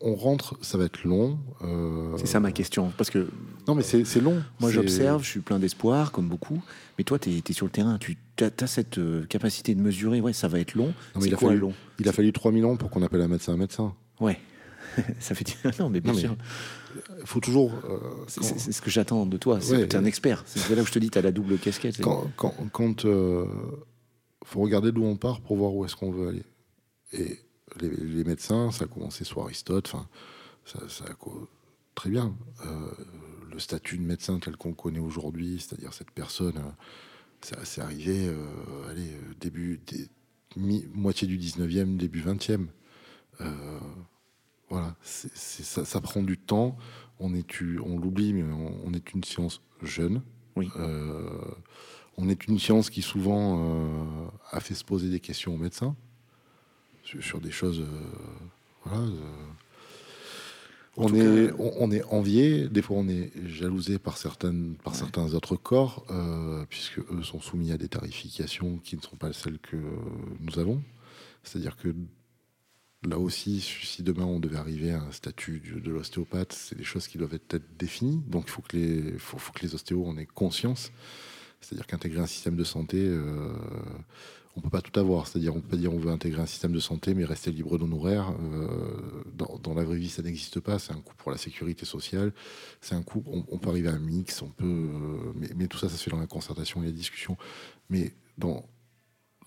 on, 0.00 0.14
rentre, 0.14 0.58
ça 0.60 0.76
va 0.76 0.84
être 0.84 1.02
long. 1.04 1.38
Euh, 1.62 2.16
c'est 2.18 2.26
ça 2.26 2.38
ma 2.38 2.52
question. 2.52 2.92
Parce 2.98 3.08
que. 3.08 3.26
Non, 3.66 3.74
mais 3.74 3.82
c'est 3.82 4.20
long. 4.20 4.42
Moi, 4.60 4.70
j'observe, 4.70 5.24
je 5.24 5.30
suis 5.30 5.40
plein 5.40 5.58
d'espoir, 5.58 6.12
comme 6.12 6.28
beaucoup. 6.28 6.62
Mais 6.98 7.04
toi, 7.04 7.18
tu 7.18 7.30
es, 7.30 7.52
sur 7.52 7.66
le 7.66 7.72
terrain, 7.72 7.98
tu 7.98 8.18
as, 8.40 8.66
cette 8.66 8.98
euh, 8.98 9.24
capacité 9.26 9.74
de 9.74 9.80
mesurer. 9.80 10.20
Ouais, 10.20 10.34
ça 10.34 10.48
va 10.48 10.60
être 10.60 10.74
long. 10.74 10.92
il, 11.20 11.32
a 11.32 11.36
fallu, 11.38 11.58
long? 11.58 11.72
il 11.98 12.08
a 12.08 12.12
fallu 12.12 12.30
3000 12.30 12.64
ans 12.66 12.76
pour 12.76 12.90
qu'on 12.90 13.02
appelle 13.02 13.22
un 13.22 13.28
médecin 13.28 13.54
un 13.54 13.56
médecin. 13.56 13.94
Ouais. 14.20 14.38
ça 15.18 15.34
fait. 15.34 15.56
non, 15.80 15.88
mais 15.88 16.00
bien 16.00 16.14
sûr. 16.14 16.36
Il 17.20 17.26
faut 17.26 17.40
toujours. 17.40 17.72
Euh, 17.88 17.98
c'est 18.28 18.72
ce 18.72 18.82
que 18.82 18.90
j'attends 18.90 19.24
de 19.24 19.36
toi. 19.38 19.60
C'est 19.62 19.80
que 19.80 19.84
tu 19.86 19.96
es 19.96 19.98
un 19.98 20.04
expert. 20.04 20.44
C'est 20.46 20.74
là 20.76 20.82
où 20.82 20.86
je 20.86 20.92
te 20.92 20.98
dis, 20.98 21.08
tu 21.08 21.18
as 21.18 21.22
la 21.22 21.32
double 21.32 21.56
casquette. 21.58 22.00
Quand. 22.02 22.30
quand, 22.36 22.54
quand 22.70 23.06
faut 24.44 24.60
regarder 24.60 24.92
d'où 24.92 25.04
on 25.04 25.16
part 25.16 25.40
pour 25.40 25.56
voir 25.56 25.74
où 25.74 25.84
est-ce 25.84 25.96
qu'on 25.96 26.12
veut 26.12 26.28
aller. 26.28 26.44
Et 27.12 27.38
les, 27.80 28.24
médecins, 28.24 28.70
ça 28.70 28.84
a 28.84 28.88
commencé 28.88 29.24
sous 29.24 29.40
Aristote, 29.40 29.90
enfin, 29.92 30.08
ça, 30.64 30.80
très 31.96 32.10
bien. 32.10 32.36
Euh, 32.64 32.90
le 33.50 33.58
statut 33.58 33.98
de 33.98 34.04
médecin 34.04 34.38
tel 34.38 34.56
qu'on 34.56 34.74
connaît 34.74 35.00
aujourd'hui, 35.00 35.58
c'est-à-dire 35.58 35.92
cette 35.92 36.12
personne, 36.12 36.58
euh, 36.58 37.56
c'est 37.64 37.80
arrivé, 37.80 38.28
euh, 38.28 38.90
allez, 38.90 39.10
début, 39.40 39.80
moitié 40.94 41.26
du 41.26 41.38
19e, 41.38 41.96
début 41.96 42.20
20e. 42.20 42.66
voilà, 44.68 44.96
ça, 45.02 46.00
prend 46.00 46.22
du 46.22 46.38
temps. 46.38 46.76
On 47.18 47.34
est, 47.34 47.46
on 47.84 47.98
l'oublie, 47.98 48.32
mais 48.32 48.42
on, 48.42 48.92
est 48.92 49.12
une 49.14 49.24
science 49.24 49.62
jeune. 49.82 50.22
Oui. 50.56 50.68
on 52.16 52.28
est 52.28 52.46
une 52.46 52.58
science 52.58 52.90
qui 52.90 53.02
souvent 53.02 54.30
a 54.50 54.60
fait 54.60 54.74
se 54.74 54.84
poser 54.84 55.08
des 55.08 55.20
questions 55.20 55.54
aux 55.54 55.58
médecins 55.58 55.94
sur, 57.06 57.40
des 57.40 57.50
choses. 57.50 57.80
Euh, 57.80 57.84
voilà. 58.84 59.04
Euh. 59.04 59.12
on 60.96 61.14
est, 61.14 61.52
on, 61.58 61.90
est 61.90 62.02
envié, 62.04 62.68
des 62.68 62.82
fois 62.82 62.96
on 62.98 63.08
est 63.08 63.30
jalousé 63.46 63.98
par, 63.98 64.16
certaines, 64.16 64.76
par 64.82 64.94
certains 64.94 65.34
autres 65.34 65.56
corps, 65.56 66.04
euh, 66.10 66.64
puisque 66.68 66.98
eux 66.98 67.22
sont 67.22 67.40
soumis 67.40 67.72
à 67.72 67.78
des 67.78 67.88
tarifications 67.88 68.78
qui 68.78 68.96
ne 68.96 69.02
sont 69.02 69.16
pas 69.16 69.32
celles 69.32 69.58
que 69.58 69.76
nous 70.40 70.58
avons. 70.58 70.82
C'est-à-dire 71.42 71.76
que 71.76 71.94
là 73.08 73.18
aussi, 73.18 73.60
si 73.60 74.02
demain 74.02 74.24
on 74.24 74.40
devait 74.40 74.56
arriver 74.56 74.92
à 74.92 75.00
un 75.00 75.12
statut 75.12 75.60
de 75.60 75.90
l'ostéopathe, 75.90 76.52
c'est 76.52 76.76
des 76.76 76.84
choses 76.84 77.06
qui 77.06 77.18
doivent 77.18 77.34
être 77.34 77.60
définies. 77.78 78.22
Donc 78.26 78.44
il 78.48 78.50
faut 78.50 78.62
que 78.62 78.76
les, 78.76 79.18
faut, 79.18 79.38
faut 79.38 79.52
que 79.52 79.62
les 79.62 79.74
ostéos 79.74 80.04
en 80.06 80.16
aient 80.16 80.26
conscience. 80.26 80.90
C'est-à-dire 81.60 81.86
qu'intégrer 81.86 82.20
un 82.20 82.26
système 82.26 82.56
de 82.56 82.64
santé, 82.64 82.98
euh, 82.98 83.52
on 84.56 84.60
peut 84.60 84.70
pas 84.70 84.80
tout 84.80 84.98
avoir. 84.98 85.26
C'est-à-dire, 85.26 85.54
on 85.54 85.60
peut 85.60 85.76
dire 85.76 85.92
on 85.92 85.98
veut 85.98 86.10
intégrer 86.10 86.40
un 86.40 86.46
système 86.46 86.72
de 86.72 86.80
santé, 86.80 87.14
mais 87.14 87.24
rester 87.24 87.50
libre 87.50 87.78
d'honoraires. 87.78 88.34
Euh, 88.40 89.22
dans, 89.34 89.74
la 89.74 89.84
vraie 89.84 89.98
vie, 89.98 90.08
ça 90.08 90.22
n'existe 90.22 90.60
pas. 90.60 90.78
C'est 90.78 90.92
un 90.92 91.00
coût 91.00 91.14
pour 91.16 91.30
la 91.30 91.36
sécurité 91.36 91.84
sociale. 91.84 92.32
C'est 92.80 92.94
un 92.94 93.02
coût. 93.02 93.22
On, 93.26 93.58
peut 93.58 93.68
arriver 93.68 93.88
à 93.88 93.92
un 93.92 93.98
mix. 93.98 94.40
On 94.42 94.48
peut, 94.48 94.64
euh, 94.64 95.32
mais, 95.56 95.66
tout 95.66 95.78
ça, 95.78 95.88
ça 95.88 95.96
se 95.96 96.02
fait 96.02 96.10
dans 96.10 96.20
la 96.20 96.26
concertation 96.26 96.82
et 96.82 96.86
la 96.86 96.92
discussion. 96.92 97.36
Mais 97.90 98.14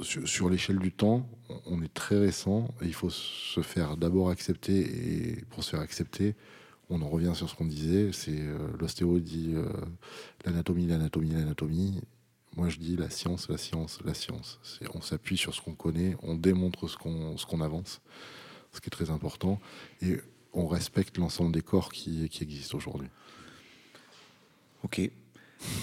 sur, 0.01 0.49
l'échelle 0.49 0.80
du 0.80 0.91
temps, 0.91 1.28
on 1.66 1.82
est 1.82 1.93
très 1.93 2.18
récent 2.18 2.74
et 2.82 2.86
il 2.86 2.93
faut 2.93 3.10
se 3.10 3.62
faire 3.62 3.97
d'abord 3.97 4.30
accepter 4.30 4.80
et 4.80 5.45
pour 5.49 5.64
se 5.64 5.72
faire 5.72 5.82
accepter, 5.82 6.36
on 6.91 7.01
en 7.01 7.10
revient 7.10 7.34
sur 7.36 7.49
ce 7.49 7.55
qu'on 7.55 7.66
disait, 7.66 8.12
c'est 8.14 8.39
euh, 8.39 8.57
l'ostéo 8.80 9.20
dit 9.20 9.53
l'anatomie, 10.45 10.88
l'anatomie, 10.88 11.32
l'anatomie 11.32 12.01
moi, 12.60 12.68
je 12.68 12.78
dis 12.78 12.97
la 12.97 13.10
science, 13.10 13.47
la 13.47 13.57
science, 13.57 13.99
la 14.03 14.14
science. 14.14 14.60
On 14.93 14.99
s'appuie 14.99 15.38
sur 15.38 15.55
ce 15.55 15.62
qu'on 15.62 15.76
connaît, 15.76 16.18
on 16.22 16.36
démontre 16.36 16.89
ce 16.89 16.97
qu'on 16.97 17.38
qu'on 17.38 17.62
avance, 17.62 18.01
ce 18.74 18.82
qui 18.82 18.88
est 18.88 18.91
très 18.91 19.12
important, 19.12 19.62
et 20.01 20.18
on 20.51 20.68
respecte 20.68 21.18
l'ensemble 21.18 21.53
des 21.53 21.62
corps 21.62 21.89
qui, 21.89 22.28
qui 22.28 22.43
existent 22.43 22.78
aujourd'hui. 22.78 23.07
Ok. 24.84 25.10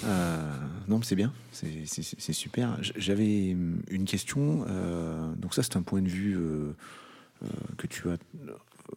Euh, 0.04 0.52
non, 0.86 0.98
mais 0.98 1.04
c'est 1.04 1.16
bien, 1.16 1.32
c'est 1.50 2.32
super. 2.34 2.78
J'avais 2.82 3.48
une 3.48 4.04
question. 4.04 4.66
Euh, 4.68 5.34
donc 5.36 5.54
ça, 5.54 5.62
c'est 5.62 5.76
un 5.76 5.82
point 5.82 6.02
de 6.02 6.08
vue 6.08 6.36
euh, 6.36 6.72
que 7.78 7.86
tu 7.86 8.10
as, 8.10 8.18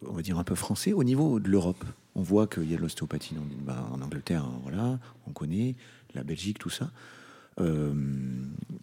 on 0.02 0.12
va 0.12 0.20
dire 0.20 0.38
un 0.38 0.44
peu 0.44 0.54
français. 0.54 0.92
Au 0.92 1.04
niveau 1.04 1.40
de 1.40 1.48
l'Europe, 1.48 1.82
on 2.14 2.20
voit 2.20 2.46
qu'il 2.46 2.70
y 2.70 2.74
a 2.74 2.76
de 2.76 2.82
l'ostéopathie 2.82 3.36
en, 3.38 3.94
en, 3.94 4.02
Angleterre, 4.02 4.44
hein, 4.44 4.60
voilà, 4.64 4.98
on 5.26 5.32
connaît 5.32 5.76
la 6.14 6.24
Belgique, 6.24 6.58
tout 6.58 6.70
ça. 6.70 6.90
Euh, 7.58 7.92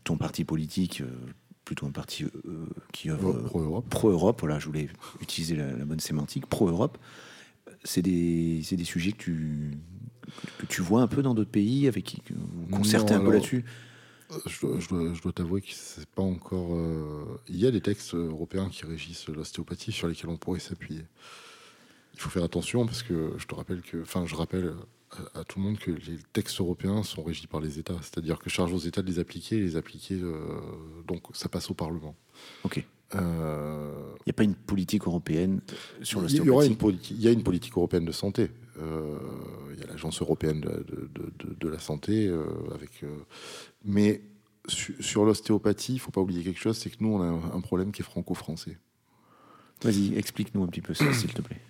ton 0.04 0.18
parti 0.18 0.44
politique, 0.44 1.02
euh, 1.02 1.08
plutôt 1.66 1.86
un 1.86 1.92
parti 1.92 2.24
euh, 2.24 2.66
qui 2.94 3.10
pro-Europe. 3.10 3.90
Pro-Europe, 3.90 4.40
voilà, 4.40 4.60
je 4.60 4.66
voulais 4.66 4.90
utiliser 5.22 5.56
la, 5.56 5.86
bonne 5.86 6.00
sémantique, 6.00 6.46
pro-Europe. 6.46 6.98
C'est 7.84 8.02
des, 8.02 8.62
des, 8.72 8.84
sujets 8.84 9.12
que 9.12 9.18
tu, 9.18 9.72
que 10.60 10.66
tu 10.66 10.82
vois 10.82 11.02
un 11.02 11.08
peu 11.08 11.22
dans 11.22 11.34
d'autres 11.34 11.52
pays, 11.52 11.88
avec 11.88 12.06
qui 12.06 12.22
concerter 12.72 13.14
un 13.14 13.20
peu 13.20 13.34
là-dessus? 13.34 13.66
je 14.46 15.22
dois, 15.22 15.32
t'avouer 15.32 15.62
que 15.62 15.68
c'est 15.72 16.08
pas 16.10 16.24
encore. 16.24 16.78
Il 17.48 17.58
y 17.58 17.66
a 17.66 17.72
des 17.72 17.82
textes 17.82 18.14
européens 18.14 18.70
qui 18.70 18.86
régissent 18.86 19.28
l'ostéopathie 19.30 19.92
sur 19.92 20.08
lesquels 20.08 20.30
on 20.30 20.38
pourrait 20.38 20.60
s'appuyer. 20.60 21.06
Il 22.14 22.20
faut 22.20 22.30
faire 22.30 22.44
attention 22.44 22.86
parce 22.86 23.04
que 23.04 23.34
je 23.38 23.46
te 23.46 23.56
rappelle 23.56 23.82
que, 23.82 24.02
enfin, 24.02 24.26
je 24.26 24.36
rappelle 24.36 24.74
à, 25.34 25.44
tout 25.44 25.60
le 25.60 25.66
monde 25.66 25.78
que 25.78 25.92
les 25.92 26.18
textes 26.34 26.60
européens 26.60 27.04
sont 27.04 27.24
régis 27.24 27.48
par 27.48 27.62
les 27.62 27.80
États. 27.80 27.98
C'est-à-dire 28.02 28.40
que 28.40 28.50
charge 28.50 28.74
aux 28.74 28.80
États 28.80 29.02
de 29.02 29.08
les 29.08 29.20
appliquer 29.20 29.58
et 29.58 29.62
les 29.62 29.76
appliquer. 29.76 30.16
Euh, 30.16 30.60
donc 31.08 31.24
ça 31.34 31.50
passe 31.50 31.70
au 31.70 31.74
Parlement. 31.74 32.16
Ok. 32.64 32.84
Euh, 33.16 34.14
il 34.20 34.28
n'y 34.28 34.32
a 34.32 34.34
pas 34.34 34.44
une 34.44 34.56
politique 34.56 35.08
européenne 35.08 35.62
sur 36.02 36.20
le 36.20 36.28
Il 36.30 36.36
y, 36.44 37.24
y 37.24 37.28
a 37.28 37.32
une 37.32 37.44
politique 37.44 37.78
européenne 37.78 38.04
de 38.04 38.12
santé. 38.12 38.52
Euh, 38.80 39.18
il 39.74 39.80
y 39.80 39.84
a 39.84 39.88
l'Agence 39.88 40.22
européenne 40.22 40.60
de, 40.60 41.10
de, 41.14 41.56
de, 41.56 41.68
la 41.70 41.80
santé. 41.80 42.30
avec, 42.76 43.06
mais 43.86 44.22
sur 44.68 45.24
l'ostéopathie, 45.24 45.94
il 45.94 45.96
ne 45.96 46.02
faut 46.02 46.12
pas 46.12 46.22
oublier 46.22 46.44
quelque 46.44 46.60
chose 46.60 46.78
c'est 46.78 46.90
que 46.90 46.98
nous, 47.00 47.14
on 47.14 47.22
a 47.22 47.56
un 47.56 47.62
problème 47.62 47.94
qui 47.94 48.02
est 48.02 48.06
franco-français. 48.06 48.78
Vas-y, 49.84 50.18
explique-nous 50.18 50.64
un 50.64 50.68
petit 50.68 50.82
peu 50.82 50.94
ça, 50.94 51.12
s'il 51.14 51.34
te 51.34 51.42
plaît. 51.42 51.62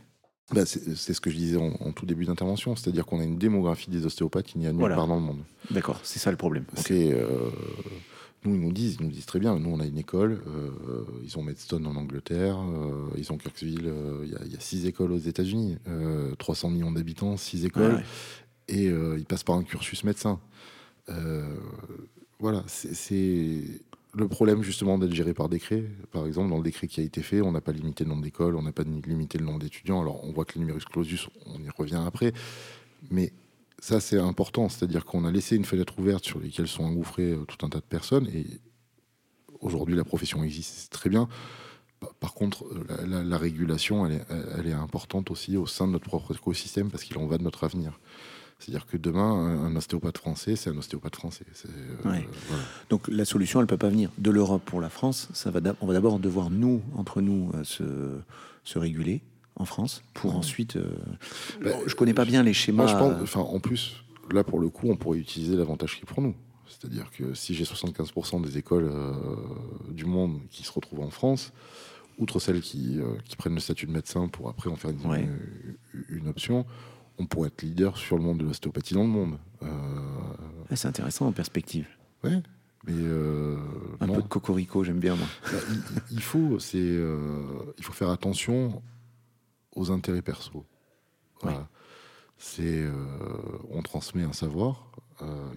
Bah, 0.53 0.65
c'est 0.65 1.13
ce 1.13 1.19
que 1.19 1.29
je 1.29 1.35
disais 1.35 1.57
en, 1.57 1.91
tout 1.91 2.05
début 2.05 2.25
d'intervention, 2.25 2.75
c'est-à-dire 2.77 3.05
qu'on 3.05 3.19
a 3.19 3.23
une 3.23 3.37
démographie 3.37 3.89
des 3.89 4.05
ostéopathes 4.05 4.45
qui 4.45 4.57
n'y 4.57 4.67
a 4.67 4.71
nulle 4.71 4.87
part 4.95 5.07
dans 5.07 5.15
le 5.15 5.21
monde. 5.21 5.43
D'accord, 5.71 5.99
c'est 6.03 6.19
ça 6.19 6.31
le 6.31 6.37
problème. 6.37 6.63
Euh, 6.89 7.49
nous, 8.45 8.55
ils 8.55 8.61
nous 8.61 8.71
disent, 8.71 8.95
ils 8.97 9.05
nous 9.05 9.11
disent 9.11 9.25
très 9.25 9.39
bien. 9.39 9.59
Nous, 9.59 9.69
on 9.69 9.81
a 9.81 9.85
une 9.85 9.97
école. 9.97 10.41
Euh, 10.47 11.03
ils 11.21 11.37
ont 11.37 11.43
Medstone 11.43 11.85
en 11.85 11.97
Angleterre. 11.97 12.57
Euh, 12.59 13.09
ils 13.17 13.29
ont 13.33 13.37
Kirksville. 13.37 13.91
Il 14.23 14.29
y, 14.29 14.55
a 14.55 14.59
six 14.59 14.85
écoles 14.85 15.11
aux 15.11 15.17
États-Unis. 15.17 15.77
300 16.37 16.69
millions 16.69 16.91
d'habitants, 16.93 17.35
six 17.35 17.65
écoles. 17.65 18.01
Et 18.69 18.85
ils 18.85 19.25
passent 19.25 19.43
par 19.43 19.57
un 19.57 19.63
cursus 19.63 20.05
médecin. 20.05 20.39
voilà, 22.39 22.63
c'est 22.67 23.81
le 24.17 24.27
problème 24.27 24.63
justement 24.63 24.97
d'être 24.97 25.13
géré 25.13 25.33
par 25.33 25.49
décret, 25.49 25.83
par 26.11 26.25
exemple, 26.25 26.49
dans 26.49 26.57
le 26.57 26.63
décret 26.63 26.87
qui 26.87 26.99
a 26.99 27.03
été 27.03 27.21
fait, 27.21 27.41
on 27.41 27.51
n'a 27.51 27.61
pas 27.61 27.71
limité 27.71 28.03
le 28.03 28.09
nombre 28.09 28.23
d'écoles, 28.23 28.55
on 28.55 28.63
n'a 28.63 28.71
pas 28.71 28.83
limité 28.83 29.37
le 29.37 29.45
nombre 29.45 29.59
d'étudiants. 29.59 30.01
Alors 30.01 30.23
on 30.23 30.31
voit 30.31 30.45
que 30.45 30.53
le 30.55 30.65
numerus 30.65 30.85
clausus, 30.85 31.29
on 31.45 31.61
y 31.61 31.69
revient 31.69 32.01
après, 32.05 32.33
mais 33.11 33.31
ça 33.79 33.99
c'est 33.99 34.19
important, 34.19 34.69
c'est-à-dire 34.69 35.05
qu'on 35.05 35.25
a 35.25 35.31
laissé 35.31 35.55
une 35.55 35.65
fenêtre 35.65 35.97
ouverte 35.99 36.25
sur 36.25 36.39
laquelle 36.39 36.67
sont 36.67 36.83
engouffrés 36.83 37.31
euh, 37.31 37.45
tout 37.45 37.63
un 37.65 37.69
tas 37.69 37.79
de 37.79 37.85
personnes, 37.85 38.27
et 38.27 38.45
aujourd'hui 39.61 39.95
la 39.95 40.03
profession 40.03 40.43
existe, 40.43 40.91
très 40.91 41.09
bien. 41.09 41.29
Par 42.19 42.33
contre, 42.33 42.65
euh, 42.65 43.23
la, 43.23 43.37
régulation, 43.37 44.05
elle 44.05 44.67
est, 44.67 44.73
importante 44.73 45.31
aussi 45.31 45.57
au 45.57 45.65
sein 45.65 45.87
de 45.87 45.93
notre 45.93 46.05
propre 46.05 46.35
écosystème 46.35 46.91
parce 46.91 47.03
qu'il 47.03 47.17
en 47.17 47.25
va 47.25 47.37
de 47.37 47.43
notre 47.43 47.63
avenir. 47.63 47.99
C'est-à-dire 48.59 48.87
que 48.87 48.97
demain, 48.97 49.21
un 49.23 49.75
ostéopathe 49.75 50.17
français, 50.17 50.55
c'est 50.55 50.71
un 50.71 50.77
ostéopathe 50.77 51.15
français. 51.15 51.45
Euh, 52.05 52.19
Donc 52.89 53.07
la 53.07 53.23
solution, 53.23 53.59
elle 53.59 53.65
ne 53.65 53.69
peut 53.69 53.77
pas 53.77 53.89
venir 53.89 54.09
de 54.17 54.31
l'Europe 54.31 54.63
pour 54.65 54.81
la 54.81 54.89
France. 54.89 55.29
Ça 55.33 55.51
va 55.51 55.59
on 55.79 55.85
va 55.85 55.93
d'abord 55.93 56.19
devoir, 56.19 56.49
nous, 56.49 56.81
entre 56.95 57.21
nous, 57.21 57.51
euh, 57.53 57.63
se, 57.63 57.83
se 58.63 58.79
réguler 58.79 59.21
en 59.55 59.65
France 59.65 60.01
pour 60.13 60.35
ensuite. 60.35 60.75
Euh, 60.75 60.89
bah, 61.63 61.71
je 61.85 61.93
connais 61.93 62.15
pas 62.15 62.25
bien 62.25 62.41
les 62.41 62.53
schémas. 62.53 62.87
je 62.87 62.95
pense, 62.95 63.21
enfin, 63.21 63.41
en 63.41 63.59
plus, 63.59 64.03
là, 64.31 64.43
pour 64.43 64.59
le 64.59 64.69
coup, 64.69 64.89
on 64.89 64.95
pourrait 64.95 65.19
utiliser 65.19 65.55
l'avantage 65.55 65.95
qui 65.95 66.01
est 66.01 66.05
pour 66.05 66.21
nous. 66.21 66.35
C'est-à-dire 66.67 67.11
que 67.11 67.35
si 67.35 67.53
j'ai 67.53 67.63
75% 67.63 68.41
des 68.41 68.57
écoles 68.57 68.91
du 69.89 70.05
monde 70.05 70.41
qui 70.49 70.63
se 70.63 70.71
retrouvent 70.71 71.01
en 71.01 71.09
France, 71.09 71.53
outre 72.17 72.39
celles 72.39 72.61
qui, 72.61 72.99
qui, 73.25 73.35
prennent 73.35 73.53
le 73.53 73.61
statut 73.61 73.85
de 73.85 73.91
médecin 73.91 74.27
pour 74.27 74.49
après 74.49 74.69
en 74.69 74.75
faire 74.75 74.91
une, 74.91 75.39
une 76.09 76.27
option, 76.27 76.65
on 77.17 77.25
pourrait 77.25 77.47
être 77.47 77.61
leader 77.61 77.97
sur 77.97 78.17
le 78.17 78.23
monde 78.23 78.39
de 78.39 78.45
l'ostéopathie 78.45 78.93
dans 78.93 79.03
le 79.03 79.09
monde. 79.09 79.37
Euh, 79.63 79.67
c'est 80.75 80.87
intéressant 80.87 81.27
en 81.27 81.31
perspective. 81.31 81.87
Ouais. 82.23 82.41
Mais 82.85 82.93
euh, 82.95 83.57
un 83.99 84.07
peu 84.07 84.21
de 84.21 84.27
cocorico, 84.27 84.83
j'aime 84.83 84.99
bien 84.99 85.15
moi. 85.15 85.27
Bah, 85.51 85.57
il, 86.11 86.21
faut, 86.21 86.59
c'est, 86.59 86.77
euh, 86.77 87.73
il 87.77 87.83
faut 87.83 87.93
faire 87.93 88.09
attention 88.09 88.81
aux 89.75 89.91
intérêts 89.91 90.21
perso. 90.21 90.65
C'est, 92.39 92.85
on 93.71 93.81
transmet 93.81 94.23
un 94.23 94.33
savoir. 94.33 94.91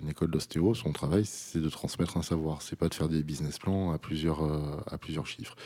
une 0.00 0.08
école 0.08 0.30
d'ostéo, 0.30 0.72
son 0.74 0.92
travail, 0.92 1.26
c'est 1.26 1.60
de 1.60 1.68
transmettre 1.68 2.16
un 2.16 2.22
savoir. 2.22 2.62
C'est 2.62 2.76
pas 2.76 2.88
de 2.88 2.94
faire 2.94 3.08
des 3.08 3.22
business 3.22 3.58
plans 3.58 3.92
à 3.92 3.98
plusieurs, 3.98 4.42
à 4.90 4.96
plusieurs 4.96 5.26
chiffres. 5.26 5.56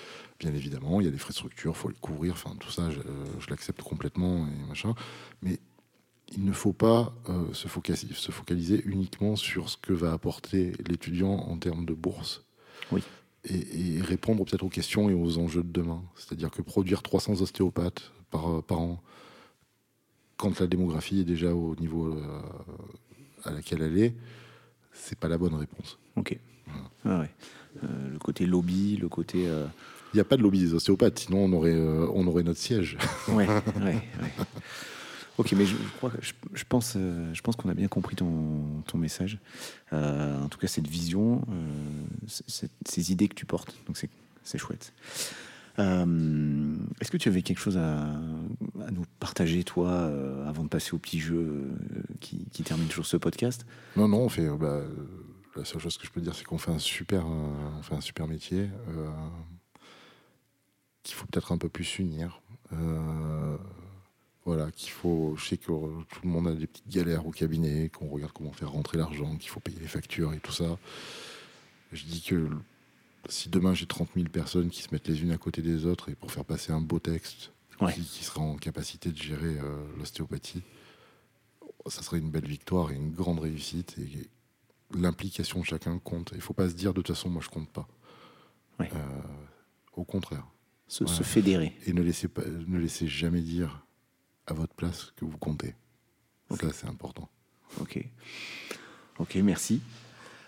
Bien 0.40 0.52
évidemment, 0.52 1.00
il 1.00 1.04
y 1.04 1.08
a 1.08 1.12
des 1.12 1.18
frais 1.18 1.30
de 1.30 1.36
structure, 1.36 1.76
faut 1.76 1.88
les 1.88 1.96
couvrir. 2.00 2.32
Enfin, 2.32 2.56
tout 2.58 2.70
ça, 2.70 2.90
je, 2.90 3.00
je 3.38 3.48
l'accepte 3.48 3.82
complètement 3.82 4.46
et 4.48 4.68
machin. 4.68 4.94
Mais 5.40 5.60
il 6.36 6.44
ne 6.44 6.52
faut 6.52 6.72
pas 6.72 7.14
euh, 7.28 7.52
se, 7.52 7.68
focaliser, 7.68 8.08
se, 8.12 8.32
focaliser, 8.32 8.82
uniquement 8.86 9.36
sur 9.36 9.68
ce 9.68 9.76
que 9.76 9.92
va 9.92 10.12
apporter 10.12 10.72
l'étudiant 10.88 11.32
en 11.32 11.56
termes 11.58 11.84
de 11.84 11.94
bourse. 11.94 12.44
Oui. 12.92 13.02
Et, 13.44 14.00
répondre 14.00 14.44
peut-être 14.44 14.62
aux 14.62 14.70
questions 14.70 15.10
et 15.10 15.14
aux 15.14 15.38
enjeux 15.38 15.62
de 15.62 15.70
demain. 15.70 16.02
C'est-à-dire 16.16 16.50
que 16.50 16.62
produire 16.62 17.02
300 17.02 17.40
ostéopathes 17.42 18.12
par, 18.30 18.50
euh, 18.50 18.62
par 18.62 18.80
an, 18.80 19.02
quand 20.36 20.58
la 20.60 20.66
démographie 20.66 21.20
est 21.20 21.24
déjà 21.24 21.54
au 21.54 21.76
niveau 21.76 22.08
euh, 22.08 22.42
à 23.44 23.52
laquelle 23.52 23.82
elle 23.82 23.98
est, 23.98 24.14
c'est 24.92 25.18
pas 25.18 25.28
la 25.28 25.38
bonne 25.38 25.54
réponse. 25.54 25.98
Ok. 26.16 26.38
Ah 27.04 27.20
ouais. 27.20 27.30
le 27.82 28.18
côté 28.18 28.46
lobby, 28.46 28.96
le 28.96 29.08
côté. 29.08 29.42
Il 29.42 30.16
n'y 30.16 30.20
a 30.20 30.24
pas 30.24 30.36
de 30.36 30.42
lobby 30.42 30.60
des 30.60 30.74
ostéopathes, 30.74 31.18
sinon 31.18 31.44
on 31.44 31.52
aurait, 31.52 31.78
on 31.78 32.26
aurait 32.26 32.42
notre 32.42 32.58
siège. 32.60 32.96
Ouais, 33.28 33.46
ouais, 33.80 33.84
ouais. 33.84 34.32
Ok, 35.36 35.52
mais 35.52 35.64
euh, 35.64 36.08
je 36.52 36.64
pense 36.64 37.56
qu'on 37.56 37.68
a 37.68 37.74
bien 37.74 37.88
compris 37.88 38.14
ton, 38.14 38.28
message. 38.94 39.38
Euh, 39.92 40.40
en 40.40 40.48
tout 40.48 40.58
cas, 40.58 40.68
cette 40.68 40.86
vision, 40.86 41.42
euh, 41.50 42.68
ces 42.86 43.12
idées 43.12 43.26
que 43.28 43.34
tu 43.34 43.44
portes, 43.44 43.74
donc 43.86 43.98
c'est 44.44 44.58
chouette. 44.58 44.92
Est-ce 45.76 47.10
que 47.10 47.16
tu 47.16 47.28
avais 47.28 47.42
quelque 47.42 47.58
chose 47.58 47.76
à, 47.76 48.14
nous 48.92 49.04
partager, 49.18 49.64
toi, 49.64 50.08
avant 50.46 50.62
de 50.62 50.68
passer 50.68 50.94
au 50.94 50.98
petit 50.98 51.18
jeu 51.18 51.68
qui, 52.20 52.46
termine 52.62 52.86
toujours 52.86 53.06
ce 53.06 53.16
podcast? 53.16 53.66
Non, 53.96 54.06
non, 54.06 54.18
on 54.18 54.28
fait. 54.28 54.48
Bah, 54.48 54.82
la 55.56 55.64
seule 55.64 55.80
chose 55.80 55.98
que 55.98 56.06
je 56.06 56.12
peux 56.12 56.20
dire, 56.20 56.34
c'est 56.34 56.44
qu'on 56.44 56.58
fait 56.58 56.70
un 56.70 56.78
fait 56.78 57.94
un 57.94 58.00
super 58.00 58.28
métier 58.28 58.70
qu'il 61.02 61.14
faut 61.16 61.26
peut-être 61.26 61.52
un 61.52 61.58
peu 61.58 61.68
plus 61.68 61.98
unir 61.98 62.40
Voilà, 64.44 64.70
qu'il 64.72 64.90
faut. 64.90 65.34
Je 65.36 65.44
sais 65.46 65.56
que 65.56 65.72
euh, 65.72 65.88
tout 66.10 66.20
le 66.22 66.28
monde 66.28 66.48
a 66.48 66.52
des 66.54 66.66
petites 66.66 66.88
galères 66.88 67.26
au 67.26 67.30
cabinet, 67.30 67.88
qu'on 67.88 68.08
regarde 68.08 68.32
comment 68.32 68.52
faire 68.52 68.70
rentrer 68.70 68.98
l'argent, 68.98 69.36
qu'il 69.36 69.48
faut 69.48 69.60
payer 69.60 69.78
les 69.80 69.86
factures 69.88 70.34
et 70.34 70.40
tout 70.40 70.52
ça. 70.52 70.78
Je 71.92 72.04
dis 72.04 72.20
que 72.22 72.48
si 73.28 73.48
demain 73.48 73.72
j'ai 73.72 73.86
30 73.86 74.10
000 74.14 74.28
personnes 74.28 74.68
qui 74.68 74.82
se 74.82 74.88
mettent 74.92 75.08
les 75.08 75.22
unes 75.22 75.30
à 75.32 75.38
côté 75.38 75.62
des 75.62 75.86
autres 75.86 76.10
et 76.10 76.14
pour 76.14 76.30
faire 76.30 76.44
passer 76.44 76.72
un 76.72 76.80
beau 76.80 76.98
texte 76.98 77.52
Ouais. 77.80 77.92
qui, 77.92 78.02
qui 78.02 78.22
sera 78.22 78.40
en 78.40 78.54
capacité 78.56 79.10
de 79.10 79.16
gérer 79.16 79.58
euh, 79.58 79.84
l'ostéopathie, 79.98 80.62
ça 81.86 82.02
serait 82.02 82.18
une 82.20 82.30
belle 82.30 82.46
victoire 82.46 82.92
et 82.92 82.94
une 82.94 83.10
grande 83.10 83.40
réussite. 83.40 83.96
Et 83.98 84.28
l'implication 84.96 85.58
de 85.60 85.64
chacun 85.64 85.98
compte. 85.98 86.28
Il 86.32 86.36
ne 86.36 86.42
faut 86.42 86.52
pas 86.54 86.68
se 86.68 86.74
dire 86.74 86.90
de 86.94 87.00
toute 87.02 87.08
façon, 87.16 87.28
moi 87.30 87.42
je 87.42 87.48
compte 87.48 87.68
pas. 87.70 87.88
Ouais. 88.78 88.88
Euh, 88.94 89.20
au 89.94 90.04
contraire. 90.04 90.46
Se, 90.86 91.04
se 91.06 91.22
fédérer. 91.24 91.72
Et 91.86 91.92
ne 91.92 92.02
laissez, 92.02 92.28
pas, 92.28 92.42
ne 92.46 92.78
laissez 92.78 93.08
jamais 93.08 93.40
dire 93.40 93.83
à 94.46 94.54
votre 94.54 94.74
place 94.74 95.12
que 95.16 95.24
vous 95.24 95.38
comptez. 95.38 95.74
Ça, 96.50 96.66
c'est 96.72 96.86
important. 96.86 97.28
Ok. 97.80 98.04
Ok, 99.18 99.36
merci. 99.36 99.80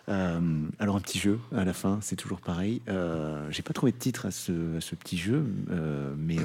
Euh, 0.08 0.68
alors 0.78 0.94
un 0.94 1.00
petit 1.00 1.18
jeu 1.18 1.40
à 1.54 1.64
la 1.64 1.72
fin, 1.72 1.98
c'est 2.00 2.14
toujours 2.16 2.40
pareil. 2.40 2.80
Euh, 2.88 3.50
J'ai 3.50 3.62
pas 3.62 3.72
trouvé 3.72 3.90
de 3.92 3.96
titre 3.96 4.26
à 4.26 4.30
ce, 4.30 4.76
à 4.76 4.80
ce 4.80 4.94
petit 4.94 5.16
jeu, 5.18 5.44
euh, 5.70 6.14
mais 6.16 6.36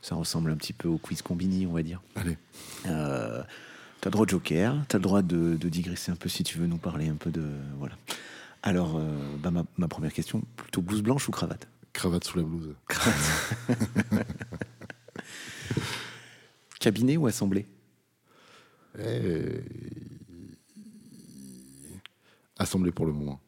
ça 0.00 0.14
ressemble 0.14 0.50
un 0.50 0.56
petit 0.56 0.72
peu 0.72 0.88
au 0.88 0.98
quiz 0.98 1.22
combini, 1.22 1.66
on 1.66 1.72
va 1.72 1.82
dire. 1.82 2.00
Allez, 2.14 2.38
t'as 2.84 3.44
le 4.04 4.10
droit 4.10 4.26
de 4.26 4.30
joker, 4.30 4.76
t'as 4.88 4.98
le 4.98 5.02
droit 5.02 5.22
de, 5.22 5.56
de 5.56 5.68
digresser 5.68 6.12
un 6.12 6.16
peu 6.16 6.28
si 6.28 6.44
tu 6.44 6.58
veux 6.58 6.66
nous 6.66 6.78
parler 6.78 7.08
un 7.08 7.16
peu 7.16 7.30
de 7.30 7.42
voilà. 7.78 7.96
Alors, 8.62 9.00
bah, 9.42 9.50
ma, 9.50 9.64
ma 9.78 9.88
première 9.88 10.12
question, 10.12 10.42
plutôt 10.56 10.82
blouse 10.82 11.02
blanche 11.02 11.28
ou 11.28 11.32
cravate? 11.32 11.66
Cravate 11.92 12.24
sous 12.24 12.36
la 12.38 12.44
blouse. 12.44 12.74
Cabinet 16.80 17.16
ou 17.16 17.26
assemblée 17.28 17.66
Eh, 18.98 19.60
Assemblée 22.58 22.90
pour 22.90 23.06
le 23.06 23.12
moment. 23.12 23.40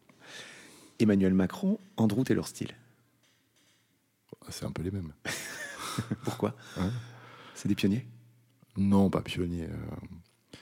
Emmanuel 1.01 1.35
Macron, 1.35 1.79
Andrew 1.97 2.23
Taylor 2.23 2.47
Steele. 2.47 2.75
C'est 4.49 4.65
un 4.65 4.71
peu 4.73 4.83
les 4.83 4.91
mêmes. 4.91 5.13
Pourquoi 6.25 6.55
Ouais. 6.77 6.89
C'est 7.55 7.69
des 7.69 7.75
pionniers 7.75 8.07
Non, 8.77 9.11
pas 9.11 9.21
pionnier. 9.23 9.65
euh. 9.69 10.57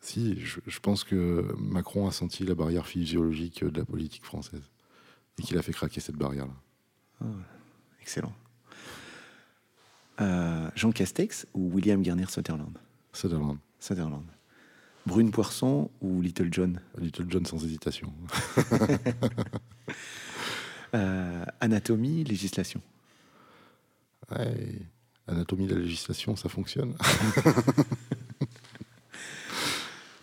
Si, 0.00 0.38
je, 0.40 0.60
je 0.66 0.80
pense 0.80 1.04
que 1.04 1.54
Macron 1.58 2.06
a 2.08 2.12
senti 2.12 2.44
la 2.44 2.54
barrière 2.54 2.86
physiologique 2.86 3.64
de 3.64 3.78
la 3.80 3.84
politique 3.84 4.24
française 4.24 4.70
et 5.38 5.42
qu'il 5.42 5.56
a 5.58 5.62
fait 5.62 5.72
craquer 5.72 6.00
cette 6.00 6.16
barrière-là. 6.16 7.28
Excellent. 8.00 8.34
Euh, 10.22 10.70
Jean 10.76 10.92
Castex 10.92 11.46
ou 11.54 11.72
William 11.74 12.00
Garnier 12.00 12.26
Sutherland? 12.28 12.78
Sutherland. 13.12 13.58
Sutherland. 13.80 14.22
Brune 15.04 15.32
Poisson 15.32 15.90
ou 16.00 16.20
Little 16.20 16.48
John? 16.52 16.80
Little 16.96 17.26
John 17.28 17.44
sans 17.44 17.64
hésitation. 17.64 18.12
Euh, 20.94 21.44
Anatomie, 21.60 22.22
législation. 22.22 22.82
Ouais, 24.30 24.78
Anatomie 25.26 25.66
de 25.66 25.74
la 25.74 25.80
législation, 25.80 26.36
ça 26.36 26.50
fonctionne. 26.50 26.94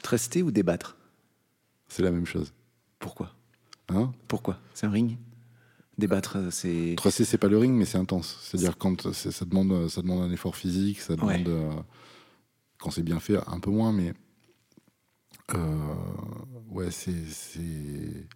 Truster 0.03 0.43
ou 0.43 0.51
débattre? 0.51 0.95
C'est 1.87 2.03
la 2.03 2.11
même 2.11 2.27
chose. 2.27 2.53
Pourquoi? 2.99 3.33
Hein? 3.87 4.11
Pourquoi? 4.27 4.59
C'est 4.75 4.85
un 4.85 4.91
ring? 4.91 5.17
Débattre, 5.99 6.37
euh, 6.37 6.49
c'est. 6.51 6.95
Tracer, 6.97 7.25
c'est 7.25 7.37
pas 7.37 7.47
le 7.49 7.57
ring, 7.57 7.73
mais 7.75 7.85
c'est 7.85 7.97
intense. 7.97 8.39
C'est-à-dire 8.41 8.77
quand 8.77 9.11
c'est- 9.13 9.31
ça 9.31 9.45
demande, 9.45 9.87
ça 9.89 10.01
demande 10.01 10.21
un 10.23 10.31
effort 10.31 10.55
physique, 10.55 10.99
ça 11.01 11.13
Ouais. 11.13 11.37
demande, 11.43 11.47
euh, 11.49 11.71
quand 12.79 12.89
c'est 12.91 13.03
bien 13.03 13.19
fait, 13.19 13.37
un 13.47 13.59
peu 13.59 13.69
moins, 13.69 13.91
mais 13.91 14.13
euh, 15.55 15.93
ouais, 16.69 16.91
c'est 16.91 17.25
c'est 17.27 18.27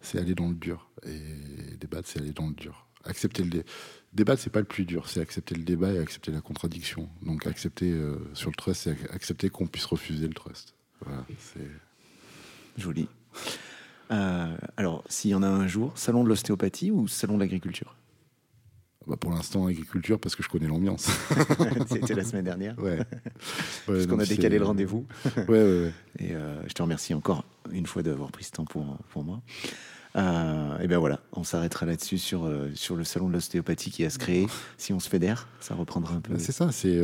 c'est 0.00 0.18
aller 0.18 0.34
dans 0.34 0.48
le 0.48 0.54
dur. 0.54 0.90
Et 1.06 1.76
débattre, 1.78 2.08
c'est 2.08 2.20
aller 2.20 2.32
dans 2.32 2.48
le 2.48 2.54
dur. 2.54 2.86
Accepter 3.04 3.44
le 3.44 3.50
dé- 3.50 3.64
débattre, 4.12 4.42
c'est 4.42 4.50
pas 4.50 4.58
le 4.60 4.64
plus 4.66 4.84
dur, 4.84 5.08
c'est 5.08 5.20
accepter 5.20 5.54
le 5.54 5.62
débat 5.62 5.92
et 5.92 5.98
accepter 5.98 6.32
la 6.32 6.40
contradiction. 6.40 7.08
Donc 7.22 7.46
accepter 7.46 7.92
euh, 7.92 8.16
sur 8.34 8.50
le 8.50 8.56
trust, 8.56 8.82
c'est 8.82 8.92
ac- 8.92 9.10
accepter 9.12 9.48
qu'on 9.48 9.66
puisse 9.66 9.84
refuser 9.86 10.26
le 10.26 10.34
trust. 10.34 10.74
Voilà, 11.04 11.24
c'est 11.38 11.70
Joli. 12.76 13.08
Euh, 14.10 14.56
alors, 14.76 15.02
s'il 15.08 15.30
y 15.30 15.34
en 15.34 15.42
a 15.42 15.48
un 15.48 15.66
jour, 15.66 15.92
salon 15.96 16.22
de 16.24 16.28
l'ostéopathie 16.28 16.90
ou 16.90 17.08
salon 17.08 17.34
de 17.34 17.40
l'agriculture? 17.40 17.96
Bah, 19.06 19.16
pour 19.16 19.30
l'instant 19.30 19.66
agriculture 19.66 20.18
parce 20.18 20.34
que 20.34 20.42
je 20.42 20.48
connais 20.48 20.66
l'ambiance. 20.66 21.08
C'était 21.88 22.14
la 22.14 22.24
semaine 22.24 22.44
dernière. 22.44 22.76
ouais. 22.80 22.98
Parce 23.86 24.06
qu'on 24.08 24.18
a 24.18 24.24
décalé 24.26 24.58
le 24.58 24.64
rendez-vous. 24.64 25.06
Ouais, 25.36 25.44
ouais, 25.48 25.80
ouais. 25.82 25.92
Et 26.18 26.34
euh, 26.34 26.60
je 26.66 26.72
te 26.72 26.82
remercie 26.82 27.14
encore 27.14 27.44
une 27.70 27.86
fois 27.86 28.02
d'avoir 28.02 28.32
pris 28.32 28.42
ce 28.44 28.50
temps 28.50 28.64
pour, 28.64 28.98
pour 29.10 29.22
moi. 29.22 29.42
Euh, 30.16 30.78
et 30.80 30.88
bien 30.88 30.98
voilà, 30.98 31.20
on 31.32 31.44
s'arrêtera 31.44 31.86
là-dessus 31.86 32.18
sur, 32.18 32.50
sur 32.74 32.96
le 32.96 33.04
salon 33.04 33.28
de 33.28 33.34
l'ostéopathie 33.34 33.90
qui 33.92 34.02
va 34.02 34.10
se 34.10 34.18
créer. 34.18 34.48
Si 34.76 34.92
on 34.92 34.98
se 34.98 35.08
fédère, 35.08 35.46
ça 35.60 35.76
reprendra 35.76 36.14
un 36.14 36.20
peu. 36.20 36.32
Bah, 36.32 36.40
C'est 36.40 36.50
ça, 36.52 36.72
c'est. 36.72 37.00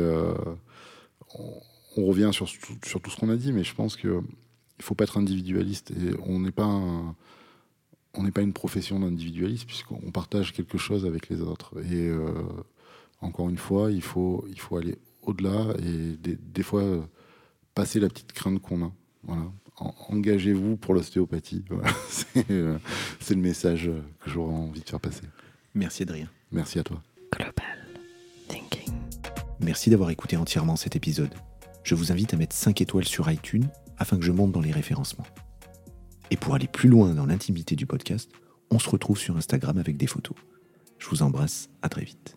on, 1.35 1.53
on 1.95 2.05
revient 2.05 2.31
sur, 2.33 2.49
sur 2.49 3.01
tout 3.01 3.11
ce 3.11 3.17
qu'on 3.17 3.29
a 3.29 3.35
dit, 3.37 3.53
mais 3.53 3.63
je 3.63 3.73
pense 3.75 3.95
que 3.95 4.21
il 4.83 4.85
faut 4.85 4.95
pas 4.95 5.05
être 5.05 5.17
individualiste 5.17 5.91
et 5.91 6.13
on 6.25 6.39
n'est 6.41 6.51
pas 6.51 6.65
un- 6.65 7.15
on 8.15 8.23
n'est 8.23 8.31
pas 8.31 8.41
une 8.41 8.51
profession 8.53 8.99
d'individualiste 8.99 9.65
puisqu'on 9.65 10.11
partage 10.11 10.51
quelque 10.53 10.77
chose 10.77 11.05
avec 11.05 11.29
les 11.29 11.41
autres. 11.41 11.73
Et 11.91 12.07
euh, 12.09 12.31
encore 13.21 13.47
une 13.49 13.57
fois, 13.57 13.91
il 13.91 14.01
faut 14.01 14.45
il 14.49 14.59
faut 14.59 14.75
aller 14.77 14.97
au-delà 15.21 15.73
et 15.79 16.17
des, 16.17 16.35
des 16.35 16.63
fois 16.63 16.81
euh, 16.83 17.01
passer 17.73 17.99
la 18.01 18.09
petite 18.09 18.33
crainte 18.33 18.61
qu'on 18.61 18.83
a. 18.85 18.91
Voilà. 19.23 19.45
En- 19.77 19.95
Engagez-vous 20.09 20.75
pour 20.77 20.93
l'ostéopathie. 20.93 21.63
Voilà. 21.69 21.89
C'est 22.09 22.51
euh, 22.51 22.77
c'est 23.19 23.33
le 23.35 23.41
message 23.41 23.89
que 24.19 24.29
j'aurais 24.29 24.53
envie 24.53 24.81
de 24.81 24.89
faire 24.89 24.99
passer. 24.99 25.23
Merci 25.73 26.03
Adrien. 26.03 26.29
Merci 26.51 26.77
à 26.79 26.83
toi. 26.83 27.01
Global 27.35 27.87
Thinking. 28.49 28.93
Merci 29.59 29.89
d'avoir 29.89 30.09
écouté 30.11 30.35
entièrement 30.37 30.75
cet 30.75 30.95
épisode. 30.95 31.33
Je 31.83 31.95
vous 31.95 32.11
invite 32.11 32.33
à 32.33 32.37
mettre 32.37 32.55
5 32.55 32.79
étoiles 32.81 33.05
sur 33.05 33.31
iTunes 33.31 33.67
afin 33.97 34.17
que 34.17 34.25
je 34.25 34.31
monte 34.31 34.51
dans 34.51 34.61
les 34.61 34.71
référencements. 34.71 35.27
Et 36.31 36.37
pour 36.37 36.55
aller 36.55 36.67
plus 36.67 36.89
loin 36.89 37.13
dans 37.13 37.25
l'intimité 37.25 37.75
du 37.75 37.85
podcast, 37.85 38.31
on 38.71 38.79
se 38.79 38.89
retrouve 38.89 39.17
sur 39.17 39.37
Instagram 39.37 39.77
avec 39.77 39.97
des 39.97 40.07
photos. 40.07 40.37
Je 40.97 41.07
vous 41.09 41.21
embrasse, 41.21 41.69
à 41.81 41.89
très 41.89 42.03
vite. 42.03 42.33